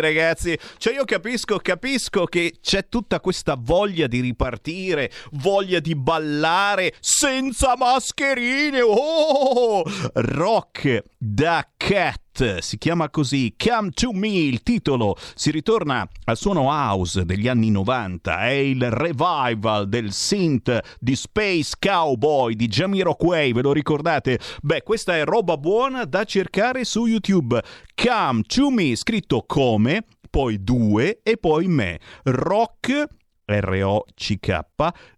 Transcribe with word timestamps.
Ragazzi, 0.00 0.24
ragazzi, 0.24 0.58
cioè 0.78 0.94
io 0.94 1.04
capisco, 1.04 1.58
capisco 1.58 2.24
che 2.24 2.54
c'è 2.60 2.88
tutta 2.88 3.20
questa 3.20 3.56
voglia 3.58 4.06
di 4.06 4.20
ripartire, 4.20 5.10
voglia 5.32 5.80
di 5.80 5.94
ballare 5.94 6.94
senza 7.00 7.76
mascherine. 7.76 8.80
Oh! 8.80 9.82
Rock 10.14 11.02
da 11.18 11.66
cat 11.76 12.23
si 12.60 12.78
chiama 12.78 13.10
così 13.10 13.54
Come 13.56 13.90
to 13.90 14.12
Me 14.12 14.28
il 14.28 14.62
titolo. 14.62 15.16
Si 15.34 15.50
ritorna 15.52 16.08
al 16.24 16.36
suono 16.36 16.62
house 16.62 17.24
degli 17.24 17.46
anni 17.46 17.70
90 17.70 18.40
è 18.40 18.50
il 18.50 18.90
revival 18.90 19.88
del 19.88 20.12
synth 20.12 20.96
di 20.98 21.14
Space 21.14 21.74
Cowboy 21.78 22.54
di 22.54 22.66
Jamiroquai 22.66 23.52
ve 23.52 23.62
lo 23.62 23.72
ricordate? 23.72 24.40
Beh 24.62 24.82
questa 24.82 25.16
è 25.16 25.24
roba 25.24 25.56
buona 25.56 26.04
da 26.04 26.24
cercare 26.24 26.84
su 26.84 27.06
YouTube. 27.06 27.62
Come 27.94 28.42
to 28.42 28.70
Me 28.70 28.96
scritto 28.96 29.44
come 29.46 30.04
poi 30.28 30.62
due 30.64 31.20
e 31.22 31.36
poi 31.36 31.68
me. 31.68 32.00
Rock 32.24 33.06
R-O-C-K 33.44 34.58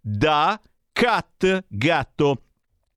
da 0.03 0.61
cat 0.93 1.65
gatto 1.69 2.43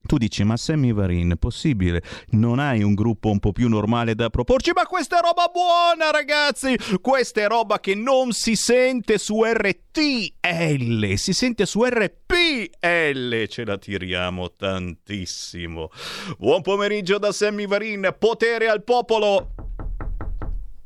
tu 0.10 0.18
dici, 0.18 0.44
ma 0.44 0.58
Sammy 0.58 0.92
Varin, 0.92 1.36
possibile? 1.38 2.02
Non 2.30 2.58
hai 2.58 2.82
un 2.82 2.96
gruppo 2.96 3.30
un 3.30 3.38
po' 3.38 3.52
più 3.52 3.70
normale 3.70 4.16
da 4.16 4.32
proporci? 4.32 4.72
Ma 4.74 4.88
questa 4.88 5.20
è 5.20 5.22
roba 5.22 5.52
buona, 5.54 6.10
ragazzi! 6.10 6.76
Questa 7.00 7.42
è 7.42 7.48
roba 7.48 7.80
che 7.80 7.94
non 7.94 8.32
si 8.32 8.56
sente 8.56 9.20
su 9.20 9.44
RTL, 9.44 11.14
si 11.14 11.32
sente 11.32 11.68
su 11.68 11.84
RPL. 11.84 13.46
Ce 13.50 13.64
la 13.64 13.78
tiriamo 13.78 14.56
tantissimo. 14.56 15.92
Buon 16.40 16.64
pomeriggio 16.64 17.20
da 17.20 17.32
Sammy 17.32 17.68
Varin, 17.68 18.16
potere 18.18 18.68
al 18.68 18.84
popolo! 18.84 19.54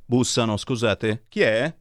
Bussano, 0.06 0.58
scusate, 0.58 1.28
chi 1.30 1.40
è? 1.44 1.74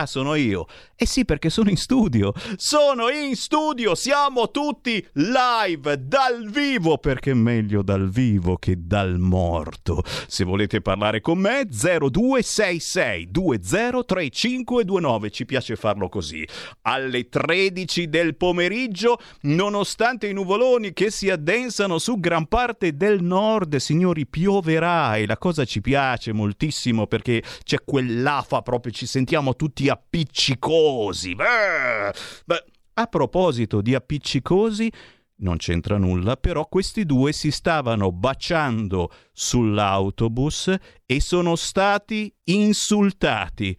Ah, 0.00 0.06
sono 0.06 0.36
io. 0.36 0.66
Eh 0.94 1.06
sì, 1.06 1.24
perché 1.24 1.50
sono 1.50 1.70
in 1.70 1.76
studio. 1.76 2.32
Sono 2.54 3.08
in 3.08 3.34
studio, 3.34 3.96
siamo 3.96 4.52
tutti 4.52 5.04
live, 5.14 6.06
dal 6.06 6.48
vivo, 6.48 6.98
perché 6.98 7.34
meglio 7.34 7.82
dal 7.82 8.08
vivo 8.08 8.58
che 8.58 8.76
dal 8.78 9.18
morto. 9.18 10.04
Se 10.28 10.44
volete 10.44 10.80
parlare 10.82 11.20
con 11.20 11.38
me, 11.38 11.66
0266 11.68 13.28
203529. 13.28 15.30
Ci 15.30 15.44
piace 15.44 15.74
farlo 15.74 16.08
così. 16.08 16.46
Alle 16.82 17.28
13 17.28 18.08
del 18.08 18.36
pomeriggio, 18.36 19.18
nonostante 19.42 20.28
i 20.28 20.32
nuvoloni 20.32 20.92
che 20.92 21.10
si 21.10 21.28
addensano 21.28 21.98
su 21.98 22.20
gran 22.20 22.46
parte 22.46 22.96
del 22.96 23.20
nord, 23.20 23.74
signori, 23.76 24.28
pioverà 24.28 25.16
e 25.16 25.26
la 25.26 25.38
cosa 25.38 25.64
ci 25.64 25.80
piace 25.80 26.32
moltissimo 26.32 27.08
perché 27.08 27.42
c'è 27.64 27.78
quell'afa 27.84 28.62
proprio, 28.62 28.92
ci 28.92 29.06
sentiamo 29.06 29.56
tutti 29.56 29.86
appiccicosi. 29.88 31.34
Beh, 31.34 32.12
beh, 32.44 32.64
a 32.94 33.06
proposito 33.06 33.80
di 33.80 33.94
appiccicosi, 33.94 34.90
non 35.36 35.56
c'entra 35.56 35.98
nulla, 35.98 36.36
però 36.36 36.66
questi 36.66 37.04
due 37.04 37.32
si 37.32 37.50
stavano 37.50 38.10
baciando 38.10 39.10
sull'autobus 39.32 40.74
e 41.06 41.20
sono 41.20 41.54
stati 41.54 42.32
insultati. 42.44 43.76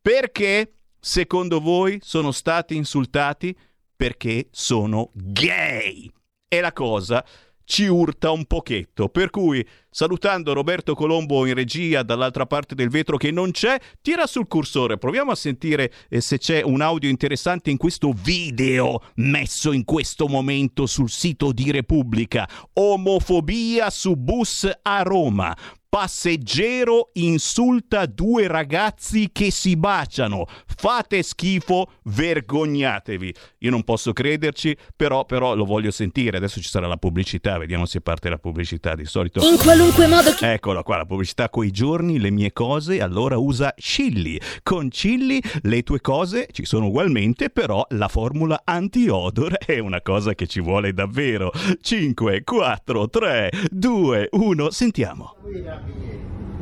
Perché, 0.00 0.74
secondo 0.98 1.60
voi, 1.60 1.98
sono 2.00 2.30
stati 2.30 2.76
insultati? 2.76 3.56
Perché 3.96 4.48
sono 4.50 5.10
gay. 5.14 6.10
E 6.48 6.60
la 6.60 6.72
cosa 6.72 7.24
ci 7.70 7.86
urta 7.86 8.32
un 8.32 8.46
pochetto. 8.46 9.08
Per 9.08 9.30
cui, 9.30 9.64
salutando 9.88 10.52
Roberto 10.52 10.96
Colombo 10.96 11.46
in 11.46 11.54
regia 11.54 12.02
dall'altra 12.02 12.44
parte 12.44 12.74
del 12.74 12.88
vetro 12.88 13.16
che 13.16 13.30
non 13.30 13.52
c'è, 13.52 13.78
tira 14.02 14.26
sul 14.26 14.48
cursore, 14.48 14.98
proviamo 14.98 15.30
a 15.30 15.36
sentire 15.36 15.92
eh, 16.08 16.20
se 16.20 16.38
c'è 16.38 16.62
un 16.62 16.80
audio 16.80 17.08
interessante 17.08 17.70
in 17.70 17.76
questo 17.76 18.12
video 18.12 19.00
messo 19.16 19.70
in 19.70 19.84
questo 19.84 20.26
momento 20.26 20.86
sul 20.86 21.08
sito 21.08 21.52
di 21.52 21.70
Repubblica. 21.70 22.48
Omofobia 22.72 23.88
su 23.88 24.16
bus 24.16 24.68
a 24.82 25.02
Roma. 25.02 25.56
Passeggero 25.90 27.10
insulta 27.14 28.06
due 28.06 28.46
ragazzi 28.46 29.30
che 29.32 29.50
si 29.50 29.76
baciano. 29.76 30.46
Fate 30.64 31.20
schifo, 31.24 31.94
vergognatevi. 32.04 33.34
Io 33.58 33.70
non 33.70 33.82
posso 33.82 34.12
crederci, 34.12 34.76
però, 34.94 35.24
però 35.24 35.56
lo 35.56 35.64
voglio 35.64 35.90
sentire. 35.90 36.36
Adesso 36.36 36.60
ci 36.60 36.68
sarà 36.68 36.86
la 36.86 36.96
pubblicità, 36.96 37.58
vediamo 37.58 37.86
se 37.86 38.00
parte 38.00 38.28
la 38.28 38.38
pubblicità 38.38 38.94
di 38.94 39.04
solito. 39.04 39.44
In 39.44 39.58
qualunque 39.58 40.06
modo. 40.06 40.32
Chi... 40.32 40.44
Eccola 40.44 40.84
qua, 40.84 40.98
la 40.98 41.06
pubblicità 41.06 41.50
coi 41.50 41.72
giorni, 41.72 42.20
le 42.20 42.30
mie 42.30 42.52
cose. 42.52 43.00
Allora 43.00 43.36
usa 43.36 43.74
Chilli. 43.76 44.40
Con 44.62 44.90
Chilli 44.90 45.42
le 45.62 45.82
tue 45.82 46.00
cose 46.00 46.46
ci 46.52 46.66
sono 46.66 46.86
ugualmente, 46.86 47.50
però 47.50 47.84
la 47.90 48.06
formula 48.06 48.62
anti-odor 48.64 49.58
è 49.66 49.80
una 49.80 50.00
cosa 50.02 50.36
che 50.36 50.46
ci 50.46 50.60
vuole 50.60 50.92
davvero. 50.92 51.50
5, 51.80 52.44
4, 52.44 53.08
3, 53.08 53.50
2, 53.72 54.28
1, 54.30 54.70
sentiamo. 54.70 55.34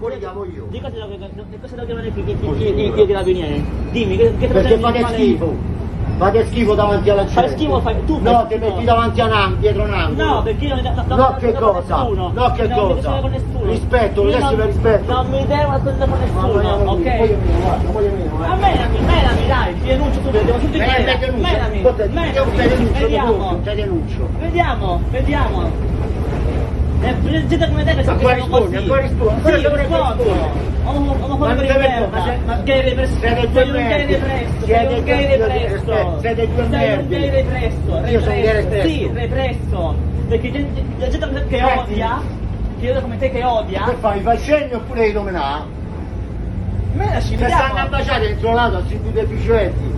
Li 0.00 0.19
chiamo 0.19 0.44
io. 0.44 0.67
Di 0.70 0.81
cosa 0.81 0.94
devo 1.75 1.87
chiamare 1.87 2.11
qui? 2.11 2.93
Chi 2.94 3.06
carabinieri? 3.06 3.65
Dimmi, 3.91 4.17
che 4.17 4.37
che 4.38 4.47
Perché 4.47 4.79
fate 4.79 5.05
schifo. 5.09 5.76
Fate 6.19 6.47
schifo 6.47 6.75
davanti 6.75 7.11
alla 7.11 7.25
gente. 7.25 7.41
Fai 7.41 7.49
schifo 7.50 7.81
fai 7.81 8.05
tu. 8.05 8.19
No, 8.20 8.47
ti 8.49 8.56
metti 8.56 8.85
davanti 8.85 9.20
a 9.20 9.26
un 9.26 9.32
angolo, 9.32 9.61
dietro 9.61 9.82
un 9.85 9.93
angolo. 9.94 10.25
No, 10.25 10.43
perché 10.43 10.65
io 10.65 10.75
non 10.75 11.05
no, 11.06 11.17
No, 11.17 11.37
che 11.38 11.53
cosa? 11.53 11.97
No, 11.97 12.53
che 12.53 12.62
mi 12.62 12.75
cosa? 12.75 13.19
con 13.20 13.31
nessuno. 13.31 13.70
Rispetto, 13.70 14.29
Io 14.29 14.38
non- 14.38 14.67
rispetto. 14.67 15.26
Mi 15.31 15.47
devo 15.47 15.71
nascondere 15.71 16.11
con 16.11 16.19
nessuno, 16.21 16.91
ok? 16.91 17.05
Io 17.05 17.25
io 17.26 18.12
meno, 18.12 18.44
A 18.44 18.55
eh. 18.55 18.59
menami, 18.59 18.99
menami, 19.00 19.47
dai, 19.47 19.81
ti 19.81 19.87
denuncio 19.87 20.21
subito, 20.23 20.44
devo 20.44 20.59
te 20.59 20.69
denuncio. 20.71 21.37
Menami, 21.41 21.81
io 21.81 22.44
menami, 22.55 22.91
vediamo. 22.99 23.61
Vediamo, 24.38 25.00
vediamo. 25.11 25.71
Eh, 27.00 27.47
gente 27.47 27.69
come 27.69 27.85
si 27.85 28.09
Ancora 28.09 28.35
rispondi, 28.35 28.65
così. 28.65 28.77
ancora 28.77 29.00
rispondi, 29.03 29.41
Sì, 29.45 29.55
rispondo. 29.55 30.77
Omofobia 30.85 31.55
di 31.55 31.67
deve- 31.67 31.79
merda. 31.79 32.61
Gay 32.65 32.81
represso. 32.83 33.19
Sei 33.21 33.45
un 33.45 33.53
gay 33.53 33.71
merdi. 33.71 34.12
represso. 34.15 34.67
Sei 34.67 34.87
un 34.99 35.05
gay 35.05 35.27
represso. 35.37 36.19
siete 36.21 36.49
due 36.49 36.56
Sei 36.56 36.65
un 36.65 36.71
merdi. 36.71 37.09
gay 37.09 37.31
represso. 37.31 38.06
Io 38.06 38.21
sono 38.21 38.33
gay 38.33 38.53
represso. 38.53 38.89
Sì, 38.89 39.11
represso. 39.12 39.95
Perché 40.29 40.67
la 40.99 41.09
gente 41.09 41.45
che 41.49 41.62
odia, 41.62 42.21
che 42.81 42.87
io 42.87 43.00
come 43.00 43.17
te 43.17 43.31
che 43.31 43.45
odia, 43.45 43.85
Che 43.85 43.95
fai? 44.00 44.21
Fai 44.21 44.39
scegli 44.39 44.73
oppure 44.75 45.06
li 45.06 45.12
domenà? 45.12 45.65
menaci, 46.95 47.37
Se 47.37 47.37
stanno 47.37 47.55
a 47.55 47.67
vediamo. 47.69 47.89
baciare 47.91 48.27
dentro 48.27 48.53
l'auto 48.53 48.81
tutti 48.83 49.12
deficienti, 49.12 49.93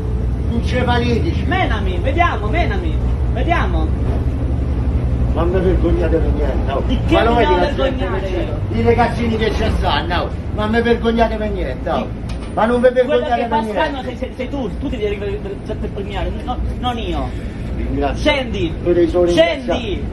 encefalitici. 0.53 1.45
Menami, 1.47 1.99
vediamo, 2.03 2.47
menami. 2.49 2.95
Vediamo. 3.33 3.87
Non 5.35 5.49
mi 5.49 5.61
vergognate 5.61 6.17
per 6.17 6.33
niente. 6.33 6.73
oh. 6.73 6.83
Di 6.87 6.99
che 7.07 7.15
Ma 7.15 7.23
lo 7.25 7.35
vedi 7.35 7.55
devo 7.55 7.83
la 8.11 8.21
gente? 8.21 8.61
I 8.73 8.83
ragazzini 8.83 9.37
che 9.37 9.53
ci 9.55 9.65
stanno, 9.79 10.23
oh. 10.23 10.31
ma 10.55 10.67
mi 10.67 10.83
vergognate 10.83 11.37
per 11.37 11.51
niente. 11.51 11.91
oh. 11.91 12.09
Ma 12.55 12.65
non 12.67 12.81
vi 12.81 12.89
Quello 12.89 13.09
vergognate 13.09 13.43
che 13.43 13.49
per 13.49 13.63
niente. 13.63 14.03
sei, 14.05 14.17
sei, 14.17 14.33
sei 14.37 14.49
tu, 14.49 14.79
tu 14.79 14.89
ti 14.89 14.97
devi 14.97 15.17
vergognare, 15.17 16.31
no- 16.45 16.59
non 16.81 16.99
io. 16.99 17.29
Ringrazio. 17.77 18.17
Scendi! 18.31 18.73
Scendi! 19.29 20.05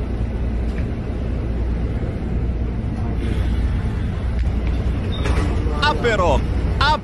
Ah 5.82 5.94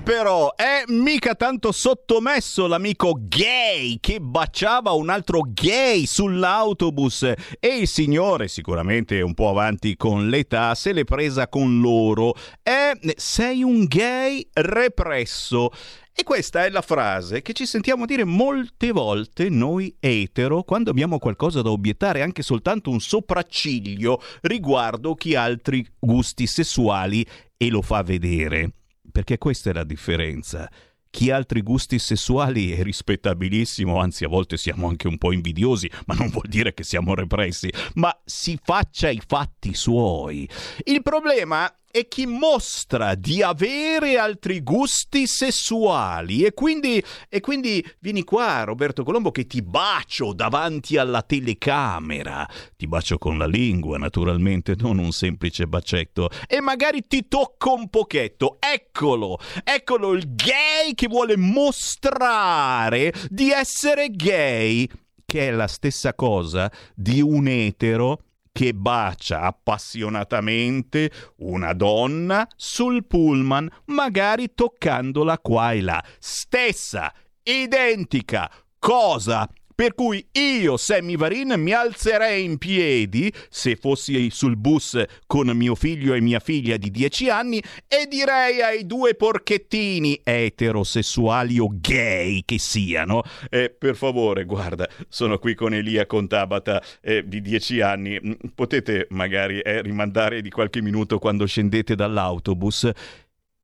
però, 0.03 0.53
è 0.55 0.83
mica 0.87 1.35
tanto 1.35 1.71
sottomesso 1.71 2.67
l'amico 2.67 3.17
gay 3.19 3.97
che 3.99 4.19
baciava 4.19 4.91
un 4.91 5.09
altro 5.09 5.41
gay 5.45 6.05
sull'autobus 6.05 7.23
e 7.59 7.77
il 7.77 7.87
signore, 7.87 8.47
sicuramente 8.47 9.21
un 9.21 9.33
po' 9.33 9.49
avanti 9.49 9.95
con 9.95 10.29
l'età, 10.29 10.75
se 10.75 10.93
l'è 10.93 11.03
presa 11.03 11.47
con 11.47 11.81
loro. 11.81 12.33
E 12.61 12.97
sei 13.15 13.63
un 13.63 13.85
gay 13.85 14.47
represso. 14.53 15.71
E 16.15 16.23
questa 16.23 16.63
è 16.65 16.69
la 16.69 16.81
frase 16.81 17.41
che 17.41 17.53
ci 17.53 17.65
sentiamo 17.65 18.05
dire 18.05 18.23
molte 18.23 18.91
volte 18.91 19.49
noi 19.49 19.95
etero 19.99 20.63
quando 20.63 20.91
abbiamo 20.91 21.17
qualcosa 21.17 21.61
da 21.61 21.71
obiettare, 21.71 22.21
anche 22.21 22.43
soltanto 22.43 22.91
un 22.91 22.99
sopracciglio 22.99 24.21
riguardo 24.41 25.15
chi 25.15 25.35
ha 25.35 25.43
altri 25.43 25.85
gusti 25.97 26.45
sessuali 26.45 27.25
e 27.57 27.69
lo 27.69 27.81
fa 27.81 28.03
vedere. 28.03 28.73
Perché 29.13 29.37
questa 29.37 29.69
è 29.69 29.73
la 29.73 29.83
differenza. 29.83 30.67
Chi 31.11 31.29
ha 31.29 31.35
altri 31.35 31.61
gusti 31.61 31.99
sessuali 31.99 32.71
è 32.71 32.81
rispettabilissimo, 32.81 33.99
anzi 33.99 34.23
a 34.23 34.27
volte 34.27 34.57
siamo 34.57 34.87
anche 34.87 35.07
un 35.07 35.19
po' 35.19 35.31
invidiosi, 35.31 35.87
ma 36.07 36.15
non 36.15 36.29
vuol 36.29 36.47
dire 36.47 36.73
che 36.73 36.83
siamo 36.83 37.13
repressi, 37.13 37.71
ma 37.93 38.11
si 38.25 38.59
faccia 38.59 39.11
i 39.11 39.21
fatti 39.23 39.75
suoi. 39.75 40.49
Il 40.85 41.03
problema 41.03 41.71
è 41.93 42.07
chi 42.07 42.25
mostra 42.25 43.13
di 43.13 43.43
avere 43.43 44.17
altri 44.17 44.63
gusti 44.63 45.27
sessuali. 45.27 46.43
E 46.43 46.51
quindi, 46.55 47.03
e 47.29 47.39
quindi 47.39 47.87
vieni 47.99 48.23
qua 48.23 48.63
Roberto 48.63 49.03
Colombo 49.03 49.29
che 49.29 49.45
ti 49.45 49.61
bacio 49.61 50.33
davanti 50.33 50.97
alla 50.97 51.21
telecamera, 51.21 52.49
ti 52.75 52.87
bacio 52.87 53.19
con 53.19 53.37
la 53.37 53.45
lingua 53.45 53.99
naturalmente, 53.99 54.73
non 54.75 54.97
un 54.97 55.11
semplice 55.11 55.67
bacetto. 55.67 56.31
E 56.47 56.61
magari 56.61 57.05
ti 57.05 57.27
tocco 57.27 57.75
un 57.75 57.87
pochetto, 57.89 58.57
eccolo, 58.59 59.37
eccolo 59.63 60.13
il 60.13 60.33
gay 60.33 60.95
che 60.95 61.07
vuole 61.07 61.37
mostrare 61.37 63.13
di 63.29 63.51
essere 63.51 64.09
gay, 64.09 64.89
che 65.23 65.47
è 65.49 65.51
la 65.51 65.67
stessa 65.67 66.15
cosa 66.15 66.71
di 66.95 67.21
un 67.21 67.47
etero 67.47 68.17
che 68.53 68.73
bacia 68.73 69.41
appassionatamente 69.41 71.11
una 71.37 71.73
donna 71.73 72.47
sul 72.55 73.05
pullman, 73.05 73.67
magari 73.85 74.53
toccandola 74.53 75.39
qua 75.39 75.73
e 75.73 75.81
là. 75.81 76.01
Stessa, 76.19 77.11
identica 77.41 78.49
cosa. 78.77 79.49
Per 79.75 79.93
cui 79.93 80.25
io, 80.31 80.77
Sammy 80.77 81.15
Varin, 81.15 81.53
mi 81.57 81.71
alzerei 81.71 82.43
in 82.43 82.57
piedi 82.57 83.31
se 83.49 83.75
fossi 83.75 84.29
sul 84.31 84.57
bus 84.57 85.01
con 85.27 85.47
mio 85.49 85.75
figlio 85.75 86.13
e 86.13 86.21
mia 86.21 86.39
figlia 86.39 86.77
di 86.77 86.89
10 86.89 87.29
anni 87.29 87.61
e 87.87 88.07
direi 88.07 88.61
ai 88.61 88.85
due 88.85 89.13
porchettini 89.15 90.19
eterosessuali 90.23 91.59
o 91.59 91.69
gay 91.71 92.41
che 92.45 92.57
siano, 92.57 93.21
eh, 93.49 93.69
per 93.69 93.95
favore, 93.95 94.45
guarda, 94.45 94.89
sono 95.07 95.37
qui 95.37 95.53
con 95.53 95.73
Elia 95.73 96.05
con 96.05 96.27
Tabata 96.27 96.81
eh, 97.01 97.23
di 97.27 97.41
10 97.41 97.81
anni, 97.81 98.21
Mm, 98.23 98.31
potete 98.55 99.07
magari 99.09 99.59
eh, 99.59 99.81
rimandare 99.81 100.41
di 100.41 100.49
qualche 100.49 100.81
minuto 100.81 101.19
quando 101.19 101.45
scendete 101.45 101.95
dall'autobus? 101.95 102.89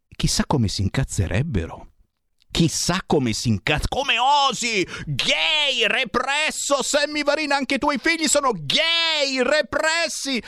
Chissà 0.07 0.43
come 0.45 0.67
si 0.67 0.81
incazzerebbero. 0.81 1.87
Chissà 2.51 3.01
come 3.05 3.33
si 3.33 3.49
incazza. 3.49 3.87
Come 3.87 4.17
osi! 4.17 4.85
Gay, 5.05 5.85
represso! 5.87 6.81
Sammy 6.83 7.23
Varina, 7.23 7.55
anche 7.55 7.75
i 7.75 7.79
tuoi 7.79 7.99
figli 8.01 8.27
sono 8.27 8.51
gay, 8.53 9.41
repressi! 9.41 10.41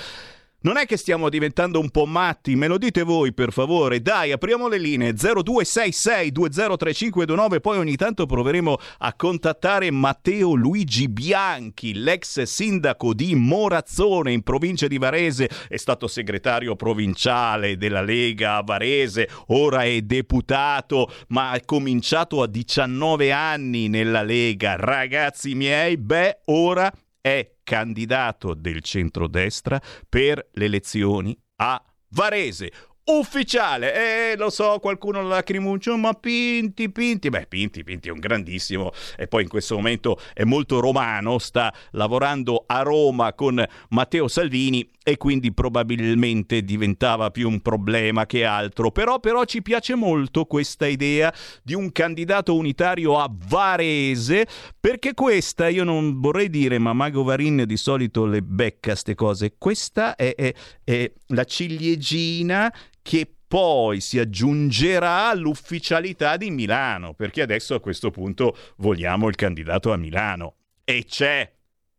Non 0.63 0.77
è 0.77 0.86
che 0.86 0.96
stiamo 0.96 1.27
diventando 1.30 1.80
un 1.80 1.89
po' 1.89 2.06
matti, 2.06 2.56
me 2.56 2.68
lo 2.68 2.77
dite 2.77 3.01
voi 3.01 3.34
per 3.34 3.51
favore. 3.51 4.00
Dai, 4.00 4.32
apriamo 4.32 4.68
le 4.68 4.77
linee 4.77 5.13
0266203529, 5.13 7.60
poi 7.60 7.80
ogni 7.80 7.96
tanto 7.96 8.27
proveremo 8.27 8.77
a 9.00 9.12
contattare 9.15 9.89
Matteo 9.89 10.53
Luigi 10.53 11.10
Bianchi, 11.10 11.96
l'ex 11.96 12.44
sindaco 12.44 13.15
di 13.15 13.34
Morazzone 13.34 14.32
in 14.32 14.44
provincia 14.44 14.86
di 14.86 15.00
Varese, 15.00 15.50
è 15.68 15.77
stato 15.77 16.08
segretario 16.08 16.75
provinciale 16.75 17.75
della 17.75 18.03
Lega 18.03 18.58
a 18.58 18.62
Varese, 18.62 19.27
ora 19.48 19.84
è 19.84 20.00
deputato, 20.01 21.12
ma 21.30 21.50
ha 21.50 21.60
cominciato 21.65 22.44
a 22.44 22.48
19 22.48 23.32
anni 23.32 23.88
nella 23.88 24.22
Lega. 24.22 24.75
Ragazzi 24.75 25.56
miei, 25.56 25.98
beh, 25.98 26.41
ora 26.46 26.94
è 27.20 27.50
candidato 27.63 28.53
del 28.53 28.82
centrodestra 28.82 29.82
per 30.08 30.50
le 30.53 30.65
elezioni 30.65 31.38
a 31.58 31.84
Varese. 32.10 32.72
Ufficiale. 33.20 33.94
E 33.94 34.32
eh, 34.32 34.38
lo 34.38 34.50
so, 34.50 34.80
qualcuno 34.80 35.22
lacrimuccio, 35.22 35.98
ma 35.98 36.13
Pinti, 36.13 36.91
Pinti. 36.91 37.30
Beh, 37.30 37.46
Pinti, 37.48 37.84
Pinti 37.84 38.10
è 38.10 38.12
un 38.12 38.20
grandissimo 38.20 38.91
e 39.18 39.27
poi 39.27 39.44
in 39.44 39.50
questo 39.50 39.75
momento 39.75 40.20
è 40.34 40.44
molto 40.44 40.80
romano, 40.80 41.38
sta 41.39 41.74
lavorando 41.91 42.63
a 42.68 42.82
Roma 42.82 43.34
con 43.34 43.63
Matteo 43.89 44.27
Salvini 44.27 44.89
e 45.03 45.18
quindi 45.18 45.51
probabilmente 45.51 46.63
diventava 46.63 47.32
più 47.32 47.50
un 47.50 47.62
problema 47.62 48.25
che 48.25 48.46
altro. 48.46 48.91
Però, 48.91 49.20
però 49.20 49.44
ci 49.46 49.62
piace 49.62 49.96
molto 49.96 50.46
questa 50.46 50.86
idea 50.86 51.34
di 51.63 51.74
un 51.74 51.91
candidato 51.91 52.56
unitario 52.56 53.18
a 53.18 53.30
Varese, 53.32 54.48
perché 54.80 55.13
questa, 55.13 55.70
io 55.70 55.84
non 55.84 56.20
vorrei 56.20 56.50
dire, 56.50 56.77
ma 56.77 56.94
Mago 56.94 57.24
Varin 57.24 57.63
di 57.65 57.77
solito 57.77 58.25
le 58.25 58.41
becca 58.41 58.96
ste 58.96 59.15
cose, 59.15 59.56
questa 59.58 60.15
è, 60.15 60.36
è, 60.36 60.53
è 60.84 61.12
la 61.34 61.44
ciliegina 61.44 62.74
che 63.02 63.28
poi 63.48 64.00
si 64.00 64.18
aggiungerà 64.18 65.28
all'ufficialità 65.30 66.38
di 66.38 66.52
Milano, 66.52 67.14
perché 67.14 67.42
adesso 67.42 67.76
a 67.76 67.82
questo 67.82 68.10
punto 68.10 68.56
vogliamo 68.78 69.28
il 69.28 69.36
candidato 69.36 69.92
a 69.92 69.98
Milano. 69.98 70.56
E 70.84 71.04
c'è, 71.06 71.52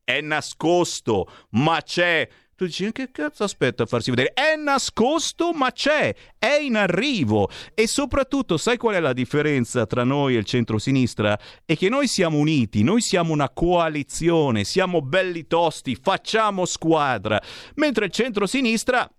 è 0.02 0.20
nascosto, 0.20 1.30
ma 1.50 1.82
c'è 1.82 2.28
tu 2.62 2.68
dici, 2.68 2.92
che 2.92 3.10
cazzo 3.10 3.42
aspetta 3.42 3.82
a 3.82 3.86
farsi 3.86 4.10
vedere? 4.10 4.32
È 4.34 4.54
nascosto, 4.54 5.52
ma 5.52 5.72
c'è, 5.72 6.14
è 6.38 6.58
in 6.60 6.76
arrivo. 6.76 7.50
E 7.74 7.88
soprattutto, 7.88 8.56
sai 8.56 8.76
qual 8.76 8.94
è 8.94 9.00
la 9.00 9.12
differenza 9.12 9.84
tra 9.84 10.04
noi 10.04 10.36
e 10.36 10.38
il 10.38 10.44
centro-sinistra? 10.44 11.36
È 11.64 11.76
che 11.76 11.88
noi 11.88 12.06
siamo 12.06 12.38
uniti, 12.38 12.84
noi 12.84 13.00
siamo 13.00 13.32
una 13.32 13.50
coalizione, 13.50 14.62
siamo 14.62 15.02
belli 15.02 15.48
tosti, 15.48 15.96
facciamo 16.00 16.64
squadra. 16.64 17.42
Mentre 17.74 18.04
il 18.04 18.12
centro-sinistra 18.12 19.10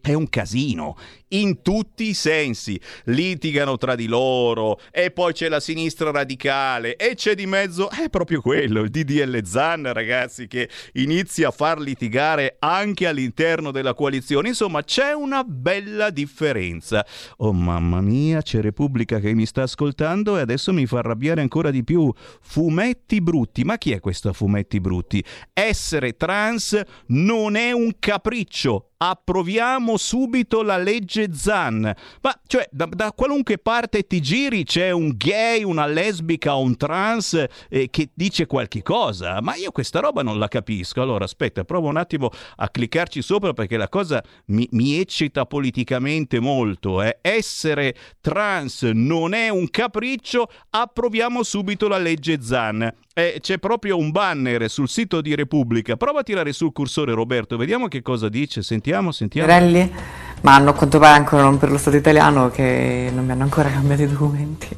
è 0.00 0.12
un 0.12 0.28
casino 0.28 0.96
in 1.28 1.62
tutti 1.62 2.08
i 2.08 2.14
sensi. 2.14 2.80
Litigano 3.04 3.76
tra 3.76 3.94
di 3.94 4.06
loro 4.06 4.78
e 4.90 5.10
poi 5.10 5.32
c'è 5.32 5.48
la 5.48 5.60
sinistra 5.60 6.10
radicale 6.10 6.96
e 6.96 7.14
c'è 7.14 7.34
di 7.34 7.46
mezzo 7.46 7.90
è 7.90 8.08
proprio 8.08 8.40
quello, 8.40 8.80
il 8.80 8.90
DDL 8.90 9.44
Zan, 9.44 9.92
ragazzi, 9.92 10.46
che 10.46 10.68
inizia 10.94 11.48
a 11.48 11.50
far 11.50 11.80
litigare 11.80 12.56
anche 12.58 13.06
all'interno 13.06 13.70
della 13.70 13.94
coalizione. 13.94 14.48
Insomma, 14.48 14.82
c'è 14.82 15.12
una 15.12 15.44
bella 15.44 16.10
differenza. 16.10 17.04
Oh 17.38 17.52
mamma 17.52 18.00
mia, 18.00 18.42
c'è 18.42 18.60
Repubblica 18.60 19.18
che 19.20 19.34
mi 19.34 19.46
sta 19.46 19.62
ascoltando 19.62 20.36
e 20.36 20.40
adesso 20.40 20.72
mi 20.72 20.86
fa 20.86 20.98
arrabbiare 20.98 21.40
ancora 21.40 21.70
di 21.70 21.84
più. 21.84 22.12
Fumetti 22.40 23.20
brutti. 23.20 23.64
Ma 23.64 23.78
chi 23.78 23.92
è 23.92 24.00
questo 24.00 24.32
Fumetti 24.32 24.80
brutti? 24.80 25.24
Essere 25.52 26.16
trans 26.16 26.80
non 27.06 27.56
è 27.56 27.72
un 27.72 27.92
capriccio 27.98 28.88
approviamo 28.98 29.96
subito 29.96 30.62
la 30.62 30.76
legge 30.76 31.17
Zan. 31.32 31.94
Ma 32.20 32.40
cioè, 32.46 32.68
da, 32.70 32.86
da, 32.86 33.12
qualunque 33.12 33.58
parte 33.58 34.06
ti 34.06 34.20
giri 34.20 34.64
c'è 34.64 34.90
un 34.90 35.14
gay, 35.16 35.62
una 35.62 35.86
lesbica 35.86 36.54
un 36.54 36.76
trans 36.76 37.44
eh, 37.68 37.90
che 37.90 38.10
dice 38.14 38.46
qualche 38.46 38.82
cosa. 38.82 39.40
Ma 39.40 39.54
io 39.56 39.70
questa 39.70 40.00
roba 40.00 40.22
non 40.22 40.38
la 40.38 40.48
capisco. 40.48 41.02
Allora, 41.02 41.24
aspetta, 41.24 41.64
provo 41.64 41.88
un 41.88 41.96
attimo 41.96 42.30
a 42.56 42.68
cliccarci 42.68 43.22
sopra 43.22 43.52
perché 43.52 43.76
la 43.76 43.88
cosa 43.88 44.22
mi, 44.46 44.68
mi 44.72 44.98
eccita 44.98 45.46
politicamente 45.46 46.40
molto. 46.40 47.02
Eh. 47.02 47.18
Essere 47.20 47.94
trans 48.20 48.82
non 48.82 49.34
è 49.34 49.48
un 49.48 49.68
capriccio, 49.70 50.48
approviamo 50.70 51.42
subito 51.42 51.88
la 51.88 51.98
legge 51.98 52.40
Zan. 52.42 52.92
Eh, 53.14 53.38
c'è 53.40 53.58
proprio 53.58 53.96
un 53.96 54.12
banner 54.12 54.70
sul 54.70 54.88
sito 54.88 55.20
di 55.20 55.34
Repubblica. 55.34 55.96
Prova 55.96 56.20
a 56.20 56.22
tirare 56.22 56.52
sul 56.52 56.72
cursore, 56.72 57.12
Roberto, 57.12 57.56
vediamo 57.56 57.88
che 57.88 58.00
cosa 58.00 58.28
dice. 58.28 58.62
Sentiamo, 58.62 59.10
sentiamo. 59.10 59.48
Rally, 59.48 59.92
ma 60.42 60.54
hanno 60.54 60.70
a 60.70 60.72
quanto 60.74 60.98
pare 60.98 61.16
ancora 61.16 61.42
non 61.42 61.58
per 61.58 61.70
lo 61.70 61.78
Stato 61.78 61.96
italiano 61.96 62.50
che 62.50 63.10
non 63.14 63.24
mi 63.24 63.32
hanno 63.32 63.42
ancora 63.42 63.68
cambiato 63.68 64.02
i 64.02 64.08
documenti. 64.08 64.68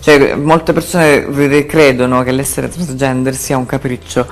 Cioè, 0.00 0.34
molte 0.34 0.72
persone 0.74 1.64
credono 1.64 2.22
che 2.22 2.30
l'essere 2.30 2.68
transgender 2.68 3.34
sia 3.34 3.56
un 3.56 3.64
capriccio. 3.64 4.26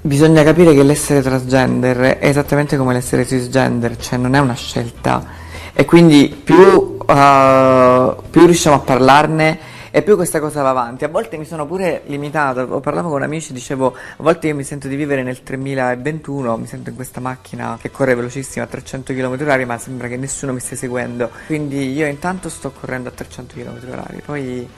Bisogna 0.00 0.44
capire 0.44 0.72
che 0.74 0.82
l'essere 0.84 1.22
transgender 1.22 2.18
è 2.18 2.28
esattamente 2.28 2.76
come 2.76 2.92
l'essere 2.92 3.26
cisgender, 3.26 3.96
cioè 3.96 4.16
non 4.16 4.34
è 4.34 4.38
una 4.38 4.54
scelta. 4.54 5.24
E 5.72 5.84
quindi 5.84 6.40
più, 6.42 6.56
uh, 6.56 8.16
più 8.30 8.44
riusciamo 8.46 8.76
a 8.76 8.80
parlarne 8.80 9.58
e 9.98 10.02
più 10.02 10.14
questa 10.14 10.38
cosa 10.38 10.62
va 10.62 10.70
avanti. 10.70 11.04
A 11.04 11.08
volte 11.08 11.36
mi 11.36 11.44
sono 11.44 11.66
pure 11.66 12.02
limitato, 12.06 12.78
parlavo 12.78 13.10
con 13.10 13.22
amici, 13.22 13.52
dicevo, 13.52 13.96
a 13.96 14.22
volte 14.22 14.46
io 14.46 14.54
mi 14.54 14.62
sento 14.62 14.86
di 14.86 14.94
vivere 14.94 15.24
nel 15.24 15.42
3021, 15.42 16.56
mi 16.56 16.66
sento 16.66 16.90
in 16.90 16.94
questa 16.94 17.18
macchina 17.18 17.76
che 17.80 17.90
corre 17.90 18.14
velocissima 18.14 18.64
a 18.64 18.68
300 18.68 19.12
km/h, 19.12 19.64
ma 19.66 19.76
sembra 19.76 20.06
che 20.06 20.16
nessuno 20.16 20.52
mi 20.52 20.60
stia 20.60 20.76
seguendo. 20.76 21.30
Quindi 21.46 21.92
io 21.92 22.06
intanto 22.06 22.48
sto 22.48 22.70
correndo 22.70 23.08
a 23.08 23.12
300 23.12 23.54
km/h, 23.56 24.22
poi 24.24 24.68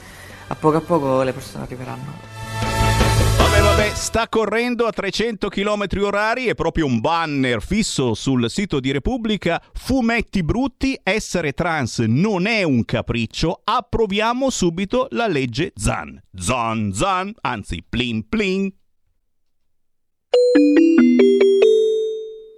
a 0.47 0.55
poco 0.55 0.77
a 0.79 0.81
poco 0.81 1.23
le 1.23 1.33
persone 1.35 1.65
arriveranno. 1.65 2.30
Vabbè, 3.71 3.95
sta 3.95 4.29
correndo 4.29 4.87
a 4.87 4.91
300 4.91 5.49
km 5.49 5.87
orari, 6.01 6.47
è 6.47 6.55
proprio 6.57 6.87
un 6.87 6.99
banner 6.99 7.63
fisso 7.63 8.15
sul 8.15 8.51
sito 8.51 8.81
di 8.81 8.91
Repubblica. 8.91 9.63
Fumetti 9.75 10.43
brutti, 10.43 10.99
essere 11.01 11.53
trans 11.53 12.01
non 12.01 12.47
è 12.47 12.65
un 12.65 12.85
capriccio, 12.85 13.61
approviamo 13.63 14.51
subito 14.51 15.07
la 15.13 15.29
legge 15.29 15.73
Zan. 15.77 16.21
Zan, 16.35 16.93
Zan, 16.93 17.33
anzi, 17.43 17.85
plin 17.89 18.29
plin. 18.29 18.75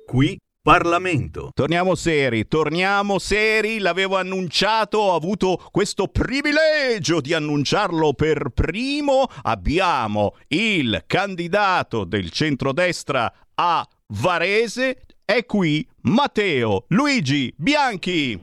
Qui 0.07 0.39
Parlamento. 0.65 1.51
Torniamo 1.53 1.97
seri, 1.97 2.47
torniamo 2.47 3.19
seri, 3.19 3.81
l'avevo 3.81 4.17
annunciato, 4.17 4.99
ho 4.99 5.17
avuto 5.17 5.61
questo 5.73 6.07
privilegio 6.07 7.21
di 7.21 7.35
annunciarlo 7.35 8.13
per 8.13 8.51
primo. 8.55 9.27
Abbiamo 9.43 10.37
il 10.47 11.03
candidato 11.09 12.05
del 12.05 12.31
centrodestra 12.31 13.33
a 13.57 13.85
Varese, 14.07 15.01
è 15.25 15.45
qui 15.47 15.85
Matteo 16.03 16.85
Luigi 16.91 17.53
Bianchi. 17.57 18.41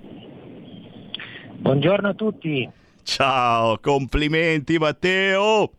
Buongiorno 1.56 2.10
a 2.10 2.14
tutti. 2.16 2.70
Ciao, 3.02 3.80
complimenti 3.80 4.78
Matteo. 4.78 5.72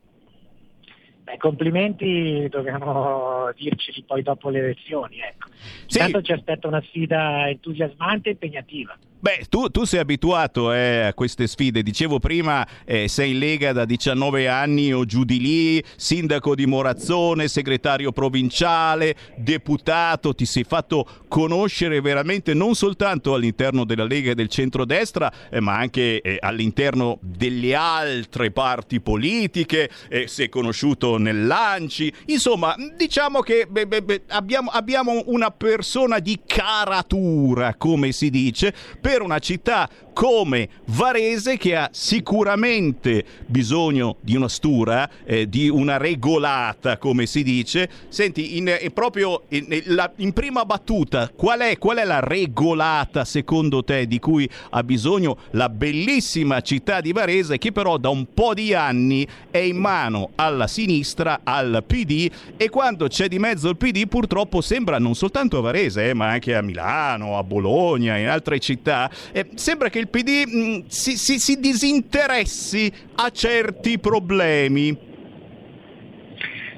Beh, 1.31 1.37
complimenti 1.39 2.49
dobbiamo 2.49 3.53
dirceli 3.57 4.03
poi 4.05 4.23
dopo 4.23 4.49
le 4.49 4.59
elezioni. 4.59 5.21
Ecco. 5.21 5.49
Sì. 5.87 5.99
Intanto 5.99 6.23
ci 6.23 6.33
aspetta 6.33 6.67
una 6.67 6.83
sfida 6.83 7.49
entusiasmante 7.49 8.31
e 8.31 8.33
impegnativa. 8.33 8.99
Beh, 9.23 9.45
tu, 9.51 9.69
tu, 9.69 9.85
sei 9.85 10.01
abituato 10.01 10.73
eh, 10.73 11.01
a 11.03 11.13
queste 11.13 11.47
sfide. 11.47 11.83
Dicevo 11.83 12.19
prima, 12.19 12.67
eh, 12.87 13.07
sei 13.07 13.33
in 13.33 13.39
Lega 13.39 13.73
da 13.73 13.85
19 13.85 14.49
anni 14.49 14.95
o 14.95 15.05
giù 15.05 15.25
di 15.25 15.39
lì, 15.39 15.85
sindaco 15.97 16.55
di 16.55 16.65
Morazzone, 16.65 17.47
segretario 17.47 18.13
provinciale, 18.13 19.15
deputato, 19.37 20.35
ti 20.35 20.47
sei 20.47 20.65
fatto 20.65 21.07
conoscere 21.29 22.01
veramente 22.01 22.55
non 22.55 22.75
soltanto 22.75 23.35
all'interno 23.35 23.85
della 23.85 24.05
Lega 24.05 24.31
e 24.31 24.35
del 24.35 24.49
centrodestra, 24.49 25.31
eh, 25.51 25.61
ma 25.61 25.77
anche 25.77 26.23
eh, 26.23 26.39
all'interno 26.41 27.19
delle 27.21 27.75
altre 27.75 28.51
parti 28.53 29.03
politiche, 29.03 29.91
eh, 30.09 30.29
sei 30.29 30.49
conosciuto 30.49 31.19
nell'Anci. 31.21 32.13
Insomma, 32.27 32.75
diciamo 32.97 33.41
che 33.41 33.67
beh, 33.69 33.87
beh, 33.87 34.23
abbiamo, 34.29 34.71
abbiamo 34.71 35.23
una 35.27 35.51
persona 35.51 36.19
di 36.19 36.41
caratura, 36.45 37.75
come 37.77 38.13
si 38.13 38.31
dice, 38.31 38.75
per 39.01 39.23
una 39.23 39.39
città 39.39 39.89
come 40.21 40.69
Varese 40.87 41.57
che 41.57 41.77
ha 41.77 41.89
sicuramente 41.93 43.25
bisogno 43.47 44.17
di 44.21 44.37
una 44.37 44.49
stura, 44.49 45.09
eh, 45.25 45.49
di 45.49 45.69
una 45.69 45.97
regolata, 45.97 46.99
come 46.99 47.25
si 47.25 47.43
dice. 47.43 47.89
Senti, 48.09 48.59
in, 48.59 48.69
eh, 48.69 48.91
proprio 48.93 49.45
in, 49.49 49.65
la, 49.87 50.11
in 50.17 50.33
prima 50.33 50.65
battuta, 50.67 51.31
qual 51.35 51.61
è, 51.61 51.79
qual 51.79 51.97
è, 51.97 52.05
la 52.05 52.21
regolata 52.21 53.25
secondo 53.25 53.83
te 53.83 54.07
di 54.07 54.19
cui 54.19 54.49
ha 54.71 54.83
bisogno 54.83 55.39
la 55.53 55.69
bellissima 55.69 56.61
città 56.61 57.01
di 57.01 57.13
Varese 57.13 57.57
che 57.57 57.73
però 57.73 57.97
da 57.97 58.09
un 58.09 58.27
po' 58.35 58.53
di 58.53 58.75
anni 58.75 59.27
è 59.51 59.59
in 59.59 59.77
mano 59.77 60.31
alla 60.35 60.67
sinistra, 60.67 61.10
al 61.45 61.85
PD 61.87 62.31
e 62.57 62.69
quando 62.69 63.09
c'è 63.09 63.29
di 63.29 63.39
mezzo 63.39 63.69
il 63.69 63.77
PD 63.77 64.07
purtroppo 64.07 64.61
sembra 64.61 64.99
non 64.99 65.15
soltanto 65.15 65.59
a 65.59 65.61
Varese 65.61 66.11
eh, 66.11 66.15
ma 66.15 66.29
anche 66.29 66.55
a 66.55 66.63
Milano, 66.63 67.37
a 67.37 67.43
Bologna, 67.43 68.17
in 68.17 68.29
altre 68.29 68.59
città, 68.59 69.11
eh, 69.33 69.49
sembra 69.55 69.89
che 69.89 69.99
il 69.99 70.09
PD 70.09 70.45
mh, 70.47 70.59
mm, 70.59 70.81
si, 70.87 71.17
si, 71.17 71.39
si 71.39 71.59
disinteressi 71.59 72.93
a 73.17 73.31
certi 73.31 73.99
problemi. 73.99 74.97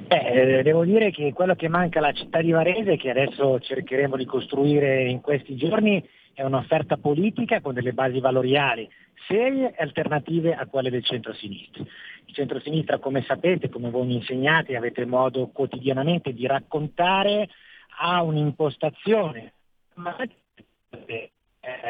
Beh, 0.07 0.59
eh, 0.59 0.63
devo 0.63 0.85
dire 0.85 1.11
che 1.11 1.33
quello 1.33 1.55
che 1.55 1.69
manca 1.69 1.99
alla 1.99 2.13
città 2.13 2.43
di 2.43 2.51
Varese, 2.51 2.97
che 2.97 3.11
adesso 3.11 3.59
cercheremo 3.61 4.17
di 4.17 4.27
costruire 4.27 5.09
in 5.09 5.21
questi 5.21 5.57
giorni, 5.57 6.03
è 6.35 6.43
un'offerta 6.43 6.97
politica 6.97 7.61
con 7.61 7.75
delle 7.75 7.93
basi 7.93 8.21
valoriali 8.21 8.89
serie 9.27 9.71
e 9.71 9.83
alternative 9.83 10.55
a 10.55 10.67
quelle 10.67 10.91
del 10.91 11.05
centro-sinistra. 11.05 11.85
Il 12.33 12.39
centro-sinistra, 12.39 12.99
come 12.99 13.23
sapete, 13.25 13.69
come 13.69 13.91
voi 13.91 14.07
mi 14.07 14.15
insegnate, 14.15 14.75
avete 14.75 15.05
modo 15.05 15.49
quotidianamente 15.49 16.33
di 16.33 16.47
raccontare, 16.47 17.51
ha 18.01 18.23
un'impostazione 18.23 19.53
eh, 20.97 21.31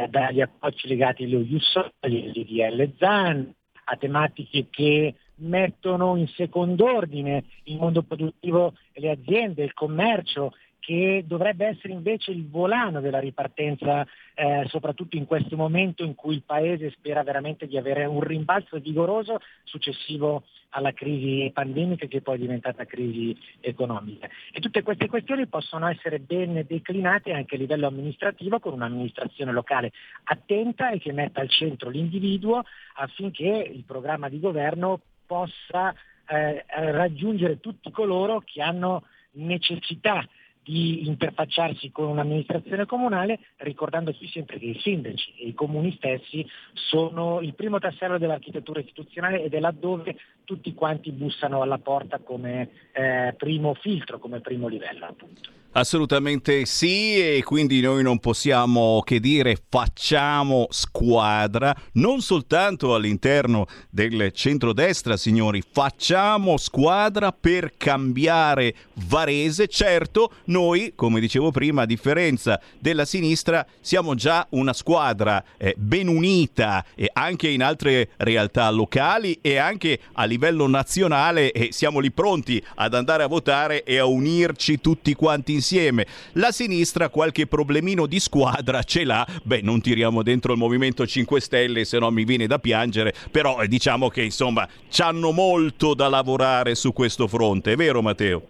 dagli 0.08 0.40
approcci 0.40 0.88
legati 0.88 1.22
allo 1.22 1.38
Jussoli, 1.42 1.92
al 2.00 2.32
DDL 2.32 2.92
ZAN, 2.99 3.54
a 3.84 3.96
tematiche 3.96 4.66
che 4.68 5.14
mettono 5.37 6.16
in 6.16 6.26
second'ordine 6.26 7.44
il 7.64 7.76
mondo 7.76 8.02
produttivo 8.02 8.75
le 8.94 9.11
aziende, 9.11 9.62
il 9.62 9.75
commercio, 9.75 10.54
che 10.83 11.23
dovrebbe 11.25 11.67
essere 11.67 11.93
invece 11.93 12.33
il 12.33 12.49
volano 12.49 13.01
della 13.01 13.21
ripartenza, 13.21 14.05
eh, 14.35 14.65
soprattutto 14.67 15.17
in 15.17 15.27
questo 15.27 15.55
momento 15.55 16.03
in 16.03 16.17
cui 16.17 16.35
il 16.35 16.43
Paese 16.43 16.91
spera 16.91 17.23
veramente 17.23 17.69
di 17.69 17.77
avere 17.77 18.05
un 18.05 18.21
rimbalzo 18.21 18.81
vigoroso 18.81 19.39
successivo 19.62 20.43
alla 20.71 20.93
crisi 20.93 21.49
pandemica 21.55 22.07
che 22.07 22.21
poi 22.21 22.35
è 22.35 22.41
diventata 22.41 22.85
crisi 22.85 23.37
economica. 23.61 24.29
E 24.51 24.59
tutte 24.59 24.83
queste 24.83 25.07
questioni 25.07 25.47
possono 25.47 25.87
essere 25.87 26.19
ben 26.19 26.65
declinate 26.67 27.31
anche 27.33 27.55
a 27.55 27.59
livello 27.59 27.87
amministrativo 27.87 28.59
con 28.59 28.73
un'amministrazione 28.73 29.53
locale 29.53 29.93
attenta 30.25 30.91
e 30.91 30.99
che 30.99 31.12
metta 31.12 31.41
al 31.41 31.49
centro 31.49 31.91
l'individuo 31.91 32.65
affinché 32.95 33.71
il 33.73 33.85
programma 33.85 34.29
di 34.29 34.41
governo 34.41 35.01
possa 35.25 35.95
eh, 36.27 36.65
raggiungere 36.67 37.61
tutti 37.61 37.89
coloro 37.93 38.43
che 38.45 38.61
hanno 38.61 39.05
necessità 39.35 40.27
di 40.62 41.07
interfacciarsi 41.07 41.90
con 41.90 42.07
un'amministrazione 42.07 42.87
comunale, 42.87 43.40
ricordandoci 43.59 44.26
sempre 44.28 44.59
che 44.59 44.66
i 44.66 44.81
sindaci 44.81 45.35
e 45.38 45.49
i 45.49 45.54
comuni 45.54 45.92
stessi 45.97 46.47
sono 46.73 47.40
il 47.40 47.54
primo 47.54 47.78
tassello 47.78 48.19
dell'architettura 48.19 48.81
istituzionale 48.81 49.42
ed 49.42 49.54
è 49.54 49.61
laddove 49.61 50.16
tutti 50.44 50.75
quanti 50.75 51.12
bussano 51.12 51.62
alla 51.62 51.78
porta 51.78 52.18
come 52.18 52.70
eh, 52.92 53.34
primo 53.37 53.75
filtro, 53.75 54.18
come 54.18 54.40
primo 54.40 54.68
livello 54.68 55.06
appunto. 55.06 55.50
Assolutamente 55.75 56.66
sì 56.66 57.18
e 57.18 57.42
quindi 57.42 57.80
noi 57.80 58.02
non 58.02 58.18
possiamo 58.18 59.00
che 59.06 59.20
dire 59.20 59.56
facciamo 59.70 60.66
squadra 60.68 61.75
non 61.92 62.20
soltanto 62.20 62.94
all'interno 62.94 63.64
del 63.88 64.32
centrodestra 64.32 65.16
signori, 65.16 65.62
facciamo 65.62 66.58
squadra 66.58 67.32
per 67.32 67.72
cambiare 67.78 68.75
Varese. 69.08 69.66
Certo, 69.66 70.32
noi 70.46 70.92
come 70.94 71.20
dicevo 71.20 71.50
prima 71.50 71.82
a 71.82 71.87
differenza 71.87 72.61
della 72.78 73.06
sinistra 73.06 73.66
siamo 73.80 74.14
già 74.14 74.46
una 74.50 74.75
squadra 74.75 75.42
eh, 75.56 75.75
ben 75.78 76.08
unita 76.08 76.84
e 76.94 77.08
anche 77.14 77.49
in 77.49 77.62
altre 77.62 78.11
realtà 78.18 78.68
locali 78.68 79.38
e 79.40 79.56
anche 79.56 79.99
a 80.12 80.26
livello 80.33 80.67
nazionale 80.67 81.53
e 81.53 81.73
siamo 81.73 82.01
lì 82.01 82.11
pronti 82.11 82.62
ad 82.77 82.95
andare 82.95 83.23
a 83.23 83.27
votare 83.27 83.85
e 83.85 83.99
a 83.99 84.07
unirci 84.07 84.81
tutti 84.81 85.15
quanti 85.15 85.53
insieme. 85.53 86.07
La 86.33 86.51
sinistra 86.51 87.11
qualche 87.11 87.47
problemino 87.47 88.07
di 88.07 88.19
squadra 88.19 88.83
ce 88.83 89.05
l'ha, 89.05 89.27
beh 89.43 89.61
non 89.62 89.81
tiriamo 89.81 90.23
dentro 90.23 90.53
il 90.53 90.59
Movimento 90.59 91.07
5 91.07 91.41
Stelle 91.41 91.85
se 91.85 91.99
no 91.99 92.11
mi 92.11 92.25
viene 92.25 92.47
da 92.47 92.59
piangere, 92.59 93.12
però 93.31 93.61
eh, 93.61 93.69
diciamo 93.69 94.09
che 94.09 94.23
insomma 94.23 94.67
hanno 94.99 95.33
molto 95.33 95.95
da 95.95 96.09
lavorare 96.09 96.75
su 96.75 96.93
questo 96.93 97.27
fronte, 97.27 97.73
è 97.73 97.77
vero 97.77 98.01
Matteo? 98.01 98.47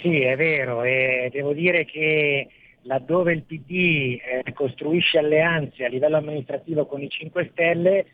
Sì, 0.00 0.20
è 0.20 0.36
vero 0.36 0.82
e 0.82 1.28
devo 1.32 1.52
dire 1.52 1.84
che 1.84 2.48
laddove 2.82 3.32
il 3.32 3.42
PD 3.42 4.18
eh, 4.22 4.52
costruisce 4.54 5.18
alleanze 5.18 5.84
a 5.84 5.88
livello 5.88 6.16
amministrativo 6.16 6.86
con 6.86 7.02
i 7.02 7.10
5 7.10 7.50
Stelle, 7.52 8.06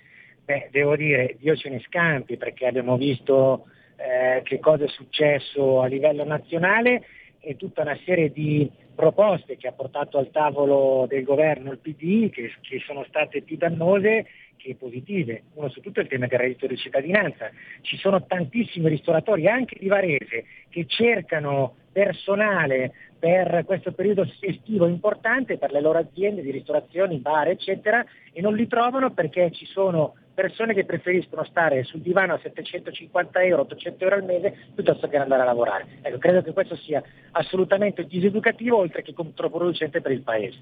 beh, 0.46 0.68
devo 0.70 0.96
dire 0.96 1.36
Dio 1.38 1.56
ce 1.56 1.68
ne 1.68 1.80
scampi 1.80 2.36
perché 2.36 2.66
abbiamo 2.66 2.96
visto 2.96 3.66
eh, 3.96 4.42
che 4.44 4.60
cosa 4.60 4.84
è 4.84 4.88
successo 4.88 5.82
a 5.82 5.86
livello 5.86 6.24
nazionale 6.24 7.02
e 7.40 7.56
tutta 7.56 7.82
una 7.82 7.98
serie 8.04 8.30
di 8.30 8.70
proposte 8.94 9.56
che 9.56 9.68
ha 9.68 9.72
portato 9.72 10.18
al 10.18 10.30
tavolo 10.30 11.06
del 11.08 11.24
governo 11.24 11.72
il 11.72 11.78
PD 11.78 12.30
che, 12.30 12.52
che 12.60 12.80
sono 12.86 13.04
state 13.08 13.42
più 13.42 13.56
dannose 13.56 14.26
che 14.56 14.74
positive. 14.74 15.42
Uno 15.54 15.68
su 15.68 15.80
tutto 15.80 16.00
è 16.00 16.04
il 16.04 16.08
tema 16.08 16.26
del 16.26 16.38
reddito 16.38 16.66
di 16.66 16.76
cittadinanza. 16.76 17.50
Ci 17.82 17.96
sono 17.98 18.24
tantissimi 18.24 18.88
ristoratori, 18.88 19.46
anche 19.46 19.76
di 19.78 19.88
Varese, 19.88 20.44
che 20.70 20.86
cercano 20.86 21.76
personale 21.92 22.92
per 23.18 23.62
questo 23.64 23.92
periodo 23.92 24.28
estivo 24.40 24.86
importante 24.86 25.56
per 25.56 25.72
le 25.72 25.80
loro 25.80 25.98
aziende 25.98 26.42
di 26.42 26.50
ristorazione, 26.50 27.16
bar, 27.16 27.48
eccetera, 27.48 28.04
e 28.32 28.40
non 28.40 28.54
li 28.54 28.66
trovano 28.66 29.12
perché 29.12 29.50
ci 29.52 29.66
sono 29.66 30.14
persone 30.36 30.74
che 30.74 30.84
preferiscono 30.84 31.44
stare 31.44 31.82
sul 31.84 32.00
divano 32.00 32.34
a 32.34 32.38
750 32.42 33.42
euro, 33.42 33.62
800 33.62 34.04
euro 34.04 34.16
al 34.16 34.24
mese 34.24 34.54
piuttosto 34.74 35.08
che 35.08 35.16
andare 35.16 35.40
a 35.40 35.46
lavorare. 35.46 35.86
Ecco, 36.02 36.18
credo 36.18 36.42
che 36.42 36.52
questo 36.52 36.76
sia 36.76 37.02
assolutamente 37.32 38.06
diseducativo 38.06 38.76
oltre 38.76 39.00
che 39.00 39.14
controproducente 39.14 40.02
per 40.02 40.12
il 40.12 40.20
Paese. 40.20 40.58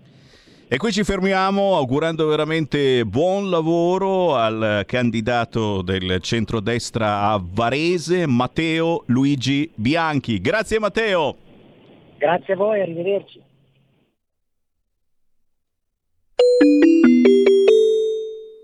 E 0.68 0.76
qui 0.76 0.92
ci 0.92 1.02
fermiamo 1.02 1.76
augurando 1.76 2.26
veramente 2.28 3.04
buon 3.04 3.50
lavoro 3.50 4.36
al 4.36 4.84
candidato 4.86 5.82
del 5.82 6.20
centrodestra 6.20 7.30
a 7.30 7.42
Varese, 7.42 8.26
Matteo 8.26 9.02
Luigi 9.06 9.70
Bianchi. 9.74 10.40
Grazie 10.40 10.78
Matteo. 10.78 11.36
Grazie 12.16 12.54
a 12.54 12.56
voi, 12.56 12.80
arrivederci. 12.80 13.42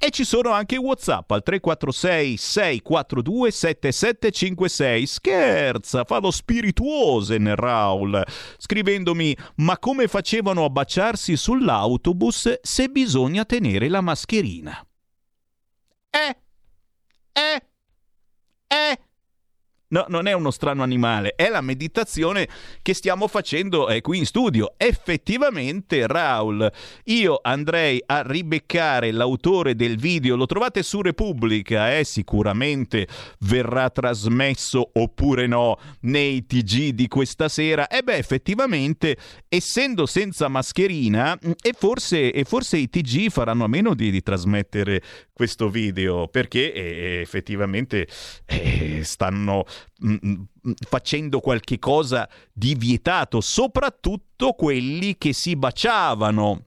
E 0.03 0.09
ci 0.09 0.25
sono 0.25 0.51
anche 0.53 0.79
WhatsApp 0.79 1.31
al 1.31 1.43
346 1.43 2.39
642 2.39 3.51
7756. 3.51 5.07
Scherza, 5.07 6.05
fa 6.05 6.21
lo 6.21 6.31
spirituose 6.31 7.37
nel 7.37 7.57
Raul, 7.57 8.25
scrivendomi: 8.57 9.37
Ma 9.57 9.79
come 9.79 10.09
facevano 10.09 10.65
a 10.65 10.71
baciarsi 10.71 11.37
sull'autobus 11.37 12.61
se 12.63 12.89
bisogna 12.89 13.45
tenere 13.45 13.91
la 13.91 14.01
mascherina? 14.01 14.83
Eh, 16.09 16.37
eh, 17.33 17.63
eh. 18.69 18.99
No, 19.93 20.05
non 20.09 20.29
è 20.29 20.33
uno 20.33 20.53
strano 20.53 20.85
animale, 20.85 21.35
è 21.35 21.49
la 21.49 21.61
meditazione 21.61 22.49
che 22.81 22.95
stiamo 22.95 23.27
facendo 23.27 23.89
eh, 23.89 24.01
qui 24.01 24.19
in 24.19 24.27
studio. 24.27 24.75
Effettivamente, 24.77 26.07
Raul, 26.07 26.71
io 27.07 27.41
andrei 27.43 28.01
a 28.07 28.23
ribeccare 28.25 29.11
l'autore 29.11 29.75
del 29.75 29.97
video, 29.97 30.37
lo 30.37 30.47
trovate 30.47 30.85
su 30.85 31.03
Repubblica, 31.03 31.97
eh, 31.99 32.05
sicuramente 32.05 33.09
verrà 33.41 33.91
trasmesso 33.91 34.91
oppure 34.93 35.49
no 35.49 35.77
nei 36.03 36.47
TG 36.47 36.91
di 36.91 37.09
questa 37.09 37.49
sera. 37.49 37.89
E 37.89 38.03
beh, 38.03 38.17
effettivamente, 38.17 39.17
essendo 39.49 40.07
senza 40.07 40.47
mascherina, 40.47 41.37
mm, 41.37 41.51
e 41.61 41.75
forse, 41.77 42.33
e 42.33 42.45
forse 42.45 42.77
i 42.77 42.89
TG 42.89 43.29
faranno 43.29 43.65
a 43.65 43.69
meno 43.69 43.95
di, 43.95 44.13
di 44.13 44.23
trasmettere 44.23 45.03
questo 45.33 45.71
video 45.71 46.29
perché 46.29 46.71
eh, 46.71 47.21
effettivamente 47.23 48.07
eh, 48.45 49.01
stanno 49.05 49.65
facendo 50.89 51.41
qualche 51.41 51.79
cosa 51.79 52.29
di 52.53 52.75
vietato, 52.75 53.41
soprattutto 53.41 54.53
quelli 54.53 55.17
che 55.19 55.33
si 55.33 55.57
baciavano. 55.57 56.67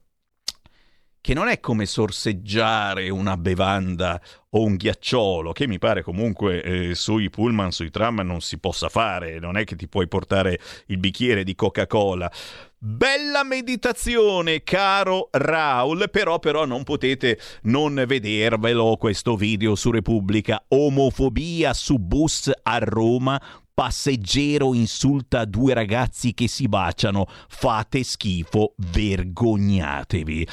Che 1.24 1.32
non 1.32 1.48
è 1.48 1.58
come 1.58 1.86
sorseggiare 1.86 3.08
una 3.08 3.38
bevanda 3.38 4.20
o 4.50 4.62
un 4.62 4.76
ghiacciolo, 4.76 5.52
che 5.52 5.66
mi 5.66 5.78
pare 5.78 6.02
comunque 6.02 6.62
eh, 6.62 6.94
sui 6.94 7.30
pullman, 7.30 7.72
sui 7.72 7.88
tram 7.88 8.20
non 8.20 8.42
si 8.42 8.58
possa 8.58 8.90
fare, 8.90 9.38
non 9.38 9.56
è 9.56 9.64
che 9.64 9.74
ti 9.74 9.88
puoi 9.88 10.06
portare 10.06 10.60
il 10.88 10.98
bicchiere 10.98 11.42
di 11.42 11.54
Coca-Cola. 11.54 12.30
Bella 12.76 13.42
meditazione, 13.42 14.64
caro 14.64 15.30
Raul, 15.30 16.10
però, 16.10 16.38
però 16.40 16.66
non 16.66 16.84
potete 16.84 17.40
non 17.62 18.04
vedervelo 18.06 18.98
questo 18.98 19.34
video 19.34 19.76
su 19.76 19.90
Repubblica. 19.90 20.62
Omofobia 20.68 21.72
su 21.72 21.96
bus 21.96 22.52
a 22.64 22.76
Roma, 22.76 23.40
passeggero 23.72 24.74
insulta 24.74 25.46
due 25.46 25.72
ragazzi 25.72 26.34
che 26.34 26.48
si 26.48 26.68
baciano, 26.68 27.24
fate 27.48 28.02
schifo, 28.04 28.74
vergognatevi. 28.76 30.46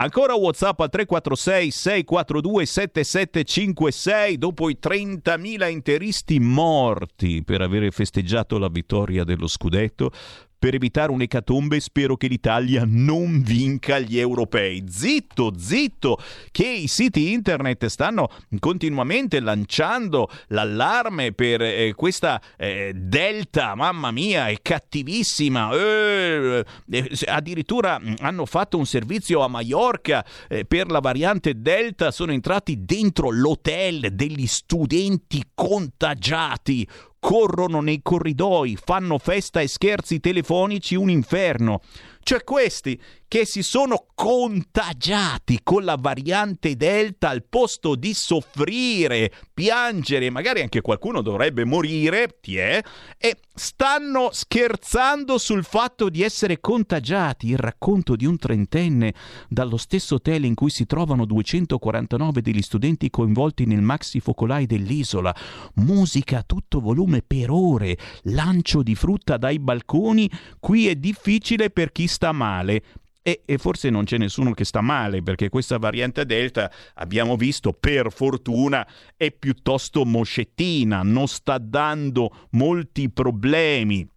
Ancora 0.00 0.34
WhatsApp 0.34 0.78
al 0.78 0.90
346 0.90 1.70
642 1.72 2.66
7756 2.66 4.38
dopo 4.38 4.70
i 4.70 4.78
30.000 4.80 5.68
interisti 5.70 6.38
morti 6.38 7.42
per 7.42 7.62
aver 7.62 7.92
festeggiato 7.92 8.58
la 8.58 8.68
vittoria 8.68 9.24
dello 9.24 9.48
scudetto. 9.48 10.12
Per 10.58 10.74
evitare 10.74 11.12
un'ecatombe 11.12 11.78
spero 11.78 12.16
che 12.16 12.26
l'Italia 12.26 12.82
non 12.84 13.42
vinca 13.42 14.00
gli 14.00 14.18
europei. 14.18 14.84
Zitto, 14.88 15.52
zitto, 15.56 16.18
che 16.50 16.66
i 16.66 16.88
siti 16.88 17.30
internet 17.30 17.86
stanno 17.86 18.28
continuamente 18.58 19.38
lanciando 19.38 20.28
l'allarme 20.48 21.32
per 21.32 21.62
eh, 21.62 21.92
questa 21.94 22.42
eh, 22.56 22.92
delta, 22.92 23.76
mamma 23.76 24.10
mia, 24.10 24.48
è 24.48 24.56
cattivissima. 24.60 25.70
Eh, 25.72 26.64
eh 26.90 27.10
addirittura 27.26 28.00
mm, 28.00 28.14
hanno 28.18 28.44
fatto 28.44 28.78
un 28.78 28.86
servizio 28.86 29.42
a 29.42 29.48
Mallorca 29.48 30.24
eh, 30.48 30.64
per 30.64 30.90
la 30.90 30.98
variante 30.98 31.60
delta, 31.60 32.10
sono 32.10 32.32
entrati 32.32 32.84
dentro 32.84 33.30
l'hotel 33.30 34.08
degli 34.12 34.46
studenti 34.46 35.40
contagiati 35.54 36.86
corrono 37.18 37.80
nei 37.80 38.00
corridoi, 38.02 38.76
fanno 38.82 39.18
festa 39.18 39.60
e 39.60 39.68
scherzi 39.68 40.20
telefonici 40.20 40.94
un 40.94 41.10
inferno. 41.10 41.80
Cioè 42.28 42.44
questi 42.44 43.00
che 43.28 43.44
si 43.44 43.62
sono 43.62 44.06
contagiati 44.14 45.60
con 45.62 45.84
la 45.84 45.96
variante 46.00 46.76
Delta 46.76 47.28
al 47.28 47.44
posto 47.46 47.94
di 47.94 48.14
soffrire, 48.14 49.30
piangere, 49.52 50.30
magari 50.30 50.62
anche 50.62 50.80
qualcuno 50.80 51.20
dovrebbe 51.20 51.64
morire, 51.64 52.38
ti 52.40 52.56
è, 52.56 52.82
e 53.18 53.36
stanno 53.54 54.30
scherzando 54.32 55.36
sul 55.36 55.62
fatto 55.62 56.08
di 56.08 56.22
essere 56.22 56.58
contagiati. 56.58 57.48
Il 57.48 57.58
racconto 57.58 58.16
di 58.16 58.24
un 58.24 58.38
trentenne 58.38 59.12
dallo 59.48 59.76
stesso 59.76 60.14
hotel 60.14 60.44
in 60.44 60.54
cui 60.54 60.70
si 60.70 60.86
trovano 60.86 61.26
249 61.26 62.40
degli 62.40 62.62
studenti 62.62 63.10
coinvolti 63.10 63.66
nel 63.66 63.82
maxi 63.82 64.20
focolai 64.20 64.64
dell'isola. 64.64 65.34
Musica 65.74 66.38
a 66.38 66.44
tutto 66.44 66.80
volume 66.80 67.20
per 67.20 67.50
ore, 67.50 67.98
lancio 68.22 68.82
di 68.82 68.94
frutta 68.94 69.36
dai 69.36 69.58
balconi. 69.58 70.30
Qui 70.58 70.88
è 70.88 70.94
difficile 70.94 71.68
per 71.68 71.92
chi 71.92 72.06
sta 72.06 72.17
male 72.32 72.82
e, 73.22 73.42
e, 73.44 73.58
forse 73.58 73.90
non 73.90 74.04
c'è 74.04 74.16
nessuno 74.16 74.52
che 74.52 74.64
sta 74.64 74.80
male 74.80 75.22
perché 75.22 75.50
questa 75.50 75.76
variante 75.76 76.24
Delta 76.24 76.70
abbiamo 76.94 77.36
visto 77.36 77.72
per 77.72 78.10
fortuna 78.10 78.86
è 79.16 79.30
piuttosto 79.30 80.04
moscettina, 80.06 81.02
non 81.02 81.28
sta 81.28 81.58
dando 81.58 82.46
molti 82.52 83.10
problemi. 83.10 84.08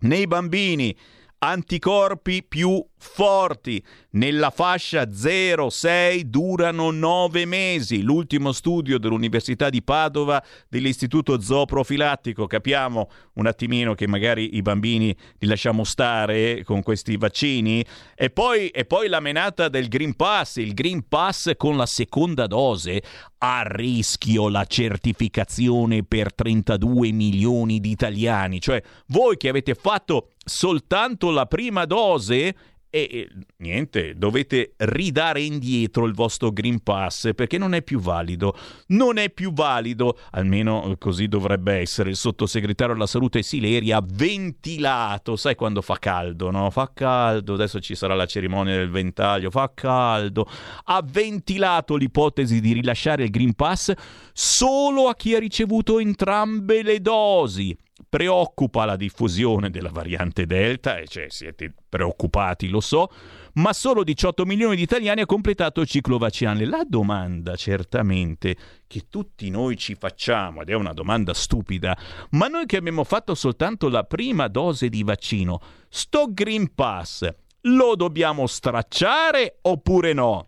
Nei 0.00 0.26
bambini 0.26 0.96
anticorpi 1.40 2.42
più 2.42 2.82
forti. 2.98 3.82
Nella 4.10 4.50
fascia 4.50 5.04
0-6 5.04 6.22
durano 6.22 6.90
9 6.90 7.44
mesi. 7.44 8.02
L'ultimo 8.02 8.52
studio 8.52 8.98
dell'Università 8.98 9.70
di 9.70 9.82
Padova 9.82 10.42
dell'Istituto 10.68 11.40
Zooprofilattico. 11.40 12.46
Capiamo 12.46 13.10
un 13.34 13.46
attimino 13.46 13.94
che 13.94 14.06
magari 14.06 14.56
i 14.56 14.62
bambini 14.62 15.16
li 15.38 15.46
lasciamo 15.46 15.84
stare 15.84 16.62
con 16.64 16.82
questi 16.82 17.16
vaccini. 17.16 17.84
E 18.14 18.30
poi, 18.30 18.68
e 18.68 18.84
poi 18.84 19.08
la 19.08 19.20
menata 19.20 19.68
del 19.68 19.88
Green 19.88 20.14
Pass. 20.14 20.56
Il 20.56 20.74
Green 20.74 21.06
Pass 21.08 21.52
con 21.56 21.76
la 21.76 21.86
seconda 21.86 22.46
dose 22.46 23.02
a 23.38 23.62
rischio 23.64 24.48
la 24.48 24.64
certificazione 24.64 26.02
per 26.02 26.34
32 26.34 27.12
milioni 27.12 27.80
di 27.80 27.90
italiani. 27.90 28.60
Cioè 28.60 28.82
voi 29.08 29.36
che 29.36 29.48
avete 29.48 29.74
fatto 29.74 30.30
soltanto 30.44 31.30
la 31.30 31.46
prima 31.46 31.84
dose 31.84 32.54
e 32.90 33.28
niente, 33.58 34.14
dovete 34.16 34.72
ridare 34.76 35.42
indietro 35.42 36.06
il 36.06 36.14
vostro 36.14 36.50
Green 36.50 36.82
Pass 36.82 37.34
perché 37.34 37.58
non 37.58 37.74
è 37.74 37.82
più 37.82 38.00
valido. 38.00 38.56
Non 38.88 39.18
è 39.18 39.30
più 39.30 39.52
valido, 39.52 40.18
almeno 40.30 40.94
così 40.98 41.28
dovrebbe 41.28 41.74
essere. 41.74 42.10
Il 42.10 42.16
sottosegretario 42.16 42.94
alla 42.94 43.06
salute 43.06 43.42
Sileri 43.42 43.92
ha 43.92 44.02
ventilato, 44.04 45.36
sai 45.36 45.54
quando 45.54 45.82
fa 45.82 45.98
caldo, 45.98 46.50
no? 46.50 46.70
Fa 46.70 46.90
caldo, 46.94 47.54
adesso 47.54 47.80
ci 47.80 47.94
sarà 47.94 48.14
la 48.14 48.26
cerimonia 48.26 48.76
del 48.76 48.90
ventaglio, 48.90 49.50
fa 49.50 49.70
caldo. 49.74 50.48
Ha 50.84 51.02
ventilato 51.04 51.96
l'ipotesi 51.96 52.60
di 52.60 52.72
rilasciare 52.72 53.24
il 53.24 53.30
Green 53.30 53.54
Pass 53.54 53.92
solo 54.32 55.08
a 55.08 55.14
chi 55.14 55.34
ha 55.34 55.38
ricevuto 55.38 55.98
entrambe 55.98 56.82
le 56.82 57.00
dosi 57.00 57.76
preoccupa 58.08 58.84
la 58.84 58.96
diffusione 58.96 59.70
della 59.70 59.90
variante 59.90 60.46
Delta, 60.46 60.98
e 60.98 61.06
cioè 61.06 61.26
siete 61.28 61.72
preoccupati, 61.88 62.68
lo 62.68 62.80
so, 62.80 63.10
ma 63.54 63.72
solo 63.72 64.04
18 64.04 64.44
milioni 64.44 64.76
di 64.76 64.82
italiani 64.82 65.18
hanno 65.18 65.26
completato 65.26 65.80
il 65.80 65.88
ciclo 65.88 66.18
vaccinale. 66.18 66.64
La 66.64 66.84
domanda 66.86 67.56
certamente 67.56 68.56
che 68.86 69.06
tutti 69.08 69.50
noi 69.50 69.76
ci 69.76 69.94
facciamo, 69.94 70.62
ed 70.62 70.70
è 70.70 70.74
una 70.74 70.92
domanda 70.92 71.34
stupida, 71.34 71.96
ma 72.30 72.48
noi 72.48 72.66
che 72.66 72.76
abbiamo 72.76 73.04
fatto 73.04 73.34
soltanto 73.34 73.88
la 73.88 74.04
prima 74.04 74.48
dose 74.48 74.88
di 74.88 75.02
vaccino, 75.02 75.60
sto 75.88 76.26
Green 76.30 76.74
Pass 76.74 77.28
lo 77.62 77.96
dobbiamo 77.96 78.46
stracciare 78.46 79.58
oppure 79.62 80.12
no? 80.12 80.47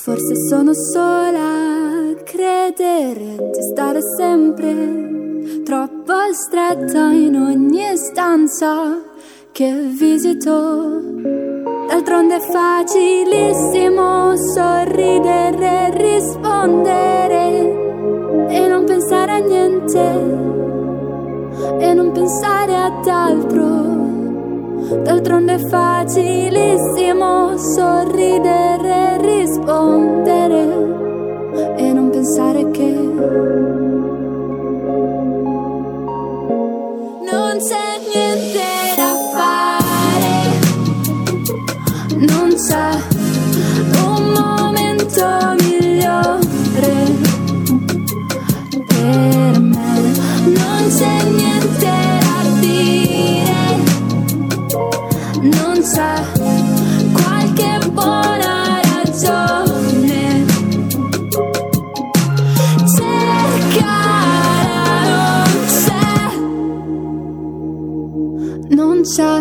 Forse 0.00 0.36
sono 0.48 0.72
sola 0.74 1.40
a 1.40 2.14
credere 2.22 3.50
di 3.52 3.62
stare 3.72 3.98
sempre 4.16 5.62
troppo 5.64 6.12
stretta 6.32 7.10
in 7.10 7.34
ogni 7.34 7.96
stanza 7.96 9.02
che 9.50 9.72
visito. 9.72 11.00
D'altronde 11.88 12.36
è 12.36 12.40
facilissimo 12.40 14.36
sorridere 14.36 15.66
e 15.66 15.90
rispondere 16.14 17.46
e 18.50 18.68
non 18.68 18.84
pensare 18.84 19.32
a 19.32 19.38
niente 19.38 20.36
e 21.80 21.92
non 21.92 22.12
pensare 22.12 22.76
ad 22.76 23.06
altro. 23.08 24.07
D'altronde 24.88 25.54
è 25.54 25.58
facilissimo 25.68 27.58
sorridere 27.58 29.18
e 29.18 29.18
rispondere 29.20 30.62
e 31.76 31.92
non 31.92 32.08
pensare 32.08 32.70
che 32.70 32.90
non 37.20 37.58
c'è 37.58 37.98
niente 38.14 38.64
da 38.96 39.12
fare, 39.34 40.58
non 42.16 42.54
c'è 42.54 42.90
un 44.06 44.22
momento 44.32 45.24
migliore 45.60 46.96
per 48.86 49.60
me, 49.60 50.00
non 50.44 50.88
c'è 50.88 51.14
niente 51.28 51.46
da 51.80 51.86
dire, 51.88 52.17
c'è, 69.08 69.40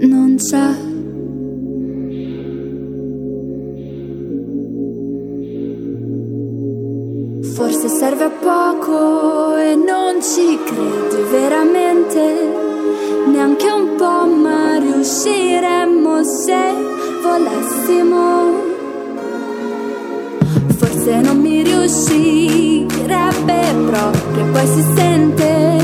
non 0.00 0.36
c'è. 0.36 0.68
Forse 7.54 7.88
serve 7.88 8.24
a 8.24 8.30
poco 8.30 9.56
e 9.56 9.76
non 9.76 10.20
ci 10.20 10.58
credi 10.64 11.22
veramente, 11.30 12.48
neanche 13.30 13.70
un 13.70 13.94
po', 13.96 14.26
ma 14.26 14.78
riusciremmo 14.78 16.24
se 16.24 16.74
volessimo. 17.22 18.62
Forse 20.76 21.20
non 21.20 21.38
mi 21.38 21.62
riuscirebbe 21.62 22.86
proprio, 23.86 24.44
poi 24.50 24.66
si 24.66 24.82
sente 24.96 25.74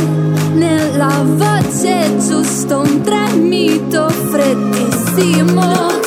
nella 0.60 1.24
voce 1.24 2.16
giusto 2.18 2.80
un 2.80 3.00
tremito 3.00 4.10
freddissimo. 4.10 5.99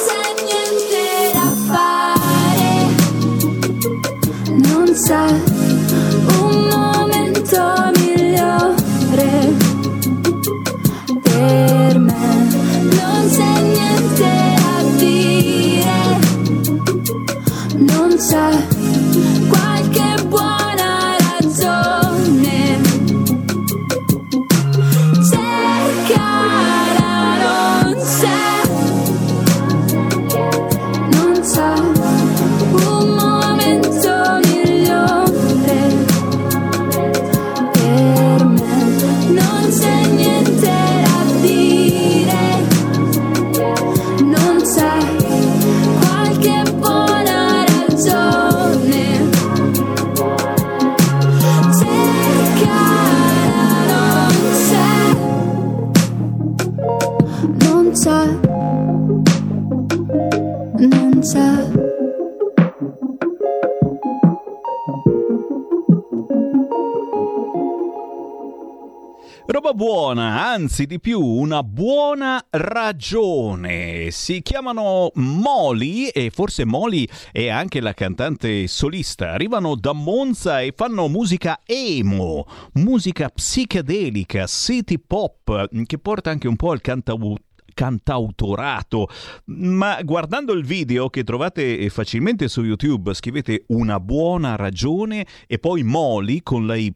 Anzi 70.73 70.87
di 70.87 70.99
più, 70.99 71.23
una 71.23 71.61
buona 71.61 72.43
ragione. 72.49 74.09
Si 74.09 74.41
chiamano 74.41 75.11
Molly 75.13 76.07
e 76.07 76.31
forse 76.31 76.65
Molly 76.65 77.07
è 77.31 77.47
anche 77.47 77.79
la 77.79 77.93
cantante 77.93 78.65
solista. 78.65 79.33
Arrivano 79.33 79.75
da 79.75 79.93
Monza 79.93 80.61
e 80.61 80.73
fanno 80.75 81.07
musica 81.09 81.59
emo, 81.63 82.47
musica 82.73 83.29
psichedelica, 83.29 84.47
city 84.47 84.97
pop, 84.97 85.69
che 85.85 85.99
porta 85.99 86.31
anche 86.31 86.47
un 86.47 86.55
po' 86.55 86.71
al 86.71 86.81
cantautorato 86.81 87.52
cantautorato. 87.73 89.09
Ma 89.45 90.01
guardando 90.03 90.53
il 90.53 90.65
video 90.65 91.09
che 91.09 91.23
trovate 91.23 91.89
facilmente 91.89 92.47
su 92.47 92.63
YouTube 92.63 93.13
scrivete 93.13 93.65
una 93.67 93.99
buona 93.99 94.55
ragione 94.55 95.25
e 95.47 95.59
poi 95.59 95.83
Molly 95.83 96.41
con 96.41 96.65
la 96.65 96.75
Y 96.75 96.93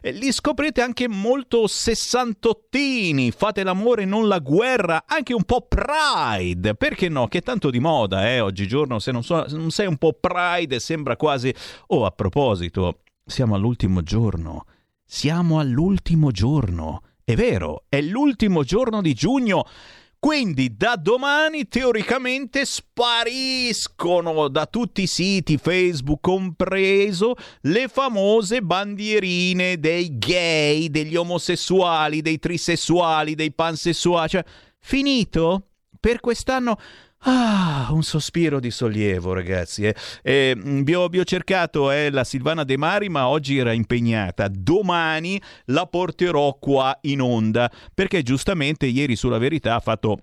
eh, 0.00 0.12
li 0.12 0.32
scoprirete 0.32 0.80
anche 0.80 1.08
molto 1.08 1.66
sessantottini. 1.66 3.30
Fate 3.30 3.62
l'amore 3.62 4.04
non 4.04 4.28
la 4.28 4.38
guerra 4.38 5.04
anche 5.06 5.34
un 5.34 5.44
po' 5.44 5.66
pride. 5.66 6.74
Perché 6.74 7.08
no? 7.08 7.26
Che 7.28 7.38
è 7.38 7.42
tanto 7.42 7.70
di 7.70 7.80
moda 7.80 8.28
eh 8.30 8.40
oggigiorno 8.40 8.98
se 8.98 9.12
non, 9.12 9.22
so, 9.22 9.46
non 9.50 9.70
sei 9.70 9.86
un 9.86 9.96
po' 9.96 10.18
pride 10.18 10.78
sembra 10.80 11.16
quasi. 11.16 11.54
Oh 11.88 12.04
a 12.04 12.10
proposito 12.10 13.00
siamo 13.24 13.54
all'ultimo 13.54 14.02
giorno. 14.02 14.64
Siamo 15.04 15.60
all'ultimo 15.60 16.30
giorno 16.30 17.02
è 17.28 17.34
vero, 17.34 17.86
è 17.88 18.00
l'ultimo 18.00 18.62
giorno 18.62 19.02
di 19.02 19.12
giugno. 19.12 19.66
Quindi 20.16 20.76
da 20.76 20.94
domani 20.94 21.66
teoricamente 21.66 22.64
spariscono 22.64 24.46
da 24.46 24.66
tutti 24.66 25.02
i 25.02 25.06
siti, 25.08 25.58
Facebook 25.58 26.20
compreso, 26.20 27.34
le 27.62 27.88
famose 27.88 28.62
bandierine 28.62 29.80
dei 29.80 30.16
gay, 30.18 30.88
degli 30.88 31.16
omosessuali, 31.16 32.22
dei 32.22 32.38
trisessuali, 32.38 33.34
dei 33.34 33.52
pansessuali. 33.52 34.28
Cioè, 34.28 34.44
finito? 34.78 35.70
Per 35.98 36.20
quest'anno 36.20 36.78
Ah, 37.28 37.88
un 37.90 38.04
sospiro 38.04 38.60
di 38.60 38.70
sollievo, 38.70 39.32
ragazzi. 39.32 39.84
Eh. 39.84 39.96
Eh, 40.22 40.54
vi, 40.56 40.94
ho, 40.94 41.08
vi, 41.08 41.18
ho, 41.18 41.24
cercato 41.24 41.90
eh, 41.90 42.08
la 42.10 42.22
Silvana 42.22 42.62
De 42.62 42.76
Mari, 42.76 43.08
ma 43.08 43.26
oggi 43.26 43.58
era 43.58 43.72
impegnata. 43.72 44.46
Domani 44.48 45.42
la 45.66 45.86
porterò 45.86 46.56
qua 46.60 46.96
in 47.02 47.20
onda, 47.20 47.68
perché 47.92 48.22
giustamente 48.22 48.86
ieri 48.86 49.16
sulla 49.16 49.38
verità 49.38 49.74
ha 49.74 49.80
fatto 49.80 50.18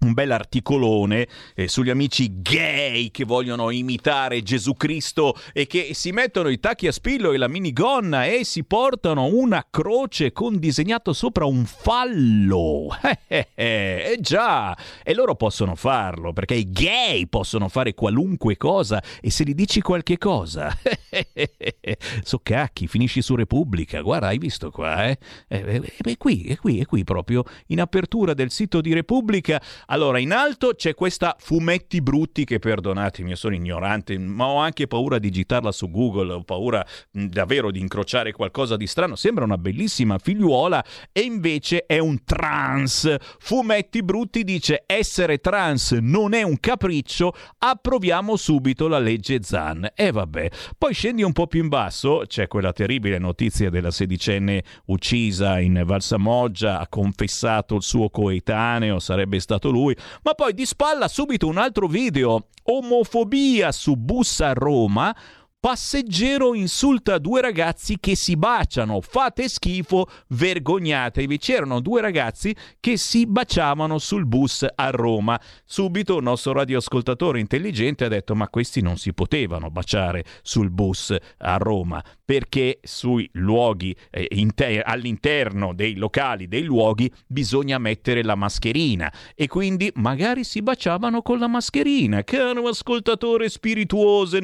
un 0.00 0.12
bel 0.12 0.30
articolone 0.30 1.26
eh, 1.54 1.66
sugli 1.66 1.90
amici 1.90 2.40
gay 2.40 3.10
che 3.10 3.24
vogliono 3.24 3.70
imitare 3.70 4.42
Gesù 4.42 4.74
Cristo 4.74 5.36
e 5.52 5.66
che 5.66 5.90
si 5.94 6.12
mettono 6.12 6.48
i 6.50 6.60
tacchi 6.60 6.86
a 6.86 6.92
spillo 6.92 7.32
e 7.32 7.36
la 7.36 7.48
minigonna 7.48 8.24
e 8.26 8.44
si 8.44 8.64
portano 8.64 9.26
una 9.26 9.66
croce 9.68 10.30
con 10.32 10.58
disegnato 10.58 11.12
sopra 11.12 11.44
un 11.44 11.64
fallo. 11.64 12.88
Eh, 13.30 13.48
eh, 13.54 14.12
eh 14.12 14.20
già, 14.20 14.76
e 15.02 15.12
loro 15.12 15.34
possono 15.34 15.74
farlo 15.74 16.32
perché 16.32 16.54
i 16.54 16.70
gay 16.70 17.26
possono 17.26 17.68
fare 17.68 17.92
qualunque 17.92 18.56
cosa 18.56 19.02
e 19.20 19.30
se 19.30 19.44
gli 19.44 19.54
dici 19.54 19.82
qualche 19.82 20.16
cosa, 20.16 20.74
so 22.22 22.40
cacchi, 22.42 22.86
finisci 22.86 23.20
su 23.20 23.34
Repubblica. 23.34 24.00
Guarda, 24.00 24.28
hai 24.28 24.38
visto 24.38 24.70
qua, 24.70 25.08
eh? 25.08 25.18
È 25.46 26.16
qui, 26.16 26.44
è 26.44 26.56
qui, 26.56 26.80
è 26.80 26.86
qui 26.86 27.04
proprio 27.04 27.44
in 27.66 27.80
apertura 27.80 28.32
del 28.32 28.50
sito 28.50 28.80
di 28.80 28.94
Repubblica 28.94 29.60
Allora, 29.90 30.18
in 30.18 30.32
alto 30.32 30.74
c'è 30.74 30.92
questa 30.94 31.34
fumetti 31.38 32.02
brutti 32.02 32.44
che 32.44 32.58
perdonatemi, 32.58 33.30
io 33.30 33.36
sono 33.36 33.54
ignorante, 33.54 34.18
ma 34.18 34.46
ho 34.46 34.58
anche 34.58 34.86
paura 34.86 35.18
di 35.18 35.28
digitarla 35.28 35.72
su 35.72 35.90
Google, 35.90 36.32
ho 36.32 36.42
paura 36.42 36.84
mh, 37.12 37.26
davvero 37.26 37.70
di 37.70 37.80
incrociare 37.80 38.32
qualcosa 38.32 38.76
di 38.76 38.86
strano. 38.86 39.16
Sembra 39.16 39.44
una 39.44 39.56
bellissima 39.56 40.18
figliuola 40.18 40.84
e 41.10 41.20
invece 41.20 41.86
è 41.86 41.98
un 41.98 42.22
trans. 42.24 43.14
Fumetti 43.38 44.02
brutti 44.02 44.44
dice 44.44 44.82
essere 44.84 45.38
trans 45.38 45.92
non 45.92 46.34
è 46.34 46.42
un 46.42 46.60
capriccio, 46.60 47.32
approviamo 47.58 48.36
subito 48.36 48.88
la 48.88 48.98
legge 48.98 49.42
Zan. 49.42 49.90
E 49.94 50.10
vabbè. 50.10 50.50
Poi 50.76 50.92
scendi 50.92 51.22
un 51.22 51.32
po' 51.32 51.46
più 51.46 51.62
in 51.62 51.68
basso, 51.68 52.24
c'è 52.26 52.46
quella 52.46 52.72
terribile 52.72 53.18
notizia 53.18 53.70
della 53.70 53.90
sedicenne 53.90 54.62
uccisa 54.86 55.58
in 55.60 55.82
Valsamoggia, 55.84 56.78
ha 56.78 56.88
confessato 56.88 57.76
il 57.76 57.82
suo 57.82 58.10
coetaneo, 58.10 58.98
sarebbe 58.98 59.40
stato 59.40 59.70
lui, 59.70 59.76
ma 60.22 60.34
poi 60.34 60.54
di 60.54 60.66
spalla 60.66 61.08
subito 61.08 61.46
un 61.46 61.58
altro 61.58 61.86
video, 61.86 62.46
omofobia 62.64 63.72
su 63.72 63.96
bus 63.96 64.40
a 64.40 64.52
Roma, 64.52 65.14
Passeggero 65.60 66.54
insulta 66.54 67.18
due 67.18 67.40
ragazzi 67.40 67.98
che 67.98 68.14
si 68.14 68.36
baciano. 68.36 69.00
Fate 69.00 69.48
schifo, 69.48 70.06
vergognatevi. 70.28 71.36
C'erano 71.36 71.80
due 71.80 72.00
ragazzi 72.00 72.54
che 72.78 72.96
si 72.96 73.26
baciavano 73.26 73.98
sul 73.98 74.24
bus 74.24 74.64
a 74.72 74.90
Roma. 74.90 75.38
Subito 75.64 76.18
il 76.18 76.22
nostro 76.22 76.52
radioascoltatore 76.52 77.40
intelligente 77.40 78.04
ha 78.04 78.08
detto: 78.08 78.36
Ma 78.36 78.48
questi 78.48 78.80
non 78.82 78.98
si 78.98 79.12
potevano 79.12 79.68
baciare 79.68 80.24
sul 80.42 80.70
bus 80.70 81.16
a 81.38 81.56
Roma 81.56 82.00
perché 82.28 82.78
sui 82.82 83.26
luoghi 83.32 83.96
eh, 84.10 84.26
inter- 84.32 84.82
all'interno 84.84 85.72
dei 85.72 85.96
locali 85.96 86.46
dei 86.46 86.62
luoghi 86.62 87.10
bisogna 87.26 87.78
mettere 87.78 88.22
la 88.22 88.34
mascherina 88.34 89.10
e 89.34 89.46
quindi 89.46 89.90
magari 89.94 90.44
si 90.44 90.60
baciavano 90.60 91.22
con 91.22 91.38
la 91.38 91.46
mascherina. 91.46 92.22
Caro 92.24 92.68
ascoltatore 92.68 93.48
spirituoso, 93.48 94.40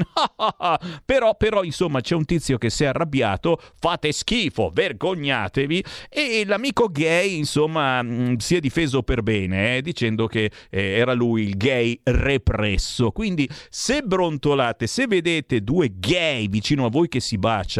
però, 1.05 1.37
però, 1.37 1.63
insomma, 1.63 2.01
c'è 2.01 2.15
un 2.15 2.25
tizio 2.25 2.57
che 2.57 2.71
si 2.71 2.85
è 2.85 2.87
arrabbiato, 2.87 3.61
fate 3.79 4.13
schifo, 4.13 4.71
vergognatevi, 4.73 5.85
e 6.09 6.45
l'amico 6.47 6.89
gay, 6.89 7.37
insomma, 7.37 8.01
mh, 8.01 8.39
si 8.39 8.57
è 8.57 8.61
difeso 8.61 9.03
per 9.03 9.23
bene, 9.23 9.77
eh, 9.77 9.83
dicendo 9.83 10.27
che 10.27 10.51
eh, 10.71 10.81
era 10.81 11.13
lui 11.13 11.43
il 11.43 11.59
gay 11.59 12.01
represso. 12.03 13.11
Quindi, 13.11 13.47
se 13.69 14.01
brontolate, 14.01 14.87
se 14.87 15.07
vedete 15.07 15.61
due 15.61 15.93
gay 15.95 16.49
vicino 16.49 16.87
a 16.87 16.89
voi 16.89 17.09
che 17.09 17.21
si 17.21 17.37
baciano, 17.37 17.73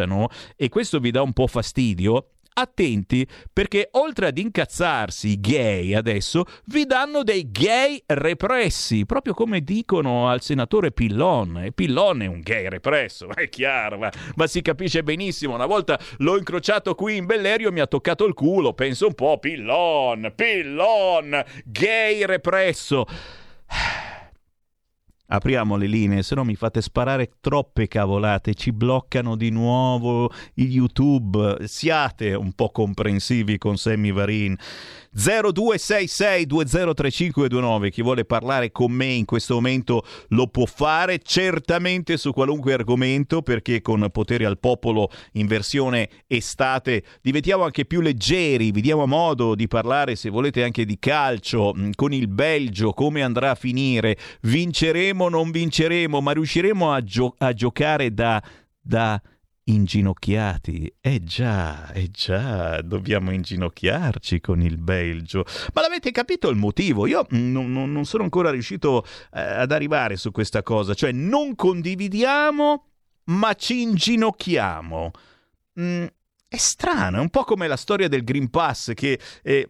e 0.55 0.69
questo 0.69 0.99
vi 0.99 1.11
dà 1.11 1.21
un 1.21 1.33
po' 1.33 1.47
fastidio, 1.47 2.29
attenti 2.57 3.27
perché 3.51 3.89
oltre 3.93 4.27
ad 4.27 4.37
incazzarsi 4.37 5.27
i 5.29 5.39
gay 5.39 5.93
adesso 5.93 6.45
vi 6.65 6.85
danno 6.85 7.23
dei 7.23 7.51
gay 7.51 8.01
repressi, 8.05 9.05
proprio 9.05 9.33
come 9.33 9.61
dicono 9.61 10.29
al 10.29 10.41
senatore 10.41 10.91
Pillon. 10.91 11.63
E 11.65 11.71
Pillon 11.71 12.21
è 12.21 12.25
un 12.27 12.39
gay 12.41 12.67
represso, 12.69 13.29
è 13.35 13.49
chiaro, 13.49 13.97
ma, 13.97 14.11
ma 14.35 14.47
si 14.47 14.61
capisce 14.61 15.03
benissimo. 15.03 15.53
Una 15.53 15.65
volta 15.65 15.99
l'ho 16.17 16.37
incrociato 16.37 16.95
qui 16.95 17.17
in 17.17 17.25
Bellerio, 17.25 17.71
mi 17.71 17.79
ha 17.81 17.87
toccato 17.87 18.25
il 18.25 18.33
culo, 18.33 18.73
penso 18.73 19.07
un 19.07 19.13
po', 19.13 19.37
Pillon, 19.37 20.31
Pillon, 20.35 21.43
gay 21.65 22.25
represso. 22.25 23.05
Apriamo 25.27 25.75
le 25.75 25.87
linee, 25.87 26.21
se 26.21 26.35
no 26.35 26.43
mi 26.43 26.55
fate 26.55 26.81
sparare 26.81 27.31
troppe 27.39 27.87
cavolate, 27.87 28.53
ci 28.53 28.71
bloccano 28.71 29.35
di 29.35 29.49
nuovo 29.49 30.31
YouTube. 30.53 31.65
Siate 31.65 32.33
un 32.35 32.53
po' 32.53 32.69
comprensivi 32.69 33.57
con 33.57 33.75
Sammy 33.75 34.11
Varin. 34.11 34.55
0266 35.15 36.45
203529. 36.45 37.89
Chi 37.89 38.01
vuole 38.01 38.25
parlare 38.25 38.71
con 38.71 38.91
me 38.91 39.05
in 39.05 39.23
questo 39.23 39.53
momento 39.55 40.03
lo 40.29 40.47
può 40.47 40.65
fare, 40.65 41.19
certamente 41.19 42.17
su 42.17 42.33
qualunque 42.33 42.73
argomento, 42.73 43.41
perché 43.41 43.81
con 43.81 44.07
Potere 44.11 44.45
al 44.45 44.59
Popolo 44.59 45.09
in 45.33 45.47
versione 45.47 46.09
estate 46.27 47.03
diventiamo 47.21 47.63
anche 47.63 47.85
più 47.85 48.01
leggeri, 48.01 48.71
vi 48.71 48.81
diamo 48.81 49.07
modo 49.07 49.55
di 49.55 49.67
parlare, 49.67 50.17
se 50.17 50.29
volete, 50.29 50.63
anche 50.63 50.83
di 50.85 50.99
calcio, 50.99 51.73
con 51.95 52.11
il 52.11 52.27
Belgio, 52.27 52.91
come 52.91 53.23
andrà 53.23 53.51
a 53.51 53.55
finire, 53.55 54.17
vinceremo 54.41 55.23
o 55.23 55.29
non 55.29 55.51
vinceremo, 55.51 56.19
ma 56.19 56.31
riusciremo 56.33 56.91
a, 56.91 57.01
gio- 57.01 57.35
a 57.37 57.53
giocare 57.53 58.13
da... 58.13 58.43
da 58.81 59.21
inginocchiati. 59.65 60.93
Eh 60.99 61.23
già, 61.23 61.91
eh 61.91 62.09
già, 62.11 62.81
dobbiamo 62.81 63.31
inginocchiarci 63.31 64.41
con 64.41 64.61
il 64.61 64.77
Belgio. 64.77 65.45
Ma 65.73 65.81
l'avete 65.81 66.11
capito 66.11 66.49
il 66.49 66.57
motivo? 66.57 67.07
Io 67.07 67.25
non, 67.29 67.71
non, 67.71 68.05
sono 68.05 68.23
ancora 68.23 68.51
riuscito 68.51 69.05
eh, 69.33 69.41
ad 69.41 69.71
arrivare 69.71 70.17
su 70.17 70.31
questa 70.31 70.63
cosa, 70.63 70.93
cioè 70.93 71.11
non 71.11 71.55
condividiamo, 71.55 72.85
ma 73.25 73.53
ci 73.53 73.81
inginocchiamo. 73.81 75.11
Mm, 75.79 76.05
è 76.47 76.57
strano, 76.57 77.17
è 77.17 77.21
un 77.21 77.29
po' 77.29 77.43
come 77.43 77.67
la 77.67 77.77
storia 77.77 78.07
del 78.07 78.23
Green 78.23 78.49
Pass 78.49 78.93
che 78.93 79.19
eh, 79.43 79.69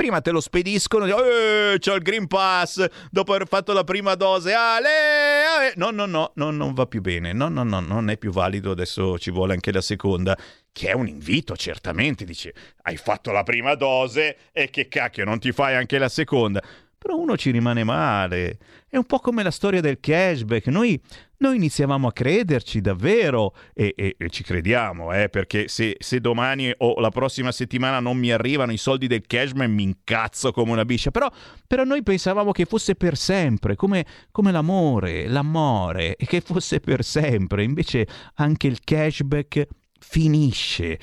prima 0.00 0.22
te 0.22 0.30
lo 0.30 0.40
spediscono, 0.40 1.04
eh, 1.04 1.76
c'ho 1.78 1.94
il 1.94 2.00
Green 2.00 2.26
Pass, 2.26 2.86
dopo 3.10 3.34
aver 3.34 3.46
fatto 3.46 3.74
la 3.74 3.84
prima 3.84 4.14
dose, 4.14 4.54
ale, 4.54 5.74
no, 5.74 5.90
no, 5.90 6.06
no, 6.06 6.32
no, 6.36 6.50
non 6.50 6.72
va 6.72 6.86
più 6.86 7.02
bene, 7.02 7.34
no, 7.34 7.50
no, 7.50 7.64
no, 7.64 7.80
non 7.80 8.08
è 8.08 8.16
più 8.16 8.30
valido, 8.30 8.70
adesso 8.70 9.18
ci 9.18 9.30
vuole 9.30 9.52
anche 9.52 9.70
la 9.70 9.82
seconda, 9.82 10.34
che 10.72 10.88
è 10.88 10.94
un 10.94 11.06
invito, 11.06 11.54
certamente, 11.54 12.24
dice, 12.24 12.54
hai 12.84 12.96
fatto 12.96 13.30
la 13.30 13.42
prima 13.42 13.74
dose 13.74 14.38
e 14.52 14.70
che 14.70 14.88
cacchio, 14.88 15.26
non 15.26 15.38
ti 15.38 15.52
fai 15.52 15.74
anche 15.74 15.98
la 15.98 16.08
seconda? 16.08 16.62
Però 16.96 17.18
uno 17.18 17.36
ci 17.36 17.50
rimane 17.50 17.84
male. 17.84 18.58
È 18.92 18.96
un 18.96 19.04
po' 19.04 19.20
come 19.20 19.44
la 19.44 19.52
storia 19.52 19.80
del 19.80 20.00
cashback. 20.00 20.66
Noi, 20.66 21.00
noi 21.36 21.54
iniziavamo 21.54 22.08
a 22.08 22.12
crederci 22.12 22.80
davvero 22.80 23.54
e, 23.72 23.94
e, 23.96 24.16
e 24.18 24.30
ci 24.30 24.42
crediamo, 24.42 25.12
eh, 25.12 25.28
perché 25.28 25.68
se, 25.68 25.94
se, 26.00 26.18
domani 26.20 26.74
o 26.78 26.98
la 26.98 27.10
prossima 27.10 27.52
settimana 27.52 28.00
non 28.00 28.16
mi 28.16 28.32
arrivano 28.32 28.72
i 28.72 28.76
soldi 28.76 29.06
del 29.06 29.24
cashback 29.28 29.70
mi 29.70 29.84
incazzo 29.84 30.50
come 30.50 30.72
una 30.72 30.84
biscia. 30.84 31.12
Però, 31.12 31.30
però 31.68 31.84
noi 31.84 32.02
pensavamo 32.02 32.50
che 32.50 32.64
fosse 32.64 32.96
per 32.96 33.16
sempre, 33.16 33.76
come, 33.76 34.04
come 34.32 34.50
l'amore, 34.50 35.28
l'amore, 35.28 36.16
e 36.16 36.26
che 36.26 36.40
fosse 36.40 36.80
per 36.80 37.04
sempre. 37.04 37.62
Invece 37.62 38.08
anche 38.34 38.66
il 38.66 38.80
cashback 38.82 39.68
finisce. 40.00 40.98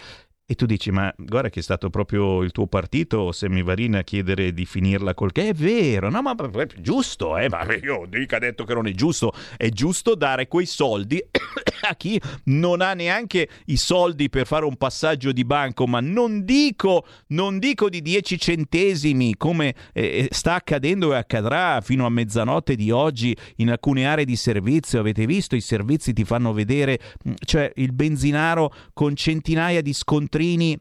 E 0.50 0.56
tu 0.56 0.66
dici, 0.66 0.92
ma 0.92 1.14
guarda 1.18 1.50
che 1.50 1.60
è 1.60 1.62
stato 1.62 1.90
proprio 1.90 2.42
il 2.42 2.52
tuo 2.52 2.68
partito, 2.68 3.34
Semivarina, 3.34 4.00
a 4.00 4.04
chiedere 4.04 4.54
di 4.54 4.64
finirla 4.64 5.14
col 5.14 5.34
che 5.34 5.50
è 5.50 5.54
vero, 5.54 6.10
no, 6.10 6.22
ma 6.22 6.34
è 6.34 6.68
giusto, 6.80 7.38
eh, 7.38 7.50
ma 7.50 7.66
io 7.76 8.06
dica 8.08 8.40
detto 8.40 8.64
che 8.64 8.74
non 8.74 8.88
è 8.88 8.92
giusto, 8.92 9.34
è 9.58 9.68
giusto 9.68 10.16
dare 10.16 10.48
quei 10.48 10.66
soldi 10.66 11.22
a 11.82 11.96
chi 11.96 12.18
non 12.46 12.80
ha 12.80 12.94
neanche 12.94 13.50
i 13.66 13.76
soldi 13.76 14.30
per 14.30 14.48
fare 14.48 14.64
un 14.64 14.78
passaggio 14.78 15.34
di 15.34 15.44
banco, 15.44 15.86
ma 15.86 16.00
non 16.00 16.46
dico, 16.46 17.06
non 17.28 17.60
dico 17.60 17.90
di 17.90 18.02
10 18.02 18.40
centesimi 18.40 19.36
come 19.36 19.76
eh, 19.92 20.30
sta 20.32 20.54
accadendo 20.54 21.14
e 21.14 21.18
accadrà 21.18 21.82
fino 21.82 22.06
a 22.06 22.10
mezzanotte 22.10 22.76
di 22.76 22.90
oggi 22.90 23.36
in 23.58 23.70
alcune 23.70 24.08
aree 24.08 24.24
di 24.24 24.38
servizio, 24.38 25.02
avete 25.02 25.26
visto, 25.26 25.58
i 25.58 25.62
servizi 25.62 26.14
ti 26.14 26.24
fanno 26.24 26.54
vedere, 26.54 27.00
cioè 27.44 27.70
il 27.76 27.92
benzinaro 27.92 28.74
con 28.94 29.14
centinaia 29.14 29.82
di 29.82 29.92
scontrini 30.38 30.80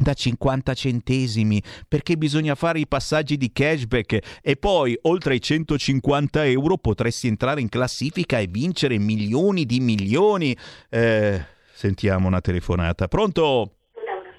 da 0.00 0.14
50 0.14 0.74
centesimi 0.74 1.60
perché 1.88 2.16
bisogna 2.16 2.54
fare 2.54 2.78
i 2.78 2.86
passaggi 2.86 3.36
di 3.36 3.50
cashback 3.52 4.40
e 4.40 4.56
poi 4.56 4.96
oltre 5.02 5.32
ai 5.34 5.40
150 5.40 6.46
euro 6.46 6.76
potresti 6.76 7.26
entrare 7.26 7.60
in 7.60 7.68
classifica 7.68 8.38
e 8.38 8.46
vincere 8.48 8.98
milioni 8.98 9.64
di 9.64 9.80
milioni. 9.80 10.56
Eh, 10.88 11.44
sentiamo 11.72 12.28
una 12.28 12.40
telefonata. 12.40 13.08
Pronto? 13.08 13.72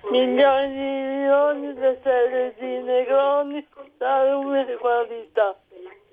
Milioni 0.10 0.74
di 0.74 0.80
milioni 0.80 1.74
di 1.74 1.98
serie 2.04 2.56
di 2.58 2.82
negroni, 2.82 3.68
salumi 3.98 4.60
e 4.62 4.78
qualità. 4.80 5.60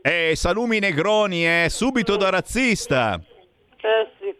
Eh, 0.03 0.33
salumi 0.37 0.81
negroni, 0.81 1.47
eh, 1.47 1.67
subito 1.71 2.17
da 2.17 2.31
razzista. 2.31 3.15
Eh 3.15 4.11
sì. 4.19 4.35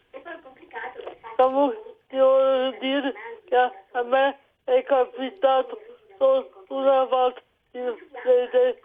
Comunque, 1.37 1.77
ti 2.09 2.17
voglio 2.17 2.77
dire 2.81 3.15
che 3.49 3.71
a 3.93 4.03
me 4.03 4.39
è 4.65 4.83
capitato 4.83 5.79
solo 6.19 6.51
una 6.69 7.05
volta 7.05 7.41
di 7.71 7.81
vedere 8.25 8.81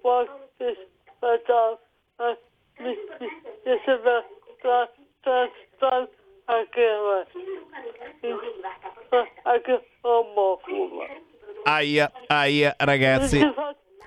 qualche 0.00 0.88
facciata 1.18 1.78
mi, 2.78 2.96
mi, 3.20 3.28
mi 3.64 3.80
sembra 3.84 4.24
tra, 4.60 4.90
tra, 5.20 5.50
tra, 5.78 6.08
anche 6.44 6.86
a 6.86 7.26
me 8.22 9.30
anche 9.42 9.86
omofoba 10.02 11.06
aia 11.64 12.12
aia 12.28 12.74
ragazzi 12.78 13.40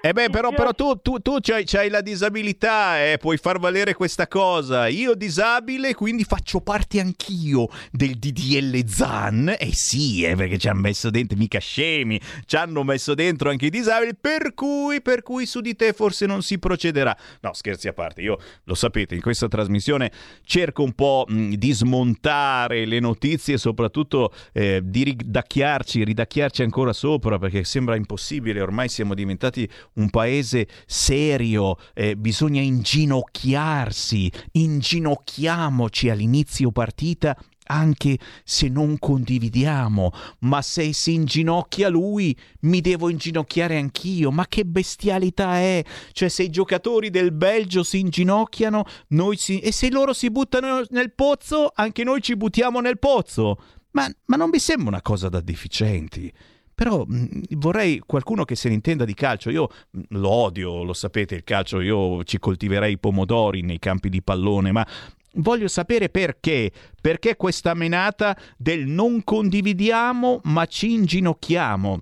Eh 0.01 0.13
beh, 0.13 0.29
però, 0.29 0.53
però 0.53 0.71
tu, 0.71 0.95
tu, 1.01 1.19
tu 1.19 1.39
c'hai, 1.41 1.65
c'hai 1.65 1.89
la 1.89 1.99
disabilità, 1.99 3.03
eh, 3.03 3.17
puoi 3.17 3.35
far 3.35 3.59
valere 3.59 3.93
questa 3.93 4.29
cosa. 4.29 4.87
Io 4.87 5.13
disabile, 5.13 5.93
quindi 5.93 6.23
faccio 6.23 6.61
parte 6.61 7.01
anch'io 7.01 7.67
del 7.91 8.11
DDL 8.17 8.81
ZAN. 8.87 9.55
Eh 9.59 9.73
sì, 9.73 10.23
eh, 10.23 10.37
perché 10.37 10.57
ci 10.57 10.69
hanno 10.69 10.79
messo 10.79 11.09
dentro, 11.09 11.37
mica 11.37 11.59
scemi, 11.59 12.17
ci 12.45 12.55
hanno 12.55 12.85
messo 12.85 13.13
dentro 13.13 13.49
anche 13.49 13.65
i 13.65 13.69
disabili, 13.69 14.15
per 14.15 14.53
cui, 14.53 15.01
per 15.01 15.21
cui 15.21 15.45
su 15.45 15.59
di 15.59 15.75
te 15.75 15.91
forse 15.91 16.25
non 16.25 16.43
si 16.43 16.59
procederà. 16.59 17.15
No, 17.41 17.53
scherzi 17.53 17.89
a 17.89 17.93
parte, 17.93 18.21
io 18.21 18.39
lo 18.63 18.75
sapete, 18.75 19.15
in 19.15 19.21
questa 19.21 19.49
trasmissione 19.49 20.13
cerco 20.45 20.81
un 20.81 20.93
po' 20.93 21.25
mh, 21.27 21.55
di 21.55 21.73
smontare 21.73 22.85
le 22.85 23.01
notizie 23.01 23.55
e 23.55 23.57
soprattutto 23.57 24.33
eh, 24.53 24.79
di 24.81 25.03
ridacchiarci, 25.03 26.05
ridacchiarci 26.05 26.63
ancora 26.63 26.93
sopra, 26.93 27.37
perché 27.37 27.65
sembra 27.65 27.97
impossibile, 27.97 28.61
ormai 28.61 28.87
siamo 28.87 29.13
diventati 29.13 29.69
un 29.95 30.09
paese 30.09 30.67
serio, 30.85 31.77
eh, 31.93 32.15
bisogna 32.15 32.61
inginocchiarsi, 32.61 34.31
inginocchiamoci 34.51 36.09
all'inizio 36.09 36.71
partita 36.71 37.35
anche 37.71 38.17
se 38.43 38.67
non 38.67 38.97
condividiamo, 38.97 40.11
ma 40.39 40.61
se 40.61 40.91
si 40.93 41.13
inginocchia 41.13 41.89
lui, 41.89 42.35
mi 42.61 42.81
devo 42.81 43.09
inginocchiare 43.09 43.77
anch'io. 43.77 44.31
Ma 44.31 44.47
che 44.47 44.65
bestialità 44.65 45.57
è? 45.57 45.83
Cioè, 46.11 46.29
se 46.29 46.43
i 46.43 46.49
giocatori 46.49 47.09
del 47.09 47.31
Belgio 47.31 47.83
si 47.83 47.99
inginocchiano, 47.99 48.83
noi 49.09 49.37
si... 49.37 49.59
e 49.59 49.71
se 49.71 49.89
loro 49.91 50.13
si 50.13 50.31
buttano 50.31 50.83
nel 50.89 51.13
pozzo, 51.13 51.71
anche 51.73 52.03
noi 52.03 52.21
ci 52.21 52.35
buttiamo 52.35 52.79
nel 52.79 52.97
pozzo. 52.97 53.57
Ma, 53.91 54.09
ma 54.25 54.35
non 54.35 54.49
mi 54.49 54.59
sembra 54.59 54.87
una 54.87 55.01
cosa 55.01 55.29
da 55.29 55.39
deficienti. 55.39 56.31
Però 56.79 57.03
mh, 57.05 57.41
vorrei 57.57 57.99
qualcuno 57.99 58.45
che 58.45 58.55
se 58.55 58.69
ne 58.69 58.75
intenda 58.75 59.03
di 59.03 59.13
calcio. 59.13 59.49
Io 59.49 59.67
mh, 59.91 60.01
lo 60.11 60.29
odio, 60.29 60.83
lo 60.83 60.93
sapete, 60.93 61.35
il 61.35 61.43
calcio. 61.43 61.81
Io 61.81 62.23
ci 62.23 62.39
coltiverei 62.39 62.93
i 62.93 62.97
pomodori 62.97 63.63
nei 63.63 63.79
campi 63.79 64.07
di 64.07 64.23
pallone, 64.23 64.71
ma 64.71 64.87
voglio 65.33 65.67
sapere 65.67 66.07
perché. 66.07 66.71
Perché 67.01 67.35
questa 67.35 67.73
menata 67.73 68.33
del 68.55 68.87
non 68.87 69.25
condividiamo, 69.25 70.39
ma 70.45 70.65
ci 70.67 70.93
inginocchiamo. 70.93 72.01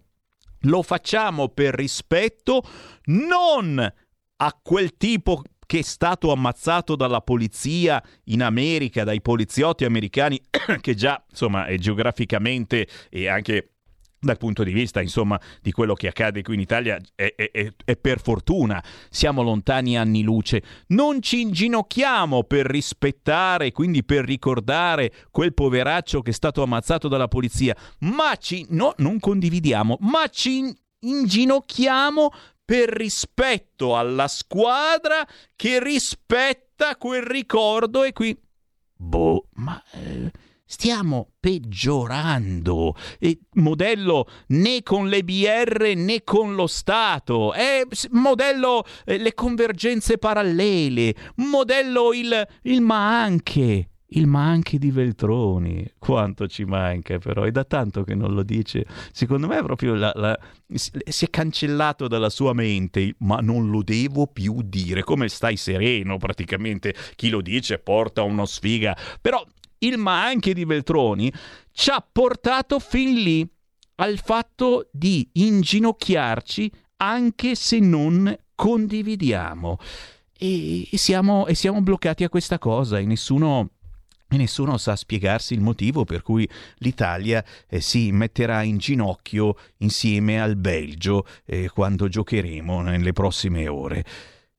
Lo 0.62 0.84
facciamo 0.84 1.50
per 1.50 1.74
rispetto 1.74 2.62
non 3.06 3.80
a 3.80 4.60
quel 4.62 4.96
tipo 4.96 5.42
che 5.66 5.80
è 5.80 5.82
stato 5.82 6.32
ammazzato 6.32 6.96
dalla 6.96 7.22
polizia 7.22 8.00
in 8.26 8.44
America, 8.44 9.04
dai 9.04 9.22
poliziotti 9.22 9.86
americani, 9.86 10.40
che 10.82 10.94
già, 10.94 11.20
insomma, 11.28 11.66
è 11.66 11.80
geograficamente 11.80 12.88
e 13.10 13.28
anche 13.28 13.72
dal 14.20 14.38
punto 14.38 14.64
di 14.64 14.72
vista 14.72 15.02
insomma 15.02 15.40
di 15.62 15.72
quello 15.72 15.94
che 15.94 16.08
accade 16.08 16.42
qui 16.42 16.56
in 16.56 16.62
Italia 16.62 17.00
è, 17.16 17.34
è, 17.36 17.72
è, 17.84 17.98
per 17.98 18.20
fortuna. 18.20 18.84
Siamo 19.10 19.42
lontani 19.42 19.98
anni 19.98 20.24
luce. 20.24 20.64
Non 20.88 21.22
ci 21.22 21.42
inginocchiamo 21.42 22.44
per 22.44 22.66
rispettare 22.66 23.72
quindi 23.72 24.04
per 24.04 24.26
ricordare 24.26 25.12
quel 25.32 25.54
poveraccio 25.54 26.22
che 26.22 26.32
è 26.32 26.34
stato 26.34 26.64
ammazzato 26.64 27.08
dalla 27.08 27.28
polizia 27.28 27.76
ma 28.00 28.36
ci 28.38 28.66
no 28.70 28.94
non 28.98 29.20
condividiamo 29.20 29.98
ma 30.02 30.28
ci 30.30 30.76
inginocchiamo 31.00 32.32
per 32.66 32.90
rispetto 32.90 33.96
alla 33.96 34.28
squadra 34.28 35.26
che 35.56 35.82
rispetta 35.82 36.96
quel 36.98 37.22
ricordo. 37.24 38.04
E 38.04 38.14
qui 38.14 38.38
boh 39.00 39.48
ma 39.54 39.82
eh 39.94 40.32
stiamo 40.68 41.32
peggiorando. 41.40 42.96
E 43.18 43.40
modello 43.54 44.28
né 44.48 44.84
con 44.84 45.08
le 45.08 45.24
BR 45.24 45.94
né 45.96 46.24
con 46.24 46.54
lo 46.54 46.68
Stato. 46.68 47.54
È 47.54 47.82
modello 48.12 48.84
eh, 49.06 49.18
le 49.18 49.34
convergenze 49.34 50.18
parallele. 50.20 51.16
Modello 51.38 52.14
il, 52.14 52.48
il 52.64 52.82
ma 52.82 53.22
anche. 53.22 53.90
Il 54.12 54.26
ma 54.26 54.46
anche 54.46 54.78
di 54.78 54.90
Veltroni, 54.90 55.86
quanto 56.00 56.48
ci 56.48 56.64
manca 56.64 57.18
però, 57.18 57.44
è 57.44 57.52
da 57.52 57.66
tanto 57.66 58.06
che 58.06 58.16
non 58.16 58.34
lo 58.34 58.42
dice. 58.42 58.86
Secondo 59.12 59.48
me 59.48 59.60
è 59.60 59.64
proprio 59.64 59.96
la, 59.96 60.14
la, 60.16 60.40
si 60.74 61.26
è 61.26 61.30
cancellato 61.30 62.08
dalla 62.08 62.30
sua 62.30 62.54
mente, 62.54 63.16
ma 63.20 63.40
non 63.42 63.70
lo 63.70 63.84
devo 63.84 64.28
più 64.28 64.62
dire. 64.64 65.04
Come 65.04 65.28
stai 65.28 65.58
sereno 65.58 66.16
praticamente? 66.16 66.96
Chi 67.16 67.28
lo 67.28 67.42
dice 67.42 67.80
porta 67.80 68.24
uno 68.24 68.46
sfiga. 68.46 68.96
Però 69.20 69.46
il 69.80 69.98
ma 69.98 70.24
anche 70.24 70.54
di 70.54 70.66
Veltroni 70.66 71.32
ci 71.72 71.90
ha 71.90 72.06
portato 72.10 72.80
fin 72.80 73.14
lì 73.14 73.48
al 73.96 74.20
fatto 74.20 74.90
di 74.92 75.28
inginocchiarci 75.34 76.72
anche 76.98 77.56
se 77.56 77.80
non 77.80 78.36
condividiamo. 78.56 79.78
E, 80.40 80.88
siamo, 80.94 81.48
e 81.48 81.56
siamo 81.56 81.82
bloccati 81.82 82.24
a 82.24 82.30
questa 82.30 82.60
cosa 82.60 83.00
e 83.00 83.06
nessuno 83.06 83.72
e 84.30 84.36
nessuno 84.36 84.78
sa 84.78 84.98
spiegarsi 84.98 85.54
il 85.54 85.62
motivo 85.62 86.04
per 86.04 86.22
cui 86.22 86.48
l'Italia 86.80 87.44
eh, 87.70 87.80
si 87.80 88.12
metterà 88.12 88.62
in 88.62 88.78
ginocchio 88.78 89.56
insieme 89.78 90.42
al 90.42 90.58
Belgio 90.58 91.26
eh, 91.46 91.70
quando 91.70 92.10
giocheremo 92.10 92.82
nelle 92.82 93.14
prossime 93.14 93.70
ore. 93.70 94.04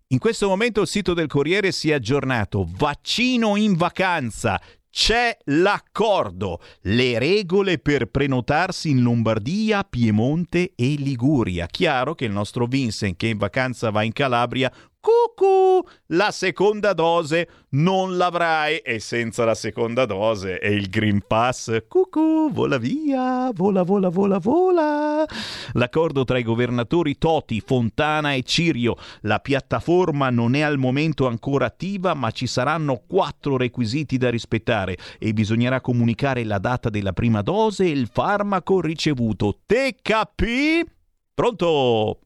In 0.08 0.18
questo 0.18 0.48
momento 0.48 0.80
il 0.80 0.86
sito 0.86 1.12
del 1.12 1.26
Corriere 1.26 1.70
si 1.70 1.90
è 1.90 1.94
aggiornato. 1.94 2.66
Vaccino 2.66 3.56
in 3.56 3.74
vacanza. 3.74 4.58
C'è 4.90 5.36
l'accordo, 5.44 6.60
le 6.82 7.18
regole 7.18 7.78
per 7.78 8.06
prenotarsi 8.06 8.90
in 8.90 9.02
Lombardia, 9.02 9.84
Piemonte 9.84 10.72
e 10.74 10.94
Liguria. 10.98 11.66
Chiaro 11.66 12.14
che 12.14 12.24
il 12.24 12.32
nostro 12.32 12.66
Vincent 12.66 13.16
che 13.16 13.28
in 13.28 13.38
vacanza 13.38 13.90
va 13.90 14.02
in 14.02 14.12
Calabria 14.12 14.72
Cucù, 15.08 15.82
la 16.08 16.30
seconda 16.30 16.92
dose 16.92 17.48
non 17.70 18.18
l'avrai 18.18 18.76
e 18.80 18.98
senza 18.98 19.46
la 19.46 19.54
seconda 19.54 20.04
dose 20.04 20.60
e 20.60 20.74
il 20.74 20.90
Green 20.90 21.22
Pass, 21.26 21.84
cucù, 21.88 22.50
vola 22.52 22.76
via, 22.76 23.50
vola, 23.54 23.84
vola, 23.84 24.10
vola, 24.10 24.36
vola. 24.36 25.24
L'accordo 25.72 26.24
tra 26.24 26.36
i 26.36 26.42
governatori 26.42 27.16
Toti, 27.16 27.62
Fontana 27.64 28.34
e 28.34 28.42
Cirio. 28.42 28.96
La 29.22 29.38
piattaforma 29.38 30.28
non 30.28 30.54
è 30.54 30.60
al 30.60 30.76
momento 30.76 31.26
ancora 31.26 31.64
attiva, 31.64 32.12
ma 32.12 32.30
ci 32.30 32.46
saranno 32.46 33.00
quattro 33.06 33.56
requisiti 33.56 34.18
da 34.18 34.28
rispettare 34.28 34.98
e 35.18 35.32
bisognerà 35.32 35.80
comunicare 35.80 36.44
la 36.44 36.58
data 36.58 36.90
della 36.90 37.14
prima 37.14 37.40
dose 37.40 37.84
e 37.84 37.88
il 37.88 38.10
farmaco 38.12 38.82
ricevuto. 38.82 39.60
Capi? 40.02 40.86
Pronto? 41.32 42.18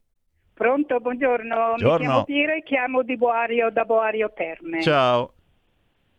Pronto, 0.63 1.01
buongiorno. 1.01 1.57
Buongiorno. 1.57 1.99
Mi 1.99 2.05
chiamo 2.05 2.25
Pira 2.25 2.55
e 2.55 2.63
chiamo 2.63 3.03
di 3.03 3.17
Boario 3.17 3.71
da 3.71 3.85
Boario 3.85 4.31
Terme. 4.33 4.81
Ciao. 4.81 5.33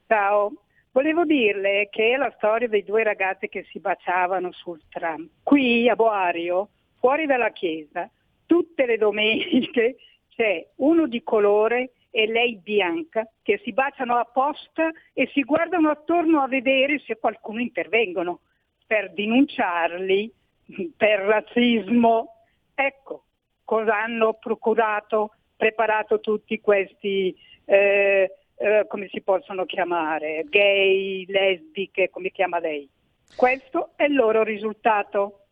Ciao. 0.05 0.51
Volevo 0.91 1.23
dirle 1.23 1.87
che 1.89 2.11
è 2.11 2.17
la 2.17 2.29
storia 2.35 2.67
dei 2.67 2.83
due 2.83 3.03
ragazzi 3.03 3.47
che 3.47 3.63
si 3.71 3.79
baciavano 3.79 4.51
sul 4.51 4.81
tram. 4.89 5.29
Qui 5.43 5.87
a 5.87 5.95
Boario, 5.95 6.71
fuori 6.99 7.25
dalla 7.25 7.51
chiesa, 7.51 8.09
tutte 8.45 8.85
le 8.85 8.97
domeniche 8.97 9.95
c'è 10.35 10.67
uno 10.75 11.07
di 11.07 11.23
colore 11.23 11.91
e 12.09 12.27
lei 12.27 12.57
bianca 12.57 13.25
che 13.41 13.61
si 13.63 13.71
baciano 13.71 14.17
apposta 14.17 14.91
e 15.13 15.29
si 15.31 15.43
guardano 15.43 15.89
attorno 15.89 16.41
a 16.41 16.49
vedere 16.49 16.99
se 16.99 17.15
qualcuno 17.15 17.61
intervengono 17.61 18.41
per 18.85 19.13
denunciarli 19.13 20.33
per 20.97 21.19
razzismo. 21.19 22.27
Ecco, 22.75 23.23
cosa 23.63 24.01
hanno 24.01 24.33
procurato, 24.33 25.31
preparato 25.55 26.19
tutti 26.19 26.59
questi, 26.59 27.35
eh, 27.65 28.31
eh, 28.55 28.85
come 28.87 29.07
si 29.11 29.21
possono 29.21 29.65
chiamare, 29.65 30.45
gay, 30.49 31.25
lesbiche, 31.27 32.09
come 32.09 32.29
chiama 32.29 32.59
lei. 32.59 32.89
Questo 33.35 33.91
è 33.95 34.03
il 34.03 34.13
loro 34.13 34.43
risultato. 34.43 35.45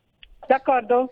D'accordo? 0.47 1.11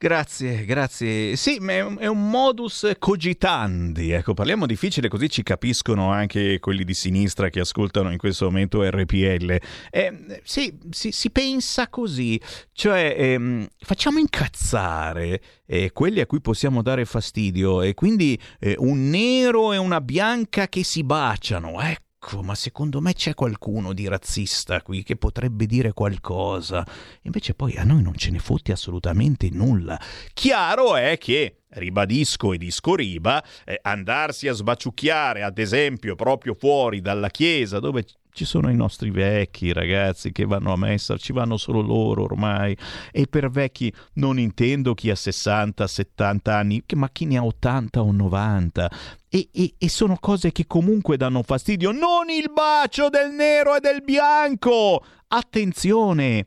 Grazie, 0.00 0.64
grazie. 0.64 1.34
Sì, 1.34 1.58
ma 1.58 1.72
è 1.72 1.82
un, 1.82 1.96
è 1.98 2.06
un, 2.06 2.30
modus 2.30 2.88
cogitandi. 3.00 4.12
Ecco, 4.12 4.32
parliamo 4.32 4.64
difficile 4.64 5.08
così 5.08 5.28
ci 5.28 5.42
capiscono 5.42 6.12
anche 6.12 6.60
quelli 6.60 6.84
di 6.84 6.94
sinistra 6.94 7.48
che 7.48 7.58
ascoltano 7.58 8.12
in 8.12 8.16
questo 8.16 8.44
momento 8.44 8.88
RPL. 8.88 9.58
Eh, 9.90 10.40
sì, 10.44 10.78
si, 10.90 11.10
si, 11.10 11.30
pensa 11.30 11.88
così, 11.88 12.40
cioè 12.70 13.12
ehm, 13.18 13.66
facciamo 13.76 14.20
incazzare 14.20 15.42
eh, 15.66 15.90
quelli 15.90 16.20
a 16.20 16.26
cui 16.26 16.40
possiamo 16.40 16.80
dare 16.80 17.04
fastidio 17.04 17.82
e 17.82 17.94
quindi 17.94 18.38
eh, 18.60 18.76
un 18.78 19.10
nero 19.10 19.72
e 19.72 19.78
una 19.78 20.00
bianca 20.00 20.68
che 20.68 20.84
si 20.84 21.02
baciano. 21.02 21.80
Ecco 21.80 22.07
Ecco, 22.30 22.42
ma 22.42 22.54
secondo 22.54 23.00
me 23.00 23.14
c'è 23.14 23.32
qualcuno 23.32 23.94
di 23.94 24.06
razzista 24.06 24.82
qui 24.82 25.02
che 25.02 25.16
potrebbe 25.16 25.64
dire 25.64 25.94
qualcosa. 25.94 26.86
Invece 27.22 27.54
poi 27.54 27.76
a 27.78 27.84
noi 27.84 28.02
non 28.02 28.16
ce 28.16 28.30
ne 28.30 28.38
fotte 28.38 28.70
assolutamente 28.70 29.48
nulla. 29.50 29.98
Chiaro 30.34 30.96
è 30.96 31.16
che 31.16 31.62
ribadisco 31.70 32.52
e 32.52 32.58
disco 32.58 32.94
riba, 32.94 33.42
eh, 33.64 33.78
andarsi 33.82 34.48
a 34.48 34.52
sbaciucchiare, 34.52 35.42
ad 35.42 35.58
esempio, 35.58 36.14
proprio 36.14 36.54
fuori 36.54 37.00
dalla 37.00 37.28
chiesa 37.28 37.78
dove 37.78 38.04
ci 38.38 38.44
sono 38.44 38.70
i 38.70 38.76
nostri 38.76 39.10
vecchi 39.10 39.72
ragazzi 39.72 40.30
che 40.30 40.44
vanno 40.44 40.72
a 40.72 40.76
messa, 40.76 41.16
ci 41.16 41.32
vanno 41.32 41.56
solo 41.56 41.80
loro 41.80 42.22
ormai. 42.22 42.76
E 43.10 43.26
per 43.26 43.50
vecchi 43.50 43.92
non 44.14 44.38
intendo 44.38 44.94
chi 44.94 45.10
ha 45.10 45.16
60, 45.16 45.84
70 45.84 46.54
anni, 46.54 46.82
ma 46.94 47.08
chi 47.10 47.24
ne 47.24 47.38
ha 47.38 47.44
80 47.44 48.00
o 48.00 48.12
90. 48.12 48.90
E, 49.28 49.48
e, 49.52 49.74
e, 49.76 49.88
sono 49.88 50.16
cose 50.20 50.52
che 50.52 50.68
comunque 50.68 51.16
danno 51.16 51.42
fastidio. 51.42 51.90
Non 51.90 52.30
il 52.30 52.52
bacio 52.52 53.08
del 53.08 53.32
nero 53.32 53.74
e 53.74 53.80
del 53.80 54.02
bianco! 54.02 55.04
Attenzione! 55.26 56.46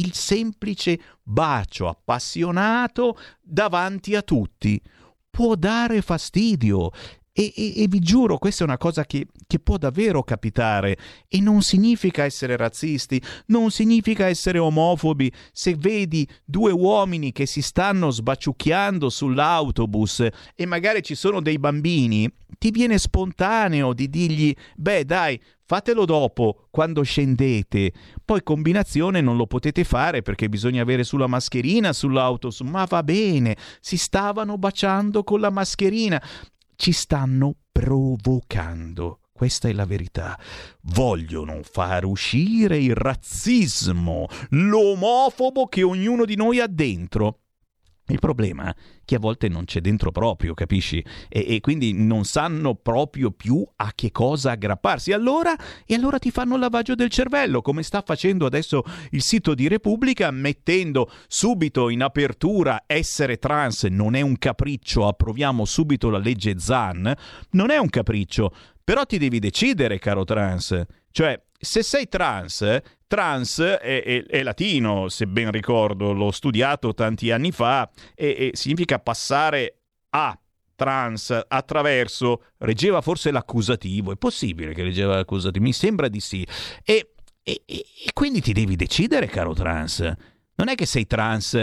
Il 0.00 0.14
semplice 0.14 0.98
bacio 1.22 1.86
appassionato 1.86 3.18
davanti 3.38 4.14
a 4.16 4.22
tutti. 4.22 4.80
Può 5.28 5.54
dare 5.56 6.00
fastidio 6.00 6.90
e, 7.40 7.52
e, 7.56 7.82
e, 7.82 7.88
vi 7.88 8.00
giuro, 8.00 8.36
questa 8.36 8.64
è 8.64 8.66
una 8.66 8.76
cosa 8.76 9.06
che, 9.06 9.26
che, 9.46 9.58
può 9.58 9.78
davvero 9.78 10.22
capitare 10.22 10.98
e 11.26 11.40
non 11.40 11.62
significa 11.62 12.24
essere 12.24 12.54
razzisti, 12.54 13.20
non 13.46 13.70
significa 13.70 14.26
essere 14.26 14.58
omofobi. 14.58 15.32
Se 15.50 15.74
vedi 15.74 16.28
due 16.44 16.70
uomini 16.70 17.32
che 17.32 17.46
si 17.46 17.62
stanno 17.62 18.10
sbaciucchiando 18.10 19.08
sull'autobus 19.08 20.26
e 20.54 20.66
magari 20.66 21.02
ci 21.02 21.14
sono 21.14 21.40
dei 21.40 21.58
bambini, 21.58 22.30
ti 22.58 22.70
viene 22.70 22.98
spontaneo 22.98 23.94
di 23.94 24.10
dirgli, 24.10 24.54
beh 24.76 25.06
dai, 25.06 25.40
fatelo 25.64 26.04
dopo, 26.04 26.66
quando 26.70 27.02
scendete. 27.02 27.92
Poi 28.22 28.42
combinazione 28.42 29.22
non 29.22 29.38
lo 29.38 29.46
potete 29.46 29.84
fare 29.84 30.20
perché 30.20 30.50
bisogna 30.50 30.82
avere 30.82 31.04
sulla 31.04 31.26
mascherina 31.26 31.94
sull'autobus, 31.94 32.60
ma 32.60 32.84
va 32.84 33.02
bene, 33.02 33.56
si 33.80 33.96
stavano 33.96 34.58
baciando 34.58 35.24
con 35.24 35.40
la 35.40 35.48
mascherina 35.48 36.22
ci 36.80 36.92
stanno 36.92 37.56
provocando. 37.70 39.20
Questa 39.30 39.68
è 39.68 39.72
la 39.74 39.84
verità. 39.84 40.38
Vogliono 40.84 41.60
far 41.62 42.06
uscire 42.06 42.78
il 42.78 42.94
razzismo, 42.94 44.26
l'omofobo 44.48 45.66
che 45.66 45.82
ognuno 45.82 46.24
di 46.24 46.36
noi 46.36 46.58
ha 46.58 46.66
dentro. 46.66 47.40
Il 48.12 48.18
problema 48.18 48.68
è 48.68 48.74
che 49.04 49.16
a 49.16 49.18
volte 49.18 49.48
non 49.48 49.64
c'è 49.64 49.80
dentro 49.80 50.10
proprio, 50.10 50.54
capisci? 50.54 51.04
E, 51.28 51.54
e, 51.54 51.60
quindi 51.60 51.92
non 51.92 52.24
sanno 52.24 52.74
proprio 52.74 53.30
più 53.30 53.66
a 53.76 53.92
che 53.94 54.10
cosa 54.10 54.52
aggrapparsi. 54.52 55.12
Allora, 55.12 55.54
e 55.84 55.94
allora 55.94 56.18
ti 56.18 56.30
fanno 56.30 56.54
il 56.54 56.60
lavaggio 56.60 56.94
del 56.94 57.10
cervello, 57.10 57.62
come 57.62 57.82
sta 57.82 58.02
facendo 58.04 58.46
adesso 58.46 58.84
il 59.10 59.22
sito 59.22 59.54
di 59.54 59.68
Repubblica, 59.68 60.30
mettendo 60.30 61.10
subito 61.26 61.88
in 61.88 62.02
apertura 62.02 62.84
essere 62.86 63.38
trans 63.38 63.84
non 63.84 64.14
è 64.14 64.20
un 64.20 64.38
capriccio, 64.38 65.06
approviamo 65.06 65.64
subito 65.64 66.10
la 66.10 66.18
legge 66.18 66.58
Zan. 66.58 67.12
Non 67.50 67.70
è 67.70 67.78
un 67.78 67.88
capriccio, 67.88 68.52
però 68.82 69.04
ti 69.04 69.18
devi 69.18 69.38
decidere, 69.38 69.98
caro 69.98 70.24
trans. 70.24 70.80
Cioè, 71.10 71.40
se 71.62 71.82
sei 71.82 72.08
trans, 72.08 72.80
trans 73.06 73.60
è, 73.60 74.02
è, 74.02 74.24
è, 74.24 74.42
latino, 74.42 75.08
se 75.08 75.26
ben 75.26 75.50
ricordo, 75.50 76.12
l'ho 76.12 76.30
studiato 76.30 76.94
tanti 76.94 77.30
anni 77.30 77.52
fa, 77.52 77.88
e, 78.14 78.28
e 78.28 78.50
significa 78.54 78.98
passare 78.98 79.80
a 80.10 80.38
trans 80.74 81.38
attraverso, 81.46 82.44
reggeva 82.58 83.02
forse 83.02 83.30
l'accusativo, 83.30 84.12
è 84.12 84.16
possibile 84.16 84.72
che 84.72 84.82
reggeva 84.82 85.16
l'accusativo, 85.16 85.62
mi 85.62 85.74
sembra 85.74 86.08
di 86.08 86.20
sì, 86.20 86.46
e, 86.82 87.12
e, 87.42 87.62
e 87.66 87.84
quindi 88.14 88.40
ti 88.40 88.54
devi 88.54 88.76
decidere, 88.76 89.26
caro 89.26 89.52
trans, 89.52 90.00
non 90.54 90.68
è 90.68 90.74
che 90.74 90.86
sei 90.86 91.06
trans 91.06 91.54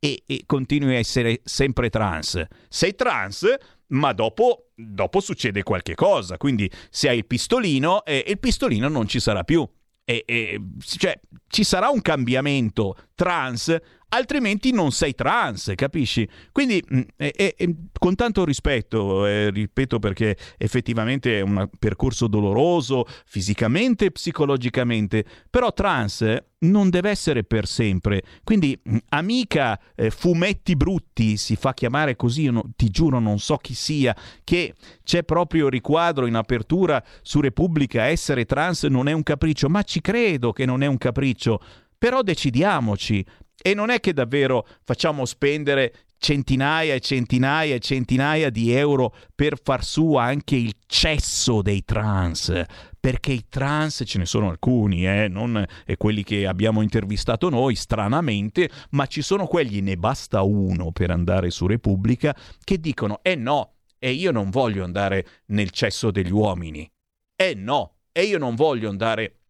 e, 0.00 0.22
e 0.26 0.42
continui 0.46 0.96
a 0.96 0.98
essere 0.98 1.40
sempre 1.44 1.88
trans, 1.90 2.44
sei 2.68 2.96
trans 2.96 3.54
ma 3.88 4.12
dopo, 4.12 4.70
dopo, 4.74 5.20
succede 5.20 5.62
qualche 5.62 5.94
cosa. 5.94 6.36
Quindi 6.36 6.70
se 6.90 7.08
hai 7.08 7.18
il 7.18 7.26
pistolino, 7.26 8.04
eh, 8.04 8.24
il 8.26 8.38
pistolino 8.38 8.88
non 8.88 9.06
ci 9.06 9.20
sarà 9.20 9.44
più. 9.44 9.66
E, 10.04 10.22
e, 10.26 10.60
cioè, 10.80 11.18
ci 11.48 11.64
sarà 11.64 11.88
un 11.88 12.02
cambiamento 12.02 12.96
trans 13.14 13.76
altrimenti 14.14 14.72
non 14.72 14.92
sei 14.92 15.14
trans, 15.14 15.72
capisci? 15.74 16.28
Quindi, 16.52 16.82
mm, 16.92 17.00
e, 17.16 17.54
e, 17.56 17.74
con 17.98 18.14
tanto 18.14 18.44
rispetto, 18.44 19.26
eh, 19.26 19.50
ripeto 19.50 19.98
perché 19.98 20.36
effettivamente 20.56 21.38
è 21.38 21.42
un 21.42 21.68
percorso 21.78 22.26
doloroso 22.26 23.06
fisicamente 23.26 24.06
e 24.06 24.10
psicologicamente, 24.12 25.24
però 25.50 25.72
trans 25.72 26.42
non 26.60 26.90
deve 26.90 27.10
essere 27.10 27.44
per 27.44 27.66
sempre. 27.66 28.22
Quindi, 28.44 28.80
mm, 28.88 28.96
amica 29.10 29.78
eh, 29.94 30.10
Fumetti 30.10 30.76
Brutti, 30.76 31.36
si 31.36 31.56
fa 31.56 31.74
chiamare 31.74 32.16
così, 32.16 32.46
no, 32.50 32.70
ti 32.76 32.90
giuro, 32.90 33.18
non 33.18 33.38
so 33.38 33.56
chi 33.56 33.74
sia, 33.74 34.16
che 34.44 34.74
c'è 35.02 35.24
proprio 35.24 35.68
riquadro 35.68 36.26
in 36.26 36.36
apertura 36.36 37.02
su 37.22 37.40
Repubblica, 37.40 38.04
essere 38.04 38.44
trans 38.44 38.84
non 38.84 39.08
è 39.08 39.12
un 39.12 39.22
capriccio, 39.22 39.68
ma 39.68 39.82
ci 39.82 40.00
credo 40.00 40.52
che 40.52 40.64
non 40.64 40.82
è 40.82 40.86
un 40.86 40.98
capriccio. 40.98 41.60
Però 41.96 42.20
decidiamoci, 42.20 43.24
e 43.66 43.72
non 43.72 43.88
è 43.88 43.98
che 43.98 44.12
davvero 44.12 44.66
facciamo 44.82 45.24
spendere 45.24 45.94
centinaia 46.18 46.92
e 46.92 47.00
centinaia 47.00 47.74
e 47.74 47.80
centinaia 47.80 48.50
di 48.50 48.72
euro 48.72 49.14
per 49.34 49.58
far 49.62 49.82
su 49.82 50.16
anche 50.16 50.54
il 50.54 50.74
cesso 50.84 51.62
dei 51.62 51.82
trans, 51.82 52.62
perché 53.00 53.32
i 53.32 53.46
trans 53.48 54.02
ce 54.04 54.18
ne 54.18 54.26
sono 54.26 54.50
alcuni, 54.50 55.08
eh, 55.08 55.28
non 55.28 55.64
quelli 55.96 56.22
che 56.24 56.46
abbiamo 56.46 56.82
intervistato 56.82 57.48
noi, 57.48 57.74
stranamente, 57.74 58.68
ma 58.90 59.06
ci 59.06 59.22
sono 59.22 59.46
quelli, 59.46 59.80
ne 59.80 59.96
basta 59.96 60.42
uno 60.42 60.92
per 60.92 61.10
andare 61.10 61.48
su 61.48 61.66
Repubblica, 61.66 62.36
che 62.62 62.78
dicono, 62.78 63.20
eh 63.22 63.34
no, 63.34 63.76
e 63.98 64.10
io 64.10 64.30
non 64.30 64.50
voglio 64.50 64.84
andare 64.84 65.26
nel 65.46 65.70
cesso 65.70 66.10
degli 66.10 66.32
uomini, 66.32 66.86
eh 67.34 67.54
no, 67.54 68.00
e 68.12 68.24
io 68.24 68.36
non 68.36 68.56
voglio 68.56 68.90
andare 68.90 69.43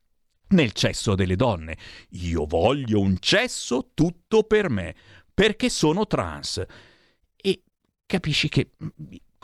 nel 0.48 0.72
cesso 0.72 1.14
delle 1.14 1.36
donne. 1.36 1.76
Io 2.10 2.46
voglio 2.46 3.00
un 3.00 3.16
cesso 3.18 3.90
tutto 3.94 4.42
per 4.44 4.70
me, 4.70 4.94
perché 5.32 5.68
sono 5.68 6.06
trans. 6.06 6.64
E 7.36 7.62
capisci 8.06 8.48
che 8.48 8.70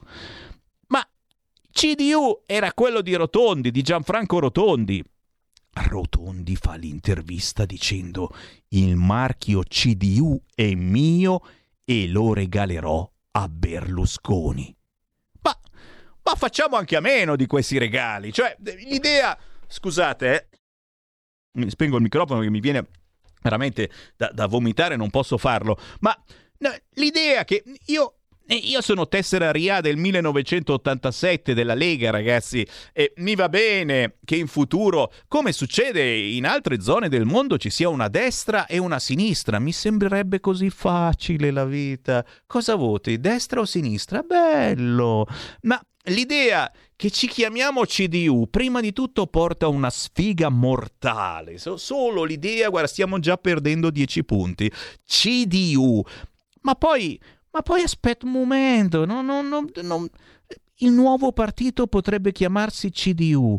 CDU 1.81 2.43
era 2.45 2.75
quello 2.75 3.01
di 3.01 3.15
Rotondi, 3.15 3.71
di 3.71 3.81
Gianfranco 3.81 4.39
Rotondi. 4.39 5.03
Rotondi 5.89 6.55
fa 6.55 6.75
l'intervista 6.75 7.65
dicendo 7.65 8.37
il 8.69 8.97
marchio 8.97 9.63
CDU 9.63 10.39
è 10.55 10.75
mio 10.75 11.41
e 11.83 12.07
lo 12.07 12.35
regalerò 12.35 13.11
a 13.31 13.49
Berlusconi. 13.49 14.77
Ma, 15.41 15.59
ma 16.23 16.35
facciamo 16.35 16.77
anche 16.77 16.97
a 16.97 17.01
meno 17.01 17.35
di 17.35 17.47
questi 17.47 17.79
regali. 17.79 18.31
Cioè, 18.31 18.59
l'idea 18.85 19.39
scusate, 19.67 20.35
eh. 20.35 20.59
Mi 21.53 21.71
spengo 21.71 21.97
il 21.97 22.03
microfono 22.03 22.43
che 22.43 22.51
mi 22.51 22.61
viene 22.61 22.89
veramente 23.41 23.91
da, 24.19 24.31
da 24.35 24.45
vomitare, 24.45 24.97
non 24.97 25.09
posso 25.09 25.39
farlo. 25.39 25.79
Ma 26.01 26.15
no, 26.59 26.77
l'idea 26.97 27.45
che 27.45 27.65
io 27.87 28.20
io 28.55 28.81
sono 28.81 29.07
tessera 29.07 29.53
RIA 29.53 29.81
del 29.81 29.97
1987 29.97 31.55
della 31.55 31.75
Lega, 31.75 32.11
ragazzi, 32.11 32.67
e 32.93 33.13
mi 33.17 33.35
va 33.35 33.49
bene 33.49 34.17
che 34.25 34.37
in 34.37 34.49
futuro, 34.49 35.13
come 35.29 35.53
succede 35.53 36.17
in 36.17 36.47
altre 36.47 36.81
zone 36.81 37.09
del 37.09 37.25
mondo, 37.25 37.59
ci 37.59 37.71
sia 37.71 37.89
una 37.89 38.09
destra 38.09 38.67
e 38.67 38.79
una 38.79 38.99
sinistra. 38.99 39.59
Mi 39.59 39.73
sembrerebbe 39.73 40.41
così 40.41 40.71
facile 40.71 41.51
la 41.51 41.65
vita. 41.65 42.25
Cosa 42.47 42.75
voti, 42.75 43.21
destra 43.21 43.61
o 43.61 43.65
sinistra? 43.65 44.23
Bello! 44.23 45.27
Ma 45.63 45.81
l'idea 46.05 46.71
che 46.97 47.11
ci 47.11 47.29
chiamiamo 47.29 47.83
CDU, 47.83 48.49
prima 48.51 48.81
di 48.81 48.93
tutto 48.93 49.27
porta 49.27 49.69
una 49.69 49.91
sfiga 49.91 50.49
mortale. 50.49 51.57
So, 51.59 51.77
solo 51.77 52.25
l'idea, 52.25 52.69
guarda, 52.69 52.89
stiamo 52.89 53.19
già 53.21 53.37
perdendo 53.37 53.91
10 53.91 54.25
punti. 54.25 54.71
CDU. 55.07 56.03
Ma 56.63 56.75
poi 56.75 57.19
ma 57.51 57.63
poi 57.63 57.83
aspetta 57.83 58.27
un 58.27 58.33
momento, 58.33 59.05
no, 59.05 59.23
no, 59.23 59.43
no, 59.43 59.65
il 60.83 60.93
nuovo 60.93 61.33
partito 61.33 61.87
potrebbe 61.87 62.33
chiamarsi 62.33 62.91
CDU. 62.91 63.59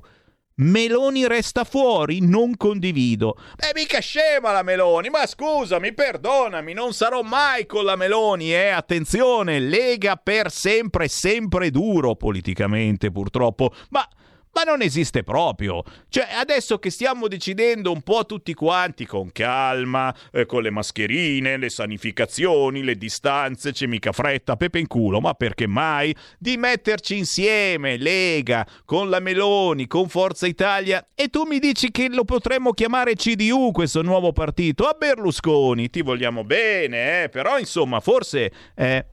Meloni 0.54 1.28
resta 1.28 1.64
fuori, 1.64 2.20
non 2.20 2.56
condivido. 2.56 3.36
Beh, 3.56 3.72
mica 3.74 4.00
scema 4.00 4.52
la 4.52 4.62
Meloni, 4.62 5.10
ma 5.10 5.26
scusami, 5.26 5.94
perdonami, 5.94 6.74
non 6.74 6.94
sarò 6.94 7.22
mai 7.24 7.66
con 7.66 7.84
la 7.84 7.96
Meloni, 7.96 8.54
eh? 8.54 8.68
Attenzione, 8.68 9.60
Lega 9.60 10.18
per 10.18 10.52
sempre, 10.52 11.08
sempre 11.08 11.72
duro 11.72 12.16
politicamente, 12.16 13.12
purtroppo. 13.12 13.74
Ma 13.89 14.08
ma 14.54 14.64
non 14.64 14.82
esiste 14.82 15.24
proprio. 15.24 15.84
Cioè, 16.10 16.28
adesso 16.34 16.80
che 16.80 16.89
stiamo 16.89 17.28
decidendo 17.28 17.91
un 17.91 18.02
po' 18.02 18.26
tutti 18.26 18.54
quanti 18.54 19.06
con 19.06 19.32
calma, 19.32 20.14
eh, 20.32 20.45
con 20.45 20.62
le 20.62 20.70
mascherine, 20.70 21.58
le 21.58 21.70
sanificazioni, 21.70 22.84
le 22.84 22.95
distanze, 22.95 23.72
c'è 23.72 23.86
mica 23.86 24.12
fretta, 24.12 24.56
pepe 24.56 24.80
in 24.80 24.88
culo, 24.88 25.20
ma 25.20 25.34
perché 25.34 25.68
mai? 25.68 26.16
Di 26.38 26.58
metterci 26.58 27.18
insieme, 27.18 27.97
Lega, 27.97 28.66
con 28.86 29.10
la 29.10 29.20
Meloni, 29.20 29.88
con 29.88 30.10
Forza 30.10 30.47
Italia, 30.47 31.08
e 31.16 31.30
tu 31.30 31.43
mi 31.43 31.60
dici 31.60 31.91
che 31.91 32.10
lo 32.10 32.24
potremmo 32.24 32.72
chiamare 32.74 33.16
CDU 33.16 33.72
questo 33.72 34.02
nuovo 34.02 34.34
partito? 34.34 34.86
A 34.86 34.95
Berlusconi, 34.97 35.89
ti 35.89 36.02
vogliamo 36.02 36.43
bene, 36.43 37.24
eh? 37.24 37.30
Però 37.30 37.58
insomma, 37.58 37.99
forse... 37.99 38.52
Eh, 38.76 39.06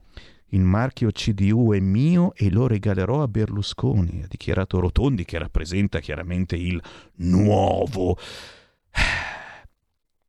il 0.49 0.61
marchio 0.61 1.11
CDU 1.11 1.73
è 1.73 1.79
mio 1.79 2.33
e 2.35 2.49
lo 2.49 2.67
regalerò 2.67 3.21
a 3.21 3.27
Berlusconi, 3.27 4.21
ha 4.23 4.27
dichiarato 4.27 4.79
Rotondi 4.79 5.25
che 5.25 5.37
rappresenta 5.37 5.99
chiaramente 5.99 6.55
il 6.55 6.81
nuovo. 7.17 8.17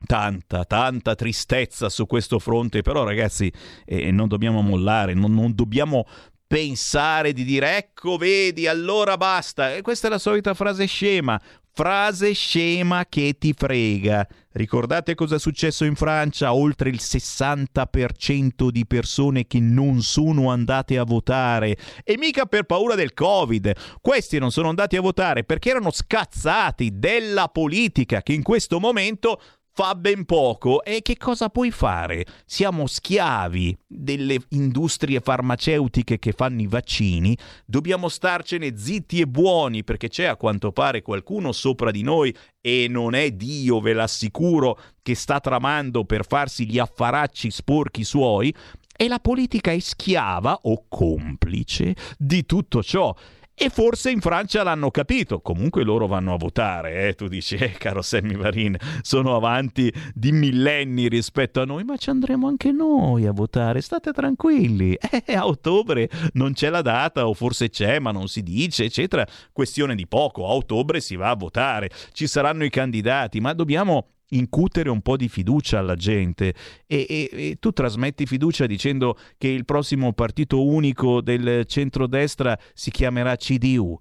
Tanta, 0.03 0.65
tanta 0.65 1.15
tristezza 1.15 1.91
su 1.91 2.07
questo 2.07 2.39
fronte, 2.39 2.81
però 2.81 3.05
ragazzi 3.05 3.53
eh, 3.85 4.11
non 4.11 4.29
dobbiamo 4.29 4.63
mollare, 4.63 5.13
non, 5.13 5.33
non 5.35 5.55
dobbiamo 5.55 6.07
pensare 6.51 7.33
di 7.33 7.45
dire 7.45 7.77
ecco 7.77 8.17
vedi 8.17 8.67
allora 8.67 9.17
basta 9.17 9.73
e 9.73 9.83
questa 9.83 10.09
è 10.09 10.11
la 10.11 10.19
solita 10.19 10.53
frase 10.53 10.85
scema 10.87 11.41
frase 11.73 12.33
scema 12.33 13.07
che 13.09 13.37
ti 13.39 13.55
frega. 13.57 14.27
Ricordate 14.53 15.15
cosa 15.15 15.37
è 15.37 15.39
successo 15.39 15.85
in 15.85 15.95
Francia? 15.95 16.53
Oltre 16.53 16.91
il 16.91 16.99
60% 17.01 18.69
di 18.69 18.87
persone 18.87 19.47
che 19.47 19.61
non 19.61 20.03
sono 20.03 20.51
andate 20.51 20.99
a 20.99 21.05
votare. 21.05 21.77
E 22.03 22.19
mica 22.19 22.47
per 22.47 22.65
paura 22.65 22.97
del 22.97 23.15
covid. 23.15 23.73
Questi 24.01 24.39
non 24.39 24.51
sono 24.51 24.69
andati 24.69 24.97
a 24.97 25.01
votare 25.01 25.45
perché 25.45 25.71
erano 25.71 25.91
scazzati 25.91 26.99
della 26.99 27.49
politica 27.49 28.23
che 28.23 28.33
in 28.33 28.43
questo 28.43 28.81
momento 28.81 29.41
fa 29.81 29.95
ben 29.95 30.27
poco 30.27 30.85
e 30.85 31.01
che 31.01 31.17
cosa 31.17 31.49
puoi 31.49 31.71
fare? 31.71 32.27
Siamo 32.45 32.87
schiavi 32.87 33.75
delle 33.87 34.37
industrie 34.51 35.21
farmaceutiche 35.21 36.19
che 36.19 36.33
fanno 36.33 36.61
i 36.61 36.67
vaccini, 36.67 37.35
dobbiamo 37.65 38.11
starcene 38.11 38.77
zitti 38.77 39.21
e 39.21 39.27
buoni 39.27 39.83
perché 39.83 40.11
c'è 40.11 40.27
a 40.27 40.37
quanto 40.37 40.71
pare 40.71 41.01
qualcuno 41.01 41.53
sopra 41.53 41.91
di 41.91 42.03
noi 42.03 42.37
e 42.61 42.89
non 42.91 43.15
è 43.15 43.31
Dio, 43.31 43.81
ve 43.81 43.95
l'assicuro, 43.95 44.79
che 45.01 45.15
sta 45.15 45.41
tramando 45.41 46.05
per 46.05 46.27
farsi 46.27 46.69
gli 46.69 46.79
affaracci 46.79 47.51
sporchi 47.51 48.05
suoi 48.05 48.55
e 48.95 49.09
la 49.09 49.19
politica 49.19 49.73
è 49.73 49.79
schiava 49.79 50.59
o 50.65 50.85
complice 50.89 51.97
di 52.19 52.45
tutto 52.45 52.83
ciò. 52.83 53.17
E 53.63 53.69
forse 53.69 54.11
in 54.11 54.23
Francia 54.23 54.63
l'hanno 54.63 54.91
capito. 54.91 55.43
Comunque 55.43 55.85
loro 55.85 56.07
vanno 56.07 56.33
a 56.33 56.39
votare. 56.39 57.09
Eh? 57.09 57.15
Tu 57.15 57.29
dici, 57.29 57.57
eh, 57.57 57.73
caro 57.73 58.01
Sammy 58.01 58.35
Varin, 58.35 58.75
sono 59.03 59.37
avanti 59.37 59.93
di 60.15 60.33
millenni 60.33 61.09
rispetto 61.09 61.61
a 61.61 61.67
noi, 61.67 61.85
ma 61.85 61.99
ci 61.99 62.09
andremo 62.09 62.49
anche 62.49 62.73
noi 62.73 63.27
a 63.27 63.33
votare. 63.33 63.83
State 63.83 64.13
tranquilli. 64.13 64.97
Eh, 65.27 65.35
a 65.35 65.47
ottobre 65.47 66.09
non 66.33 66.55
c'è 66.55 66.71
la 66.71 66.81
data, 66.81 67.29
o 67.29 67.35
forse 67.35 67.69
c'è, 67.69 67.99
ma 67.99 68.13
non 68.13 68.29
si 68.29 68.43
dice, 68.43 68.85
eccetera. 68.85 69.27
Questione 69.53 69.95
di 69.95 70.07
poco. 70.07 70.47
A 70.47 70.55
ottobre 70.55 71.01
si 71.01 71.15
va 71.15 71.29
a 71.29 71.37
votare. 71.37 71.91
Ci 72.13 72.27
saranno 72.27 72.65
i 72.65 72.71
candidati, 72.71 73.41
ma 73.41 73.53
dobbiamo 73.53 74.07
incutere 74.31 74.91
un 74.91 75.01
po' 75.01 75.17
di 75.17 75.29
fiducia 75.29 75.79
alla 75.79 75.97
gente 75.97 76.55
e, 76.87 77.07
e, 77.09 77.31
e, 77.33 77.57
tu 77.59 77.73
trasmetti 77.73 78.27
fiducia 78.27 78.67
dicendo 78.67 79.17
che 79.39 79.49
il 79.49 79.65
prossimo 79.65 80.13
partito 80.13 80.65
unico 80.65 81.21
del 81.21 81.65
centrodestra 81.67 82.59
si 82.75 82.91
chiamerà 82.91 83.37
CDU. 83.37 83.99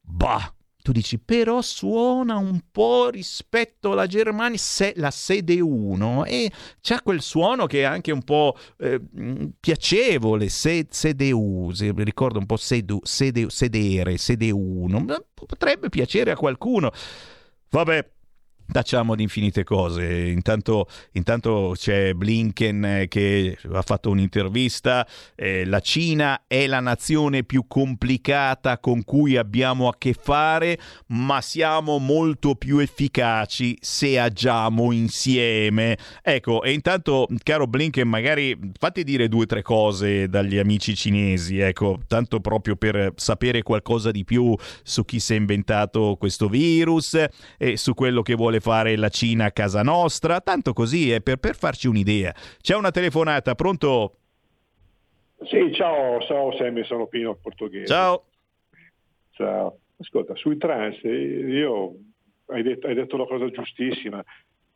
Bah, 0.00 0.52
tu 0.82 0.90
dici 0.90 1.18
però 1.18 1.62
suona 1.62 2.36
un 2.36 2.60
po' 2.70 3.08
rispetto 3.08 3.92
alla 3.92 4.06
Germania, 4.06 4.58
se, 4.58 4.92
la 4.96 5.12
sede 5.12 5.60
1 5.60 6.24
e 6.24 6.50
c'ha 6.80 7.00
quel 7.02 7.22
suono 7.22 7.66
che 7.66 7.80
è 7.80 7.84
anche 7.84 8.10
un 8.10 8.22
po' 8.22 8.56
eh, 8.78 9.00
piacevole, 9.60 10.48
se, 10.48 10.88
sede 10.90 11.30
U, 11.30 11.70
se 11.72 11.92
ricordo 11.96 12.40
un 12.40 12.46
po' 12.46 12.56
sedu, 12.56 12.98
sede, 13.04 13.48
sedere, 13.48 14.18
sede 14.18 14.50
1, 14.50 15.04
potrebbe 15.32 15.88
piacere 15.88 16.32
a 16.32 16.36
qualcuno. 16.36 16.90
Vabbè, 17.70 18.10
tacciamo 18.72 19.14
di 19.14 19.22
infinite 19.22 19.64
cose. 19.64 20.28
Intanto, 20.28 20.88
intanto 21.12 21.74
c'è 21.76 22.14
Blinken 22.14 22.84
eh, 22.84 23.08
che 23.08 23.56
ha 23.72 23.82
fatto 23.82 24.10
un'intervista. 24.10 25.06
Eh, 25.34 25.64
la 25.64 25.80
Cina 25.80 26.44
è 26.46 26.66
la 26.66 26.80
nazione 26.80 27.44
più 27.44 27.66
complicata 27.68 28.78
con 28.78 29.04
cui 29.04 29.36
abbiamo 29.36 29.88
a 29.88 29.94
che 29.96 30.14
fare, 30.20 30.78
ma 31.08 31.40
siamo 31.40 31.98
molto 31.98 32.54
più 32.54 32.78
efficaci 32.78 33.76
se 33.80 34.18
agiamo 34.18 34.92
insieme. 34.92 35.96
Ecco, 36.22 36.62
e 36.62 36.72
intanto, 36.72 37.28
caro 37.42 37.66
Blinken, 37.66 38.08
magari 38.08 38.58
fatti 38.78 39.04
dire 39.04 39.28
due 39.28 39.42
o 39.42 39.46
tre 39.46 39.62
cose 39.62 40.28
dagli 40.28 40.58
amici 40.58 40.94
cinesi, 40.96 41.58
ecco, 41.58 42.00
tanto 42.06 42.40
proprio 42.40 42.76
per 42.76 43.12
sapere 43.16 43.62
qualcosa 43.62 44.10
di 44.10 44.24
più 44.24 44.54
su 44.82 45.04
chi 45.04 45.20
si 45.20 45.34
è 45.34 45.36
inventato 45.36 46.16
questo 46.18 46.48
virus 46.48 47.22
e 47.58 47.76
su 47.76 47.94
quello 47.94 48.22
che 48.22 48.34
vuole 48.34 48.60
fare 48.62 48.96
la 48.96 49.08
Cina 49.08 49.46
a 49.46 49.50
casa 49.50 49.82
nostra, 49.82 50.40
tanto 50.40 50.72
così 50.72 51.10
è 51.10 51.20
per, 51.20 51.36
per 51.36 51.56
farci 51.56 51.88
un'idea. 51.88 52.32
C'è 52.60 52.76
una 52.76 52.92
telefonata, 52.92 53.54
pronto? 53.54 54.16
Sì, 55.44 55.72
ciao, 55.74 56.20
ciao 56.20 56.56
Sammy, 56.56 56.84
sono 56.84 57.06
Pino 57.08 57.34
Portoghese. 57.34 57.86
Ciao. 57.86 58.24
Ciao. 59.32 59.78
Ascolta, 59.98 60.34
sui 60.36 60.56
trans, 60.56 61.00
io 61.02 61.94
hai 62.46 62.62
detto, 62.62 62.86
hai 62.86 62.94
detto 62.94 63.16
una 63.16 63.26
cosa 63.26 63.48
giustissima, 63.50 64.22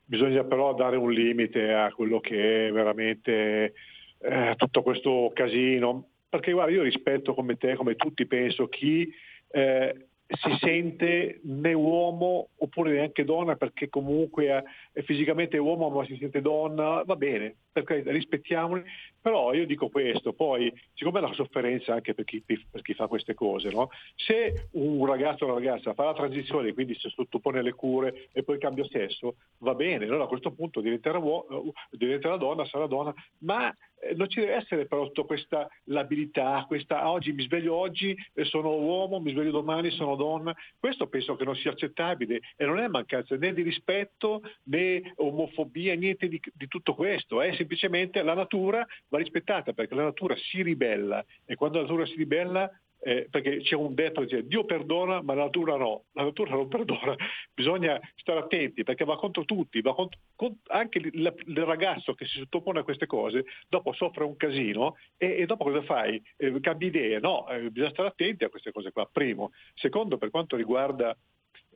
bisogna 0.05 0.45
però 0.45 0.75
dare 0.75 0.97
un 0.97 1.13
limite 1.13 1.73
a 1.73 1.93
quello 1.93 2.21
che 2.21 2.69
è 2.69 2.73
veramente 2.73 3.75
eh, 4.19 4.55
tutto 4.57 4.83
questo 4.83 5.31
casino, 5.35 6.09
perché 6.29 6.53
guarda, 6.53 6.73
io 6.73 6.83
rispetto 6.83 7.35
come 7.35 7.57
te, 7.57 7.75
come 7.75 7.97
tutti 7.97 8.27
penso, 8.27 8.69
chi 8.69 9.13
eh, 9.51 10.07
si 10.29 10.57
sente 10.59 11.41
né 11.45 11.73
uomo 11.73 12.49
oppure 12.57 12.93
neanche 12.93 13.25
donna 13.25 13.55
perché 13.55 13.89
comunque 13.89 14.65
è 14.93 15.03
fisicamente 15.03 15.57
uomo 15.57 15.89
ma 15.89 16.05
si 16.05 16.17
sente 16.17 16.41
donna, 16.41 17.03
va 17.05 17.17
bene, 17.17 17.57
rispettiamoli, 17.73 18.83
però 19.27 19.53
io 19.53 19.67
dico 19.67 19.89
questo, 19.89 20.33
poi 20.35 20.73
siccome 20.95 21.19
una 21.19 21.33
sofferenza 21.33 21.93
anche 21.93 22.15
per 22.15 22.25
chi, 22.25 22.41
per 22.43 22.81
chi 22.81 22.95
fa 22.95 23.09
queste 23.09 23.35
cose, 23.35 23.71
no? 23.71 23.91
se 24.15 24.69
un 24.75 25.05
ragazzo 25.05 25.43
o 25.43 25.49
una 25.49 25.57
ragazza 25.57 25.95
fa 25.95 26.05
la 26.05 26.15
transizione, 26.15 26.73
quindi 26.73 26.95
si 26.95 27.09
sottopone 27.09 27.59
alle 27.59 27.73
cure 27.73 28.29
e 28.31 28.45
poi 28.45 28.57
cambia 28.61 28.85
sesso, 28.85 29.35
va 29.59 29.75
bene, 29.75 30.05
allora 30.05 30.23
a 30.23 30.29
questo 30.29 30.53
punto 30.53 30.81
diventerà, 30.81 31.19
uomo, 31.19 31.73
diventerà 31.91 32.37
donna, 32.37 32.65
sarà 32.67 32.87
donna, 32.87 33.13
ma 33.39 33.75
eh, 33.99 34.15
non 34.15 34.29
ci 34.29 34.41
deve 34.41 34.55
essere 34.55 34.87
però 34.87 35.07
tutta 35.07 35.23
questa 35.23 35.69
labilità, 35.85 36.65
questa 36.69 37.01
ah, 37.01 37.11
oggi 37.11 37.33
mi 37.33 37.43
sveglio 37.43 37.75
oggi 37.75 38.15
e 38.33 38.45
sono 38.45 38.77
uomo, 38.77 39.21
mi 39.21 39.33
sveglio 39.33 39.51
domani 39.51 39.91
sono 39.91 40.17
donna, 40.17 40.55
questo 40.79 41.09
penso 41.09 41.35
che 41.35 41.45
non 41.45 41.57
sia 41.57 41.73
accettabile 41.73 42.41
e 42.57 42.65
non 42.65 42.79
è 42.79 42.87
mancanza 42.89 43.37
né 43.37 43.53
di 43.53 43.63
rispetto 43.63 44.43
né 44.65 45.15
omofobia, 45.17 45.95
niente 45.95 46.29
di, 46.29 46.41
di 46.53 46.69
tutto 46.69 46.95
questo, 46.95 47.41
è 47.41 47.55
semplicemente 47.55 48.23
la 48.23 48.35
natura 48.35 48.87
va 49.17 49.23
rispettata 49.23 49.73
perché 49.73 49.95
la 49.95 50.05
natura 50.05 50.37
si 50.37 50.63
ribella 50.63 51.25
e 51.45 51.55
quando 51.55 51.79
la 51.79 51.85
natura 51.85 52.07
si 52.07 52.17
ribella 52.17 52.71
eh, 52.99 53.29
perché 53.31 53.59
c'è 53.59 53.75
un 53.75 53.95
detto 53.95 54.21
che 54.21 54.27
dice 54.27 54.47
Dio 54.47 54.65
perdona 54.65 55.23
ma 55.23 55.35
la 55.35 55.45
natura 55.45 55.77
no, 55.77 56.05
la 56.13 56.25
natura 56.25 56.55
non 56.55 56.69
perdona, 56.69 57.15
bisogna 57.55 58.01
stare 58.17 58.41
attenti 58.41 58.85
perché 58.85 59.05
va 59.05 59.17
contro 59.17 59.45
tutti, 59.45 59.81
va 59.81 59.95
contro, 59.95 60.19
con- 60.35 60.59
anche 60.69 60.99
il, 60.99 61.35
il 61.47 61.65
ragazzo 61.65 62.15
che 62.15 62.25
si 62.27 62.39
sottopone 62.39 62.81
a 62.81 62.85
queste 62.85 63.07
cose 63.07 63.45
dopo 63.69 63.93
soffre 63.93 64.25
un 64.25 64.37
casino 64.37 64.97
e, 65.17 65.37
e 65.39 65.47
dopo 65.47 65.65
cosa 65.65 65.83
fai? 65.83 66.21
Eh, 66.37 66.59
cambi 66.61 66.87
idee? 66.87 67.21
No, 67.21 67.49
eh, 67.49 67.71
bisogna 67.71 67.93
stare 67.93 68.09
attenti 68.09 68.45
a 68.45 68.49
queste 68.49 68.73
cose 68.73 68.91
qua, 68.93 69.09
primo. 69.11 69.53
Secondo, 69.75 70.17
per 70.17 70.31
quanto 70.31 70.57
riguarda 70.57 71.17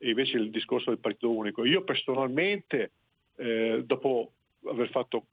invece 0.01 0.37
il 0.37 0.49
discorso 0.49 0.89
del 0.89 0.99
partito 0.99 1.29
unico, 1.29 1.63
io 1.63 1.83
personalmente 1.83 2.93
eh, 3.37 3.83
dopo 3.85 4.33
aver 4.67 4.89
fatto 4.89 5.25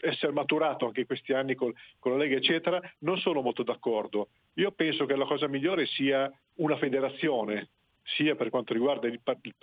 essere 0.00 0.32
maturato 0.32 0.86
anche 0.86 1.06
questi 1.06 1.32
anni 1.32 1.54
col- 1.54 1.74
con 1.98 2.12
la 2.12 2.18
Lega 2.18 2.36
eccetera, 2.36 2.80
non 3.00 3.18
sono 3.18 3.40
molto 3.40 3.62
d'accordo. 3.62 4.28
Io 4.54 4.70
penso 4.72 5.06
che 5.06 5.16
la 5.16 5.24
cosa 5.24 5.48
migliore 5.48 5.86
sia 5.86 6.30
una 6.56 6.76
federazione, 6.76 7.70
sia 8.02 8.34
per 8.34 8.50
quanto 8.50 8.72
riguarda 8.72 9.06
il 9.06 9.20
il 9.42 9.54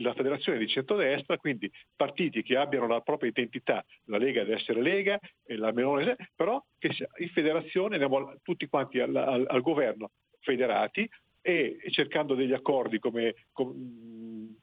la 0.00 0.14
federazione 0.14 0.58
di 0.58 0.68
centrodestra, 0.68 1.38
quindi 1.38 1.70
partiti 1.96 2.42
che 2.42 2.56
abbiano 2.56 2.86
la 2.86 3.00
propria 3.00 3.30
identità, 3.30 3.84
la 4.04 4.18
Lega 4.18 4.44
deve 4.44 4.56
essere 4.56 4.80
Lega 4.80 5.18
e 5.44 5.56
la 5.56 5.72
Melone, 5.72 6.16
però 6.36 6.62
che 6.78 6.92
sia 6.92 7.08
in 7.18 7.28
federazione 7.30 7.94
andiamo 7.94 8.36
tutti 8.42 8.68
quanti 8.68 9.00
al, 9.00 9.14
al- 9.16 9.46
al 9.48 9.60
governo 9.60 10.10
federati 10.40 11.08
e 11.40 11.78
cercando 11.90 12.34
degli 12.34 12.52
accordi 12.52 12.98
come, 13.00 13.34
com- 13.52 14.54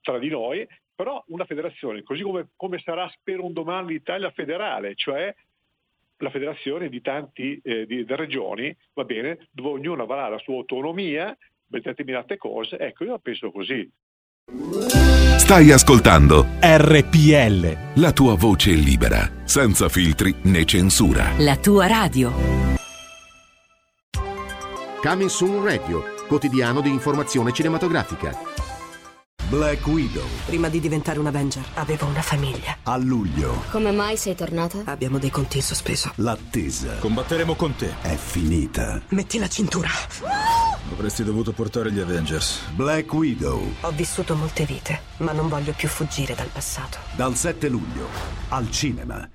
tra 0.00 0.18
di 0.18 0.28
noi, 0.28 0.66
però 1.00 1.24
una 1.28 1.46
federazione, 1.46 2.02
così 2.02 2.20
come, 2.20 2.48
come 2.56 2.78
sarà 2.84 3.10
spero 3.14 3.46
un 3.46 3.54
domani 3.54 3.88
l'Italia 3.88 4.30
federale, 4.32 4.94
cioè 4.96 5.34
la 6.18 6.28
federazione 6.28 6.90
di 6.90 7.00
tanti 7.00 7.58
eh, 7.64 7.86
regioni, 8.08 8.76
va 8.92 9.04
bene, 9.04 9.48
dove 9.50 9.70
ognuno 9.70 10.02
avrà 10.02 10.28
la 10.28 10.36
sua 10.36 10.56
autonomia 10.56 11.34
per 11.70 11.80
determinate 11.80 12.36
cose. 12.36 12.76
Ecco, 12.76 13.04
io 13.04 13.12
la 13.12 13.18
penso 13.18 13.50
così. 13.50 13.90
Stai 15.38 15.70
ascoltando 15.70 16.44
RPL. 16.60 17.98
la 17.98 18.12
tua 18.12 18.36
voce 18.36 18.72
libera, 18.72 19.20
senza 19.44 19.88
filtri 19.88 20.34
né 20.42 20.66
censura. 20.66 21.32
La 21.38 21.56
tua 21.56 21.86
radio. 21.86 22.30
Coming 25.00 25.30
Soon 25.30 25.64
Radio, 25.64 26.02
quotidiano 26.28 26.82
di 26.82 26.90
informazione 26.90 27.52
cinematografica. 27.52 28.68
Black 29.50 29.84
Widow. 29.88 30.24
Prima 30.46 30.68
di 30.68 30.78
diventare 30.78 31.18
un 31.18 31.26
Avenger 31.26 31.64
avevo 31.74 32.06
una 32.06 32.22
famiglia. 32.22 32.76
A 32.84 32.96
luglio. 32.96 33.64
Come 33.72 33.90
mai 33.90 34.16
sei 34.16 34.36
tornata? 34.36 34.82
Abbiamo 34.84 35.18
dei 35.18 35.30
conti 35.30 35.56
in 35.56 35.64
sospeso. 35.64 36.12
L'attesa. 36.16 36.98
Combatteremo 36.98 37.56
con 37.56 37.74
te. 37.74 37.94
È 38.00 38.14
finita. 38.14 39.02
Metti 39.08 39.40
la 39.40 39.48
cintura. 39.48 39.88
Avresti 40.92 41.24
dovuto 41.24 41.50
portare 41.50 41.90
gli 41.90 41.98
Avengers. 41.98 42.60
Black 42.76 43.12
Widow. 43.12 43.74
Ho 43.80 43.90
vissuto 43.90 44.36
molte 44.36 44.64
vite, 44.64 45.00
ma 45.16 45.32
non 45.32 45.48
voglio 45.48 45.72
più 45.72 45.88
fuggire 45.88 46.36
dal 46.36 46.46
passato. 46.46 46.98
Dal 47.16 47.34
7 47.34 47.68
luglio. 47.68 48.06
Al 48.50 48.70
cinema. 48.70 49.28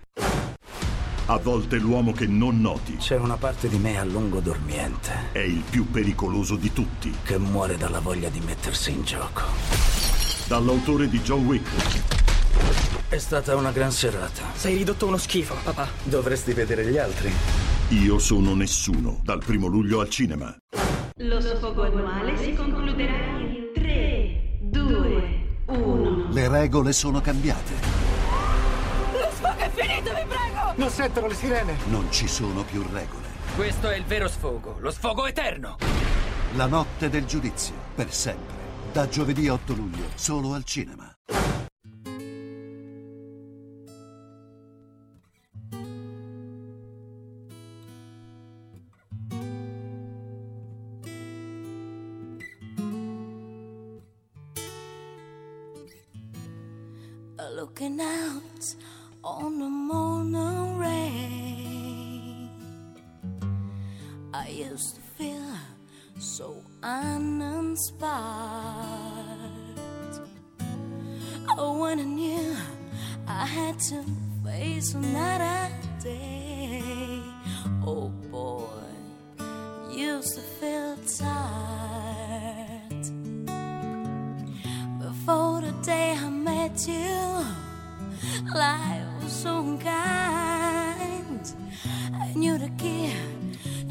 A 1.25 1.37
volte 1.39 1.75
l'uomo 1.75 2.13
che 2.13 2.25
non 2.25 2.61
noti. 2.61 2.95
C'è 2.95 3.17
una 3.17 3.35
parte 3.35 3.67
di 3.67 3.79
me 3.79 3.99
a 3.99 4.05
lungo 4.05 4.39
dormiente. 4.39 5.11
È 5.33 5.39
il 5.39 5.63
più 5.69 5.89
pericoloso 5.91 6.55
di 6.55 6.71
tutti. 6.71 7.13
Che 7.21 7.37
muore 7.37 7.75
dalla 7.75 7.99
voglia 7.99 8.29
di 8.29 8.39
mettersi 8.39 8.91
in 8.91 9.03
gioco. 9.03 9.94
Dall'autore 10.47 11.09
di 11.09 11.19
John 11.21 11.43
Wick. 11.45 11.67
È 13.09 13.17
stata 13.17 13.55
una 13.55 13.71
gran 13.71 13.91
serata. 13.91 14.43
Sei 14.53 14.77
ridotto 14.77 15.07
uno 15.07 15.17
schifo, 15.17 15.55
papà. 15.63 15.87
Dovresti 16.03 16.53
vedere 16.53 16.85
gli 16.85 16.99
altri. 16.99 17.33
Io 17.89 18.19
sono 18.19 18.53
nessuno. 18.53 19.21
Dal 19.23 19.39
primo 19.43 19.65
luglio 19.65 20.01
al 20.01 20.09
cinema. 20.09 20.55
Lo 21.15 21.41
sfogo 21.41 21.81
annuale 21.81 22.37
si 22.37 22.53
concluderà 22.53 23.39
in 23.39 23.71
3, 23.73 24.59
2, 24.61 25.47
1. 25.65 26.27
Le 26.29 26.47
regole 26.47 26.93
sono 26.93 27.21
cambiate. 27.21 27.73
Lo 29.13 29.29
sfogo 29.31 29.57
è 29.57 29.71
finito, 29.73 30.11
vi 30.13 30.25
prego! 30.27 30.73
Non 30.75 30.89
sentono 30.91 31.25
le 31.25 31.33
sirene. 31.33 31.77
Non 31.85 32.05
ci 32.11 32.27
sono 32.27 32.63
più 32.63 32.85
regole. 32.91 33.25
Questo 33.55 33.89
è 33.89 33.95
il 33.97 34.03
vero 34.03 34.27
sfogo, 34.27 34.77
lo 34.79 34.91
sfogo 34.91 35.25
eterno. 35.25 35.77
La 36.55 36.67
notte 36.67 37.09
del 37.09 37.25
giudizio. 37.25 37.73
Per 37.95 38.13
sempre. 38.13 38.54
Da 38.95 39.09
giovedì 39.09 39.49
8 39.49 39.73
luglio. 39.73 40.05
Solo 40.15 40.53
al 40.53 40.63
cinema. 40.63 41.13
Looking 57.53 57.99
out 57.99 58.75
on 59.23 59.59
the 59.59 59.67
morning 59.67 60.77
rain. 60.77 62.49
I 64.33 64.47
used 64.47 64.95
to 64.95 65.01
feel 65.17 65.34
so 66.17 66.63
uninspired. 66.81 68.05
Oh, 71.57 71.79
when 71.79 71.99
I 71.99 72.03
knew 72.03 72.55
I 73.27 73.45
had 73.45 73.79
to 73.89 74.03
face 74.43 74.93
another 74.93 75.71
day. 76.01 77.21
Oh 77.85 78.09
boy, 78.31 78.67
used 79.91 80.35
to 80.35 80.41
feel 80.41 80.97
tired. 81.17 81.35
Before 84.99 85.61
the 85.61 85.73
day 85.83 86.13
I 86.17 86.29
met 86.29 86.87
you, 86.87 87.45
life 88.53 89.23
was 89.23 89.33
so 89.33 89.77
kind. 89.83 91.53
I 92.13 92.33
knew 92.35 92.57
the 92.57 92.69
key 92.77 93.13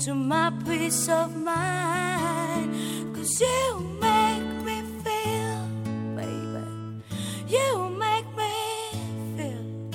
to 0.04 0.14
my 0.14 0.52
peace 0.66 1.08
of 1.08 1.34
mind. 1.34 2.68
Cause 3.14 3.40
you 3.40 3.78
make 4.02 4.44
me 4.66 4.82
feel, 5.02 5.56
baby. 6.14 7.02
You 7.48 7.88
make 7.88 8.28
me 8.36 8.54
feel. 9.34 9.90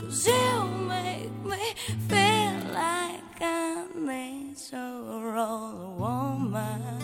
Cause 0.00 0.26
you 0.26 0.64
make 0.88 1.44
me 1.44 1.74
feel 2.08 2.54
like 2.72 3.42
I 3.42 3.84
need 3.94 4.56
your 4.72 5.36
old 5.36 6.00
woman. 6.00 7.02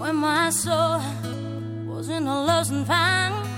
When 0.00 0.16
my 0.16 0.48
soul 0.48 1.02
was 1.86 2.08
in 2.08 2.26
a 2.26 2.44
lost 2.46 2.72
and 2.72 2.86
found, 2.86 3.53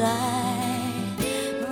and 0.00 1.18
mm-hmm. 1.18 1.66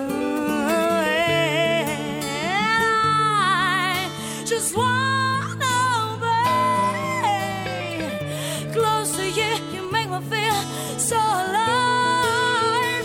I 3.42 4.08
just 4.46 4.76
wanna 4.76 6.16
be 6.20 6.32
close 8.72 9.16
to 9.16 9.24
you. 9.28 9.56
You 9.72 9.90
make 9.92 10.08
me 10.08 10.20
feel 10.30 10.54
so 10.98 11.16
alive. 11.16 13.04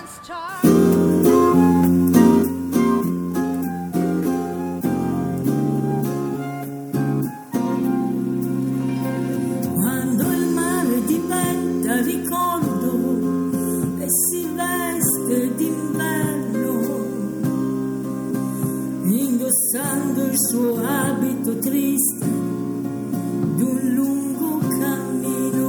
Il 20.31 20.37
suo 20.49 20.77
abito 20.77 21.57
triste 21.59 22.25
d'un 22.25 23.79
lungo 23.95 24.59
cammino. 24.79 25.67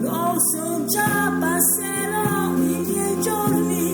Lo 0.00 0.34
so 0.50 0.84
già 0.86 1.36
passerò 1.38 2.56
i 2.56 2.84
miei 2.84 3.20
giorni 3.20 3.86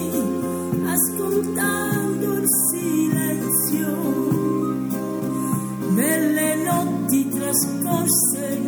ascoltando 0.86 2.32
il 2.36 2.44
silenzio 2.70 3.88
nelle 5.90 6.54
notti 6.64 7.28
trascorse 7.28 8.58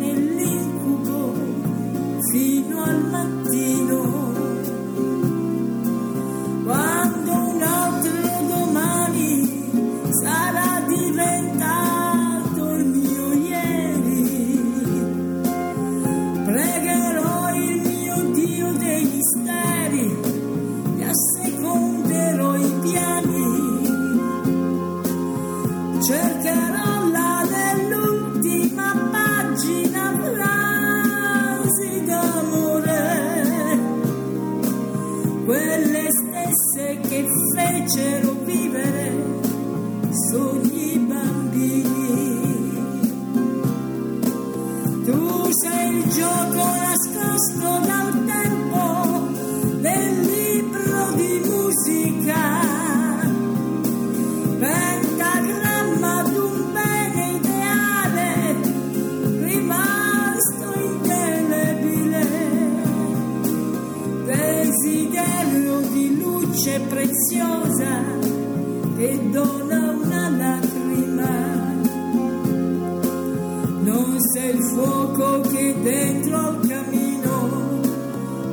non 73.83 74.17
sei 74.33 74.55
il 74.55 74.63
fuoco 74.73 75.41
che 75.41 75.75
dentro 75.81 76.37
al 76.37 76.67
camino 76.67 77.81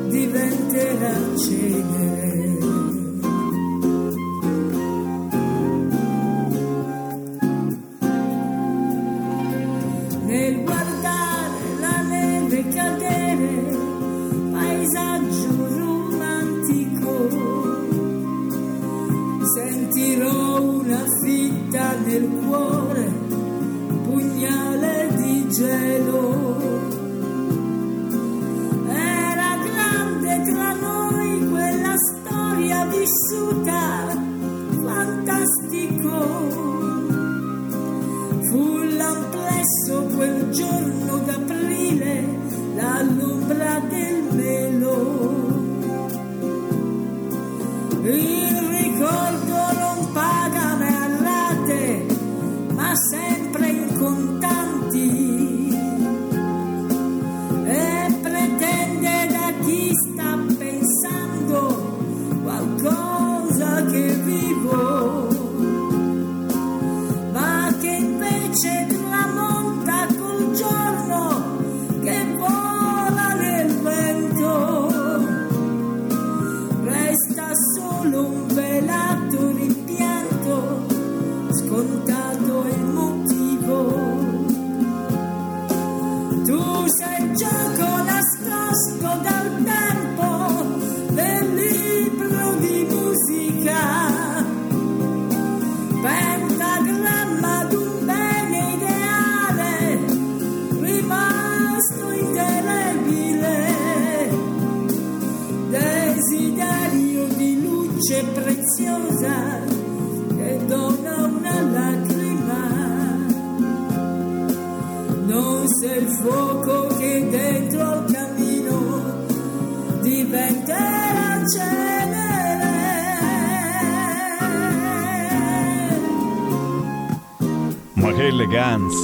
diventerà 0.09 1.37
cenere 1.37 2.50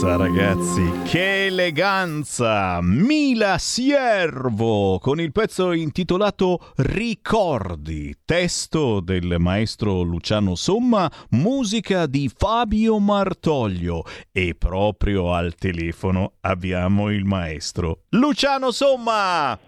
eleganza, 0.07 0.17
ragazzi! 0.17 0.93
Che 1.05 1.47
eleganza! 1.47 2.79
Mila 2.81 3.59
Siervo 3.59 4.99
con 5.01 5.21
il 5.21 5.33
pezzo 5.33 5.73
intitolato 5.73 6.73
Ricordi, 6.77 8.15
testo 8.25 9.01
del 9.01 9.37
maestro 9.39 10.03
Luciano 10.03 10.55
Somma, 10.55 11.11
musica 11.31 12.07
di 12.07 12.31
Fabio 12.35 12.99
Martoglio 12.99 14.05
e 14.31 14.55
proprio 14.57 15.35
al 15.35 15.55
telefono 15.55 16.35
abbiamo 16.41 17.11
il 17.11 17.25
maestro 17.25 18.03
Luciano 18.11 18.71
Somma! 18.71 19.66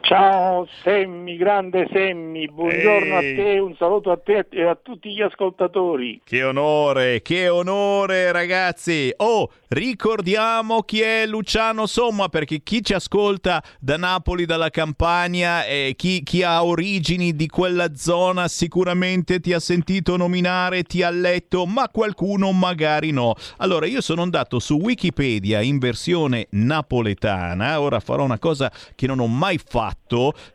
Ciao 0.00 0.66
Semmi, 0.82 1.36
grande 1.36 1.86
Semmi, 1.92 2.48
buongiorno 2.48 3.18
Ehi. 3.18 3.32
a 3.32 3.42
te, 3.42 3.58
un 3.58 3.74
saluto 3.76 4.10
a 4.10 4.16
te 4.16 4.46
e 4.48 4.62
a 4.62 4.74
tutti 4.74 5.12
gli 5.12 5.20
ascoltatori. 5.20 6.22
Che 6.24 6.42
onore, 6.44 7.20
che 7.20 7.48
onore 7.50 8.32
ragazzi! 8.32 9.12
Oh, 9.18 9.50
ricordiamo 9.68 10.80
chi 10.80 11.02
è 11.02 11.26
Luciano 11.26 11.84
Somma 11.84 12.28
perché 12.28 12.62
chi 12.62 12.82
ci 12.82 12.94
ascolta 12.94 13.62
da 13.78 13.98
Napoli, 13.98 14.46
dalla 14.46 14.70
Campania 14.70 15.66
e 15.66 15.92
chi, 15.94 16.22
chi 16.22 16.42
ha 16.42 16.64
origini 16.64 17.36
di 17.36 17.46
quella 17.46 17.94
zona 17.94 18.48
sicuramente 18.48 19.40
ti 19.40 19.52
ha 19.52 19.60
sentito 19.60 20.16
nominare, 20.16 20.84
ti 20.84 21.02
ha 21.02 21.10
letto, 21.10 21.66
ma 21.66 21.86
qualcuno 21.90 22.50
magari 22.52 23.10
no. 23.10 23.34
Allora 23.58 23.84
io 23.84 24.00
sono 24.00 24.22
andato 24.22 24.58
su 24.58 24.76
Wikipedia 24.76 25.60
in 25.60 25.78
versione 25.78 26.46
napoletana, 26.52 27.78
ora 27.78 28.00
farò 28.00 28.24
una 28.24 28.38
cosa 28.38 28.72
che 28.94 29.06
non 29.06 29.20
ho 29.20 29.26
mai 29.26 29.58
fatto, 29.58 29.87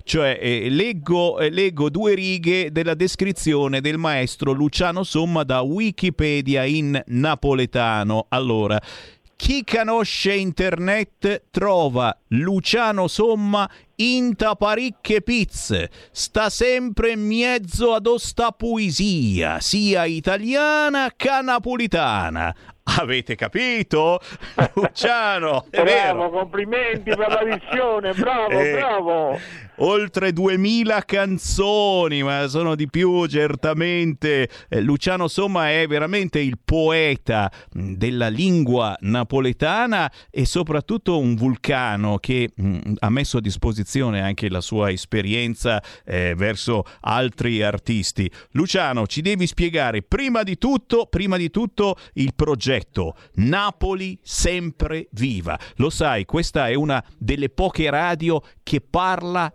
cioè 0.03 0.37
eh, 0.41 0.69
leggo, 0.69 1.39
eh, 1.39 1.49
leggo 1.49 1.89
due 1.89 2.13
righe 2.13 2.71
della 2.71 2.93
descrizione 2.93 3.81
del 3.81 3.97
maestro 3.97 4.51
Luciano 4.51 5.03
Somma 5.03 5.43
da 5.43 5.61
Wikipedia 5.61 6.63
in 6.63 7.01
napoletano. 7.07 8.25
Allora, 8.29 8.79
chi 9.35 9.63
conosce 9.65 10.35
internet 10.35 11.43
trova 11.51 12.17
Luciano 12.29 13.07
Somma 13.07 13.69
in 13.95 14.35
parecchie 14.57 15.21
pizze, 15.21 15.89
sta 16.11 16.49
sempre 16.49 17.11
in 17.11 17.25
mezzo 17.25 17.93
ad 17.93 18.07
osta 18.07 18.51
poesia, 18.51 19.59
sia 19.59 20.05
italiana 20.05 21.11
che 21.15 21.41
napolitana. 21.41 22.55
Avete 22.85 23.35
capito? 23.35 24.19
Luciano, 24.75 25.65
è 25.69 25.83
vero. 25.83 26.15
Bravo, 26.17 26.29
complimenti 26.31 27.15
per 27.15 27.29
la 27.29 27.43
visione, 27.43 28.13
bravo, 28.13 28.59
Eh, 28.59 28.71
bravo. 28.73 29.39
Oltre 29.77 30.31
2000 30.33 31.01
canzoni, 31.03 32.21
ma 32.21 32.47
sono 32.47 32.75
di 32.75 32.87
più 32.87 33.25
certamente. 33.25 34.47
Eh, 34.69 34.81
Luciano 34.81 35.27
Somma 35.27 35.71
è 35.71 35.87
veramente 35.87 36.39
il 36.39 36.59
poeta 36.63 37.51
mh, 37.71 37.93
della 37.93 38.27
lingua 38.27 38.95
napoletana 38.99 40.11
e 40.29 40.45
soprattutto 40.45 41.17
un 41.17 41.35
vulcano 41.35 42.17
che 42.19 42.51
mh, 42.53 42.93
ha 42.99 43.09
messo 43.09 43.37
a 43.37 43.41
disposizione 43.41 44.21
anche 44.21 44.47
la 44.49 44.61
sua 44.61 44.91
esperienza 44.91 45.81
eh, 46.05 46.35
verso 46.35 46.83
altri 47.01 47.63
artisti. 47.63 48.29
Luciano, 48.51 49.07
ci 49.07 49.21
devi 49.21 49.47
spiegare 49.47 50.03
prima 50.03 50.43
di 50.43 50.57
tutto, 50.57 51.07
prima 51.07 51.37
di 51.37 51.49
tutto 51.49 51.95
il 52.13 52.33
progetto 52.35 52.72
Napoli 53.35 54.17
sempre 54.21 55.07
viva. 55.11 55.59
Lo 55.75 55.89
sai, 55.89 56.25
questa 56.25 56.69
è 56.69 56.73
una 56.73 57.03
delle 57.17 57.49
poche 57.49 57.89
radio 57.89 58.41
che 58.63 58.81
parla 58.81 59.51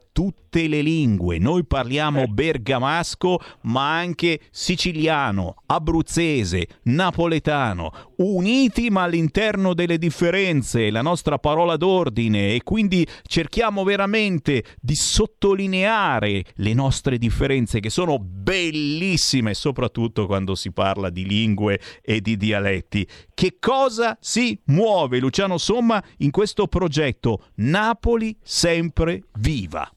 tutte 0.49 0.67
le 0.67 0.81
lingue. 0.81 1.39
Noi 1.39 1.65
parliamo 1.65 2.27
bergamasco, 2.27 3.39
ma 3.63 3.97
anche 3.97 4.41
siciliano, 4.51 5.63
abruzzese, 5.67 6.67
napoletano, 6.85 7.93
uniti 8.17 8.89
ma 8.89 9.03
all'interno 9.03 9.75
delle 9.75 9.99
differenze, 9.99 10.91
la 10.91 11.03
nostra 11.03 11.39
parola 11.39 11.77
d'ordine 11.77 12.55
e 12.55 12.63
quindi 12.63 13.07
cerchiamo 13.27 13.85
veramente 13.85 14.65
di 14.81 14.95
sottolineare 14.95 16.45
le 16.55 16.75
nostre 16.75 17.19
differenze 17.19 17.81
che 17.81 17.91
sono 17.91 18.19
bellissime, 18.19 19.53
soprattutto 19.53 20.27
quando 20.27 20.55
si 20.55 20.73
parla 20.73 21.11
di 21.11 21.27
lingue 21.27 21.79
e 22.03 22.21
di 22.23 22.37
dialetti. 22.39 23.07
Che 23.35 23.57
cosa 23.61 24.17
si 24.21 24.59
muove 24.67 25.19
Luciano 25.19 25.59
Somma 25.59 26.03
in 26.19 26.31
questo 26.31 26.67
progetto 26.67 27.45
Napoli 27.57 28.35
sempre 28.43 29.25
viva? 29.39 29.91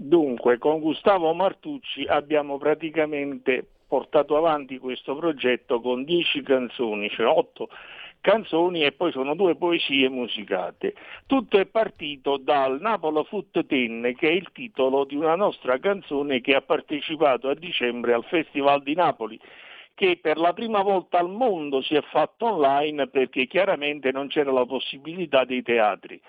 Dunque, 0.00 0.58
con 0.58 0.78
Gustavo 0.78 1.34
Martucci 1.34 2.04
abbiamo 2.04 2.56
praticamente 2.56 3.66
portato 3.88 4.36
avanti 4.36 4.78
questo 4.78 5.16
progetto 5.16 5.80
con 5.80 6.04
10 6.04 6.40
canzoni, 6.42 7.10
cioè 7.10 7.26
8 7.26 7.68
canzoni 8.20 8.84
e 8.84 8.92
poi 8.92 9.10
sono 9.10 9.34
due 9.34 9.56
poesie 9.56 10.08
musicate. 10.08 10.94
Tutto 11.26 11.58
è 11.58 11.66
partito 11.66 12.36
dal 12.36 12.80
Napoli 12.80 13.24
Foot 13.24 13.66
Ten, 13.66 14.14
che 14.16 14.28
è 14.28 14.32
il 14.32 14.50
titolo 14.52 15.04
di 15.04 15.16
una 15.16 15.34
nostra 15.34 15.80
canzone 15.80 16.40
che 16.40 16.54
ha 16.54 16.62
partecipato 16.62 17.48
a 17.48 17.54
dicembre 17.54 18.12
al 18.12 18.24
Festival 18.24 18.84
di 18.84 18.94
Napoli 18.94 19.40
che 19.98 20.16
per 20.22 20.38
la 20.38 20.52
prima 20.52 20.80
volta 20.80 21.18
al 21.18 21.28
mondo 21.28 21.82
si 21.82 21.96
è 21.96 22.02
fatto 22.02 22.46
online 22.46 23.08
perché 23.08 23.48
chiaramente 23.48 24.12
non 24.12 24.28
c'era 24.28 24.52
la 24.52 24.64
possibilità 24.64 25.44
dei 25.44 25.60
teatri. 25.60 26.20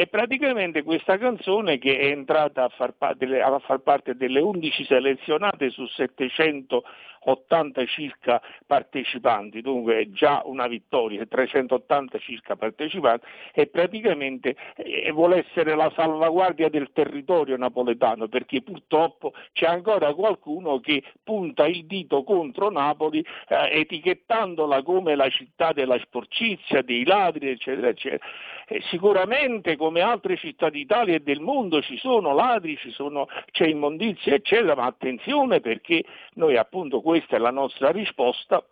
E 0.00 0.06
praticamente 0.06 0.84
questa 0.84 1.18
canzone 1.18 1.78
che 1.78 1.98
è 1.98 2.04
entrata 2.04 2.62
a 2.62 2.68
far, 2.68 2.92
pa- 2.92 3.14
delle- 3.14 3.42
a 3.42 3.58
far 3.58 3.80
parte 3.80 4.14
delle 4.14 4.38
11 4.38 4.84
selezionate 4.84 5.70
su 5.70 5.84
780 5.86 7.84
circa 7.86 8.40
partecipanti, 8.64 9.60
dunque 9.60 9.98
è 9.98 10.08
già 10.10 10.42
una 10.44 10.68
vittoria, 10.68 11.26
380 11.26 12.16
circa 12.18 12.54
partecipanti 12.54 13.26
e 13.52 13.66
praticamente 13.66 14.54
eh, 14.76 15.10
vuole 15.10 15.44
essere 15.48 15.74
la 15.74 15.90
salvaguardia 15.96 16.68
del 16.68 16.90
territorio 16.92 17.56
napoletano 17.56 18.28
perché 18.28 18.62
purtroppo 18.62 19.32
c'è 19.50 19.66
ancora 19.66 20.14
qualcuno 20.14 20.78
che 20.78 21.02
punta 21.24 21.66
il 21.66 21.86
dito 21.86 22.22
contro 22.22 22.70
Napoli 22.70 23.18
eh, 23.48 23.80
etichettandola 23.80 24.80
come 24.84 25.16
la 25.16 25.28
città 25.28 25.72
della 25.72 25.98
sporcizia, 25.98 26.82
dei 26.82 27.04
ladri, 27.04 27.48
eccetera, 27.48 27.88
eccetera. 27.88 28.24
Eh, 28.68 28.80
sicuramente 28.90 29.76
come 29.88 30.02
altre 30.02 30.36
città 30.36 30.68
d'Italia 30.68 31.14
e 31.14 31.20
del 31.20 31.40
mondo 31.40 31.80
ci 31.80 31.96
sono 31.96 32.34
ladri, 32.34 32.76
ci 32.76 32.90
sono, 32.90 33.26
c'è 33.50 33.66
immondizia, 33.66 34.34
eccetera, 34.34 34.74
ma 34.74 34.84
attenzione 34.84 35.60
perché 35.60 36.04
noi 36.34 36.58
appunto 36.58 37.00
questa 37.00 37.36
è 37.36 37.38
la 37.38 37.50
nostra 37.50 37.90
risposta 37.90 38.62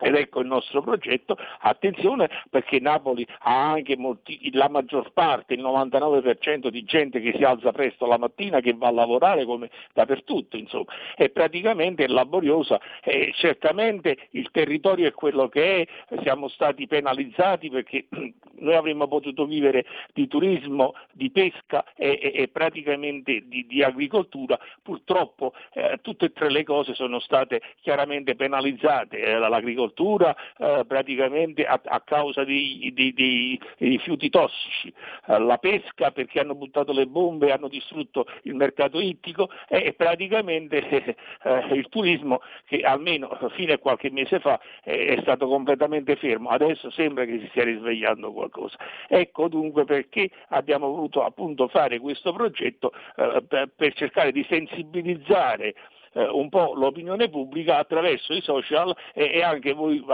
ed 0.00 0.14
ecco 0.14 0.40
il 0.40 0.46
nostro 0.46 0.80
progetto, 0.80 1.36
attenzione 1.60 2.28
perché 2.48 2.80
Napoli 2.80 3.26
ha 3.40 3.70
anche 3.70 3.96
molti, 3.96 4.50
la 4.52 4.68
maggior 4.68 5.12
parte, 5.12 5.54
il 5.54 5.62
99% 5.62 6.68
di 6.68 6.84
gente 6.84 7.20
che 7.20 7.34
si 7.36 7.44
alza 7.44 7.70
presto 7.72 8.06
la 8.06 8.18
mattina, 8.18 8.60
che 8.60 8.72
va 8.72 8.88
a 8.88 8.92
lavorare 8.92 9.44
come 9.44 9.70
dappertutto, 9.92 10.56
insomma, 10.56 10.92
è 11.14 11.28
praticamente 11.28 12.08
laboriosa, 12.08 12.80
e 13.02 13.32
certamente 13.34 14.28
il 14.30 14.50
territorio 14.50 15.06
è 15.06 15.12
quello 15.12 15.48
che 15.48 15.82
è, 16.08 16.20
siamo 16.22 16.48
stati 16.48 16.86
penalizzati 16.86 17.68
perché 17.68 18.06
noi 18.60 18.74
avremmo 18.74 19.06
potuto 19.06 19.44
vivere 19.44 19.84
di 20.14 20.26
turismo, 20.26 20.94
di 21.12 21.30
pesca 21.30 21.84
e, 21.94 22.18
e- 22.20 22.32
e 22.34 22.48
praticamente 22.48 23.44
di, 23.46 23.66
di 23.66 23.82
agricoltura, 23.82 24.58
purtroppo 24.82 25.52
eh, 25.72 25.98
tutte 26.00 26.26
e 26.26 26.32
tre 26.32 26.50
le 26.50 26.64
cose 26.64 26.94
sono 26.94 27.20
state 27.20 27.60
chiaramente 27.80 28.34
penalizzate, 28.34 29.18
eh, 29.18 29.38
l'agricoltura 29.38 29.89
eh, 30.58 30.84
praticamente 30.86 31.64
a, 31.66 31.80
a 31.84 32.00
causa 32.00 32.44
dei, 32.44 32.90
dei- 32.94 33.12
dei- 33.12 33.60
rifiuti 33.78 34.30
tossici, 34.30 34.92
eh, 35.26 35.38
la 35.38 35.58
pesca 35.58 36.10
perché 36.10 36.40
hanno 36.40 36.54
buttato 36.54 36.92
le 36.92 37.06
bombe 37.06 37.48
e 37.48 37.52
hanno 37.52 37.68
distrutto 37.68 38.26
il 38.42 38.54
mercato 38.54 39.00
ittico 39.00 39.50
e, 39.68 39.92
praticamente 39.94 40.78
eh, 41.42 41.74
il 41.74 41.88
turismo 41.88 42.40
che 42.66 42.80
almeno 42.80 43.38
fino 43.54 43.72
a 43.72 43.78
qualche 43.78 44.10
mese 44.10 44.40
fa 44.40 44.60
eh, 44.84 45.16
è 45.16 45.20
stato 45.22 45.46
completamente 45.46 46.16
fermo, 46.16 46.50
adesso 46.50 46.90
sembra 46.90 47.24
che 47.24 47.38
si 47.40 47.48
stia 47.48 47.64
risvegliando 47.64 48.32
qualcosa. 48.32 48.76
Ecco 49.08 49.48
dunque 49.48 49.84
perché 49.84 50.30
abbiamo 50.48 50.88
voluto 50.88 51.24
appunto 51.24 51.68
fare 51.68 51.98
questo 51.98 52.32
progetto 52.32 52.92
eh, 53.16 53.68
per 53.74 53.94
cercare 53.94 54.32
di 54.32 54.44
sensibilizzare 54.48 55.74
eh, 56.12 56.28
un 56.28 56.48
po' 56.48 56.74
l'opinione 56.74 57.28
pubblica 57.28 57.78
attraverso 57.78 58.32
i 58.32 58.40
social 58.42 58.94
e, 59.14 59.30
e 59.34 59.42
anche 59.42 59.72
voi, 59.72 60.04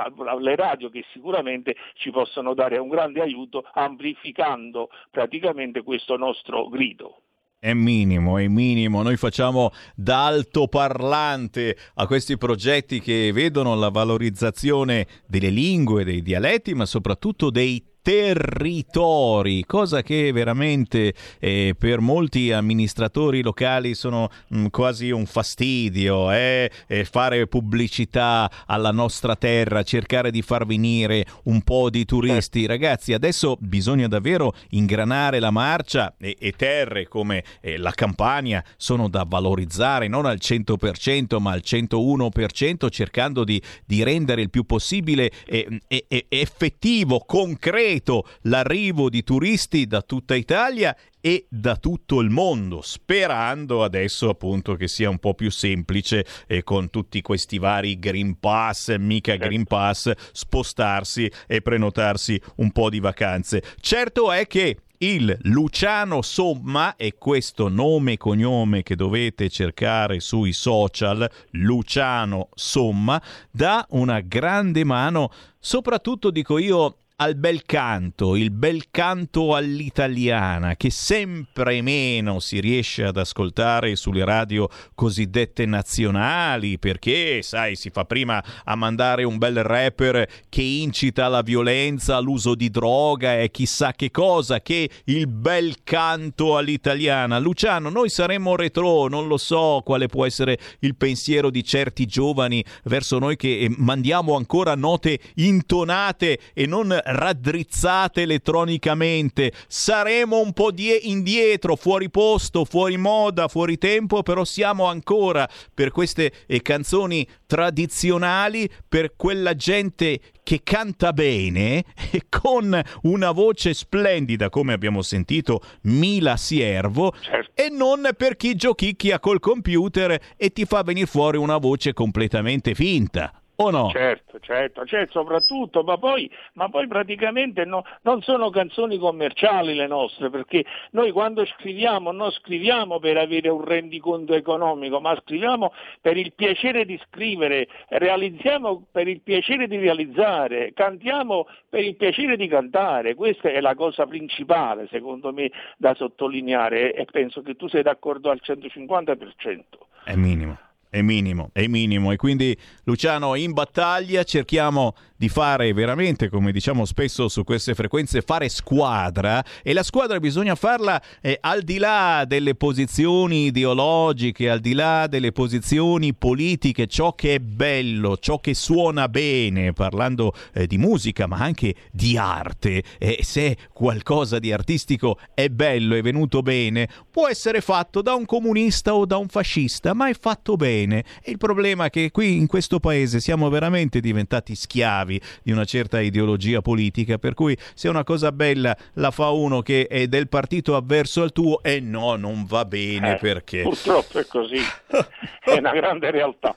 le 0.41 0.57
radio 0.57 0.91
che 0.91 1.05
sicuramente 1.13 1.77
ci 1.95 2.11
possono 2.11 2.55
dare 2.55 2.79
un 2.79 2.89
grande 2.89 3.21
aiuto 3.21 3.65
amplificando 3.73 4.91
praticamente 5.11 5.83
questo 5.83 6.17
nostro 6.17 6.69
grido. 6.69 7.21
È 7.59 7.73
minimo, 7.73 8.37
è 8.39 8.47
minimo. 8.47 9.03
Noi 9.03 9.17
facciamo 9.17 9.71
da 9.95 10.27
altoparlante 10.27 11.77
a 11.95 12.07
questi 12.07 12.37
progetti 12.37 13.01
che 13.01 13.33
vedono 13.33 13.75
la 13.75 13.89
valorizzazione 13.89 15.07
delle 15.27 15.49
lingue, 15.49 16.05
dei 16.05 16.23
dialetti, 16.23 16.75
ma 16.75 16.85
soprattutto 16.85 17.51
dei 17.51 17.83
territori, 18.07 19.65
cosa 19.67 20.01
che 20.05 20.31
veramente 20.31 21.13
eh, 21.41 21.75
per 21.77 21.99
molti 21.99 22.53
amministratori 22.53 23.43
locali 23.43 23.95
sono 23.95 24.31
mh, 24.47 24.67
quasi 24.67 25.11
un 25.11 25.27
fastidio, 25.27 26.31
eh? 26.31 26.71
Eh, 26.87 27.05
fare 27.05 27.49
pubblicità 27.49 28.49
alla 28.67 28.93
nostra 28.93 29.35
terra, 29.35 29.83
cercare 29.83 30.31
di 30.31 30.43
far 30.43 30.67
venire 30.67 31.27
un 31.47 31.63
po' 31.63 31.91
di 31.91 32.05
turisti. 32.05 32.65
Ragazzi, 32.67 33.13
adesso 33.13 33.57
bisogna 33.59 34.07
davvero 34.07 34.55
ingranare 34.69 35.41
la 35.41 35.51
marcia 35.51 36.15
e, 36.17 36.37
e 36.39 36.53
terre 36.53 37.09
come 37.09 37.43
eh, 37.61 37.77
la 37.77 37.91
Campania 37.91 38.63
sono 38.77 39.09
da 39.09 39.25
valorizzare 39.27 40.07
non 40.07 40.27
al 40.27 40.39
100% 40.41 41.41
ma 41.41 41.51
al 41.51 41.63
101% 41.65 42.89
cercando 42.89 43.43
di, 43.43 43.61
di 43.85 44.05
rendere 44.05 44.43
il 44.43 44.51
più 44.51 44.63
possibile 44.63 45.29
eh, 45.45 45.81
eh, 45.89 46.27
effettivo, 46.29 47.19
concreto 47.27 47.95
l'arrivo 48.43 49.09
di 49.09 49.23
turisti 49.23 49.87
da 49.87 50.03
tutta 50.03 50.35
Italia 50.35 50.97
e 51.21 51.47
da 51.49 51.77
tutto 51.77 52.21
il 52.21 52.31
mondo, 52.31 52.81
sperando 52.83 53.83
adesso 53.83 54.29
appunto 54.29 54.75
che 54.77 54.87
sia 54.87 55.11
un 55.11 55.19
po' 55.19 55.35
più 55.35 55.51
semplice 55.51 56.25
e 56.47 56.63
con 56.63 56.89
tutti 56.91 57.21
questi 57.21 57.59
vari 57.59 57.99
Green 57.99 58.39
Pass, 58.39 58.97
mica 58.97 59.37
Green 59.37 59.65
Pass, 59.65 60.13
spostarsi 60.33 61.31
e 61.47 61.63
prenotarsi 61.63 62.41
un 62.57 62.71
po' 62.71 62.91
di 62.91 63.01
vacanze. 63.01 63.63
Certo 63.81 64.31
è 64.31 64.47
che 64.47 64.79
il 64.99 65.37
Luciano 65.43 66.23
Somma 66.23 66.97
è 66.97 67.13
questo 67.19 67.69
nome 67.69 68.13
e 68.13 68.17
cognome 68.17 68.83
che 68.83 68.97
dovete 68.97 69.51
cercare 69.51 70.21
sui 70.21 70.53
social, 70.53 71.29
Luciano 71.51 72.49
Somma, 72.55 73.21
dà 73.51 73.85
una 73.91 74.21
grande 74.21 74.85
mano, 74.85 75.31
soprattutto 75.59 76.31
dico 76.31 76.57
io 76.57 76.99
al 77.19 77.35
bel 77.35 77.63
canto, 77.65 78.37
il 78.37 78.51
bel 78.51 78.91
canto 78.91 79.55
all'italiana 79.55 80.77
che 80.77 80.91
sempre 80.91 81.81
meno 81.81 82.41
si 82.41 82.61
riesce 82.61 83.05
ad 83.05 83.17
ascoltare 83.17 83.97
sulle 83.97 84.23
radio 84.23 84.69
cosiddette 84.95 85.65
nazionali 85.65 86.79
perché, 86.79 87.41
sai, 87.41 87.75
si 87.75 87.89
fa 87.89 88.05
prima 88.05 88.45
a 88.65 88.75
mandare 88.75 89.25
un 89.25 89.39
bel 89.39 89.63
rapper 89.63 90.29
che 90.51 90.61
incita 90.61 91.25
alla 91.25 91.41
violenza, 91.41 92.17
all'uso 92.17 92.55
di 92.55 92.69
droga 92.69 93.41
e 93.41 93.51
chissà 93.51 93.93
che 93.93 94.11
cosa 94.11 94.61
che 94.61 94.91
il 95.05 95.27
bel 95.27 95.77
canto 95.85 96.59
all'italiana. 96.59 97.39
Luciano, 97.39 97.89
noi 97.89 98.11
saremmo 98.11 98.57
retro, 98.57 99.09
non 99.09 99.27
lo 99.27 99.39
so 99.39 99.81
quale 99.83 100.07
può 100.07 100.27
essere 100.27 100.59
il 100.81 100.95
pensiero 100.97 101.49
di 101.49 101.65
certi 101.65 102.05
giovani 102.05 102.63
verso 102.85 103.19
noi 103.19 103.37
che 103.37 103.61
eh, 103.61 103.75
mandiamo 103.75 104.37
ancora 104.37 104.75
note 104.75 105.19
intonate 105.37 106.41
e 106.53 106.67
non 106.67 107.05
raddrizzate 107.07 108.23
elettronicamente. 108.23 109.53
Saremo 109.67 110.41
un 110.41 110.53
po' 110.53 110.71
die- 110.71 111.01
indietro, 111.03 111.77
fuori 111.77 112.11
posto, 112.11 112.65
fuori 112.65 112.97
moda, 112.97 113.49
fuori 113.49 113.79
tempo, 113.79 114.23
però 114.23 114.45
siamo 114.45 114.87
ancora 114.87 115.49
per 115.73 115.91
queste 115.91 116.33
eh, 116.47 116.63
canzoni 116.63 117.27
tradizionali, 117.47 118.69
per 118.89 119.15
quella 119.17 119.55
gente 119.55 120.21
che 120.43 120.61
canta 120.63 121.13
bene 121.13 121.85
e 122.11 122.23
con 122.29 122.81
una 123.03 123.31
voce 123.33 123.75
splendida, 123.75 124.49
come 124.49 124.73
abbiamo 124.73 125.03
sentito 125.03 125.61
Mila 125.83 126.37
Siervo, 126.37 127.15
certo. 127.21 127.51
e 127.55 127.69
non 127.69 128.09
per 128.17 128.37
chi 128.37 128.55
giochicchia 128.55 129.19
col 129.19 129.41
computer 129.41 130.21
e 130.37 130.53
ti 130.53 130.65
fa 130.65 130.83
venire 130.83 131.07
fuori 131.07 131.37
una 131.37 131.57
voce 131.57 131.93
completamente 131.93 132.75
finta 132.75 133.33
o 133.57 133.71
no? 133.71 133.91
Certo, 133.91 134.39
certo, 134.41 134.85
certo, 134.85 135.21
soprattutto, 135.21 135.83
ma 135.83 135.97
poi, 135.97 136.31
ma 136.55 136.69
poi 136.69 136.87
praticamente 136.87 137.65
no, 137.65 137.85
non 138.03 138.23
sono 138.23 138.51
canzoni 138.51 138.99
commerciali 138.99 139.75
le 139.75 139.87
nostre, 139.87 140.31
perché 140.31 140.65
noi 140.91 141.11
quando 141.13 141.45
scriviamo 141.45 142.13
non 142.13 142.31
scriviamo 142.31 142.99
per 142.99 143.17
avere 143.17 143.49
un 143.49 143.65
rendiconto 143.65 144.35
economico, 144.35 145.01
ma 145.01 145.17
scriviamo 145.23 145.73
per 146.01 146.17
il 146.17 146.33
piacere 146.35 146.85
di 146.85 147.01
scrivere, 147.07 147.69
realizziamo 147.89 148.87
per 148.91 149.09
il 149.09 149.21
piacere 149.21 149.67
di 149.67 149.79
realizzare, 149.79 150.73
cantiamo 150.75 151.47
per 151.69 151.85
il 151.85 151.97
piacere 151.97 152.37
di 152.37 152.49
cantare, 152.49 153.15
questa 153.15 153.49
è 153.49 153.61
la 153.61 153.75
cosa 153.75 154.07
principale 154.07 154.87
secondo 154.89 155.33
me 155.33 155.51
da 155.77 155.95
sottolineare 155.95 156.95
e 156.95 157.05
penso 157.05 157.43
che 157.43 157.55
tu 157.57 157.69
sei 157.69 157.83
d'accordo 157.83 158.31
al 158.31 158.41
150%. 158.43 159.61
È 160.05 160.15
minimo. 160.15 160.59
È 160.89 161.03
minimo, 161.03 161.51
è 161.53 161.67
minimo. 161.67 162.13
E 162.13 162.17
quindi 162.17 162.57
Luciano 162.85 163.35
in 163.35 163.53
battaglia 163.53 164.25
cerchiamo 164.25 164.95
di 165.17 165.29
fare 165.29 165.73
veramente, 165.73 166.29
come 166.29 166.53
diciamo 166.53 166.85
spesso 166.85 167.29
su 167.29 167.43
queste 167.45 167.75
frequenze, 167.75 168.21
fare 168.21 168.49
squadra. 168.49 169.43
E 169.63 169.73
la 169.73 169.83
squadra 169.83 170.21
bisogna 170.21 170.55
farla 170.55 171.01
eh, 171.21 171.39
al 171.41 171.63
di 171.63 171.79
là 171.79 172.25
delle 172.27 172.55
posizioni 172.55 173.47
ideologiche, 173.47 174.51
al 174.51 174.61
di 174.61 174.75
là 174.75 175.07
delle 175.07 175.33
posizioni 175.33 176.15
politiche, 176.15 176.87
ciò 176.87 177.15
che 177.15 177.37
è 177.37 177.39
bello, 177.39 178.19
ciò 178.19 178.39
che 178.41 178.55
suona 178.55 179.09
bene, 179.09 179.73
parlando 179.73 180.35
eh, 180.53 180.67
di 180.67 180.77
musica 180.79 181.27
ma 181.27 181.39
anche 181.39 181.75
di 181.91 182.19
arte. 182.19 182.83
E 182.99 183.21
se 183.23 183.57
qualcosa 183.73 184.39
di 184.39 184.53
artistico 184.53 185.19
è 185.35 185.49
bello, 185.49 185.95
è 185.95 186.03
venuto 186.03 186.43
bene, 186.43 186.89
può 187.11 187.29
essere 187.29 187.61
fatto 187.61 188.03
da 188.03 188.15
un 188.15 188.27
comunista 188.27 188.95
o 188.95 189.07
da 189.07 189.17
un 189.17 189.29
fascista, 189.29 189.95
ma 189.95 190.09
è 190.09 190.15
fatto 190.15 190.57
bene. 190.57 191.05
E 191.23 191.31
il 191.31 191.39
problema 191.39 191.87
è 191.87 191.91
che 191.91 192.11
qui 192.11 192.37
in 192.37 192.47
questo 192.47 192.81
paese 192.81 193.21
siamo 193.21 193.49
veramente 193.49 194.01
diventati 194.01 194.55
schiavi 194.55 195.06
schiavi 195.07 195.21
di 195.43 195.53
una 195.53 195.65
certa 195.65 196.01
ideologia 196.01 196.61
politica, 196.61 197.19
per 197.19 197.35
cui 197.35 197.57
se 197.75 197.89
una 197.89 198.05
cosa 198.05 198.33
bella 198.33 198.77
la 198.95 199.11
fa 199.11 199.31
uno 199.31 199.63
che 199.63 199.87
è 199.87 200.09
del 200.09 200.29
partito 200.29 200.75
avverso 200.75 201.23
al 201.23 201.33
tuo, 201.33 201.63
e 201.63 201.77
eh 201.77 201.81
no, 201.81 202.17
non 202.17 202.45
va 202.45 202.65
bene 202.65 203.15
eh, 203.15 203.19
perché... 203.19 203.63
Purtroppo 203.63 204.19
è 204.19 204.27
così, 204.27 204.59
è 205.41 205.59
una 205.59 205.73
grande 205.73 206.11
realtà. 206.11 206.57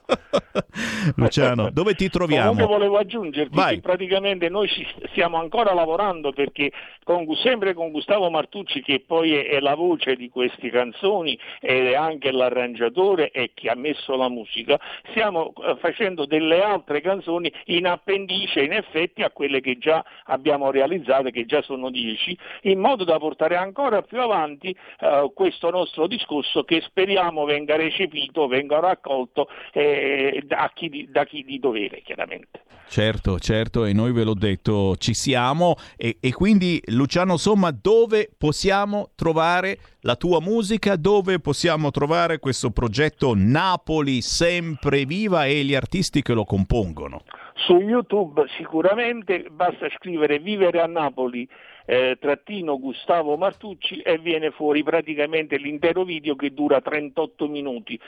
Luciano, 1.15 1.69
dove 1.71 1.93
ti 1.93 2.09
troviamo? 2.09 2.51
Comunque 2.51 2.75
volevo 2.75 2.97
aggiungerti 2.97 3.55
Vai. 3.55 3.75
che 3.75 3.81
praticamente 3.81 4.49
noi 4.49 4.69
stiamo 5.11 5.37
ancora 5.37 5.73
lavorando 5.73 6.31
perché 6.31 6.71
con, 7.03 7.25
sempre 7.35 7.73
con 7.73 7.91
Gustavo 7.91 8.29
Martucci 8.29 8.81
che 8.81 9.03
poi 9.05 9.35
è, 9.35 9.49
è 9.49 9.59
la 9.59 9.75
voce 9.75 10.15
di 10.15 10.29
queste 10.29 10.69
canzoni 10.69 11.37
ed 11.59 11.87
è 11.87 11.95
anche 11.95 12.31
l'arrangiatore 12.31 13.31
e 13.31 13.51
chi 13.53 13.67
ha 13.67 13.75
messo 13.75 14.15
la 14.15 14.29
musica, 14.29 14.79
stiamo 15.09 15.53
eh, 15.63 15.75
facendo 15.79 16.25
delle 16.25 16.61
altre 16.61 17.01
canzoni 17.01 17.51
in 17.65 17.87
appendice 17.87 18.38
dice 18.39 18.61
in 18.61 18.73
effetti 18.73 19.21
a 19.21 19.29
quelle 19.31 19.59
che 19.61 19.77
già 19.77 20.03
abbiamo 20.25 20.71
realizzato, 20.71 21.29
che 21.29 21.45
già 21.45 21.61
sono 21.61 21.89
10, 21.89 22.37
in 22.63 22.79
modo 22.79 23.03
da 23.03 23.17
portare 23.17 23.55
ancora 23.55 24.01
più 24.01 24.19
avanti 24.19 24.75
eh, 24.99 25.31
questo 25.33 25.69
nostro 25.69 26.07
discorso 26.07 26.63
che 26.63 26.81
speriamo 26.81 27.45
venga 27.45 27.75
recepito, 27.75 28.47
venga 28.47 28.79
raccolto 28.79 29.47
eh, 29.73 30.43
da, 30.45 30.71
chi 30.73 30.89
di, 30.89 31.09
da 31.11 31.25
chi 31.25 31.43
di 31.43 31.59
dovere 31.59 32.01
chiaramente. 32.01 32.61
Certo, 32.89 33.37
certo, 33.37 33.85
e 33.85 33.93
noi 33.93 34.11
ve 34.11 34.23
l'ho 34.23 34.33
detto, 34.33 34.95
ci 34.97 35.13
siamo 35.13 35.75
e, 35.95 36.17
e, 36.19 36.33
quindi 36.33 36.81
Luciano 36.87 37.37
Somma 37.37 37.69
dove 37.69 38.31
possiamo 38.35 39.11
trovare 39.13 39.77
la 40.01 40.15
tua 40.15 40.41
musica, 40.41 40.95
dove 40.95 41.39
possiamo 41.39 41.91
trovare 41.91 42.39
questo 42.39 42.71
progetto 42.71 43.33
Napoli 43.35 44.21
sempre 44.21 45.05
viva 45.05 45.45
e 45.45 45.63
gli 45.63 45.75
artisti 45.75 46.23
che 46.23 46.33
lo 46.33 46.45
compongono? 46.45 47.21
Su 47.65 47.81
YouTube 47.81 48.47
sicuramente 48.57 49.47
basta 49.51 49.89
scrivere 49.95 50.39
Vivere 50.39 50.81
a 50.81 50.87
Napoli 50.87 51.47
eh, 51.89 52.17
trattino 52.19 52.77
Gustavo 52.77 53.35
Martucci 53.35 53.97
e 54.01 54.19
viene 54.19 54.51
fuori 54.51 54.83
praticamente 54.83 55.57
l'intero 55.57 56.03
video 56.03 56.35
che 56.35 56.53
dura 56.53 56.81
38 56.81 57.47
minuti. 57.47 57.99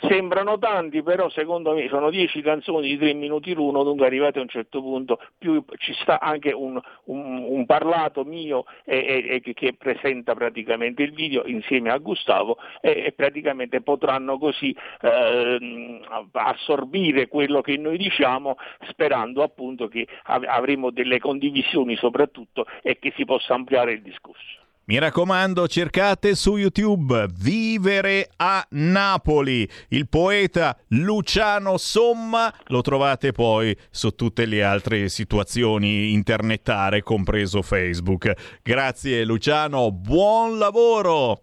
Sembrano 0.00 0.58
tanti, 0.58 1.02
però 1.02 1.28
secondo 1.28 1.74
me 1.74 1.86
sono 1.88 2.08
10 2.08 2.40
canzoni 2.40 2.88
di 2.88 2.96
3 2.96 3.12
minuti 3.12 3.52
l'uno, 3.52 3.82
dunque 3.82 4.06
arrivati 4.06 4.38
a 4.38 4.42
un 4.42 4.48
certo 4.48 4.80
punto 4.80 5.20
più, 5.36 5.62
ci 5.76 5.92
sta 6.00 6.18
anche 6.18 6.52
un, 6.52 6.80
un, 7.04 7.44
un 7.46 7.66
parlato 7.66 8.24
mio 8.24 8.64
e, 8.84 9.42
e, 9.44 9.52
che 9.52 9.74
presenta 9.74 10.34
praticamente 10.34 11.02
il 11.02 11.12
video 11.12 11.44
insieme 11.46 11.90
a 11.90 11.98
Gustavo 11.98 12.56
e, 12.80 13.04
e 13.06 13.12
praticamente 13.12 13.82
potranno 13.82 14.38
così 14.38 14.74
eh, 15.02 16.00
assorbire 16.32 17.28
quello 17.28 17.60
che 17.60 17.76
noi 17.76 17.98
diciamo 17.98 18.56
sperando 18.88 19.42
appunto 19.42 19.88
che 19.88 20.06
avremo 20.24 20.90
delle 20.90 21.18
condivisioni 21.18 21.96
soprattutto 21.96 22.66
e 22.82 22.98
che 22.98 23.12
si 23.14 23.24
possa 23.26 23.52
ampliare 23.52 23.92
il 23.92 24.00
discorso. 24.00 24.56
Mi 24.88 24.98
raccomando, 25.00 25.66
cercate 25.66 26.36
su 26.36 26.56
YouTube 26.56 27.26
Vivere 27.40 28.28
a 28.36 28.64
Napoli. 28.70 29.68
Il 29.88 30.08
poeta 30.08 30.76
Luciano 30.90 31.76
Somma 31.76 32.54
lo 32.68 32.82
trovate 32.82 33.32
poi 33.32 33.76
su 33.90 34.14
tutte 34.14 34.46
le 34.46 34.62
altre 34.62 35.08
situazioni 35.08 36.12
internetare, 36.12 37.02
compreso 37.02 37.62
Facebook. 37.62 38.60
Grazie 38.62 39.24
Luciano, 39.24 39.90
buon 39.90 40.56
lavoro! 40.56 41.40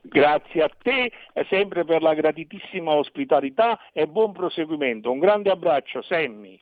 Grazie 0.00 0.62
a 0.64 0.70
te 0.82 1.12
sempre 1.48 1.84
per 1.84 2.02
la 2.02 2.14
gratitissima 2.14 2.90
ospitalità 2.90 3.78
e 3.92 4.08
buon 4.08 4.32
proseguimento. 4.32 5.12
Un 5.12 5.20
grande 5.20 5.50
abbraccio, 5.50 6.02
Sammy. 6.02 6.60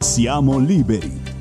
Siamo 0.00 0.58
liberi 0.58 1.31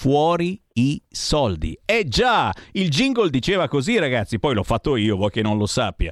fuori 0.00 0.58
i 0.76 0.98
soldi. 1.10 1.78
Eh 1.84 2.08
già, 2.08 2.50
il 2.72 2.88
jingle 2.88 3.28
diceva 3.28 3.68
così 3.68 3.98
ragazzi, 3.98 4.38
poi 4.38 4.54
l'ho 4.54 4.62
fatto 4.62 4.96
io, 4.96 5.14
vuoi 5.16 5.28
che 5.28 5.42
non 5.42 5.58
lo 5.58 5.66
sappia. 5.66 6.10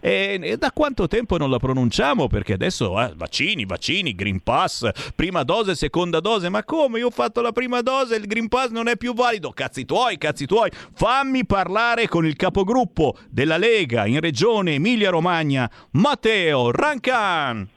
E, 0.00 0.38
e, 0.42 0.56
da 0.56 0.72
quanto 0.72 1.06
tempo 1.08 1.36
non 1.36 1.50
la 1.50 1.58
pronunciamo? 1.58 2.26
Perché 2.28 2.52
adesso 2.54 3.00
eh, 3.00 3.12
vaccini, 3.16 3.64
vaccini, 3.64 4.14
Green 4.14 4.42
Pass, 4.42 4.90
prima 5.14 5.42
dose, 5.42 5.74
seconda 5.74 6.20
dose. 6.20 6.48
Ma 6.48 6.64
come? 6.64 6.98
Io 6.98 7.08
ho 7.08 7.10
fatto 7.10 7.40
la 7.40 7.52
prima 7.52 7.80
dose 7.80 8.14
e 8.14 8.18
il 8.18 8.26
Green 8.26 8.48
Pass 8.48 8.70
non 8.70 8.88
è 8.88 8.96
più 8.96 9.14
valido. 9.14 9.50
Cazzi 9.50 9.84
tuoi, 9.84 10.18
cazzi 10.18 10.46
tuoi. 10.46 10.70
Fammi 10.94 11.44
parlare 11.46 12.08
con 12.08 12.24
il 12.26 12.36
capogruppo 12.36 13.16
della 13.28 13.56
Lega 13.56 14.06
in 14.06 14.20
regione 14.20 14.74
Emilia 14.74 15.10
Romagna, 15.10 15.70
Matteo 15.92 16.70
Rancan. 16.70 17.75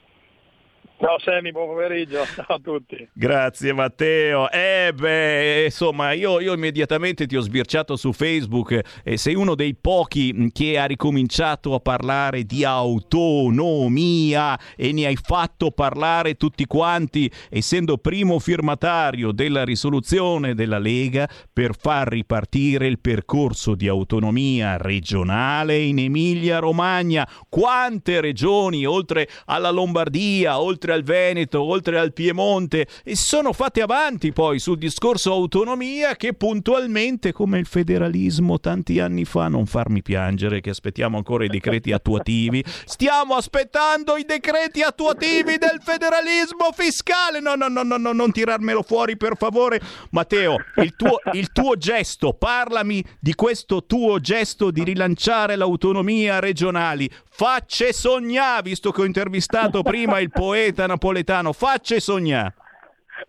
Ciao 1.01 1.17
Semi, 1.17 1.53
buon 1.53 1.67
pomeriggio, 1.67 2.25
a 2.47 2.59
tutti. 2.61 3.07
Grazie 3.13 3.71
Matteo. 3.71 4.51
Eh 4.51 4.91
beh, 4.93 5.63
insomma, 5.63 6.11
io, 6.11 6.41
io 6.41 6.51
immediatamente 6.51 7.25
ti 7.25 7.37
ho 7.37 7.41
sbirciato 7.41 7.95
su 7.95 8.11
Facebook 8.11 8.77
e 9.01 9.15
sei 9.15 9.35
uno 9.35 9.55
dei 9.55 9.75
pochi 9.79 10.49
che 10.51 10.77
ha 10.77 10.83
ricominciato 10.83 11.73
a 11.73 11.79
parlare 11.79 12.43
di 12.43 12.65
autonomia 12.65 14.59
e 14.75 14.91
ne 14.91 15.05
hai 15.05 15.15
fatto 15.15 15.71
parlare 15.71 16.35
tutti 16.35 16.65
quanti, 16.65 17.31
essendo 17.49 17.97
primo 17.97 18.37
firmatario 18.37 19.31
della 19.31 19.63
risoluzione 19.63 20.53
della 20.53 20.79
Lega 20.79 21.29
per 21.53 21.77
far 21.77 22.09
ripartire 22.09 22.87
il 22.87 22.99
percorso 22.99 23.73
di 23.73 23.87
autonomia 23.87 24.75
regionale 24.75 25.77
in 25.77 25.99
Emilia-Romagna. 25.99 27.25
Quante 27.47 28.19
regioni, 28.19 28.85
oltre 28.85 29.29
alla 29.45 29.69
Lombardia, 29.69 30.59
oltre 30.59 30.87
oltre 30.89 30.93
al 30.93 31.03
Veneto, 31.03 31.61
oltre 31.61 31.99
al 31.99 32.13
Piemonte 32.13 32.87
e 33.03 33.15
sono 33.15 33.53
fatte 33.53 33.81
avanti 33.81 34.31
poi 34.31 34.59
sul 34.59 34.77
discorso 34.77 35.31
autonomia 35.31 36.15
che 36.15 36.33
puntualmente 36.33 37.31
come 37.31 37.59
il 37.59 37.65
federalismo 37.65 38.59
tanti 38.59 38.99
anni 38.99 39.25
fa, 39.25 39.47
non 39.47 39.65
farmi 39.65 40.01
piangere 40.01 40.61
che 40.61 40.71
aspettiamo 40.71 41.17
ancora 41.17 41.43
i 41.43 41.49
decreti 41.49 41.91
attuativi, 41.91 42.63
stiamo 42.85 43.35
aspettando 43.35 44.15
i 44.17 44.23
decreti 44.23 44.81
attuativi 44.81 45.57
del 45.57 45.79
federalismo 45.81 46.71
fiscale, 46.73 47.39
no 47.39 47.55
no 47.55 47.67
no 47.67 47.83
no, 47.83 47.97
no 47.97 48.11
non 48.11 48.31
tirarmelo 48.31 48.81
fuori 48.81 49.17
per 49.17 49.37
favore, 49.37 49.79
Matteo, 50.11 50.57
il 50.77 50.95
tuo, 50.95 51.19
il 51.33 51.51
tuo 51.51 51.75
gesto, 51.75 52.33
parlami 52.33 53.03
di 53.19 53.33
questo 53.35 53.85
tuo 53.85 54.19
gesto 54.19 54.71
di 54.71 54.83
rilanciare 54.83 55.55
l'autonomia 55.55 56.39
regionali, 56.39 57.09
facce 57.39 57.93
sognare, 57.93 58.63
visto 58.63 58.91
che 58.91 58.99
ho 58.99 59.05
intervistato 59.05 59.81
prima 59.81 60.19
il 60.19 60.29
poeta 60.29 60.85
napoletano, 60.85 61.53
facce 61.53 62.01
sognare. 62.01 62.53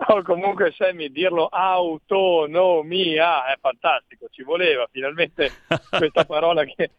Oh, 0.09 0.23
comunque 0.23 0.75
Sammy, 0.77 1.13
dirlo 1.13 1.47
autonomia 1.47 3.47
è 3.47 3.57
fantastico, 3.61 4.27
ci 4.29 4.43
voleva 4.43 4.89
finalmente 4.91 5.53
questa 5.97 6.25
parola 6.25 6.65
che, 6.65 6.91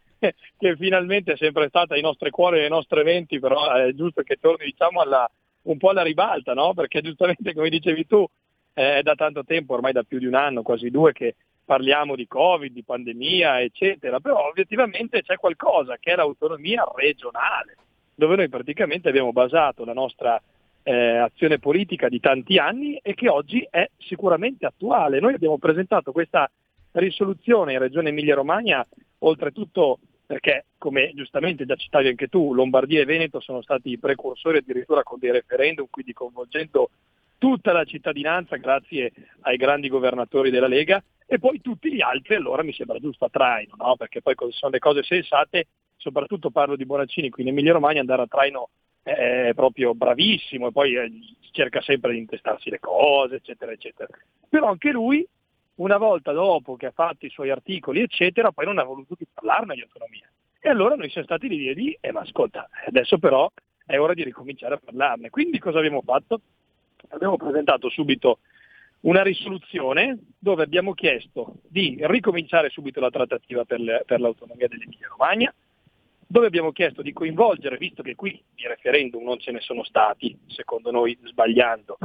che, 0.58 0.76
finalmente 0.78 1.34
è 1.34 1.36
sempre 1.36 1.68
stata 1.68 1.96
ai 1.96 2.02
nostri 2.02 2.30
cuori 2.30 2.60
e 2.60 2.64
ai 2.64 2.70
nostri 2.70 3.02
eventi, 3.02 3.40
però 3.40 3.74
è 3.74 3.92
giusto 3.92 4.22
che 4.22 4.38
torni 4.40 4.64
diciamo 4.64 5.02
alla, 5.02 5.30
un 5.64 5.78
po' 5.78 5.90
alla 5.90 6.04
ribalta, 6.04 6.54
no? 6.54 6.74
perché 6.74 7.02
giustamente 7.02 7.54
come 7.54 7.68
dicevi 7.68 8.08
tu 8.08 8.26
è 8.72 9.02
da 9.04 9.16
tanto 9.16 9.44
tempo, 9.44 9.74
ormai 9.74 9.92
da 9.92 10.04
più 10.04 10.18
di 10.18 10.28
un 10.28 10.36
anno, 10.36 10.62
quasi 10.62 10.90
due, 10.90 11.12
che 11.12 11.36
parliamo 11.64 12.16
di 12.16 12.28
Covid, 12.28 12.72
di 12.72 12.84
pandemia, 12.84 13.62
eccetera, 13.62 14.20
però 14.20 14.48
obiettivamente 14.48 15.22
c'è 15.22 15.38
qualcosa 15.38 15.98
che 15.98 16.12
è 16.12 16.16
l'autonomia 16.16 16.86
regionale, 16.96 17.78
dove 18.16 18.36
noi 18.36 18.50
praticamente 18.50 19.10
abbiamo 19.10 19.32
basato 19.32 19.86
la 19.86 19.94
nostra 19.94 20.42
eh, 20.84 21.18
azione 21.18 21.60
politica 21.60 22.10
di 22.10 22.20
tanti 22.20 22.58
anni 22.58 22.98
e 22.98 23.14
che 23.14 23.30
oggi 23.30 23.66
è 23.70 23.90
sicuramente 23.98 24.66
attuale. 24.66 25.20
Noi 25.20 25.34
abbiamo 25.34 25.58
presentato 25.58 26.12
questa 26.12 26.50
risoluzione 26.94 27.74
in 27.74 27.80
Regione 27.80 28.10
Emilia-Romagna, 28.10 28.86
oltretutto 29.20 30.00
perché, 30.26 30.66
come 30.78 31.12
giustamente 31.14 31.66
già 31.66 31.76
citavi 31.76 32.08
anche 32.08 32.28
tu, 32.28 32.54
Lombardia 32.54 33.02
e 33.02 33.06
Veneto 33.06 33.40
sono 33.42 33.62
stati 33.62 33.92
i 33.92 34.00
precursori 34.00 34.58
addirittura 34.58 35.04
con 35.04 35.20
dei 35.20 35.32
referendum, 35.32 35.88
quindi 35.90 36.14
coinvolgendo 36.14 36.90
tutta 37.38 37.74
la 37.74 37.84
cittadinanza 37.84 38.56
grazie 38.58 39.12
ai 39.42 39.58
grandi 39.58 39.90
governatori 39.90 40.50
della 40.50 40.68
Lega 40.68 41.04
e 41.32 41.40
poi 41.40 41.62
tutti 41.62 41.94
gli 41.94 42.02
altri 42.02 42.36
allora 42.36 42.62
mi 42.62 42.74
sembra 42.74 43.00
giusto 43.00 43.24
a 43.24 43.30
traino, 43.30 43.76
no? 43.78 43.96
perché 43.96 44.22
poi 44.22 44.36
sono 44.50 44.74
le 44.74 44.80
cose 44.80 45.02
sensate, 45.02 45.68
soprattutto 45.96 46.50
parlo 46.50 46.76
di 46.76 46.86
Bonaccini 46.86 47.30
qui 47.30 47.44
in 47.44 47.48
Emilia 47.48 47.72
Romagna, 47.72 48.02
andare 48.02 48.24
a 48.24 48.28
traino 48.28 48.68
è 49.02 49.52
proprio 49.56 49.96
bravissimo 49.96 50.68
e 50.68 50.72
poi 50.74 50.96
eh, 50.96 51.10
cerca 51.52 51.82
sempre 51.82 52.12
di 52.12 52.18
intestarsi 52.18 52.70
le 52.70 52.80
cose, 52.80 53.36
eccetera, 53.36 53.72
eccetera. 53.72 54.10
Però 54.50 54.68
anche 54.68 54.92
lui, 54.92 55.26
una 55.76 55.96
volta 55.96 56.34
dopo 56.34 56.76
che 56.76 56.88
ha 56.88 56.92
fatto 56.92 57.26
i 57.26 57.30
suoi 57.30 57.50
articoli, 57.50 58.02
eccetera, 58.02 58.52
poi 58.52 58.66
non 58.66 58.80
ha 58.80 58.84
voluto 58.84 59.16
più 59.16 59.26
parlarne 59.34 59.76
di 59.76 59.84
autonomia. 59.84 60.30
E 60.60 60.68
allora 60.68 60.96
noi 60.96 61.10
siamo 61.10 61.28
stati 61.28 61.48
lì 61.48 61.70
e 61.70 61.74
lì, 61.74 61.98
eh, 62.02 62.12
ma 62.12 62.20
ascolta, 62.20 62.68
adesso 62.86 63.18
però 63.18 63.50
è 63.86 63.98
ora 63.98 64.14
di 64.14 64.26
ricominciare 64.26 64.74
a 64.74 64.82
parlarne. 64.84 65.30
Quindi 65.30 65.60
cosa 65.60 65.78
abbiamo 65.78 66.02
fatto? 66.02 66.42
abbiamo 67.10 67.38
presentato 67.38 67.90
subito 67.90 68.40
una 69.02 69.24
risoluzione 69.24 70.18
dove 70.38 70.64
abbiamo 70.64 70.94
chiesto 70.94 71.56
di 71.68 71.98
ricominciare 72.02 72.70
subito 72.70 73.00
la 73.00 73.10
trattativa 73.10 73.64
per, 73.66 73.80
le, 73.80 74.04
per 74.06 74.20
l'autonomia 74.20 74.68
dell'Emilia 74.68 75.08
Romagna, 75.08 75.54
dove 76.28 76.48
abbiamo 76.48 76.72
chiesto 76.72 77.02
di 77.02 77.12
coinvolgere, 77.12 77.78
visto 77.78 78.04
che 78.04 78.16
qui 78.16 78.42
di 78.56 78.68
referendum 78.68 79.24
non 79.24 79.40
ce 79.40 79.52
ne 79.52 79.60
sono 79.60 79.84
stati, 79.84 80.38
secondo 80.48 80.92
noi 80.92 81.18
sbagliando, 81.24 81.98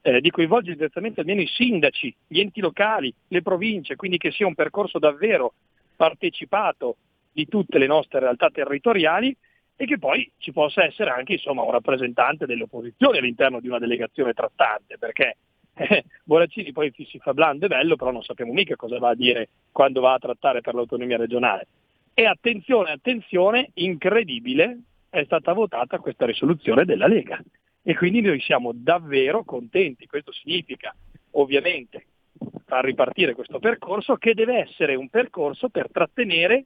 eh, 0.00 0.20
di 0.20 0.30
coinvolgere 0.30 0.76
direttamente 0.76 1.20
almeno 1.20 1.40
i 1.40 1.46
sindaci, 1.46 2.14
gli 2.26 2.40
enti 2.40 2.60
locali, 2.60 3.12
le 3.28 3.42
province, 3.42 3.96
quindi 3.96 4.18
che 4.18 4.30
sia 4.30 4.46
un 4.46 4.54
percorso 4.54 4.98
davvero 4.98 5.54
partecipato 5.96 6.96
di 7.32 7.46
tutte 7.46 7.78
le 7.78 7.86
nostre 7.86 8.20
realtà 8.20 8.48
territoriali 8.48 9.36
e 9.76 9.86
che 9.86 9.98
poi 9.98 10.30
ci 10.38 10.52
possa 10.52 10.84
essere 10.84 11.10
anche 11.10 11.32
insomma, 11.32 11.62
un 11.62 11.72
rappresentante 11.72 12.46
delle 12.46 12.62
opposizioni 12.62 13.18
all'interno 13.18 13.60
di 13.60 13.66
una 13.66 13.80
delegazione 13.80 14.32
trattante, 14.32 14.98
perché 14.98 15.36
eh, 15.76 16.04
Bonaccini 16.22 16.72
poi 16.72 16.92
si 16.94 17.18
fa 17.18 17.34
blando 17.34 17.66
e 17.66 17.68
bello, 17.68 17.96
però 17.96 18.10
non 18.10 18.22
sappiamo 18.22 18.52
mica 18.52 18.76
cosa 18.76 18.98
va 18.98 19.10
a 19.10 19.14
dire 19.14 19.48
quando 19.72 20.00
va 20.00 20.14
a 20.14 20.18
trattare 20.18 20.60
per 20.60 20.74
l'autonomia 20.74 21.16
regionale. 21.16 21.66
E 22.14 22.26
attenzione, 22.26 22.92
attenzione, 22.92 23.70
incredibile, 23.74 24.78
è 25.10 25.24
stata 25.24 25.52
votata 25.52 25.98
questa 25.98 26.26
risoluzione 26.26 26.84
della 26.84 27.08
Lega. 27.08 27.42
e 27.86 27.94
quindi 27.94 28.22
noi 28.22 28.40
siamo 28.40 28.70
davvero 28.72 29.44
contenti. 29.44 30.06
Questo 30.06 30.32
significa 30.32 30.94
ovviamente 31.32 32.06
far 32.64 32.84
ripartire 32.84 33.34
questo 33.34 33.58
percorso 33.58 34.16
che 34.16 34.34
deve 34.34 34.60
essere 34.60 34.94
un 34.94 35.08
percorso 35.08 35.68
per 35.68 35.90
trattenere 35.90 36.64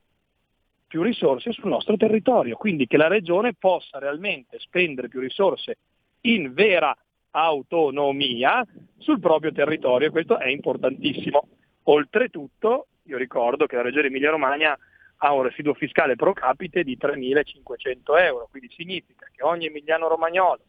più 0.86 1.02
risorse 1.02 1.52
sul 1.52 1.68
nostro 1.68 1.96
territorio, 1.96 2.56
quindi 2.56 2.86
che 2.86 2.96
la 2.96 3.08
regione 3.08 3.52
possa 3.54 3.98
realmente 3.98 4.58
spendere 4.58 5.08
più 5.08 5.20
risorse 5.20 5.78
in 6.22 6.52
vera 6.54 6.96
autonomia 7.30 8.64
sul 8.98 9.20
proprio 9.20 9.52
territorio, 9.52 10.10
questo 10.10 10.38
è 10.38 10.48
importantissimo. 10.48 11.48
Oltretutto, 11.84 12.88
io 13.04 13.16
ricordo 13.16 13.66
che 13.66 13.76
la 13.76 13.82
regione 13.82 14.08
Emilia-Romagna 14.08 14.78
ha 15.20 15.32
un 15.32 15.42
residuo 15.42 15.74
fiscale 15.74 16.16
pro 16.16 16.32
capite 16.32 16.84
di 16.84 16.96
3.500 17.00 18.20
euro, 18.20 18.48
quindi 18.50 18.68
significa 18.70 19.26
che 19.32 19.42
ogni 19.42 19.66
emiliano 19.66 20.08
romagnolo 20.08 20.60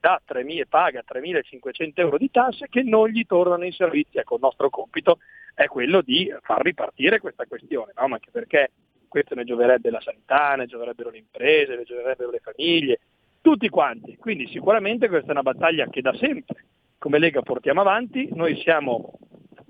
da 0.00 0.20
3.000, 0.26 0.64
paga 0.68 1.04
3.500 1.06 1.92
euro 1.94 2.18
di 2.18 2.30
tasse 2.30 2.66
che 2.68 2.82
non 2.82 3.08
gli 3.08 3.24
tornano 3.24 3.64
in 3.64 3.72
servizi. 3.72 4.18
Ecco, 4.18 4.34
il 4.34 4.40
nostro 4.42 4.68
compito 4.68 5.18
è 5.54 5.66
quello 5.66 6.00
di 6.00 6.32
far 6.42 6.62
ripartire 6.62 7.20
questa 7.20 7.46
questione, 7.46 7.92
no? 7.94 8.04
anche 8.04 8.30
perché 8.32 8.72
questo 9.06 9.36
ne 9.36 9.44
gioverebbe 9.44 9.90
la 9.90 10.00
sanità, 10.00 10.56
ne 10.56 10.66
gioverebbero 10.66 11.10
le 11.10 11.18
imprese, 11.18 11.76
ne 11.76 11.84
gioverebbero 11.84 12.30
le 12.30 12.40
famiglie, 12.40 13.00
tutti 13.42 13.68
quanti. 13.68 14.16
Quindi 14.16 14.46
sicuramente 14.48 15.08
questa 15.08 15.28
è 15.28 15.32
una 15.32 15.42
battaglia 15.42 15.88
che 15.88 16.00
da 16.00 16.14
sempre 16.14 16.64
come 17.02 17.18
Lega 17.18 17.42
portiamo 17.42 17.80
avanti. 17.80 18.28
Noi 18.32 18.56
siamo 18.62 19.18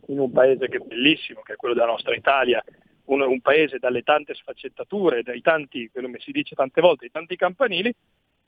in 0.08 0.18
un 0.18 0.30
paese 0.30 0.68
che 0.68 0.76
è 0.76 0.80
bellissimo, 0.80 1.40
che 1.40 1.54
è 1.54 1.56
quello 1.56 1.74
della 1.74 1.86
nostra 1.86 2.14
Italia, 2.14 2.62
un, 3.06 3.22
un 3.22 3.40
paese 3.40 3.78
dalle 3.78 4.02
tante 4.02 4.34
sfaccettature, 4.34 5.22
dai 5.22 5.40
tanti, 5.40 5.90
come 5.92 6.18
si 6.18 6.30
dice 6.30 6.54
tante 6.54 6.82
volte, 6.82 7.06
dai 7.06 7.10
tanti 7.10 7.36
campanili, 7.36 7.92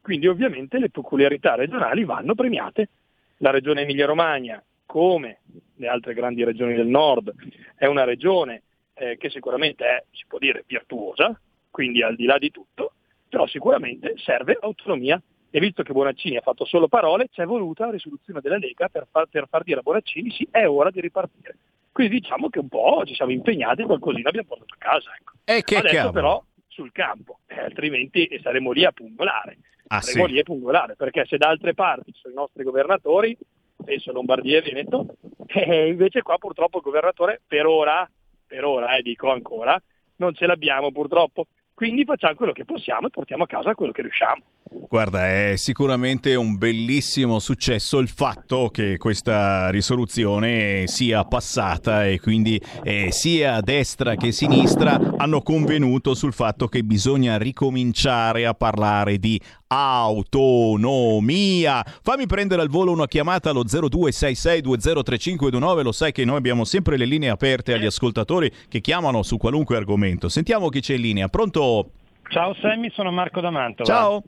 quindi 0.02 0.26
ovviamente 0.26 0.78
le 0.78 0.90
peculiarità 0.90 1.54
regionali 1.54 2.04
vanno 2.04 2.34
premiate. 2.34 2.90
La 3.38 3.50
regione 3.50 3.82
Emilia-Romagna, 3.82 4.62
come 4.84 5.40
le 5.76 5.88
altre 5.88 6.12
grandi 6.12 6.44
regioni 6.44 6.74
del 6.74 6.86
nord, 6.86 7.32
è 7.74 7.86
una 7.86 8.04
regione 8.04 8.62
eh, 8.92 9.16
che 9.16 9.30
sicuramente 9.30 9.84
è, 9.86 10.04
si 10.12 10.24
può 10.28 10.38
dire, 10.38 10.62
virtuosa, 10.66 11.40
quindi 11.70 12.02
al 12.02 12.16
di 12.16 12.26
là 12.26 12.36
di 12.36 12.50
tutto, 12.50 12.92
però 13.34 13.48
sicuramente 13.48 14.14
serve 14.16 14.56
autonomia. 14.60 15.20
E 15.50 15.60
visto 15.60 15.82
che 15.82 15.92
Bonaccini 15.92 16.36
ha 16.36 16.40
fatto 16.40 16.64
solo 16.64 16.86
parole, 16.88 17.28
c'è 17.30 17.44
voluta 17.44 17.86
la 17.86 17.92
risoluzione 17.92 18.40
della 18.40 18.58
Lega 18.58 18.88
per 18.88 19.06
far, 19.10 19.26
per 19.26 19.46
far 19.48 19.64
dire 19.64 19.80
a 19.80 19.82
Bonaccini 19.82 20.30
sì, 20.30 20.46
è 20.50 20.66
ora 20.68 20.90
di 20.90 21.00
ripartire. 21.00 21.56
Quindi 21.90 22.20
diciamo 22.20 22.48
che 22.48 22.60
un 22.60 22.68
po' 22.68 23.02
ci 23.04 23.14
siamo 23.14 23.32
impegnati 23.32 23.82
e 23.82 23.86
qualcosina 23.86 24.28
abbiamo 24.28 24.48
portato 24.48 24.74
a 24.74 24.78
casa. 24.78 25.10
Ecco. 25.16 25.32
E 25.44 25.62
che 25.62 25.76
Adesso 25.76 25.94
cavolo. 25.94 26.12
però 26.12 26.44
sul 26.68 26.92
campo, 26.92 27.38
eh, 27.46 27.60
altrimenti 27.60 28.28
saremo 28.42 28.72
lì 28.72 28.84
a 28.84 28.92
pungolare. 28.92 29.58
Ah, 29.88 30.00
saremo 30.00 30.26
sì. 30.26 30.32
lì 30.32 30.38
a 30.40 30.44
pungolare, 30.44 30.94
perché 30.96 31.24
se 31.26 31.36
da 31.36 31.48
altre 31.48 31.74
parti 31.74 32.12
sono 32.14 32.34
i 32.34 32.36
nostri 32.36 32.64
governatori, 32.64 33.36
penso 33.84 34.12
Lombardia 34.12 34.58
e 34.58 34.62
Veneto, 34.62 35.16
e 35.46 35.88
invece 35.88 36.22
qua 36.22 36.36
purtroppo 36.38 36.78
il 36.78 36.84
governatore 36.84 37.40
per 37.46 37.66
ora, 37.66 38.08
per 38.46 38.64
ora, 38.64 38.96
eh, 38.96 39.02
dico 39.02 39.30
ancora, 39.30 39.80
non 40.16 40.34
ce 40.34 40.46
l'abbiamo 40.46 40.90
purtroppo. 40.90 41.46
Quindi 41.74 42.04
facciamo 42.04 42.34
quello 42.36 42.52
che 42.52 42.64
possiamo 42.64 43.08
e 43.08 43.10
portiamo 43.10 43.42
a 43.42 43.46
casa 43.48 43.74
quello 43.74 43.92
che 43.92 44.02
riusciamo. 44.02 44.42
Guarda, 44.70 45.28
è 45.28 45.56
sicuramente 45.56 46.34
un 46.36 46.56
bellissimo 46.56 47.38
successo 47.38 47.98
il 47.98 48.08
fatto 48.08 48.70
che 48.70 48.96
questa 48.96 49.68
risoluzione 49.68 50.84
sia 50.86 51.22
passata 51.24 52.06
e 52.06 52.18
quindi 52.18 52.58
eh, 52.82 53.12
sia 53.12 53.60
destra 53.60 54.14
che 54.14 54.32
sinistra 54.32 54.98
hanno 55.18 55.42
convenuto 55.42 56.14
sul 56.14 56.32
fatto 56.32 56.68
che 56.68 56.82
bisogna 56.82 57.36
ricominciare 57.36 58.46
a 58.46 58.54
parlare 58.54 59.18
di 59.18 59.38
autonomia. 59.66 61.82
Fammi 61.84 62.24
prendere 62.26 62.62
al 62.62 62.68
volo 62.68 62.92
una 62.92 63.06
chiamata 63.06 63.50
allo 63.50 63.64
0266203529, 63.64 65.82
lo 65.82 65.92
sai 65.92 66.12
che 66.12 66.24
noi 66.24 66.36
abbiamo 66.36 66.64
sempre 66.64 66.96
le 66.96 67.04
linee 67.04 67.28
aperte 67.28 67.74
agli 67.74 67.84
ascoltatori 67.84 68.50
che 68.68 68.80
chiamano 68.80 69.22
su 69.22 69.36
qualunque 69.36 69.76
argomento. 69.76 70.30
Sentiamo 70.30 70.70
chi 70.70 70.80
c'è 70.80 70.94
in 70.94 71.02
linea. 71.02 71.28
Pronto? 71.28 71.90
Ciao 72.28 72.54
Sammy, 72.62 72.90
sono 72.94 73.10
Marco 73.10 73.42
da 73.42 73.50
Mantova. 73.50 73.84
Ciao. 73.84 74.22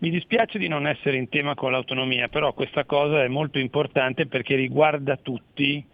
Mi 0.00 0.10
dispiace 0.10 0.58
di 0.58 0.68
non 0.68 0.86
essere 0.86 1.16
in 1.16 1.28
tema 1.28 1.56
con 1.56 1.72
l'autonomia, 1.72 2.28
però 2.28 2.52
questa 2.52 2.84
cosa 2.84 3.24
è 3.24 3.26
molto 3.26 3.58
importante 3.58 4.26
perché 4.26 4.54
riguarda 4.54 5.16
tutti, 5.16 5.84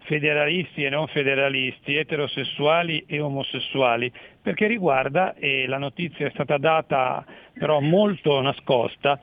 federalisti 0.00 0.82
e 0.82 0.90
non 0.90 1.06
federalisti, 1.06 1.94
eterosessuali 1.94 3.04
e 3.06 3.20
omosessuali, 3.20 4.10
perché 4.42 4.66
riguarda, 4.66 5.34
e 5.34 5.68
la 5.68 5.78
notizia 5.78 6.26
è 6.26 6.30
stata 6.30 6.58
data 6.58 7.24
però 7.52 7.78
molto 7.78 8.40
nascosta, 8.40 9.20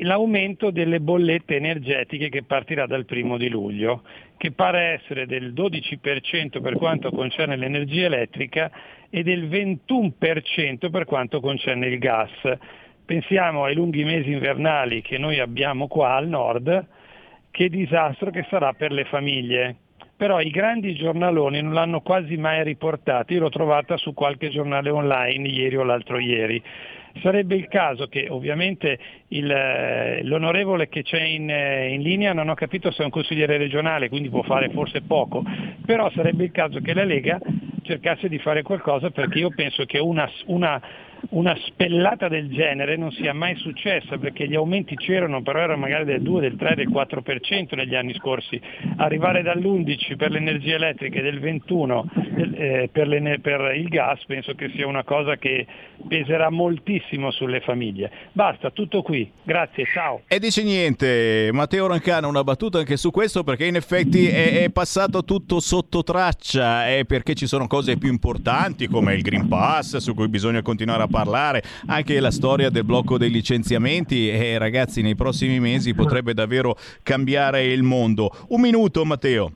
l'aumento 0.00 0.70
delle 0.70 1.00
bollette 1.00 1.56
energetiche 1.56 2.28
che 2.28 2.42
partirà 2.42 2.86
dal 2.86 3.06
primo 3.06 3.38
di 3.38 3.48
luglio, 3.48 4.02
che 4.36 4.52
pare 4.52 5.00
essere 5.00 5.24
del 5.24 5.54
12% 5.54 6.60
per 6.60 6.74
quanto 6.74 7.10
concerne 7.10 7.56
l'energia 7.56 8.04
elettrica 8.04 8.70
e 9.08 9.22
del 9.22 9.48
21% 9.48 10.90
per 10.90 11.06
quanto 11.06 11.40
concerne 11.40 11.86
il 11.86 11.98
gas. 11.98 12.32
Pensiamo 13.06 13.62
ai 13.62 13.76
lunghi 13.76 14.02
mesi 14.02 14.32
invernali 14.32 15.00
che 15.00 15.16
noi 15.16 15.38
abbiamo 15.38 15.86
qua 15.86 16.16
al 16.16 16.26
nord, 16.26 16.86
che 17.52 17.68
disastro 17.68 18.30
che 18.30 18.44
sarà 18.50 18.72
per 18.72 18.90
le 18.90 19.04
famiglie. 19.04 19.76
Però 20.16 20.40
i 20.40 20.50
grandi 20.50 20.92
giornaloni 20.96 21.62
non 21.62 21.72
l'hanno 21.72 22.00
quasi 22.00 22.36
mai 22.36 22.64
riportato, 22.64 23.32
io 23.32 23.40
l'ho 23.40 23.48
trovata 23.48 23.96
su 23.96 24.12
qualche 24.12 24.48
giornale 24.48 24.90
online 24.90 25.46
ieri 25.46 25.76
o 25.76 25.84
l'altro 25.84 26.18
ieri. 26.18 26.60
Sarebbe 27.22 27.54
il 27.54 27.68
caso 27.68 28.08
che 28.08 28.26
ovviamente 28.28 28.98
il, 29.28 29.50
eh, 29.50 30.24
l'onorevole 30.24 30.88
che 30.88 31.02
c'è 31.02 31.22
in, 31.22 31.48
eh, 31.48 31.92
in 31.92 32.02
linea 32.02 32.32
non 32.32 32.48
ho 32.48 32.54
capito 32.54 32.90
se 32.90 33.02
è 33.02 33.04
un 33.04 33.10
consigliere 33.10 33.56
regionale, 33.56 34.08
quindi 34.08 34.30
può 34.30 34.42
fare 34.42 34.68
forse 34.70 35.02
poco, 35.02 35.44
però 35.86 36.10
sarebbe 36.10 36.42
il 36.42 36.50
caso 36.50 36.80
che 36.80 36.92
la 36.92 37.04
Lega 37.04 37.38
cercasse 37.82 38.28
di 38.28 38.38
fare 38.38 38.62
qualcosa 38.62 39.10
perché 39.10 39.38
io 39.38 39.50
penso 39.54 39.84
che 39.84 39.98
una, 39.98 40.28
una, 40.46 40.80
una 41.30 41.56
spellata 41.66 42.28
del 42.28 42.50
genere 42.50 42.96
non 42.96 43.10
sia 43.12 43.32
mai 43.32 43.56
successa 43.56 44.18
perché 44.18 44.46
gli 44.46 44.54
aumenti 44.54 44.96
c'erano, 44.96 45.42
però 45.42 45.60
erano 45.60 45.80
magari 45.80 46.04
del 46.04 46.22
2, 46.22 46.40
del 46.40 46.56
3, 46.56 46.74
del 46.74 46.88
4% 46.88 47.74
negli 47.74 47.94
anni 47.94 48.14
scorsi. 48.14 48.60
Arrivare 48.96 49.42
dall'11 49.42 50.16
per 50.16 50.30
l'energia 50.30 50.76
elettrica 50.76 51.18
e 51.18 51.22
del 51.22 51.40
21 51.40 52.10
eh, 52.54 52.88
per, 52.92 53.40
per 53.40 53.74
il 53.76 53.88
gas 53.88 54.24
penso 54.26 54.54
che 54.54 54.70
sia 54.74 54.86
una 54.86 55.04
cosa 55.04 55.36
che 55.36 55.66
peserà 56.08 56.50
moltissimo 56.50 57.30
sulle 57.30 57.60
famiglie. 57.60 58.10
Basta, 58.32 58.70
tutto 58.70 59.02
qui. 59.02 59.30
Grazie, 59.42 59.84
ciao. 59.92 60.22
E 60.26 60.38
dice 60.38 60.62
niente, 60.62 61.50
Matteo 61.52 61.86
Rancano 61.86 62.28
una 62.28 62.44
battuta 62.44 62.78
anche 62.78 62.96
su 62.96 63.10
questo 63.10 63.44
perché 63.44 63.66
in 63.66 63.76
effetti 63.76 64.26
è, 64.26 64.62
è 64.62 64.70
passato 64.70 65.24
tutto 65.24 65.60
sotto 65.60 66.02
traccia, 66.02 66.88
è 66.88 67.04
perché 67.04 67.34
ci 67.34 67.46
sono 67.46 67.66
cose 67.66 67.96
più 67.96 68.10
importanti 68.10 68.86
come 68.86 69.14
il 69.14 69.22
Green 69.22 69.48
Pass 69.48 69.96
su 69.96 70.14
cui 70.14 70.28
bisogna 70.28 70.62
continuare 70.62 71.02
a 71.02 71.05
parlare, 71.08 71.62
anche 71.86 72.20
la 72.20 72.30
storia 72.30 72.70
del 72.70 72.84
blocco 72.84 73.18
dei 73.18 73.30
licenziamenti 73.30 74.28
e 74.28 74.58
ragazzi 74.58 75.02
nei 75.02 75.14
prossimi 75.14 75.60
mesi 75.60 75.94
potrebbe 75.94 76.34
davvero 76.34 76.76
cambiare 77.02 77.64
il 77.64 77.82
mondo. 77.82 78.30
Un 78.48 78.60
minuto 78.60 79.04
Matteo. 79.04 79.52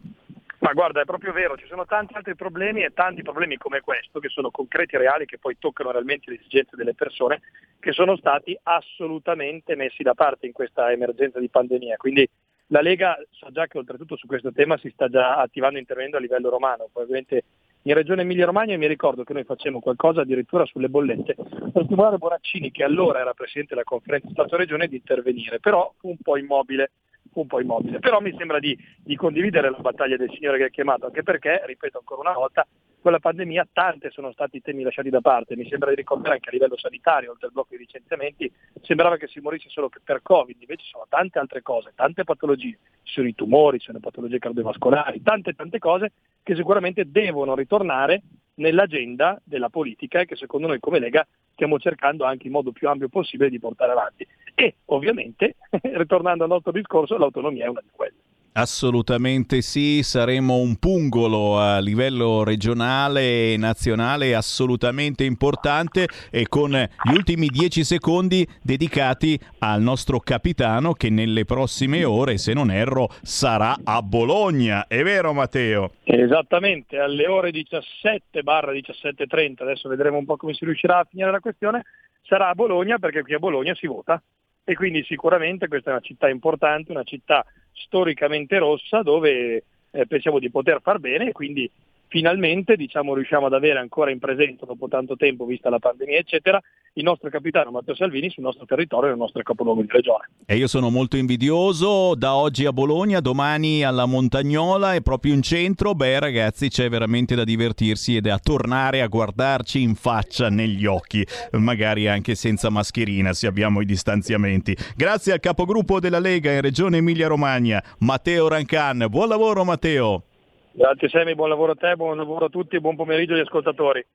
Ma 0.61 0.75
guarda, 0.75 1.01
è 1.01 1.07
proprio 1.07 1.33
vero, 1.33 1.57
ci 1.57 1.67
sono 1.67 1.87
tanti 1.87 2.13
altri 2.15 2.35
problemi 2.35 2.83
e 2.83 2.93
tanti 2.93 3.23
problemi 3.23 3.57
come 3.57 3.81
questo, 3.81 4.21
che 4.21 4.29
sono 4.29 4.51
concreti 4.51 4.95
e 4.95 4.99
reali, 4.99 5.25
che 5.25 5.39
poi 5.39 5.57
toccano 5.59 5.91
realmente 5.91 6.31
le 6.31 6.39
esigenze 6.39 6.77
delle 6.77 6.95
persone, 6.95 7.41
che 7.79 7.93
sono 7.93 8.15
stati 8.17 8.59
assolutamente 8.65 9.75
messi 9.75 10.03
da 10.03 10.13
parte 10.13 10.45
in 10.45 10.53
questa 10.53 10.93
emergenza 10.93 11.41
di 11.41 11.49
pandemia. 11.49 11.97
Quindi 11.97 12.29
la 12.67 12.83
Lega 12.83 13.17
sa 13.31 13.49
già 13.51 13.67
che 13.67 13.79
oltretutto 13.79 14.17
su 14.17 14.27
questo 14.27 14.53
tema 14.53 14.77
si 14.77 14.91
sta 14.91 15.09
già 15.09 15.37
attivando 15.37 15.79
e 15.79 15.81
intervenendo 15.81 16.19
a 16.19 16.21
livello 16.21 16.51
romano. 16.51 16.91
Poi 16.93 17.05
ovviamente 17.05 17.45
in 17.83 17.95
Regione 17.95 18.23
Emilia-Romagna 18.23 18.77
mi 18.77 18.87
ricordo 18.87 19.25
che 19.25 19.33
noi 19.33 19.45
facemmo 19.45 19.81
qualcosa 19.81 20.21
addirittura 20.21 20.67
sulle 20.67 20.89
bollette 20.89 21.35
per 21.73 21.85
stimolare 21.85 22.19
Bonaccini, 22.19 22.71
che 22.71 22.85
allora 22.85 23.21
era 23.21 23.33
Presidente 23.33 23.75
della 23.75 23.85
conferenza 23.85 24.29
Stato-Regione, 24.31 24.87
di 24.87 24.97
intervenire, 24.97 25.61
però 25.61 25.93
fu 25.99 26.09
un 26.09 26.19
po' 26.23 26.37
immobile 26.37 26.93
un 27.33 27.47
po' 27.47 27.61
immobile. 27.61 28.01
Però 28.01 28.21
mi 28.21 28.35
sembra 28.37 28.59
di, 28.59 28.77
di, 28.99 29.17
condividere 29.17 29.71
la 29.71 29.79
battaglia 29.79 30.17
del 30.17 30.31
signore 30.33 30.59
che 30.59 30.65
ha 30.65 30.69
chiamato, 30.69 31.07
anche 31.07 31.23
perché, 31.23 31.63
ripeto 31.65 31.99
ancora 31.99 32.21
una 32.21 32.33
volta, 32.33 32.67
con 33.01 33.13
la 33.13 33.19
pandemia 33.19 33.69
tante 33.73 34.11
sono 34.11 34.33
stati 34.33 34.59
i 34.59 34.61
temi 34.63 34.83
lasciati 34.83 35.11
da 35.11 35.21
parte. 35.21 35.57
Mi 35.57 35.69
sembra 35.69 35.91
di 35.91 35.97
ricordare 35.97 36.35
anche 36.35 36.49
a 36.49 36.53
livello 36.53 36.77
sanitario, 36.77 37.31
oltre 37.31 37.47
al 37.47 37.53
blocco 37.53 37.71
di 37.71 37.79
licenziamenti, 37.79 38.51
sembrava 38.83 39.17
che 39.17 39.27
si 39.27 39.41
morisse 39.41 39.69
solo 39.69 39.91
per 40.05 40.21
Covid, 40.23 40.57
invece 40.61 40.85
ci 40.85 40.91
sono 40.91 41.07
tante 41.09 41.39
altre 41.39 41.63
cose, 41.63 41.93
tante 41.95 42.25
patologie, 42.25 42.79
ci 43.03 43.15
sono 43.15 43.29
i 43.29 43.35
tumori, 43.35 43.79
ci 43.79 43.87
sono 43.87 43.99
le 43.99 44.05
patologie 44.05 44.39
cardiovascolari, 44.39 45.23
tante 45.23 45.55
tante 45.55 45.79
cose 45.79 46.13
che 46.43 46.55
sicuramente 46.55 47.11
devono 47.11 47.55
ritornare 47.55 48.23
nell'agenda 48.55 49.41
della 49.43 49.71
politica 49.71 50.21
e 50.21 50.27
che 50.27 50.37
secondo 50.37 50.67
noi 50.67 50.81
come 50.81 50.99
Lega 50.99 51.27
stiamo 51.53 51.79
cercando 51.79 52.25
anche 52.25 52.47
in 52.47 52.53
modo 52.53 52.73
più 52.73 52.89
ampio 52.89 53.09
possibile 53.09 53.51
di 53.51 53.59
portare 53.59 53.93
avanti. 53.93 54.27
E 54.55 54.77
ovviamente, 54.87 55.57
ritornando 55.83 56.45
al 56.45 56.51
nostro 56.51 56.73
discorso, 56.73 57.17
l'autonomia 57.17 57.65
è 57.65 57.69
una 57.69 57.81
di 57.83 57.91
quelle. 57.93 58.17
Assolutamente 58.53 59.63
sì, 59.63 60.03
saremo 60.03 60.57
un 60.57 60.77
pungolo 60.77 61.61
a 61.61 61.79
livello 61.79 62.43
regionale 62.43 63.53
e 63.53 63.57
nazionale 63.57 64.35
assolutamente 64.35 65.23
importante 65.23 66.09
e 66.33 66.49
con 66.49 66.73
gli 66.73 67.13
ultimi 67.15 67.47
dieci 67.47 67.85
secondi 67.85 68.45
dedicati 68.61 69.39
al 69.61 69.81
nostro 69.81 70.19
capitano 70.19 70.95
che 70.95 71.11
nelle 71.11 71.45
prossime 71.45 72.05
ore, 72.05 72.39
se 72.39 72.53
non 72.53 72.73
erro, 72.73 73.09
sarà 73.23 73.77
a 73.85 74.03
Bologna. 74.03 74.89
È 74.89 75.01
vero 75.05 75.33
Matteo? 75.33 75.93
Esattamente, 76.03 76.99
alle 76.99 77.29
ore 77.29 77.53
17 77.53 78.43
barra 78.43 78.73
17.30, 78.73 79.63
adesso 79.63 79.89
vedremo 79.89 80.19
un 80.19 80.25
po' 80.25 80.37
come 80.37 80.55
si 80.55 80.65
riuscirà 80.65 80.99
a 80.99 81.07
finire 81.09 81.31
la 81.31 81.39
questione, 81.39 81.85
sarà 82.23 82.49
a 82.49 82.55
Bologna 82.57 82.99
perché 82.99 83.23
qui 83.23 83.35
a 83.35 83.39
Bologna 83.39 83.77
si 83.77 83.87
vota 83.87 84.21
e 84.65 84.75
quindi 84.75 85.05
sicuramente 85.05 85.69
questa 85.69 85.91
è 85.91 85.93
una 85.93 86.03
città 86.03 86.29
importante, 86.29 86.91
una 86.93 87.03
città 87.05 87.45
storicamente 87.85 88.59
rossa 88.59 89.03
dove 89.03 89.65
eh, 89.91 90.07
pensiamo 90.07 90.39
di 90.39 90.51
poter 90.51 90.81
far 90.83 90.99
bene 90.99 91.33
quindi 91.33 91.71
finalmente 92.11 92.77
diciamo, 92.77 93.15
riusciamo 93.15 93.47
ad 93.47 93.55
avere 93.55 93.79
ancora 93.79 94.11
in 94.11 94.19
presenza 94.19 94.67
dopo 94.67 94.89
tanto 94.89 95.17
tempo, 95.17 95.47
vista 95.47 95.71
la 95.71 95.79
pandemia 95.79 96.19
eccetera, 96.19 96.61
il 96.95 97.05
nostro 97.05 97.31
capitano 97.31 97.71
Matteo 97.71 97.95
Salvini 97.95 98.29
sul 98.31 98.43
nostro 98.43 98.67
territorio 98.67 99.07
e 99.07 99.11
nel 99.11 99.19
nostro 99.19 99.43
capoluogo 99.43 99.81
di 99.81 99.89
regione. 99.89 100.29
E 100.45 100.57
io 100.57 100.67
sono 100.67 100.91
molto 100.91 101.17
invidioso, 101.17 102.17
da 102.17 102.35
oggi 102.35 102.67
a 102.67 102.73
Bologna, 102.73 103.21
domani 103.21 103.85
alla 103.85 104.07
Montagnola 104.07 104.95
e 104.95 105.03
proprio 105.03 105.33
in 105.33 105.43
centro, 105.43 105.95
beh 105.95 106.19
ragazzi 106.19 106.69
c'è 106.69 106.89
veramente 106.89 107.37
da 107.37 107.45
divertirsi 107.45 108.17
ed 108.17 108.27
è 108.27 108.31
a 108.31 108.39
tornare 108.39 109.03
a 109.03 109.07
guardarci 109.07 109.81
in 109.81 109.95
faccia 109.95 110.51
negli 110.51 110.87
occhi, 110.87 111.25
magari 111.53 112.09
anche 112.09 112.35
senza 112.35 112.71
mascherina 112.71 113.33
se 113.33 113.47
abbiamo 113.47 113.81
i 113.81 113.85
distanziamenti. 113.85 114.77
Grazie 114.97 115.33
al 115.33 115.41
capogruppo 115.41 116.01
della 116.01 116.19
Lega 116.19 116.51
in 116.51 116.61
Regione 116.61 116.97
Emilia 116.97 117.29
Romagna, 117.29 117.83
Matteo 117.99 118.49
Rancan. 118.49 119.07
Buon 119.09 119.29
lavoro 119.29 119.63
Matteo! 119.63 120.25
Grazie 120.73 121.09
Semi, 121.09 121.35
buon 121.35 121.49
lavoro 121.49 121.73
a 121.73 121.77
te, 121.77 121.97
buon 121.97 122.17
lavoro 122.17 122.47
a 122.47 122.49
tutti 122.49 122.77
e 122.77 122.81
buon 122.81 122.97
pomeriggio 122.97 123.35
agli 123.35 123.41
ascoltatori. 123.41 124.07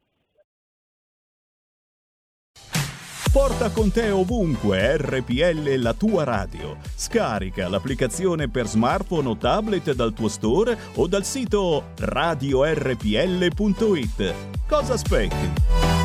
Porta 3.35 3.69
con 3.69 3.91
te 3.91 4.11
ovunque 4.11 4.95
RPL 4.95 5.81
la 5.81 5.93
tua 5.93 6.23
radio. 6.23 6.77
Scarica 6.95 7.67
l'applicazione 7.67 8.49
per 8.49 8.65
smartphone 8.65 9.27
o 9.27 9.35
tablet 9.35 9.91
dal 9.93 10.13
tuo 10.13 10.29
store 10.29 10.77
o 10.95 11.05
dal 11.05 11.25
sito 11.25 11.87
radiorpl.it. 11.97 13.03
Cosa 14.65 14.93
aspetti? 14.93 16.04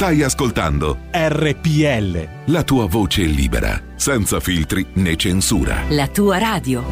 Stai 0.00 0.22
ascoltando 0.22 1.00
RPL. 1.10 2.28
la 2.46 2.62
tua 2.64 2.86
voce 2.86 3.20
libera, 3.24 3.78
senza 3.96 4.40
filtri 4.40 4.86
né 4.94 5.14
censura. 5.14 5.82
La 5.90 6.08
tua 6.08 6.38
radio. 6.38 6.82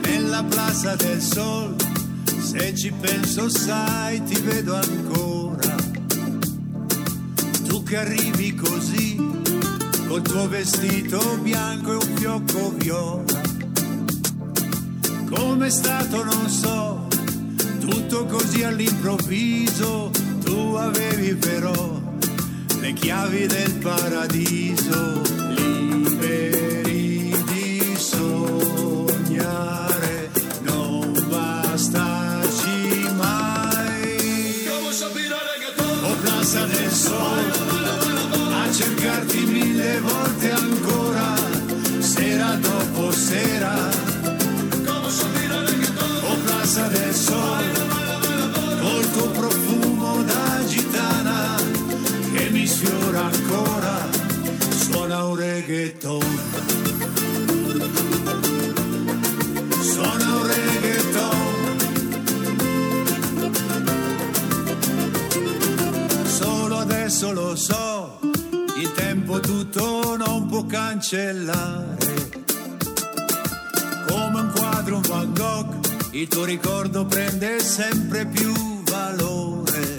nella 0.00 0.42
plaza 0.42 0.96
del 0.96 1.20
sol. 1.20 1.76
Se 2.40 2.74
ci 2.74 2.90
penso, 2.98 3.50
sai, 3.50 4.22
ti 4.22 4.40
vedo 4.40 4.74
ancora. 4.74 5.74
Tu 7.68 7.82
che 7.82 7.96
arrivi 7.98 8.54
così, 8.54 9.25
col 10.06 10.22
tuo 10.22 10.48
vestito 10.48 11.36
bianco 11.42 11.92
e 11.92 11.94
un 11.96 12.16
fiocco 12.16 12.72
viola. 12.76 13.24
Come 15.28 15.66
è 15.66 15.70
stato, 15.70 16.24
non 16.24 16.48
so, 16.48 17.06
tutto 17.80 18.26
così 18.26 18.62
all'improvviso. 18.62 20.10
Tu 20.44 20.74
avevi 20.74 21.34
però 21.34 22.00
le 22.80 22.92
chiavi 22.92 23.46
del 23.46 23.74
paradiso. 23.74 25.35
Plaza 46.76 46.88
del 46.88 47.14
sole, 47.14 47.72
col 48.82 49.10
tuo 49.12 49.30
profumo 49.30 50.22
da 50.24 50.62
gitana, 50.66 51.56
che 52.34 52.50
mi 52.50 52.66
sfiora 52.66 53.24
ancora, 53.24 54.06
suona 54.76 55.24
un 55.24 55.36
reggaeton. 55.36 56.40
Suona 59.80 60.34
un 60.34 60.46
reggaeton. 60.46 61.78
Solo 66.26 66.76
adesso 66.76 67.32
lo 67.32 67.56
so, 67.56 68.18
il 68.76 68.92
tempo 68.92 69.40
tutto 69.40 70.14
non 70.18 70.44
può 70.46 70.66
cancellare. 70.66 71.95
Il 76.20 76.28
tuo 76.28 76.44
ricordo 76.44 77.04
prende 77.04 77.60
sempre 77.60 78.26
più 78.26 78.50
valore. 78.84 79.96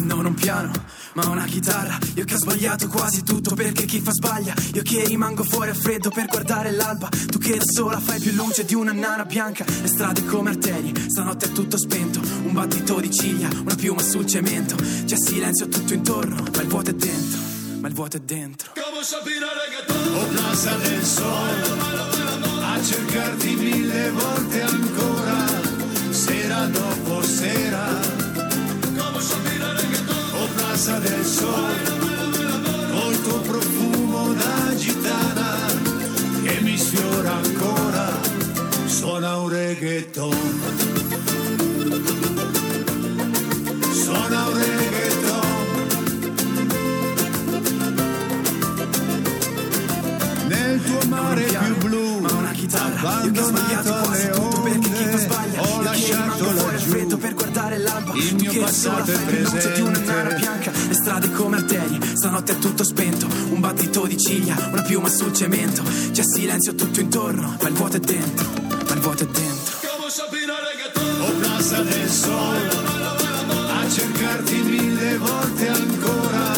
Non 0.00 0.26
un 0.26 0.34
piano, 0.34 0.70
ma 1.14 1.26
una 1.28 1.46
chitarra. 1.46 1.98
Io 2.16 2.24
che 2.24 2.34
ho 2.34 2.38
sbagliato 2.38 2.86
quasi 2.88 3.22
tutto 3.22 3.54
perché 3.54 3.86
chi 3.86 4.00
fa 4.00 4.12
sbaglia. 4.12 4.54
Io 4.74 4.82
che 4.82 5.04
rimango 5.06 5.42
fuori 5.42 5.70
a 5.70 5.74
freddo 5.74 6.10
per 6.10 6.26
guardare 6.26 6.70
l'alba. 6.70 7.08
Tu 7.08 7.38
che 7.38 7.56
da 7.56 7.64
sola 7.64 7.98
fai 7.98 8.20
più 8.20 8.32
luce 8.32 8.66
di 8.66 8.74
una 8.74 8.92
nana 8.92 9.24
bianca. 9.24 9.64
Le 9.64 9.88
strade 9.88 10.26
come 10.26 10.50
arterie, 10.50 10.92
stanotte 11.08 11.46
è 11.46 11.52
tutto 11.52 11.78
spento. 11.78 12.20
Un 12.44 12.52
battito 12.52 13.00
di 13.00 13.10
ciglia, 13.10 13.48
una 13.62 13.74
piuma 13.74 14.02
sul 14.02 14.26
cemento. 14.26 14.76
C'è 14.76 15.16
silenzio 15.16 15.66
tutto 15.68 15.94
intorno, 15.94 16.44
ma 16.54 16.60
il 16.60 16.68
vuoto 16.68 16.90
è 16.90 16.94
dentro. 16.94 17.40
Ma 17.80 17.88
il 17.88 17.94
vuoto 17.94 18.18
è 18.18 18.20
dentro. 18.20 18.72
O 18.76 20.26
cercarti 22.86 23.56
mille 23.56 24.10
volte 24.10 24.62
ancora, 24.62 25.44
sera 26.10 26.66
dopo 26.66 27.20
sera. 27.22 27.84
O 30.40 30.46
plaza 30.54 30.98
del 31.00 31.24
sole, 31.24 31.82
col 32.92 33.22
tuo 33.22 33.40
profumo 33.40 34.32
da 34.34 34.74
gitana, 34.76 35.56
che 36.44 36.60
mi 36.60 36.78
sfiora 36.78 37.32
ancora, 37.32 38.20
suona 38.86 39.36
un 39.38 39.48
reggaeton. 39.48 40.60
Suona 43.90 44.46
un 44.46 44.58
reggaeton. 44.58 45.46
nel 50.48 50.80
tuo 50.82 51.08
mare 51.08 51.42
più 51.42 51.76
blu 51.78 52.15
chitarra, 52.66 53.22
io 53.22 53.30
che 53.30 53.40
ho 53.40 53.44
sbagliato 53.44 53.94
quasi 53.94 54.28
tutto 54.30 54.60
perché 54.62 54.90
chi 54.90 55.04
fa 55.04 55.18
sbaglia. 55.18 55.60
ho 55.60 55.66
Io 55.66 55.78
che 55.78 55.84
lasciato 55.84 56.22
rimango 56.22 56.44
fuori 56.44 56.58
a 56.58 56.72
laggiù 56.72 56.90
freddo 56.90 57.16
per 57.16 57.34
guardare 57.34 57.78
l'alba. 57.78 58.12
il 58.14 58.34
mio 58.34 58.50
che 58.50 58.58
passato 58.58 59.12
e 59.12 59.18
più 59.18 59.38
luce 59.38 59.72
di 59.72 59.80
una 59.80 59.98
nana 59.98 60.22
presente. 60.22 60.36
bianca. 60.36 60.70
Le 60.88 60.94
strade 60.94 61.32
come 61.32 61.56
arterie, 61.56 62.16
stanotte 62.16 62.52
è 62.52 62.58
tutto 62.58 62.84
spento. 62.84 63.26
Un 63.50 63.60
battito 63.60 64.06
di 64.06 64.16
ciglia, 64.18 64.56
una 64.72 64.82
piuma 64.82 65.08
sul 65.08 65.32
cemento. 65.32 65.82
C'è 66.12 66.22
silenzio 66.24 66.74
tutto 66.74 67.00
intorno, 67.00 67.56
ma 67.60 67.68
il 67.68 67.74
vuoto 67.74 67.96
è 67.96 68.00
dentro. 68.00 68.48
Ma 68.86 68.94
il 68.94 69.00
vuoto 69.00 69.22
è 69.22 69.26
dentro. 69.26 69.74
o 71.18 71.30
plaza 71.38 71.82
del 71.82 72.08
sole 72.10 72.68
a 73.68 73.88
cercarti 73.88 74.56
mille 74.62 75.18
volte 75.18 75.68
ancora 75.68 76.54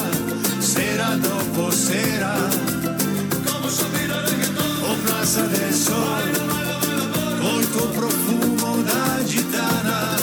sera 0.59 1.14
dopo 1.16 1.70
sera 1.70 2.67
plaza 5.28 5.46
del 5.46 5.74
sole 5.74 6.30
il 7.59 7.70
tuo 7.70 7.86
profumo 7.88 8.82
da 8.82 9.22
gitana 9.24 10.16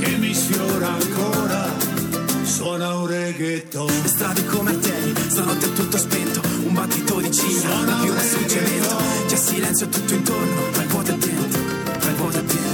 che 0.00 0.16
mi 0.16 0.34
sfiora 0.34 0.88
ancora, 0.88 1.72
suona 2.42 2.94
un 2.96 3.06
reggaeton. 3.06 3.88
Strade 4.04 4.44
come 4.46 4.72
Ateni, 4.72 5.14
stanotte 5.28 5.66
è 5.66 5.72
tutto 5.72 5.96
spento, 5.96 6.40
un 6.64 6.74
battito 6.74 7.18
di 7.20 7.30
ciglia, 7.30 7.78
una 7.78 7.94
piuma 8.02 8.20
sul 8.20 8.46
cemento, 8.46 8.96
c'è 9.26 9.36
silenzio 9.36 9.88
tutto 9.88 10.14
intorno, 10.14 10.60
ma 10.74 10.82
il 10.82 10.88
vuoto 10.88 11.12
è 11.12 11.16
dentro, 11.16 11.60
ma 12.00 12.08
il 12.08 12.14
vuoto 12.16 12.38
è 12.38 12.42
dentro. 12.42 12.66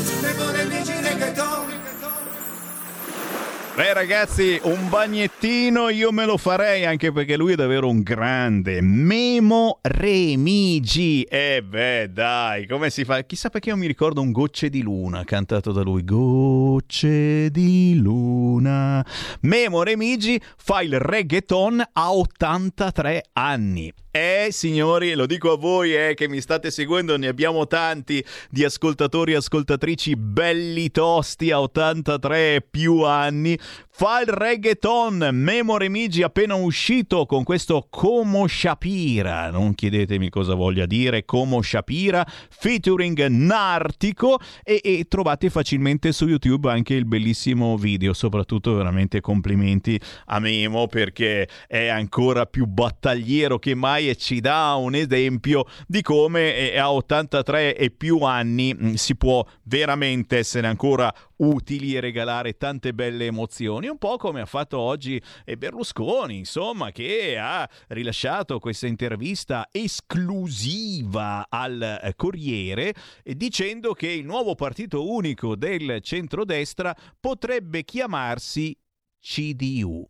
Beh 3.74 3.94
ragazzi, 3.94 4.60
un 4.64 4.90
bagnettino 4.90 5.88
io 5.88 6.12
me 6.12 6.26
lo 6.26 6.36
farei 6.36 6.84
anche 6.84 7.10
perché 7.10 7.38
lui 7.38 7.54
è 7.54 7.56
davvero 7.56 7.88
un 7.88 8.02
grande. 8.02 8.82
Memo 8.82 9.78
Remigi. 9.80 11.22
E 11.22 11.62
beh 11.66 12.10
dai, 12.12 12.66
come 12.66 12.90
si 12.90 13.04
fa? 13.04 13.22
Chissà 13.22 13.48
perché 13.48 13.70
io 13.70 13.78
mi 13.78 13.86
ricordo 13.86 14.20
un 14.20 14.30
Gocce 14.30 14.68
di 14.68 14.82
Luna 14.82 15.24
cantato 15.24 15.72
da 15.72 15.80
lui. 15.80 16.04
Gocce 16.04 17.50
di 17.50 17.94
Luna. 17.98 19.02
Memo 19.40 19.82
Remigi 19.82 20.38
fa 20.58 20.82
il 20.82 21.00
reggaeton 21.00 21.82
a 21.94 22.12
83 22.12 23.24
anni. 23.32 23.90
Eh 24.14 24.48
signori, 24.50 25.14
lo 25.14 25.24
dico 25.24 25.52
a 25.52 25.56
voi 25.56 25.96
eh, 25.96 26.12
che 26.12 26.28
mi 26.28 26.42
state 26.42 26.70
seguendo, 26.70 27.16
ne 27.16 27.28
abbiamo 27.28 27.66
tanti 27.66 28.22
di 28.50 28.62
ascoltatori 28.62 29.32
e 29.32 29.36
ascoltatrici 29.36 30.16
belli 30.16 30.90
tosti 30.90 31.50
a 31.50 31.62
83 31.62 32.60
più 32.60 33.04
anni. 33.04 33.58
Fa 33.94 34.22
il 34.22 34.26
reggaeton, 34.26 35.28
Memo 35.32 35.76
Remigi 35.76 36.22
appena 36.22 36.54
uscito 36.54 37.26
con 37.26 37.44
questo 37.44 37.88
Como 37.90 38.48
Shapira. 38.48 39.50
Non 39.50 39.74
chiedetemi 39.74 40.30
cosa 40.30 40.54
voglia 40.54 40.86
dire 40.86 41.26
Como 41.26 41.60
Shapira, 41.60 42.26
featuring 42.48 43.26
Nartico 43.26 44.40
e, 44.64 44.80
e 44.82 45.04
trovate 45.08 45.50
facilmente 45.50 46.10
su 46.12 46.26
YouTube 46.26 46.70
anche 46.70 46.94
il 46.94 47.04
bellissimo 47.04 47.76
video. 47.76 48.14
Soprattutto 48.14 48.74
veramente 48.74 49.20
complimenti 49.20 50.00
a 50.24 50.40
Memo 50.40 50.86
perché 50.86 51.46
è 51.68 51.88
ancora 51.88 52.46
più 52.46 52.64
battagliero 52.64 53.58
che 53.58 53.74
mai 53.74 54.08
e 54.08 54.16
ci 54.16 54.40
dà 54.40 54.74
un 54.74 54.94
esempio 54.94 55.66
di 55.86 56.00
come 56.00 56.72
eh, 56.72 56.78
a 56.78 56.90
83 56.90 57.76
e 57.76 57.90
più 57.90 58.20
anni 58.20 58.72
mh, 58.72 58.94
si 58.94 59.16
può 59.16 59.46
veramente 59.64 60.38
essere 60.38 60.66
ancora 60.66 61.14
utili 61.42 61.94
e 61.94 62.00
regalare 62.00 62.56
tante 62.56 62.92
belle 62.94 63.26
emozioni, 63.26 63.88
un 63.88 63.98
po' 63.98 64.16
come 64.16 64.40
ha 64.40 64.46
fatto 64.46 64.78
oggi 64.78 65.20
eh, 65.44 65.56
Berlusconi, 65.56 66.38
insomma, 66.38 66.90
che 66.90 67.36
ha 67.38 67.68
rilasciato 67.88 68.58
questa 68.58 68.86
intervista 68.86 69.68
esclusiva 69.70 71.46
al 71.48 72.00
eh, 72.02 72.14
Corriere 72.16 72.94
eh, 73.22 73.34
dicendo 73.34 73.92
che 73.92 74.08
il 74.08 74.24
nuovo 74.24 74.54
partito 74.54 75.10
unico 75.10 75.56
del 75.56 76.00
centrodestra 76.02 76.94
potrebbe 77.18 77.84
chiamarsi 77.84 78.76
CDU. 79.20 80.08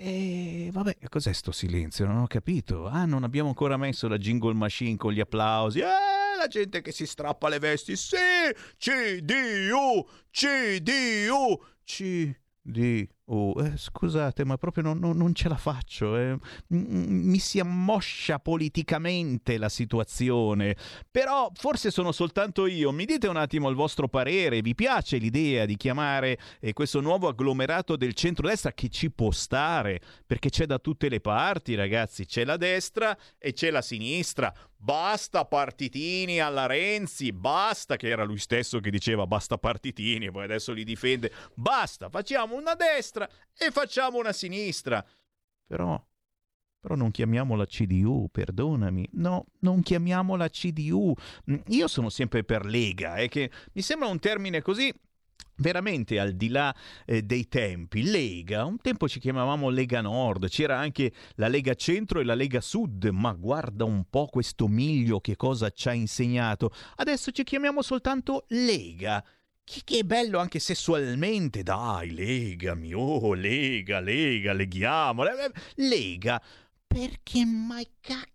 E 0.04 0.70
vabbè, 0.72 0.98
cos'è 1.10 1.32
sto 1.32 1.52
silenzio? 1.52 2.08
Non 2.08 2.18
ho 2.18 2.26
capito. 2.26 2.88
Ah, 2.88 3.06
non 3.06 3.24
abbiamo 3.24 3.50
ancora 3.50 3.78
messo 3.78 4.08
la 4.08 4.18
jingle 4.18 4.56
machine 4.56 4.98
con 4.98 5.12
gli 5.12 5.20
applausi. 5.20 5.82
Eh, 5.82 6.11
la 6.42 6.48
gente 6.48 6.82
che 6.82 6.92
si 6.92 7.06
strappa 7.06 7.50
le 7.50 7.60
vesti. 7.60 7.96
Sì, 7.96 8.18
CDU, 8.78 10.08
CDU, 10.32 11.64
CDU. 11.84 13.08
Eh, 13.34 13.78
scusate, 13.78 14.44
ma 14.44 14.58
proprio 14.58 14.84
non, 14.84 15.00
non- 15.00 15.16
non 15.16 15.34
ce 15.34 15.48
la 15.48 15.56
faccio. 15.56 16.18
eh. 16.18 16.38
Mi 16.68 17.40
si 17.40 17.60
ammoscia 17.60 18.40
politicamente 18.40 19.58
la 19.58 19.70
situazione. 19.70 20.76
Però 21.10 21.50
forse 21.54 21.92
sono 21.92 22.12
soltanto 22.12 22.66
io. 22.66 22.92
Mi 22.92 23.06
dite 23.06 23.28
un 23.28 23.38
attimo 23.38 23.70
il 23.70 23.76
vostro 23.76 24.10
parere. 24.10 24.62
Vi 24.62 24.76
piace 24.76 25.16
l'idea 25.18 25.66
di 25.66 25.78
chiamare 25.78 26.38
eh, 26.60 26.74
questo 26.74 27.00
nuovo 27.00 27.30
agglomerato 27.30 27.96
del 27.96 28.14
centrodestra 28.14 28.74
che 28.74 28.90
ci 28.90 29.10
può 29.12 29.32
stare? 29.32 30.02
Perché 30.28 30.50
c'è 30.50 30.66
da 30.66 30.80
tutte 30.80 31.08
le 31.08 31.22
parti, 31.22 31.76
ragazzi. 31.76 32.26
C'è 32.26 32.44
la 32.44 32.58
destra 32.58 33.18
e 33.38 33.54
c'è 33.54 33.70
la 33.72 33.82
sinistra. 33.82 34.54
Basta 34.84 35.46
partitini 35.46 36.40
alla 36.40 36.66
Renzi, 36.66 37.32
basta 37.32 37.98
che 37.98 38.08
era 38.08 38.24
lui 38.24 38.40
stesso 38.40 38.80
che 38.80 38.90
diceva 38.90 39.28
basta 39.28 39.60
partitini 39.60 40.32
poi 40.32 40.46
adesso 40.46 40.74
li 40.74 40.84
difende. 40.84 41.32
Basta, 41.54 42.10
facciamo 42.10 42.56
una 42.56 42.74
destra 42.74 43.21
e 43.58 43.72
facciamo 43.72 44.18
una 44.18 44.34
sinistra. 44.34 45.06
Però 45.66 46.04
però 46.82 46.96
non 46.96 47.12
chiamiamola 47.12 47.68
CDU, 47.68 48.28
perdonami. 48.32 49.08
No, 49.14 49.46
non 49.60 49.84
chiamiamola 49.84 50.50
CDU. 50.50 51.14
Mm, 51.52 51.58
Io 51.68 51.88
sono 51.88 52.10
sempre 52.10 52.44
per 52.44 52.66
Lega, 52.66 53.16
è 53.16 53.30
che 53.30 53.52
mi 53.74 53.84
sembra 53.84 54.08
un 54.08 54.18
termine 54.18 54.64
così 54.64 54.92
veramente 55.58 56.20
al 56.20 56.34
di 56.34 56.50
là 56.50 56.76
eh, 57.06 57.22
dei 57.22 57.48
tempi. 57.48 58.02
Lega, 58.02 58.66
un 58.66 58.78
tempo 58.78 59.08
ci 59.08 59.20
chiamavamo 59.20 59.70
Lega 59.70 60.02
Nord, 60.02 60.50
c'era 60.50 60.80
anche 60.80 61.14
la 61.36 61.48
Lega 61.48 61.76
Centro 61.76 62.20
e 62.20 62.24
la 62.24 62.34
Lega 62.34 62.62
Sud, 62.62 63.06
ma 63.06 63.32
guarda 63.34 63.86
un 63.86 64.06
po' 64.10 64.26
questo 64.26 64.68
miglio 64.68 65.20
che 65.20 65.36
cosa 65.36 65.70
ci 65.70 65.88
ha 65.88 65.94
insegnato. 65.94 66.72
Adesso 66.96 67.30
ci 67.30 67.44
chiamiamo 67.44 67.84
soltanto 67.84 68.46
Lega. 68.48 69.24
Che, 69.64 69.82
che 69.84 70.00
è 70.00 70.04
bello 70.04 70.40
anche 70.40 70.60
sessualmente, 70.60 71.64
dai, 71.64 72.12
legami, 72.12 72.94
oh, 72.94 73.34
lega, 73.34 74.00
lega, 74.00 74.54
leghiamo, 74.54 75.24
lega, 75.76 76.42
perché 76.88 77.46
mai 77.46 77.88
cacchio 78.02 78.31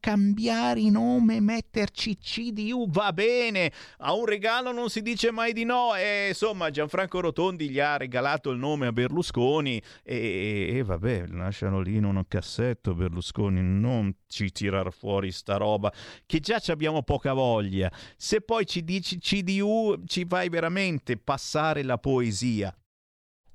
cambiare 0.00 0.90
nome 0.90 1.40
metterci 1.40 2.18
CDU 2.18 2.88
va 2.90 3.12
bene, 3.12 3.72
a 3.98 4.14
un 4.14 4.24
regalo 4.24 4.72
non 4.72 4.88
si 4.88 5.02
dice 5.02 5.30
mai 5.30 5.52
di 5.52 5.64
no 5.64 5.94
e 5.94 6.28
insomma 6.28 6.70
Gianfranco 6.70 7.20
Rotondi 7.20 7.70
gli 7.70 7.78
ha 7.78 7.96
regalato 7.96 8.50
il 8.50 8.58
nome 8.58 8.86
a 8.86 8.92
Berlusconi 8.92 9.80
e, 10.02 10.76
e 10.76 10.82
vabbè, 10.82 11.26
lasciano 11.28 11.80
lì 11.80 11.96
in 11.96 12.04
un 12.04 12.22
cassetto 12.26 12.94
Berlusconi, 12.94 13.60
non 13.62 14.14
ci 14.26 14.50
tirar 14.50 14.92
fuori 14.92 15.30
sta 15.30 15.56
roba 15.56 15.92
che 16.26 16.40
già 16.40 16.58
ci 16.58 16.70
abbiamo 16.70 17.02
poca 17.02 17.32
voglia, 17.32 17.90
se 18.16 18.40
poi 18.40 18.66
ci 18.66 18.82
dici 18.82 19.18
CDU 19.18 20.02
ci 20.06 20.24
fai 20.26 20.48
veramente 20.48 21.16
passare 21.16 21.82
la 21.82 21.98
poesia. 21.98 22.74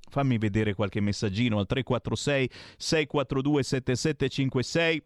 Fammi 0.08 0.38
vedere 0.38 0.74
qualche 0.74 1.00
messaggino 1.00 1.58
al 1.58 1.66
346 1.66 2.50
642 2.76 3.62
7756. 3.62 5.02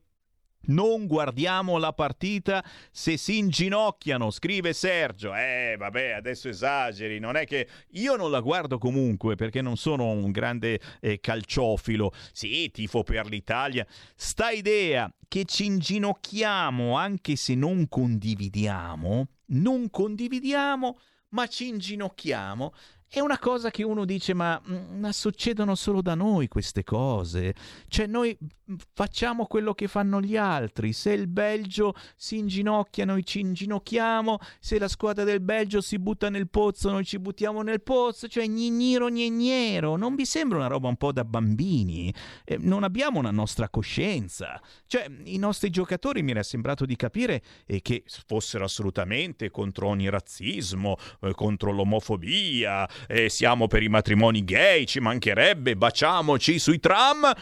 Non 0.63 1.07
guardiamo 1.07 1.79
la 1.79 1.93
partita 1.93 2.63
se 2.91 3.17
si 3.17 3.39
inginocchiano, 3.39 4.31
scrive 4.31 4.73
Sergio. 4.73 5.35
Eh, 5.35 5.77
vabbè, 5.79 6.11
adesso 6.11 6.49
esageri. 6.49 7.19
Non 7.19 7.37
è 7.37 7.47
che 7.47 7.67
io 7.93 8.17
non 8.17 8.31
la 8.31 8.41
guardo 8.41 8.79
comunque 8.79 9.37
perché 9.37 9.63
non 9.63 9.77
sono 9.77 10.11
un 10.11 10.31
grande 10.31 10.79
eh, 11.01 11.19
calciofilo. 11.19 12.13
Sì, 12.33 12.71
tifo 12.71 13.03
per 13.03 13.27
l'Italia. 13.27 13.87
Sta 14.15 14.51
idea 14.51 15.13
che 15.27 15.45
ci 15.45 15.65
inginocchiamo 15.65 16.97
anche 16.97 17.37
se 17.37 17.55
non 17.55 17.89
condividiamo, 17.89 19.29
non 19.47 19.89
condividiamo, 19.89 20.99
ma 21.31 21.47
ci 21.47 21.69
inginocchiamo. 21.69 22.73
È 23.13 23.19
una 23.19 23.41
cosa 23.41 23.73
che 23.73 23.83
uno 23.83 24.05
dice, 24.05 24.35
ma, 24.35 24.63
mm, 24.69 25.01
ma 25.01 25.11
succedono 25.11 25.75
solo 25.75 26.01
da 26.01 26.15
noi 26.15 26.47
queste 26.47 26.85
cose. 26.85 27.57
Cioè, 27.89 28.07
noi 28.07 28.39
mm, 28.41 28.77
facciamo 28.95 29.47
quello 29.47 29.75
che 29.75 29.89
fanno 29.89 30.21
gli 30.21 30.37
altri. 30.37 30.93
Se 30.93 31.11
il 31.11 31.27
Belgio 31.27 31.93
si 32.15 32.39
inginocchia, 32.39 33.05
noi 33.05 33.27
ci 33.27 33.41
inginocchiamo. 33.41 34.39
Se 34.61 34.79
la 34.79 34.87
squadra 34.87 35.25
del 35.25 35.41
Belgio 35.41 35.81
si 35.81 35.99
butta 35.99 36.31
nel 36.31 36.49
pozzo, 36.49 36.89
noi 36.89 37.05
ci 37.05 37.19
buttiamo 37.19 37.63
nel 37.63 37.83
pozzo. 37.83 38.29
Cioè, 38.29 38.47
gnigniro 38.47 39.09
gnignero. 39.09 39.97
Non 39.97 40.15
vi 40.15 40.25
sembra 40.25 40.59
una 40.59 40.69
roba 40.69 40.87
un 40.87 40.97
po' 40.97 41.11
da 41.11 41.25
bambini? 41.25 42.15
Eh, 42.45 42.59
non 42.59 42.85
abbiamo 42.85 43.19
una 43.19 43.33
nostra 43.33 43.69
coscienza. 43.69 44.63
Cioè, 44.87 45.11
i 45.25 45.39
nostri 45.39 45.71
giocatori 45.71 46.23
mi 46.23 46.31
era 46.31 46.45
sembrato 46.45 46.87
di 46.87 46.95
capire 46.95 47.43
eh, 47.67 47.83
che 47.83 48.05
fossero 48.07 48.63
assolutamente 48.63 49.51
contro 49.51 49.89
ogni 49.89 50.09
razzismo, 50.09 50.97
eh, 51.23 51.35
contro 51.35 51.73
l'omofobia, 51.73 52.89
eh, 53.09 53.29
siamo 53.29 53.67
per 53.67 53.83
i 53.83 53.89
matrimoni 53.89 54.45
gay, 54.45 54.87
ci 54.87 55.01
mancherebbe, 55.01 55.77
baciamoci 55.77 56.59
sui 56.59 56.79
tram. 56.81 57.33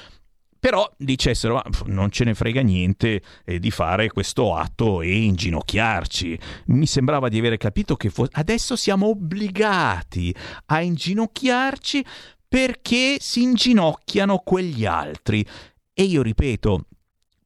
Però 0.60 0.90
dicessero, 0.97 1.59
"Ah, 1.59 1.68
pff, 1.70 1.82
non 1.86 2.10
ce 2.10 2.24
ne 2.24 2.35
frega 2.35 2.62
niente 2.62 3.22
eh, 3.44 3.60
di 3.60 3.70
fare 3.70 4.09
questo 4.09 4.56
atto 4.56 5.02
e 5.02 5.16
inginocchiarci. 5.16 6.39
Mi 6.66 6.86
sembrava 6.86 7.28
di 7.28 7.39
avere 7.39 7.56
capito 7.56 7.94
che 7.94 8.10
fo- 8.10 8.26
adesso 8.32 8.74
siamo 8.74 9.06
obbligati 9.09 10.35
a 10.66 10.80
inginocchiarci 10.80 12.05
perché 12.48 13.18
si 13.20 13.43
inginocchiano 13.43 14.39
quegli 14.39 14.85
altri. 14.85 15.47
E 15.93 16.02
io 16.02 16.22
ripeto, 16.22 16.86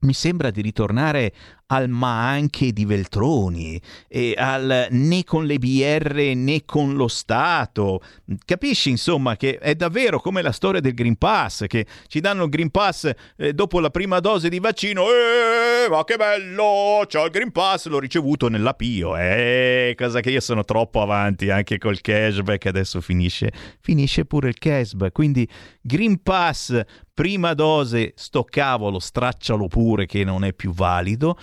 mi 0.02 0.12
sembra 0.14 0.50
di 0.50 0.60
ritornare 0.60 1.32
al 1.72 1.88
ma 1.88 2.28
anche 2.28 2.72
di 2.72 2.84
Veltroni, 2.84 3.80
e 4.06 4.34
al 4.36 4.88
né 4.90 5.24
con 5.24 5.46
le 5.46 5.58
BR 5.58 6.32
né 6.34 6.64
con 6.66 6.94
lo 6.94 7.08
Stato. 7.08 8.02
Capisci 8.44 8.90
insomma 8.90 9.36
che 9.36 9.58
è 9.58 9.74
davvero 9.74 10.20
come 10.20 10.42
la 10.42 10.52
storia 10.52 10.80
del 10.80 10.92
Green 10.92 11.16
Pass, 11.16 11.66
che 11.66 11.86
ci 12.08 12.20
danno 12.20 12.44
il 12.44 12.50
Green 12.50 12.70
Pass 12.70 13.10
eh, 13.36 13.54
dopo 13.54 13.80
la 13.80 13.88
prima 13.88 14.20
dose 14.20 14.50
di 14.50 14.58
vaccino, 14.58 15.06
eh, 15.06 15.88
ma 15.88 16.04
che 16.04 16.16
bello, 16.16 17.06
c'ho 17.10 17.24
il 17.24 17.30
Green 17.30 17.52
Pass, 17.52 17.86
l'ho 17.86 17.98
ricevuto 17.98 18.48
nella 18.48 18.74
Pio, 18.74 19.16
eh, 19.16 19.94
cosa 19.96 20.20
che 20.20 20.30
io 20.30 20.40
sono 20.40 20.64
troppo 20.64 21.00
avanti 21.00 21.48
anche 21.48 21.78
col 21.78 22.02
cashback, 22.02 22.66
adesso 22.66 23.00
finisce, 23.00 23.50
finisce 23.80 24.26
pure 24.26 24.48
il 24.48 24.58
cashback, 24.58 25.12
quindi 25.12 25.48
Green 25.80 26.22
Pass, 26.22 26.78
prima 27.14 27.54
dose, 27.54 28.12
sto 28.16 28.44
cavolo, 28.44 28.98
straccialo 28.98 29.66
pure 29.68 30.06
che 30.06 30.24
non 30.24 30.44
è 30.44 30.52
più 30.52 30.72
valido, 30.72 31.36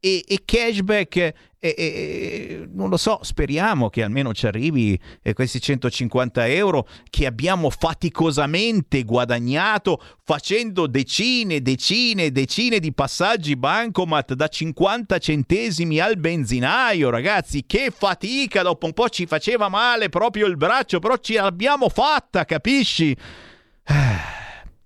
e, 0.00 0.24
e 0.26 0.42
cashback, 0.46 1.16
e, 1.16 1.34
e, 1.58 2.68
non 2.72 2.88
lo 2.88 2.96
so, 2.96 3.18
speriamo 3.20 3.90
che 3.90 4.02
almeno 4.02 4.32
ci 4.32 4.46
arrivi 4.46 4.98
eh, 5.20 5.34
questi 5.34 5.60
150 5.60 6.46
euro 6.48 6.88
che 7.10 7.26
abbiamo 7.26 7.68
faticosamente 7.68 9.04
guadagnato 9.04 10.02
facendo 10.24 10.86
decine, 10.86 11.60
decine, 11.60 12.32
decine 12.32 12.78
di 12.78 12.94
passaggi 12.94 13.56
bancomat 13.56 14.32
da 14.32 14.48
50 14.48 15.18
centesimi 15.18 15.98
al 15.98 16.16
benzinaio, 16.16 17.10
ragazzi, 17.10 17.66
che 17.66 17.92
fatica, 17.94 18.62
dopo 18.62 18.86
un 18.86 18.94
po' 18.94 19.10
ci 19.10 19.26
faceva 19.26 19.68
male 19.68 20.08
proprio 20.08 20.46
il 20.46 20.56
braccio, 20.56 20.98
però 20.98 21.18
ce 21.18 21.34
l'abbiamo 21.34 21.90
fatta, 21.90 22.46
capisci? 22.46 23.14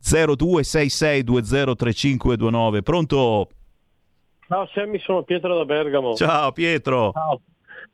0266203529, 0.05 2.82
pronto? 2.82 3.48
Ciao 4.47 4.68
Sammy, 4.74 5.01
sono 5.01 5.22
Pietro 5.22 5.56
da 5.56 5.64
Bergamo. 5.64 6.14
Ciao 6.14 6.52
Pietro. 6.52 7.12
Ciao. 7.12 7.40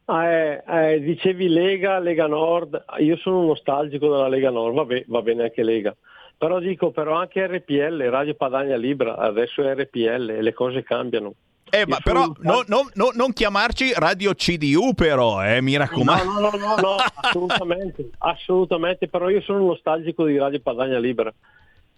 Ah, 0.07 0.27
eh, 0.27 0.65
eh, 0.67 1.01
dicevi 1.01 1.49
Lega, 1.49 2.01
Lega 2.01 2.27
Nord, 2.27 2.85
io 2.99 3.17
sono 3.19 3.45
nostalgico 3.45 4.11
della 4.11 4.27
Lega 4.27 4.51
Nord, 4.51 4.75
vabbè, 4.75 5.05
va 5.07 5.23
bene 5.23 5.45
anche 5.45 5.63
Lega. 5.63 5.95
Però 6.37 6.59
dico, 6.59 6.91
però 6.91 7.17
anche 7.17 7.47
RPL, 7.47 8.03
Radio 8.09 8.35
Padania 8.35 8.77
Libra, 8.77 9.17
adesso 9.17 9.63
è 9.63 9.73
RPL 9.75 10.31
e 10.31 10.43
le 10.43 10.53
cose 10.53 10.83
cambiano. 10.83 11.35
Eh, 11.71 11.87
ma 11.87 11.99
però 12.03 12.27
no, 12.41 12.65
no, 12.67 12.91
no, 12.95 13.11
non 13.15 13.33
chiamarci 13.33 13.93
Radio 13.95 14.35
CDU 14.35 14.93
però, 14.95 15.45
eh, 15.45 15.61
mi 15.61 15.77
raccomando. 15.77 16.25
No, 16.25 16.41
no, 16.41 16.51
no, 16.51 16.57
no, 16.57 16.75
no 16.77 16.97
assolutamente, 17.15 18.11
assolutamente, 18.19 19.07
però 19.07 19.29
io 19.29 19.41
sono 19.43 19.65
nostalgico 19.65 20.25
di 20.25 20.37
Radio 20.37 20.59
Padania 20.61 20.99
Libra. 20.99 21.33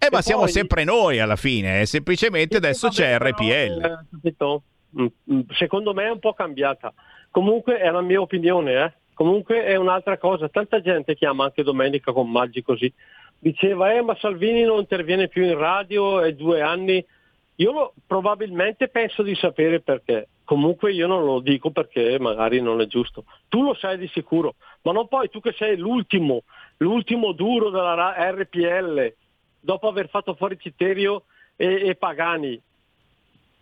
Eh, 0.03 0.09
ma 0.11 0.21
siamo 0.21 0.47
sempre 0.47 0.83
noi 0.83 1.19
alla 1.19 1.37
fine, 1.37 1.79
eh. 1.79 1.85
semplicemente 1.85 2.57
adesso 2.57 2.89
c'è 2.89 3.17
RPL. 3.17 4.05
Però, 4.21 4.61
eh, 4.97 5.11
secondo 5.53 5.93
me 5.93 6.05
è 6.05 6.11
un 6.11 6.19
po' 6.19 6.33
cambiata. 6.33 6.93
Comunque 7.31 7.77
è 7.77 7.89
la 7.89 8.01
mia 8.01 8.19
opinione, 8.19 8.83
eh. 8.83 8.93
Comunque 9.13 9.63
è 9.63 9.75
un'altra 9.75 10.17
cosa. 10.17 10.49
Tanta 10.49 10.81
gente 10.81 11.15
chiama 11.15 11.45
anche 11.45 11.63
domenica 11.63 12.11
con 12.11 12.29
Maggi 12.29 12.61
così. 12.61 12.91
Diceva, 13.39 13.93
eh, 13.93 14.01
ma 14.01 14.17
Salvini 14.19 14.63
non 14.63 14.79
interviene 14.79 15.29
più 15.29 15.43
in 15.45 15.57
radio, 15.57 16.19
è 16.19 16.33
due 16.33 16.61
anni. 16.61 17.03
Io 17.57 17.93
probabilmente 18.05 18.89
penso 18.89 19.23
di 19.23 19.35
sapere 19.35 19.79
perché. 19.79 20.27
Comunque 20.43 20.91
io 20.91 21.07
non 21.07 21.23
lo 21.23 21.39
dico 21.39 21.71
perché 21.71 22.19
magari 22.19 22.59
non 22.59 22.81
è 22.81 22.87
giusto. 22.87 23.23
Tu 23.47 23.63
lo 23.63 23.73
sai 23.73 23.97
di 23.97 24.09
sicuro, 24.09 24.55
ma 24.81 24.91
non 24.91 25.07
poi 25.07 25.29
tu 25.29 25.39
che 25.39 25.53
sei 25.53 25.77
l'ultimo, 25.77 26.43
l'ultimo 26.77 27.31
duro 27.31 27.69
della 27.69 28.13
RPL, 28.17 29.13
dopo 29.63 29.87
aver 29.87 30.09
fatto 30.09 30.35
fuori 30.35 30.59
Citerio 30.59 31.23
e, 31.55 31.87
e 31.87 31.95
Pagani. 31.95 32.61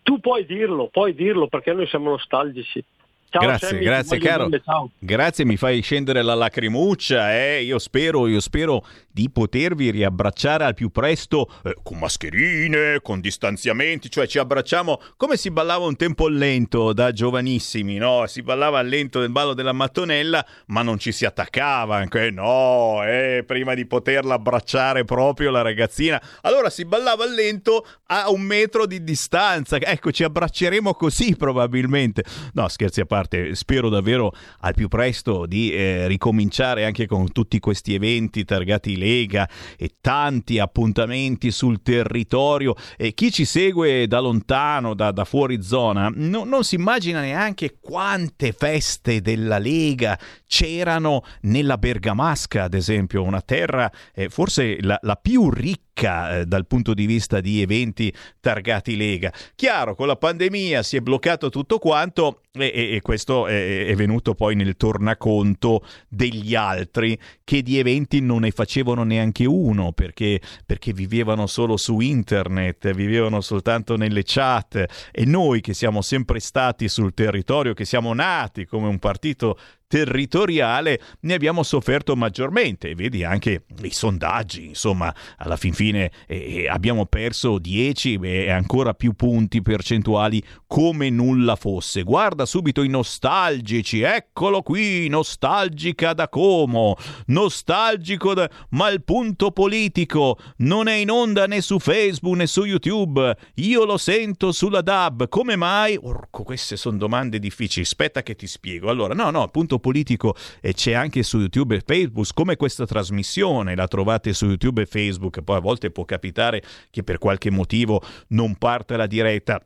Tu 0.02 0.18
puoi 0.18 0.44
dirlo, 0.44 0.88
puoi 0.88 1.14
dirlo 1.14 1.46
perché 1.46 1.72
noi 1.72 1.86
siamo 1.86 2.10
nostalgici. 2.10 2.84
Ciao, 3.32 3.40
grazie, 3.40 3.68
Sammy, 3.68 3.82
grazie 3.82 4.18
caro. 4.18 4.48
Bene, 4.48 4.62
grazie, 4.98 5.46
mi 5.46 5.56
fai 5.56 5.80
scendere 5.80 6.20
la 6.20 6.34
lacrimuccia, 6.34 7.34
eh. 7.34 7.62
Io 7.62 7.78
spero, 7.78 8.26
io 8.26 8.40
spero 8.40 8.84
di 9.10 9.30
potervi 9.30 9.90
riabbracciare 9.90 10.64
al 10.64 10.74
più 10.74 10.90
presto 10.90 11.48
eh, 11.64 11.74
con 11.82 11.98
mascherine, 11.98 13.00
con 13.00 13.20
distanziamenti, 13.20 14.10
cioè 14.10 14.26
ci 14.26 14.38
abbracciamo 14.38 15.00
come 15.16 15.38
si 15.38 15.50
ballava 15.50 15.86
un 15.86 15.96
tempo 15.96 16.28
lento 16.28 16.92
da 16.92 17.10
giovanissimi, 17.12 17.96
no? 17.96 18.26
Si 18.26 18.42
ballava 18.42 18.82
lento 18.82 19.20
nel 19.20 19.30
ballo 19.30 19.54
della 19.54 19.72
mattonella, 19.72 20.44
ma 20.66 20.82
non 20.82 20.98
ci 20.98 21.10
si 21.10 21.24
attaccava, 21.24 21.96
anche 21.96 22.30
no, 22.30 23.02
eh, 23.02 23.44
prima 23.46 23.72
di 23.72 23.86
poterla 23.86 24.34
abbracciare 24.34 25.04
proprio 25.04 25.50
la 25.50 25.62
ragazzina. 25.62 26.20
Allora 26.42 26.68
si 26.68 26.84
ballava 26.84 27.24
lento 27.24 27.86
a 28.08 28.30
un 28.30 28.42
metro 28.42 28.84
di 28.84 29.02
distanza. 29.02 29.78
Ecco, 29.80 30.12
ci 30.12 30.22
abbracceremo 30.22 30.92
così 30.92 31.34
probabilmente. 31.34 32.24
No, 32.52 32.68
scherzi 32.68 33.00
a 33.00 33.06
parte, 33.06 33.21
spero 33.52 33.88
davvero 33.88 34.32
al 34.60 34.74
più 34.74 34.88
presto 34.88 35.46
di 35.46 35.72
eh, 35.72 36.06
ricominciare 36.06 36.84
anche 36.84 37.06
con 37.06 37.30
tutti 37.32 37.58
questi 37.58 37.94
eventi 37.94 38.44
targati 38.44 38.96
Lega 38.96 39.48
e 39.76 39.92
tanti 40.00 40.58
appuntamenti 40.58 41.50
sul 41.50 41.82
territorio. 41.82 42.74
E 42.96 43.14
chi 43.14 43.30
ci 43.30 43.44
segue 43.44 44.06
da 44.06 44.20
lontano, 44.20 44.94
da, 44.94 45.10
da 45.12 45.24
fuori 45.24 45.62
zona, 45.62 46.10
no, 46.12 46.44
non 46.44 46.64
si 46.64 46.74
immagina 46.74 47.20
neanche 47.20 47.76
quante 47.80 48.52
feste 48.52 49.20
della 49.20 49.58
Lega 49.58 50.18
c'erano 50.46 51.22
nella 51.42 51.78
Bergamasca, 51.78 52.64
ad 52.64 52.74
esempio, 52.74 53.22
una 53.22 53.40
terra 53.40 53.90
eh, 54.14 54.28
forse 54.28 54.78
la, 54.80 54.98
la 55.02 55.16
più 55.16 55.50
ricca 55.50 55.91
eh, 55.94 56.44
dal 56.46 56.66
punto 56.66 56.94
di 56.94 57.06
vista 57.06 57.40
di 57.40 57.60
eventi 57.60 58.12
targati 58.40 58.96
Lega. 58.96 59.32
Chiaro, 59.54 59.94
con 59.94 60.06
la 60.06 60.16
pandemia 60.16 60.82
si 60.82 60.96
è 60.96 61.00
bloccato 61.00 61.48
tutto 61.48 61.78
quanto 61.78 62.40
e, 62.52 62.70
e, 62.74 62.96
e 62.96 63.00
questo 63.00 63.46
è, 63.46 63.86
è, 63.86 63.94
venuto 63.94 64.34
poi 64.34 64.54
nel 64.54 64.76
tornaconto 64.76 65.84
degli 66.08 66.54
altri 66.54 67.18
che 67.44 67.62
di 67.62 67.78
eventi 67.78 68.20
non 68.20 68.40
ne 68.40 68.50
facevano 68.50 69.04
neanche 69.04 69.46
uno 69.46 69.92
perché, 69.92 70.40
perché 70.66 70.92
vivevano 70.92 71.46
solo 71.46 71.76
su 71.76 72.00
internet, 72.00 72.92
vivevano 72.92 73.40
soltanto 73.40 73.96
nelle 73.96 74.22
chat 74.24 75.10
e 75.10 75.24
noi 75.24 75.60
che 75.60 75.72
siamo 75.72 76.02
sempre 76.02 76.40
stati 76.40 76.88
sul 76.88 77.14
territorio, 77.14 77.74
che 77.74 77.84
siamo 77.84 78.12
nati 78.12 78.66
come 78.66 78.88
un 78.88 78.98
partito 78.98 79.58
territoriale 79.92 80.98
ne 81.20 81.34
abbiamo 81.34 81.62
sofferto 81.62 82.16
maggiormente. 82.16 82.94
Vedi 82.94 83.24
anche 83.24 83.64
i 83.82 83.90
sondaggi, 83.90 84.68
insomma, 84.68 85.14
alla 85.36 85.58
fin 85.58 85.74
fine 85.74 86.10
eh, 86.26 86.66
abbiamo 86.66 87.04
perso 87.04 87.58
10 87.58 88.18
e 88.22 88.50
ancora 88.50 88.94
più 88.94 89.12
punti 89.12 89.60
percentuali 89.60 90.42
come 90.66 91.10
nulla 91.10 91.56
fosse. 91.56 92.04
Guarda 92.04 92.46
subito 92.46 92.82
i 92.82 92.88
nostalgici, 92.88 94.00
eccolo 94.00 94.62
qui, 94.62 95.08
nostalgica 95.08 96.14
da 96.14 96.30
Como, 96.30 96.96
nostalgico 97.26 98.32
da... 98.32 98.48
ma 98.70 98.88
il 98.88 99.02
punto 99.02 99.50
politico 99.50 100.38
non 100.58 100.88
è 100.88 100.94
in 100.94 101.10
onda 101.10 101.46
né 101.46 101.60
su 101.60 101.78
Facebook 101.78 102.36
né 102.36 102.46
su 102.46 102.64
YouTube, 102.64 103.36
io 103.56 103.84
lo 103.84 103.98
sento 103.98 104.52
sulla 104.52 104.80
DAB, 104.80 105.28
come 105.28 105.54
mai? 105.56 105.98
Orco, 106.00 106.44
queste 106.44 106.78
sono 106.78 106.96
domande 106.96 107.38
difficili, 107.38 107.84
aspetta 107.84 108.22
che 108.22 108.34
ti 108.34 108.46
spiego. 108.46 108.88
Allora, 108.88 109.12
no, 109.12 109.28
no, 109.28 109.48
punto 109.48 109.80
politico 109.82 110.34
e 110.62 110.72
c'è 110.72 110.92
anche 110.92 111.22
su 111.22 111.38
YouTube 111.38 111.76
e 111.76 111.82
Facebook, 111.84 112.30
come 112.32 112.56
questa 112.56 112.86
trasmissione 112.86 113.76
la 113.76 113.86
trovate 113.86 114.32
su 114.32 114.46
YouTube 114.46 114.80
e 114.80 114.86
Facebook, 114.86 115.42
poi 115.42 115.56
a 115.58 115.60
volte 115.60 115.90
può 115.90 116.06
capitare 116.06 116.62
che 116.88 117.02
per 117.02 117.18
qualche 117.18 117.50
motivo 117.50 118.02
non 118.28 118.56
parte 118.56 118.96
la 118.96 119.06
diretta. 119.06 119.62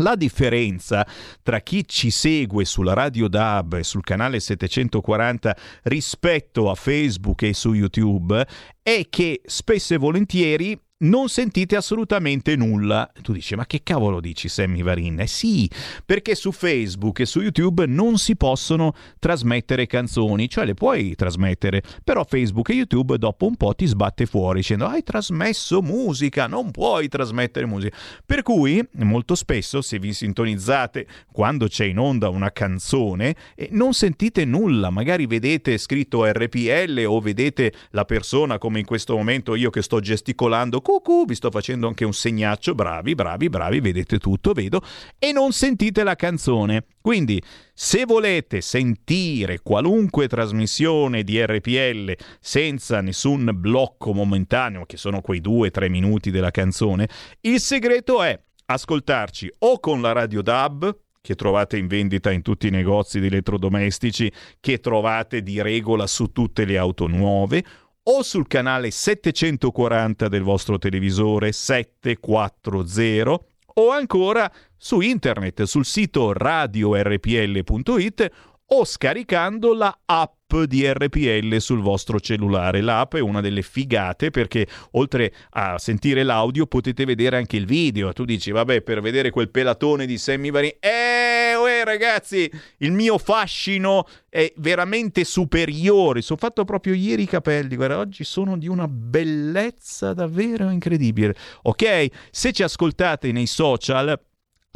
La 0.00 0.14
differenza 0.14 1.06
tra 1.42 1.60
chi 1.60 1.86
ci 1.88 2.10
segue 2.10 2.66
sulla 2.66 2.92
radio 2.92 3.28
DAB 3.28 3.74
e 3.74 3.82
sul 3.82 4.04
canale 4.04 4.40
740 4.40 5.56
rispetto 5.84 6.70
a 6.70 6.74
Facebook 6.74 7.42
e 7.42 7.54
su 7.54 7.72
YouTube 7.72 8.46
è 8.82 9.06
che 9.08 9.40
spesso 9.46 9.94
e 9.94 9.96
volentieri 9.96 10.78
non 10.98 11.28
sentite 11.28 11.76
assolutamente 11.76 12.56
nulla. 12.56 13.10
Tu 13.20 13.32
dici, 13.32 13.54
ma 13.54 13.66
che 13.66 13.82
cavolo 13.82 14.20
dici 14.20 14.48
Sammy 14.48 14.82
Varin? 14.82 15.20
Eh 15.20 15.26
sì, 15.26 15.68
perché 16.04 16.34
su 16.34 16.52
Facebook 16.52 17.20
e 17.20 17.26
su 17.26 17.40
YouTube 17.40 17.86
non 17.86 18.16
si 18.16 18.36
possono 18.36 18.94
trasmettere 19.18 19.86
canzoni, 19.86 20.48
cioè 20.48 20.64
le 20.64 20.74
puoi 20.74 21.14
trasmettere, 21.14 21.82
però 22.02 22.24
Facebook 22.24 22.70
e 22.70 22.74
YouTube 22.74 23.18
dopo 23.18 23.46
un 23.46 23.56
po' 23.56 23.74
ti 23.74 23.86
sbatte 23.86 24.26
fuori 24.26 24.60
dicendo 24.60 24.86
hai 24.86 25.02
trasmesso 25.02 25.82
musica, 25.82 26.46
non 26.46 26.70
puoi 26.70 27.08
trasmettere 27.08 27.66
musica. 27.66 27.96
Per 28.24 28.42
cui 28.42 28.82
molto 28.92 29.34
spesso 29.34 29.82
se 29.82 29.98
vi 29.98 30.12
sintonizzate 30.12 31.06
quando 31.30 31.66
c'è 31.66 31.84
in 31.84 31.98
onda 31.98 32.28
una 32.28 32.52
canzone 32.52 33.34
eh, 33.54 33.68
non 33.72 33.92
sentite 33.92 34.44
nulla, 34.44 34.90
magari 34.90 35.26
vedete 35.26 35.76
scritto 35.78 36.24
RPL 36.24 37.04
o 37.06 37.20
vedete 37.20 37.72
la 37.90 38.04
persona 38.04 38.58
come 38.58 38.78
in 38.78 38.86
questo 38.86 39.16
momento 39.16 39.54
io 39.54 39.70
che 39.70 39.82
sto 39.82 40.00
gesticolando 40.00 40.80
cucù, 40.86 41.24
vi 41.24 41.34
sto 41.34 41.50
facendo 41.50 41.88
anche 41.88 42.04
un 42.04 42.12
segnaccio, 42.12 42.76
bravi, 42.76 43.16
bravi, 43.16 43.48
bravi, 43.48 43.80
vedete 43.80 44.18
tutto, 44.18 44.52
vedo, 44.52 44.82
e 45.18 45.32
non 45.32 45.50
sentite 45.50 46.04
la 46.04 46.14
canzone. 46.14 46.84
Quindi, 47.00 47.42
se 47.74 48.04
volete 48.04 48.60
sentire 48.60 49.58
qualunque 49.64 50.28
trasmissione 50.28 51.24
di 51.24 51.44
RPL 51.44 52.14
senza 52.38 53.00
nessun 53.00 53.50
blocco 53.52 54.12
momentaneo, 54.14 54.86
che 54.86 54.96
sono 54.96 55.22
quei 55.22 55.40
due 55.40 55.66
o 55.66 55.70
tre 55.72 55.88
minuti 55.88 56.30
della 56.30 56.52
canzone, 56.52 57.08
il 57.40 57.58
segreto 57.58 58.22
è 58.22 58.40
ascoltarci 58.66 59.54
o 59.58 59.80
con 59.80 60.00
la 60.00 60.12
radio 60.12 60.40
DAB, 60.40 60.98
che 61.20 61.34
trovate 61.34 61.76
in 61.76 61.88
vendita 61.88 62.30
in 62.30 62.42
tutti 62.42 62.68
i 62.68 62.70
negozi 62.70 63.18
di 63.18 63.26
elettrodomestici, 63.26 64.30
che 64.60 64.78
trovate 64.78 65.42
di 65.42 65.60
regola 65.60 66.06
su 66.06 66.30
tutte 66.30 66.64
le 66.64 66.78
auto 66.78 67.08
nuove, 67.08 67.64
o 68.08 68.22
sul 68.22 68.46
canale 68.46 68.90
740 68.90 70.28
del 70.28 70.42
vostro 70.42 70.78
televisore 70.78 71.52
740 71.52 73.38
o 73.78 73.90
ancora 73.90 74.50
su 74.76 75.00
internet 75.00 75.64
sul 75.64 75.84
sito 75.84 76.32
radiorpl.it 76.32 78.30
o 78.68 78.84
scaricando 78.84 79.74
la 79.74 79.96
app 80.04 80.54
di 80.64 80.90
RPL 80.90 81.56
sul 81.56 81.80
vostro 81.80 82.18
cellulare. 82.18 82.80
L'app 82.80 83.14
è 83.14 83.20
una 83.20 83.40
delle 83.40 83.62
figate 83.62 84.30
perché 84.30 84.66
oltre 84.92 85.32
a 85.50 85.78
sentire 85.78 86.22
l'audio 86.22 86.66
potete 86.66 87.04
vedere 87.04 87.36
anche 87.36 87.56
il 87.56 87.66
video. 87.66 88.12
Tu 88.12 88.24
dici, 88.24 88.50
vabbè, 88.50 88.82
per 88.82 89.00
vedere 89.00 89.30
quel 89.30 89.50
pelatone 89.50 90.06
di 90.06 90.18
Sammy 90.18 90.50
Varin, 90.50 90.72
eh, 90.80 91.54
ragazzi, 91.86 92.50
il 92.78 92.92
mio 92.92 93.18
fascino 93.18 94.06
è 94.28 94.52
veramente 94.56 95.24
superiore. 95.24 96.20
Sono 96.20 96.38
fatto 96.38 96.64
proprio 96.64 96.94
ieri 96.94 97.22
i 97.22 97.26
capelli, 97.26 97.76
guarda, 97.76 97.98
oggi 97.98 98.24
sono 98.24 98.58
di 98.58 98.68
una 98.68 98.86
bellezza 98.88 100.12
davvero 100.12 100.70
incredibile. 100.70 101.34
Ok? 101.62 102.06
Se 102.30 102.52
ci 102.52 102.62
ascoltate 102.62 103.32
nei 103.32 103.46
social 103.46 104.18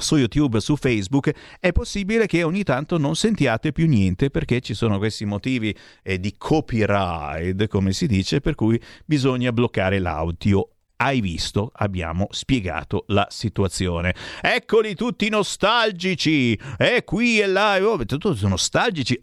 su 0.00 0.16
YouTube, 0.16 0.60
su 0.60 0.76
Facebook, 0.76 1.30
è 1.60 1.72
possibile 1.72 2.26
che 2.26 2.42
ogni 2.42 2.64
tanto 2.64 2.98
non 2.98 3.14
sentiate 3.14 3.72
più 3.72 3.86
niente 3.86 4.30
perché 4.30 4.60
ci 4.60 4.74
sono 4.74 4.98
questi 4.98 5.24
motivi 5.24 5.76
eh, 6.02 6.18
di 6.18 6.34
copyright, 6.36 7.66
come 7.68 7.92
si 7.92 8.06
dice, 8.06 8.40
per 8.40 8.54
cui 8.54 8.80
bisogna 9.04 9.52
bloccare 9.52 9.98
l'audio. 9.98 10.70
Hai 11.02 11.22
visto? 11.22 11.70
Abbiamo 11.72 12.26
spiegato 12.30 13.04
la 13.08 13.26
situazione. 13.30 14.14
Eccoli 14.42 14.94
tutti 14.94 15.30
nostalgici! 15.30 16.52
E 16.76 17.04
qui 17.04 17.40
e 17.40 17.46
là, 17.46 17.78
oh, 17.82 18.04
tutti 18.04 18.46
nostalgici, 18.46 19.18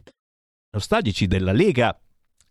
nostalgici 0.72 1.28
della 1.28 1.52
Lega 1.52 1.96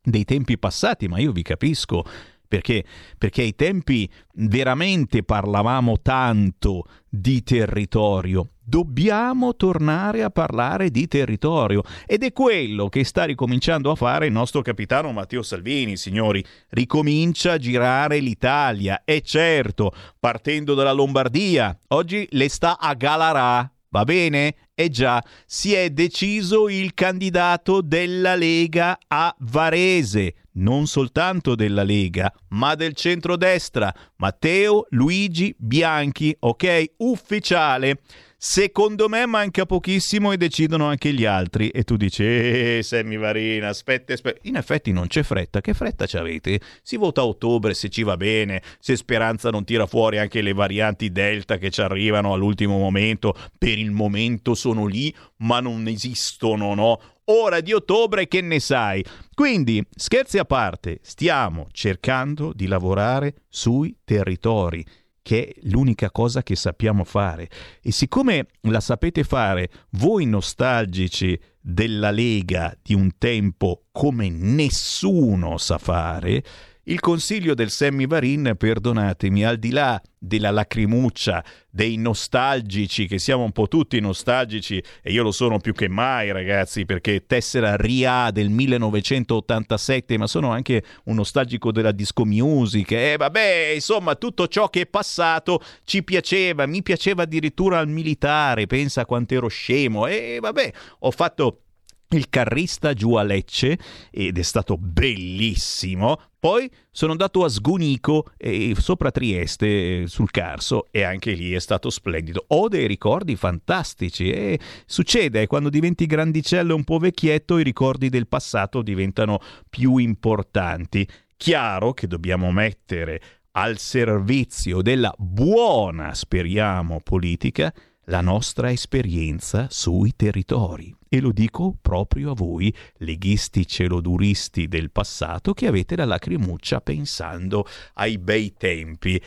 dei 0.00 0.24
tempi 0.24 0.56
passati, 0.58 1.08
ma 1.08 1.18
io 1.18 1.32
vi 1.32 1.42
capisco 1.42 2.04
perché, 2.46 2.84
perché 3.18 3.42
ai 3.42 3.54
tempi 3.54 4.10
veramente 4.34 5.22
parlavamo 5.22 6.00
tanto 6.00 6.84
di 7.08 7.42
territorio. 7.42 8.50
Dobbiamo 8.68 9.54
tornare 9.54 10.22
a 10.22 10.30
parlare 10.30 10.90
di 10.90 11.06
territorio 11.06 11.82
ed 12.04 12.24
è 12.24 12.32
quello 12.32 12.88
che 12.88 13.04
sta 13.04 13.24
ricominciando 13.24 13.90
a 13.92 13.94
fare 13.94 14.26
il 14.26 14.32
nostro 14.32 14.60
capitano 14.60 15.12
Matteo 15.12 15.42
Salvini, 15.42 15.96
signori. 15.96 16.44
Ricomincia 16.70 17.52
a 17.52 17.58
girare 17.58 18.18
l'Italia 18.18 19.02
e 19.04 19.20
certo, 19.20 19.92
partendo 20.18 20.74
dalla 20.74 20.92
Lombardia, 20.92 21.78
oggi 21.88 22.26
le 22.30 22.48
sta 22.48 22.78
a 22.78 22.92
Galarà, 22.94 23.70
Va 23.88 24.04
bene? 24.04 24.56
E 24.74 24.90
già, 24.90 25.24
si 25.46 25.72
è 25.72 25.88
deciso 25.88 26.68
il 26.68 26.92
candidato 26.92 27.80
della 27.80 28.34
Lega 28.34 28.98
a 29.06 29.34
Varese, 29.38 30.34
non 30.56 30.86
soltanto 30.86 31.54
della 31.54 31.82
Lega, 31.82 32.32
ma 32.48 32.74
del 32.74 32.94
centrodestra, 32.94 33.92
Matteo 34.16 34.86
Luigi 34.90 35.54
Bianchi, 35.58 36.34
ok? 36.38 36.92
Ufficiale. 36.98 38.00
Secondo 38.38 39.08
me 39.08 39.24
manca 39.24 39.64
pochissimo 39.64 40.30
e 40.30 40.36
decidono 40.36 40.86
anche 40.86 41.12
gli 41.12 41.24
altri. 41.24 41.70
E 41.70 41.84
tu 41.84 41.96
dici, 41.96 42.22
eh, 42.22 42.80
Sammy 42.82 43.16
Varina, 43.16 43.68
aspetta, 43.68 44.12
aspetta. 44.12 44.40
In 44.42 44.56
effetti 44.56 44.92
non 44.92 45.06
c'è 45.06 45.22
fretta. 45.22 45.62
Che 45.62 45.72
fretta 45.72 46.04
ci 46.04 46.18
avete? 46.18 46.60
Si 46.82 46.96
vota 46.96 47.22
a 47.22 47.26
ottobre 47.26 47.72
se 47.72 47.88
ci 47.88 48.02
va 48.02 48.18
bene, 48.18 48.62
se 48.78 48.94
Speranza 48.94 49.48
non 49.48 49.64
tira 49.64 49.86
fuori 49.86 50.18
anche 50.18 50.42
le 50.42 50.52
varianti 50.52 51.10
Delta 51.10 51.56
che 51.56 51.70
ci 51.70 51.80
arrivano 51.80 52.34
all'ultimo 52.34 52.76
momento. 52.76 53.34
Per 53.56 53.78
il 53.78 53.90
momento 53.90 54.54
sono 54.54 54.84
lì, 54.84 55.12
ma 55.38 55.60
non 55.60 55.88
esistono, 55.88 56.74
no? 56.74 57.00
Ora 57.28 57.60
di 57.60 57.72
ottobre 57.72 58.28
che 58.28 58.40
ne 58.40 58.60
sai? 58.60 59.04
Quindi, 59.34 59.84
scherzi 59.96 60.38
a 60.38 60.44
parte, 60.44 61.00
stiamo 61.02 61.66
cercando 61.72 62.52
di 62.52 62.68
lavorare 62.68 63.34
sui 63.48 63.96
territori 64.04 64.84
che 65.22 65.48
è 65.48 65.60
l'unica 65.62 66.12
cosa 66.12 66.44
che 66.44 66.54
sappiamo 66.54 67.02
fare. 67.02 67.50
E 67.82 67.90
siccome 67.90 68.46
la 68.60 68.78
sapete 68.78 69.24
fare 69.24 69.70
voi 69.90 70.24
nostalgici 70.24 71.36
della 71.60 72.12
Lega 72.12 72.78
di 72.80 72.94
un 72.94 73.10
tempo 73.18 73.86
come 73.90 74.28
nessuno 74.28 75.58
sa 75.58 75.78
fare, 75.78 76.44
il 76.88 77.00
consiglio 77.00 77.54
del 77.54 77.70
Sammy 77.70 78.06
Varin, 78.06 78.54
perdonatemi, 78.56 79.44
al 79.44 79.56
di 79.56 79.70
là 79.70 80.00
della 80.18 80.50
lacrimuccia, 80.50 81.44
dei 81.68 81.96
nostalgici, 81.96 83.08
che 83.08 83.18
siamo 83.18 83.42
un 83.42 83.50
po' 83.50 83.66
tutti 83.66 83.98
nostalgici, 83.98 84.80
e 85.02 85.12
io 85.12 85.24
lo 85.24 85.32
sono 85.32 85.58
più 85.58 85.72
che 85.72 85.88
mai, 85.88 86.30
ragazzi, 86.30 86.84
perché 86.84 87.26
tessera 87.26 87.74
RIA 87.74 88.30
del 88.30 88.50
1987, 88.50 90.16
ma 90.16 90.28
sono 90.28 90.52
anche 90.52 90.84
un 91.04 91.16
nostalgico 91.16 91.72
della 91.72 91.92
disco 91.92 92.24
music, 92.24 92.92
e 92.92 93.12
eh, 93.12 93.16
vabbè, 93.16 93.72
insomma, 93.74 94.14
tutto 94.14 94.46
ciò 94.46 94.68
che 94.68 94.82
è 94.82 94.86
passato 94.86 95.60
ci 95.82 96.04
piaceva, 96.04 96.66
mi 96.66 96.82
piaceva 96.82 97.24
addirittura 97.24 97.78
al 97.78 97.88
militare, 97.88 98.66
pensa 98.66 99.06
quanto 99.06 99.34
ero 99.34 99.48
scemo, 99.48 100.06
e 100.06 100.38
vabbè, 100.40 100.72
ho 101.00 101.10
fatto 101.10 101.62
il 102.10 102.28
carrista 102.28 102.94
giù 102.94 103.14
a 103.14 103.22
Lecce 103.22 103.78
ed 104.10 104.38
è 104.38 104.42
stato 104.42 104.76
bellissimo. 104.76 106.20
Poi 106.38 106.70
sono 106.90 107.12
andato 107.12 107.42
a 107.42 107.48
Sgunico 107.48 108.30
e 108.36 108.74
sopra 108.78 109.10
Trieste 109.10 110.06
sul 110.06 110.30
Carso 110.30 110.86
e 110.90 111.02
anche 111.02 111.32
lì 111.32 111.52
è 111.52 111.58
stato 111.58 111.90
splendido. 111.90 112.44
Ho 112.48 112.68
dei 112.68 112.86
ricordi 112.86 113.34
fantastici 113.34 114.30
e 114.30 114.60
succede 114.86 115.46
quando 115.46 115.70
diventi 115.70 116.06
grandicello 116.06 116.72
e 116.72 116.76
un 116.76 116.84
po' 116.84 116.98
vecchietto 116.98 117.58
i 117.58 117.64
ricordi 117.64 118.08
del 118.08 118.28
passato 118.28 118.82
diventano 118.82 119.40
più 119.68 119.96
importanti. 119.96 121.06
Chiaro 121.36 121.92
che 121.92 122.06
dobbiamo 122.06 122.52
mettere 122.52 123.20
al 123.52 123.78
servizio 123.78 124.82
della 124.82 125.12
buona, 125.18 126.14
speriamo, 126.14 127.00
politica 127.00 127.72
la 128.04 128.20
nostra 128.20 128.70
esperienza 128.70 129.66
sui 129.70 130.14
territori. 130.14 130.94
E 131.16 131.20
lo 131.22 131.32
dico 131.32 131.78
proprio 131.80 132.32
a 132.32 132.34
voi, 132.34 132.70
leghisti 132.98 133.66
celoduristi 133.66 134.68
del 134.68 134.90
passato, 134.90 135.54
che 135.54 135.66
avete 135.66 135.96
la 135.96 136.04
lacrimuccia 136.04 136.82
pensando 136.82 137.66
ai 137.94 138.18
bei 138.18 138.52
tempi. 138.52 139.18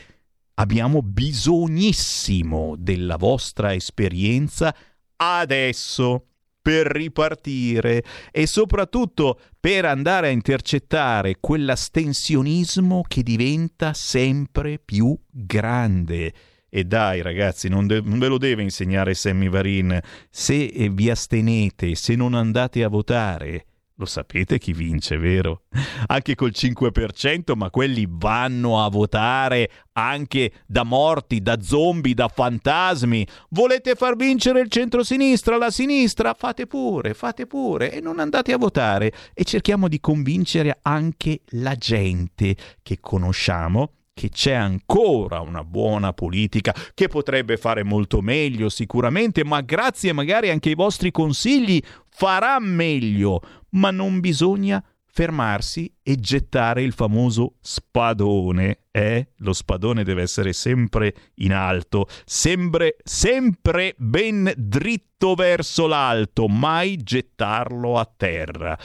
Abbiamo 0.54 1.02
bisognissimo 1.02 2.76
della 2.78 3.18
vostra 3.18 3.74
esperienza 3.74 4.76
adesso 5.16 6.26
per 6.62 6.86
ripartire 6.86 8.04
e 8.30 8.46
soprattutto 8.46 9.40
per 9.60 9.86
andare 9.86 10.28
a 10.28 10.32
intercettare 10.32 11.38
quell'astensionismo 11.40 13.02
che 13.08 13.24
diventa 13.24 13.96
sempre 13.96 14.78
più 14.78 15.18
grande 15.28 16.34
e 16.70 16.84
dai 16.84 17.22
ragazzi, 17.22 17.68
non, 17.68 17.88
de- 17.88 18.02
non, 18.02 18.20
ve 18.20 18.28
lo 18.28 18.38
deve 18.38 18.64
insegnare 18.64 19.14
Sammy 19.14 19.50
Varin. 19.50 20.00
Se 20.30 20.68
vi 20.92 21.10
astenete, 21.10 21.96
se 21.96 22.16
non 22.16 22.34
andate 22.34 22.84
a 22.84 22.90
votare, 22.90 23.66
lo 24.00 24.06
sapete 24.06 24.58
chi 24.58 24.72
vince, 24.72 25.18
vero? 25.18 25.64
Anche 26.08 26.34
col 26.34 26.52
5%, 26.56 27.56
ma 27.56 27.70
quelli 27.70 28.08
vanno 28.10 28.84
a 28.84 28.90
votare 28.90 29.70
anche 29.92 30.54
da 30.66 30.84
morti, 30.84 31.42
da 31.42 31.62
zombie, 31.62 32.14
da 32.14 32.30
fantasmi. 32.30 33.28
Volete 33.50 33.96
far 33.96 34.16
vincere 34.16 34.62
il 34.62 34.70
centro-sinistra, 34.70 35.58
la 35.58 35.70
sinistra? 35.70 36.34
Fate 36.34 36.66
pure, 36.66 37.14
fate 37.14 37.46
pure 37.46 37.92
e 37.92 38.00
non 38.00 38.20
andate 38.20 38.54
a 38.54 38.58
votare. 38.58 39.12
E 39.34 39.44
cerchiamo 39.44 39.90
di 39.90 40.00
convincere 40.00 40.80
anche 40.82 41.42
la 41.50 41.76
gente 41.76 42.56
che 42.82 43.00
conosciamo 43.02 43.92
che 44.20 44.28
c'è 44.28 44.52
ancora 44.52 45.40
una 45.40 45.64
buona 45.64 46.12
politica 46.12 46.76
che 46.94 47.08
potrebbe 47.08 47.56
fare 47.56 47.84
molto 47.84 48.20
meglio 48.20 48.68
sicuramente, 48.68 49.46
ma 49.46 49.62
grazie 49.62 50.12
magari 50.12 50.50
anche 50.50 50.68
ai 50.68 50.76
vostri 50.76 51.10
consigli 51.10 51.82
farà 52.10 52.60
meglio, 52.60 53.40
ma 53.70 53.92
non 53.92 54.20
bisogna 54.20 54.84
fermarsi 55.06 55.90
e 56.04 56.18
gettare 56.18 56.84
il 56.84 56.92
famoso 56.92 57.56
spadone. 57.62 58.88
Eh? 58.92 59.30
Lo 59.38 59.54
spadone 59.54 60.04
deve 60.04 60.24
essere 60.24 60.52
sempre 60.52 61.14
in 61.36 61.54
alto, 61.54 62.06
sempre, 62.26 62.98
sempre 63.02 63.96
ben 63.98 64.52
dritto 64.58 65.34
verso 65.34 65.88
l'alto, 65.88 66.50
mai 66.50 66.98
gettarlo 66.98 67.98
a 67.98 68.12
terra. 68.18 68.78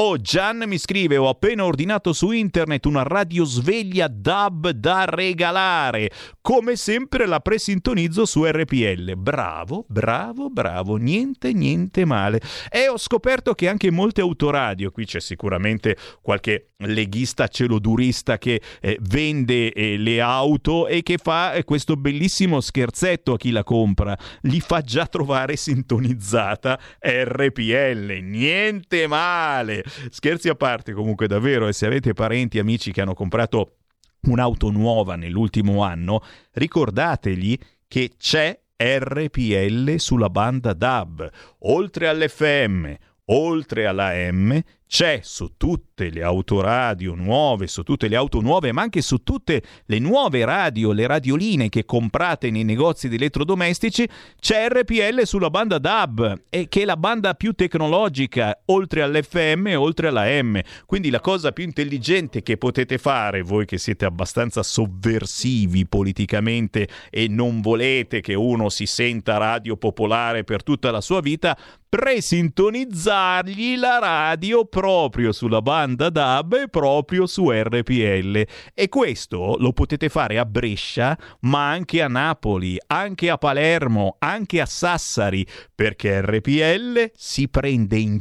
Oh, 0.00 0.16
Gian 0.16 0.62
mi 0.64 0.78
scrive: 0.78 1.16
Ho 1.16 1.28
appena 1.28 1.64
ordinato 1.64 2.12
su 2.12 2.30
internet 2.30 2.86
una 2.86 3.02
radiosveglia 3.02 4.06
DAB 4.06 4.70
da 4.70 5.04
regalare. 5.06 6.12
Come 6.40 6.76
sempre 6.76 7.26
la 7.26 7.40
presintonizzo 7.40 8.24
su 8.24 8.44
RPL. 8.44 9.16
Bravo, 9.16 9.84
bravo, 9.88 10.50
bravo. 10.50 10.94
Niente, 10.94 11.52
niente 11.52 12.04
male. 12.04 12.40
E 12.70 12.88
ho 12.88 12.96
scoperto 12.96 13.54
che 13.54 13.68
anche 13.68 13.90
molte 13.90 14.20
autoradio, 14.20 14.92
qui 14.92 15.04
c'è 15.04 15.18
sicuramente 15.18 15.96
qualche 16.22 16.74
leghista 16.82 17.48
celodurista 17.48 18.38
che 18.38 18.62
eh, 18.80 18.98
vende 19.00 19.72
eh, 19.72 19.96
le 19.96 20.20
auto 20.20 20.86
e 20.86 21.02
che 21.02 21.18
fa 21.18 21.54
eh, 21.54 21.64
questo 21.64 21.96
bellissimo 21.96 22.60
scherzetto 22.60 23.32
a 23.32 23.36
chi 23.36 23.50
la 23.50 23.64
compra. 23.64 24.16
Gli 24.40 24.60
fa 24.60 24.80
già 24.80 25.06
trovare 25.06 25.56
sintonizzata 25.56 26.78
RPL. 27.00 28.20
Niente 28.22 29.08
male. 29.08 29.82
Scherzi 30.10 30.48
a 30.48 30.54
parte, 30.54 30.92
comunque, 30.92 31.26
davvero, 31.26 31.68
e 31.68 31.72
se 31.72 31.86
avete 31.86 32.12
parenti, 32.12 32.58
amici 32.58 32.92
che 32.92 33.00
hanno 33.00 33.14
comprato 33.14 33.76
un'auto 34.22 34.70
nuova 34.70 35.16
nell'ultimo 35.16 35.82
anno, 35.82 36.22
ricordategli 36.52 37.56
che 37.86 38.12
c'è 38.16 38.58
RPL 38.76 39.96
sulla 39.96 40.30
banda 40.30 40.72
DAB, 40.72 41.28
oltre 41.60 42.08
all'FM, 42.08 42.94
oltre 43.26 43.86
alla 43.86 44.12
M, 44.30 44.60
c'è 44.88 45.20
su 45.22 45.52
tutte 45.58 46.08
le 46.08 46.22
autoradio 46.22 47.14
nuove, 47.14 47.66
su 47.66 47.82
tutte 47.82 48.08
le 48.08 48.16
auto 48.16 48.40
nuove, 48.40 48.72
ma 48.72 48.82
anche 48.82 49.02
su 49.02 49.22
tutte 49.22 49.62
le 49.84 49.98
nuove 49.98 50.44
radio, 50.46 50.92
le 50.92 51.06
radioline 51.06 51.68
che 51.68 51.84
comprate 51.84 52.50
nei 52.50 52.64
negozi 52.64 53.08
di 53.08 53.16
elettrodomestici, 53.16 54.08
c'è 54.40 54.68
RPL 54.68 55.24
sulla 55.24 55.50
banda 55.50 55.78
DAB, 55.78 56.44
e 56.48 56.68
che 56.68 56.82
è 56.82 56.84
la 56.86 56.96
banda 56.96 57.34
più 57.34 57.52
tecnologica, 57.52 58.62
oltre 58.66 59.02
all'FM 59.02 59.66
e 59.66 59.76
oltre 59.76 60.08
alla 60.08 60.24
M. 60.42 60.58
Quindi 60.86 61.10
la 61.10 61.20
cosa 61.20 61.52
più 61.52 61.64
intelligente 61.64 62.42
che 62.42 62.56
potete 62.56 62.96
fare, 62.96 63.42
voi 63.42 63.66
che 63.66 63.76
siete 63.76 64.06
abbastanza 64.06 64.62
sovversivi 64.62 65.86
politicamente 65.86 66.88
e 67.10 67.28
non 67.28 67.60
volete 67.60 68.22
che 68.22 68.34
uno 68.34 68.70
si 68.70 68.86
senta 68.86 69.36
radio 69.36 69.76
popolare 69.76 70.44
per 70.44 70.62
tutta 70.62 70.90
la 70.90 71.02
sua 71.02 71.20
vita, 71.20 71.56
presintonizzargli 71.88 73.76
la 73.76 73.98
radio 73.98 74.66
proprio 74.66 75.32
sulla 75.32 75.62
banda 75.62 76.10
DAB 76.10 76.52
e 76.54 76.68
proprio 76.68 77.26
su 77.26 77.50
RPL. 77.50 78.46
E 78.74 78.88
questo 78.88 79.56
lo 79.58 79.72
potete 79.72 80.08
fare 80.08 80.38
a 80.38 80.44
Brescia, 80.44 81.18
ma 81.40 81.70
anche 81.70 82.02
a 82.02 82.08
Napoli, 82.08 82.78
anche 82.88 83.30
a 83.30 83.38
Palermo, 83.38 84.16
anche 84.18 84.60
a 84.60 84.66
Sassari, 84.66 85.46
perché 85.74 86.20
RPL 86.20 87.10
si 87.14 87.48
prende 87.48 87.96
in 87.98 88.20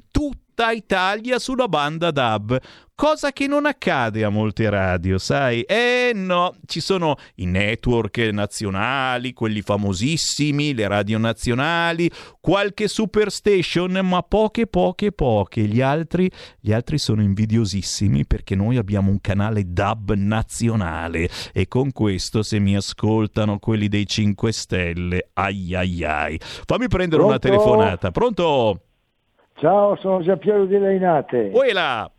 tutta 0.57 0.71
Italia 0.71 1.37
sulla 1.37 1.67
banda 1.67 2.09
DAB 2.09 2.59
cosa 2.95 3.31
che 3.31 3.45
non 3.45 3.67
accade 3.67 4.23
a 4.23 4.29
molte 4.29 4.67
radio, 4.71 5.19
sai? 5.19 5.61
Eh 5.61 6.13
no, 6.15 6.55
ci 6.65 6.79
sono 6.79 7.15
i 7.35 7.45
network 7.45 8.17
nazionali, 8.31 9.33
quelli 9.33 9.61
famosissimi, 9.61 10.73
le 10.73 10.87
radio 10.87 11.19
nazionali, 11.19 12.09
qualche 12.41 12.87
superstation, 12.87 13.99
ma 14.03 14.23
poche, 14.23 14.65
poche, 14.65 15.11
poche. 15.11 15.61
Gli 15.65 15.79
altri, 15.79 16.27
gli 16.59 16.73
altri 16.73 16.97
sono 16.97 17.21
invidiosissimi 17.21 18.25
perché 18.25 18.55
noi 18.55 18.77
abbiamo 18.77 19.11
un 19.11 19.21
canale 19.21 19.61
DAB 19.67 20.13
nazionale 20.13 21.29
e 21.53 21.67
con 21.67 21.91
questo 21.91 22.41
se 22.41 22.57
mi 22.57 22.75
ascoltano 22.75 23.59
quelli 23.59 23.89
dei 23.89 24.07
5 24.07 24.51
Stelle, 24.51 25.29
ai 25.33 25.75
ai 25.75 26.03
ai. 26.03 26.39
Fammi 26.41 26.87
prendere 26.87 27.21
una 27.21 27.37
Pronto? 27.37 27.59
telefonata. 27.59 28.09
Pronto? 28.09 28.81
Ciao, 29.59 29.95
sono 29.97 30.21
Giampiero 30.21 30.65
di 30.65 30.77
Leinate. 30.77 31.49
Uela! 31.53 32.09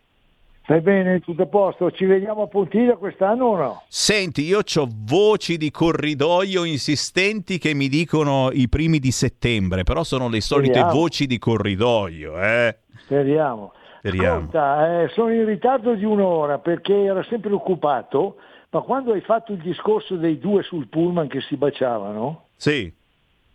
Stai 0.65 0.81
bene? 0.81 1.21
Tutto 1.21 1.43
a 1.43 1.47
posto? 1.47 1.91
Ci 1.93 2.05
vediamo 2.05 2.43
a 2.43 2.47
Pontiglia 2.47 2.97
quest'anno 2.97 3.45
o 3.47 3.57
no? 3.57 3.83
Senti, 3.89 4.43
io 4.43 4.59
ho 4.59 4.89
voci 5.05 5.57
di 5.57 5.71
corridoio 5.71 6.65
insistenti 6.65 7.59
che 7.59 7.73
mi 7.75 7.89
dicono 7.89 8.51
i 8.53 8.69
primi 8.69 8.99
di 8.99 9.11
settembre, 9.11 9.85
però 9.85 10.03
sono 10.05 10.29
le 10.29 10.41
solite 10.43 10.75
Speriamo. 10.81 10.99
voci 10.99 11.27
di 11.27 11.39
corridoio, 11.39 12.39
eh? 12.43 12.77
Speriamo. 13.05 13.73
Speriamo. 13.99 14.37
Ascolta, 14.39 15.03
eh, 15.03 15.09
sono 15.09 15.33
in 15.33 15.45
ritardo 15.47 15.95
di 15.95 16.05
un'ora 16.05 16.59
perché 16.59 16.93
ero 17.05 17.23
sempre 17.23 17.53
occupato, 17.53 18.37
ma 18.71 18.81
quando 18.81 19.13
hai 19.13 19.21
fatto 19.23 19.53
il 19.53 19.59
discorso 19.63 20.17
dei 20.17 20.39
due 20.39 20.63
sul 20.65 20.89
pullman 20.89 21.29
che 21.29 21.41
si 21.41 21.57
baciavano, 21.57 22.49
Sì. 22.57 22.93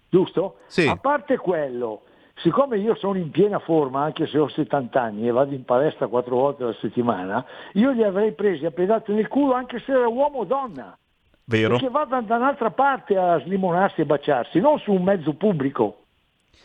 giusto? 0.09 0.55
Sì. 0.65 0.87
A 0.87 0.95
parte 0.95 1.37
quello, 1.37 2.01
siccome 2.35 2.77
io 2.77 2.95
sono 2.95 3.17
in 3.17 3.31
piena 3.31 3.59
forma, 3.59 4.03
anche 4.03 4.27
se 4.27 4.37
ho 4.37 4.47
70 4.47 5.01
anni 5.01 5.27
e 5.27 5.31
vado 5.31 5.53
in 5.53 5.63
palestra 5.63 6.07
quattro 6.07 6.35
volte 6.35 6.63
alla 6.63 6.75
settimana, 6.79 7.45
io 7.73 7.91
li 7.91 8.03
avrei 8.03 8.33
presi 8.33 8.65
a 8.65 8.71
pedate 8.71 9.11
nel 9.13 9.27
culo 9.27 9.53
anche 9.53 9.79
se 9.79 9.91
era 9.91 10.07
uomo 10.07 10.39
o 10.39 10.45
donna. 10.45 10.97
Vero? 11.45 11.71
Perché 11.71 11.89
vadano 11.89 12.25
da 12.25 12.37
un'altra 12.37 12.71
parte 12.71 13.17
a 13.17 13.39
slimonarsi 13.39 14.01
e 14.01 14.05
baciarsi, 14.05 14.59
non 14.59 14.79
su 14.79 14.93
un 14.93 15.03
mezzo 15.03 15.33
pubblico. 15.33 15.97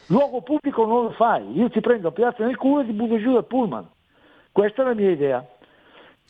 Luogo 0.06 0.40
pubblico 0.40 0.86
non 0.86 1.04
lo 1.04 1.10
fai, 1.10 1.52
io 1.52 1.68
ti 1.68 1.80
prendo 1.80 2.08
a 2.08 2.12
pedate 2.12 2.44
nel 2.44 2.56
culo 2.56 2.80
e 2.80 2.86
ti 2.86 2.92
butto 2.92 3.18
giù 3.18 3.32
dal 3.32 3.44
pullman. 3.44 3.86
Questa 4.52 4.82
è 4.82 4.84
la 4.86 4.94
mia 4.94 5.10
idea. 5.10 5.46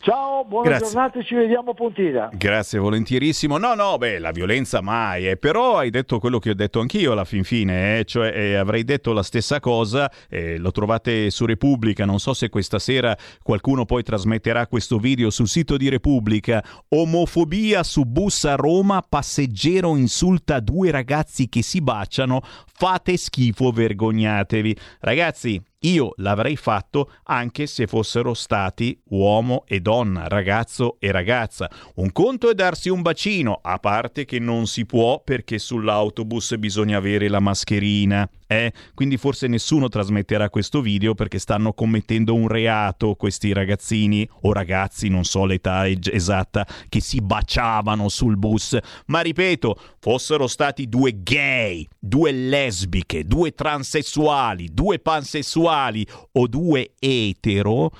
Ciao, 0.01 0.45
buona 0.45 0.69
Grazie. 0.69 0.85
giornata 0.85 1.19
e 1.19 1.23
ci 1.25 1.35
vediamo 1.35 1.71
a 1.71 1.73
Pontida. 1.73 2.29
Grazie, 2.31 2.79
volentierissimo. 2.79 3.57
No, 3.57 3.73
no, 3.73 3.97
beh, 3.97 4.19
la 4.19 4.31
violenza 4.31 4.79
mai, 4.79 5.27
eh, 5.27 5.35
però 5.35 5.77
hai 5.77 5.89
detto 5.89 6.19
quello 6.19 6.39
che 6.39 6.51
ho 6.51 6.53
detto 6.53 6.79
anch'io 6.79 7.11
alla 7.11 7.25
fin 7.25 7.43
fine, 7.43 7.99
eh, 7.99 8.05
cioè 8.05 8.31
eh, 8.33 8.55
avrei 8.55 8.85
detto 8.85 9.11
la 9.11 9.23
stessa 9.23 9.59
cosa, 9.59 10.09
eh, 10.29 10.57
lo 10.57 10.71
trovate 10.71 11.29
su 11.29 11.45
Repubblica, 11.45 12.05
non 12.05 12.19
so 12.19 12.33
se 12.33 12.47
questa 12.47 12.79
sera 12.79 13.13
qualcuno 13.43 13.83
poi 13.83 14.01
trasmetterà 14.01 14.67
questo 14.67 14.99
video 14.99 15.29
sul 15.31 15.49
sito 15.49 15.75
di 15.75 15.89
Repubblica. 15.89 16.63
Omofobia 16.87 17.83
su 17.83 18.03
bus 18.03 18.45
a 18.45 18.55
Roma, 18.55 19.03
passeggero 19.07 19.97
insulta 19.97 20.61
due 20.61 20.91
ragazzi 20.91 21.49
che 21.49 21.61
si 21.61 21.81
baciano, 21.81 22.39
fate 22.71 23.17
schifo, 23.17 23.71
vergognatevi. 23.71 24.77
Ragazzi, 25.01 25.61
io 25.81 26.13
l'avrei 26.17 26.57
fatto 26.57 27.11
anche 27.23 27.67
se 27.67 27.87
fossero 27.87 28.33
stati 28.33 28.99
uomo 29.09 29.63
e 29.67 29.79
donna, 29.79 30.27
ragazzo 30.27 30.97
e 30.99 31.11
ragazza. 31.11 31.69
Un 31.95 32.11
conto 32.11 32.49
è 32.49 32.53
darsi 32.53 32.89
un 32.89 33.01
bacino, 33.01 33.59
a 33.61 33.77
parte 33.79 34.25
che 34.25 34.39
non 34.39 34.67
si 34.67 34.85
può 34.85 35.21
perché 35.23 35.57
sull'autobus 35.57 36.57
bisogna 36.57 36.97
avere 36.97 37.29
la 37.29 37.39
mascherina. 37.39 38.29
Eh? 38.51 38.73
Quindi 38.95 39.17
forse 39.17 39.45
nessuno 39.45 39.89
trasmetterà 39.89 40.49
questo 40.49 40.81
video 40.81 41.13
perché 41.13 41.37
stanno 41.37 41.71
commettendo 41.71 42.33
un 42.33 42.47
reato 42.47 43.13
questi 43.13 43.53
ragazzini 43.53 44.27
o 44.41 44.53
ragazzi, 44.53 45.07
non 45.07 45.23
so 45.23 45.45
l'età 45.45 45.87
esatta, 45.87 46.65
che 46.89 46.99
si 46.99 47.21
baciavano 47.21 48.09
sul 48.09 48.37
bus. 48.37 48.75
Ma 49.05 49.19
ripeto, 49.19 49.79
fossero 49.99 50.47
stati 50.47 50.89
due 50.89 51.21
gay, 51.21 51.87
due 51.99 52.31
lesbiche, 52.31 53.23
due 53.23 53.53
transessuali, 53.53 54.69
due 54.73 54.97
pansessuali 54.97 56.03
o 56.31 56.47
due 56.47 56.93
etero, 56.97 57.91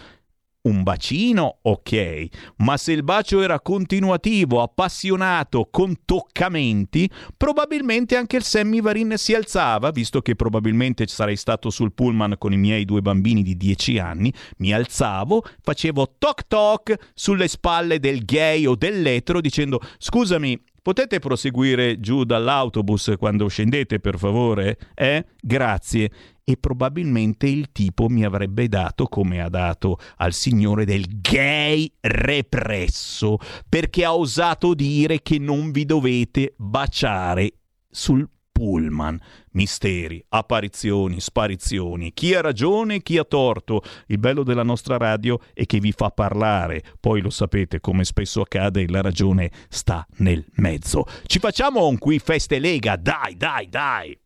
un 0.62 0.84
bacino, 0.84 1.60
ok, 1.62 2.28
ma 2.58 2.76
se 2.76 2.92
il 2.92 3.04
bacio 3.04 3.42
era 3.42 3.62
continuativo, 3.62 4.62
appassionato, 4.62 5.70
con 5.72 5.96
toccamenti, 6.04 7.10
probabilmente 7.38 8.18
anche 8.18 8.38
il 8.38 8.44
Sammy 8.44 8.82
Varin 8.82 9.14
si 9.16 9.34
alzava, 9.34 9.92
visto 9.92 10.22
che 10.22 10.36
probabilmente 10.36 11.08
sarei 11.08 11.38
stato 11.38 11.70
sul 11.70 11.94
pullman 11.94 12.36
con 12.38 12.52
i 12.52 12.58
miei 12.58 12.84
due 12.84 13.02
bambini 13.02 13.42
di 13.42 13.56
10 13.56 14.00
anni, 14.00 14.34
mi 14.58 14.74
alzavo, 14.74 15.44
facevo 15.62 16.16
toc 16.18 16.48
toc 16.48 16.96
sulle 17.14 17.48
spalle 17.48 18.00
del 18.00 18.26
gay 18.26 18.66
o 18.66 18.76
dell'etero 18.76 19.40
dicendo 19.40 19.80
scusami, 19.98 20.62
Potete 20.90 21.20
proseguire 21.20 22.00
giù 22.00 22.24
dall'autobus 22.24 23.14
quando 23.20 23.48
scendete, 23.48 24.00
per 24.00 24.18
favore? 24.18 24.76
Eh? 24.96 25.24
Grazie. 25.40 26.10
E 26.44 26.58
probabilmente 26.58 27.46
il 27.46 27.72
tipo 27.72 28.10
mi 28.10 28.26
avrebbe 28.26 28.68
dato, 28.68 29.06
come 29.06 29.40
ha 29.40 29.50
dato 29.50 30.00
al 30.16 30.34
signore 30.34 30.86
del 30.86 31.06
gay 31.22 31.94
represso, 32.00 33.38
perché 33.70 34.04
ha 34.04 34.16
osato 34.16 34.74
dire 34.74 35.22
che 35.22 35.38
non 35.38 35.70
vi 35.70 35.86
dovete 35.86 36.56
baciare 36.58 37.52
sul 37.88 38.28
pullman. 38.60 39.18
Misteri, 39.52 40.22
apparizioni, 40.28 41.22
sparizioni. 41.22 42.12
Chi 42.14 42.34
ha 42.34 42.42
ragione, 42.42 43.02
chi 43.02 43.18
ha 43.18 43.24
torto. 43.24 43.82
Il 44.08 44.20
bello 44.20 44.44
della 44.44 44.64
nostra 44.64 44.98
radio 44.98 45.40
è 45.54 45.66
che 45.66 45.80
vi 45.80 45.94
fa 45.94 46.10
parlare. 46.10 46.84
Poi 47.00 47.22
lo 47.22 47.30
sapete, 47.30 47.80
come 47.80 48.04
spesso 48.04 48.42
accade, 48.42 48.86
la 48.90 49.02
ragione 49.02 49.50
sta 49.70 50.06
nel 50.18 50.46
mezzo. 50.56 51.06
Ci 51.26 51.40
facciamo 51.40 51.88
un 51.88 51.98
qui 51.98 52.20
feste 52.20 52.60
Lega, 52.60 52.98
dai, 52.98 53.38
dai, 53.38 53.70
dai. 53.70 54.20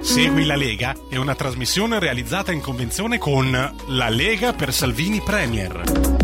Segui 0.00 0.44
la 0.44 0.56
Lega 0.56 0.94
è 1.08 1.16
una 1.16 1.34
trasmissione 1.34 1.98
realizzata 1.98 2.52
in 2.52 2.60
convenzione 2.60 3.16
con 3.16 3.50
La 3.88 4.08
Lega 4.10 4.52
per 4.52 4.74
Salvini 4.74 5.20
Premier. 5.22 6.19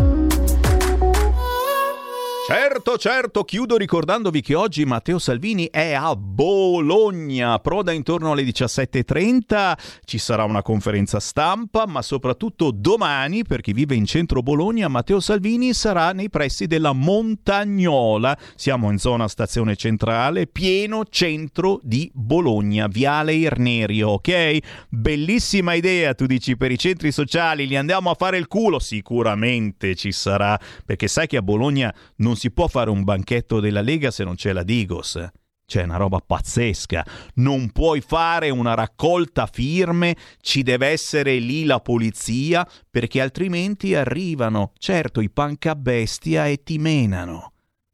Certo, 2.49 2.97
certo, 2.97 3.43
chiudo 3.43 3.75
ricordandovi 3.75 4.39
che 4.39 4.55
oggi 4.55 4.85
Matteo 4.85 5.19
Salvini 5.19 5.67
è 5.69 5.91
a 5.91 6.15
Bologna, 6.15 7.59
proda 7.59 7.91
intorno 7.91 8.31
alle 8.31 8.43
17.30, 8.43 9.77
ci 10.05 10.17
sarà 10.17 10.45
una 10.45 10.61
conferenza 10.61 11.19
stampa, 11.19 11.85
ma 11.85 12.01
soprattutto 12.01 12.71
domani, 12.71 13.43
per 13.43 13.59
chi 13.59 13.73
vive 13.73 13.95
in 13.95 14.05
centro 14.05 14.41
Bologna, 14.41 14.87
Matteo 14.87 15.19
Salvini 15.19 15.73
sarà 15.73 16.13
nei 16.13 16.29
pressi 16.29 16.67
della 16.67 16.93
Montagnola, 16.93 18.37
siamo 18.55 18.91
in 18.91 18.97
zona 18.97 19.27
stazione 19.27 19.75
centrale, 19.75 20.47
pieno 20.47 21.03
centro 21.03 21.81
di 21.83 22.09
Bologna, 22.13 22.87
Viale 22.87 23.33
Irnerio, 23.33 24.11
ok? 24.11 24.59
Bellissima 24.87 25.73
idea, 25.73 26.13
tu 26.13 26.25
dici, 26.25 26.55
per 26.55 26.71
i 26.71 26.79
centri 26.79 27.11
sociali, 27.11 27.67
li 27.67 27.75
andiamo 27.75 28.09
a 28.09 28.15
fare 28.15 28.37
il 28.37 28.47
culo? 28.47 28.79
Sicuramente 28.79 29.95
ci 29.95 30.13
sarà, 30.13 30.57
perché 30.85 31.09
sai 31.09 31.27
che 31.27 31.35
a 31.35 31.41
Bologna 31.41 31.93
non 32.17 32.35
si 32.37 32.51
può 32.51 32.67
fare 32.67 32.89
un 32.89 33.03
banchetto 33.03 33.59
della 33.59 33.81
Lega 33.81 34.11
se 34.11 34.23
non 34.23 34.35
c'è 34.35 34.53
la 34.53 34.63
Digos. 34.63 35.19
C'è 35.65 35.83
una 35.83 35.97
roba 35.97 36.19
pazzesca. 36.25 37.05
Non 37.35 37.71
puoi 37.71 37.99
fare 37.99 38.49
una 38.49 38.73
raccolta 38.73 39.47
firme, 39.47 40.15
ci 40.39 40.63
deve 40.63 40.87
essere 40.87 41.39
lì 41.39 41.65
la 41.65 41.81
polizia, 41.81 42.65
perché 42.89 43.19
altrimenti 43.19 43.93
arrivano, 43.93 44.71
certo, 44.77 45.19
i 45.19 45.29
pancabestia 45.29 46.47
e 46.47 46.63
ti 46.63 46.77
menano. 46.77 47.51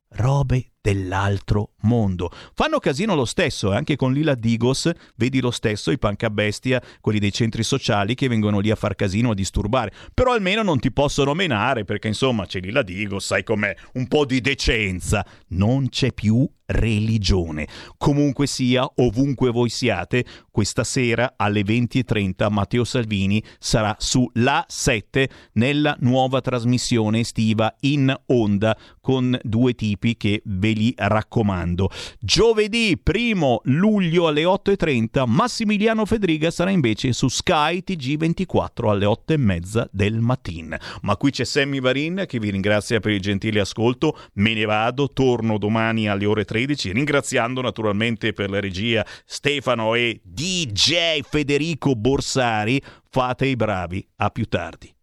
Robe 0.10 0.73
dell'altro 0.84 1.72
mondo. 1.84 2.30
Fanno 2.54 2.80
casino 2.80 3.16
lo 3.16 3.24
stesso, 3.24 3.72
eh? 3.72 3.78
anche 3.78 3.96
con 3.96 4.12
Lila 4.12 4.36
Digos, 4.36 4.92
vedi 5.16 5.40
lo 5.40 5.50
stesso, 5.50 5.92
i 5.92 5.98
pancabestia, 5.98 6.84
quelli 7.00 7.20
dei 7.20 7.32
centri 7.32 7.64
sociali 7.64 8.16
che 8.16 8.28
vengono 8.28 8.60
lì 8.60 8.70
a 8.70 8.76
far 8.76 8.94
casino, 8.94 9.32
a 9.32 9.34
disturbare. 9.34 9.94
Però 10.14 10.34
almeno 10.34 10.62
non 10.62 10.80
ti 10.80 10.92
possono 10.92 11.34
menare, 11.34 11.86
perché 11.86 12.10
insomma 12.10 12.46
c'è 12.46 12.60
Lila 12.60 12.82
Digos, 12.82 13.26
sai 13.26 13.44
com'è, 13.44 13.74
un 13.94 14.10
po' 14.10 14.26
di 14.26 14.42
decenza. 14.42 15.26
Non 15.50 15.88
c'è 15.88 16.12
più 16.12 16.46
religione. 16.74 17.68
Comunque 17.98 18.48
sia, 18.48 18.90
ovunque 18.96 19.52
voi 19.52 19.70
siate, 19.70 20.26
questa 20.52 20.84
sera 20.84 21.34
alle 21.38 21.62
20.30 21.62 22.52
Matteo 22.52 22.84
Salvini 22.84 23.44
sarà 23.60 23.96
su 24.00 24.30
La 24.34 24.66
7 24.68 25.30
nella 25.54 25.96
nuova 26.00 26.42
trasmissione 26.42 27.20
estiva 27.20 27.74
in 27.82 28.14
onda 28.28 28.78
con 29.00 29.40
due 29.44 29.74
tipi 29.74 30.18
che 30.18 30.42
ve 30.46 30.72
li 30.72 30.94
raccomando. 30.96 31.90
Giovedì 32.20 33.00
1 33.04 33.62
luglio 33.66 34.28
alle 34.28 34.44
8.30 34.44 35.24
Massimiliano 35.28 36.06
Fedriga 36.06 36.52
sarà 36.52 36.72
invece 36.72 37.14
su 37.14 37.28
Sky 37.28 37.84
TG24 37.86 38.90
alle 38.90 39.06
8.30 39.06 39.88
del 39.92 40.20
mattino. 40.20 40.78
Ma 41.02 41.18
qui 41.18 41.32
c'è 41.32 41.44
Sammy 41.44 41.80
Varin 41.80 42.26
che 42.28 42.40
vi 42.40 42.50
ringrazia 42.50 43.00
per 43.00 43.12
il 43.12 43.22
gentile 43.22 43.60
ascolto. 43.60 44.18
Me 44.34 44.54
ne 44.54 44.66
vado, 44.66 45.12
torno 45.12 45.58
domani 45.58 46.08
alle 46.08 46.26
ore 46.26 46.46
13 46.46 46.63
ringraziando 46.66 47.62
naturalmente 47.62 48.34
per 48.34 48.50
la 48.50 48.60
regia 48.60 49.06
Stefano 49.26 49.96
e 49.96 50.22
DJ 50.24 51.22
Federico 51.22 51.96
Borsari. 51.96 52.82
Fate 53.10 53.46
i 53.46 53.56
bravi, 53.56 54.06
a 54.18 54.30
più 54.30 54.46
tardi. 54.46 54.94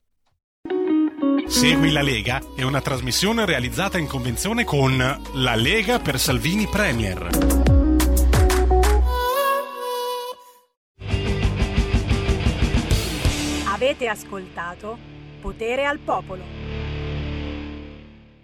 Segui 1.47 1.91
la 1.91 2.03
Lega 2.03 2.41
è 2.55 2.63
una 2.63 2.81
trasmissione 2.81 3.45
realizzata 3.45 3.99
in 3.99 4.07
convenzione 4.07 4.65
con 4.65 4.97
La 5.35 5.55
Lega 5.57 5.99
per 5.99 6.19
Salvini 6.19 6.67
Premier. 6.69 7.29
Avete 13.67 14.07
ascoltato 14.07 14.97
Potere 15.41 15.87
al 15.87 15.99
Popolo. 15.99 16.60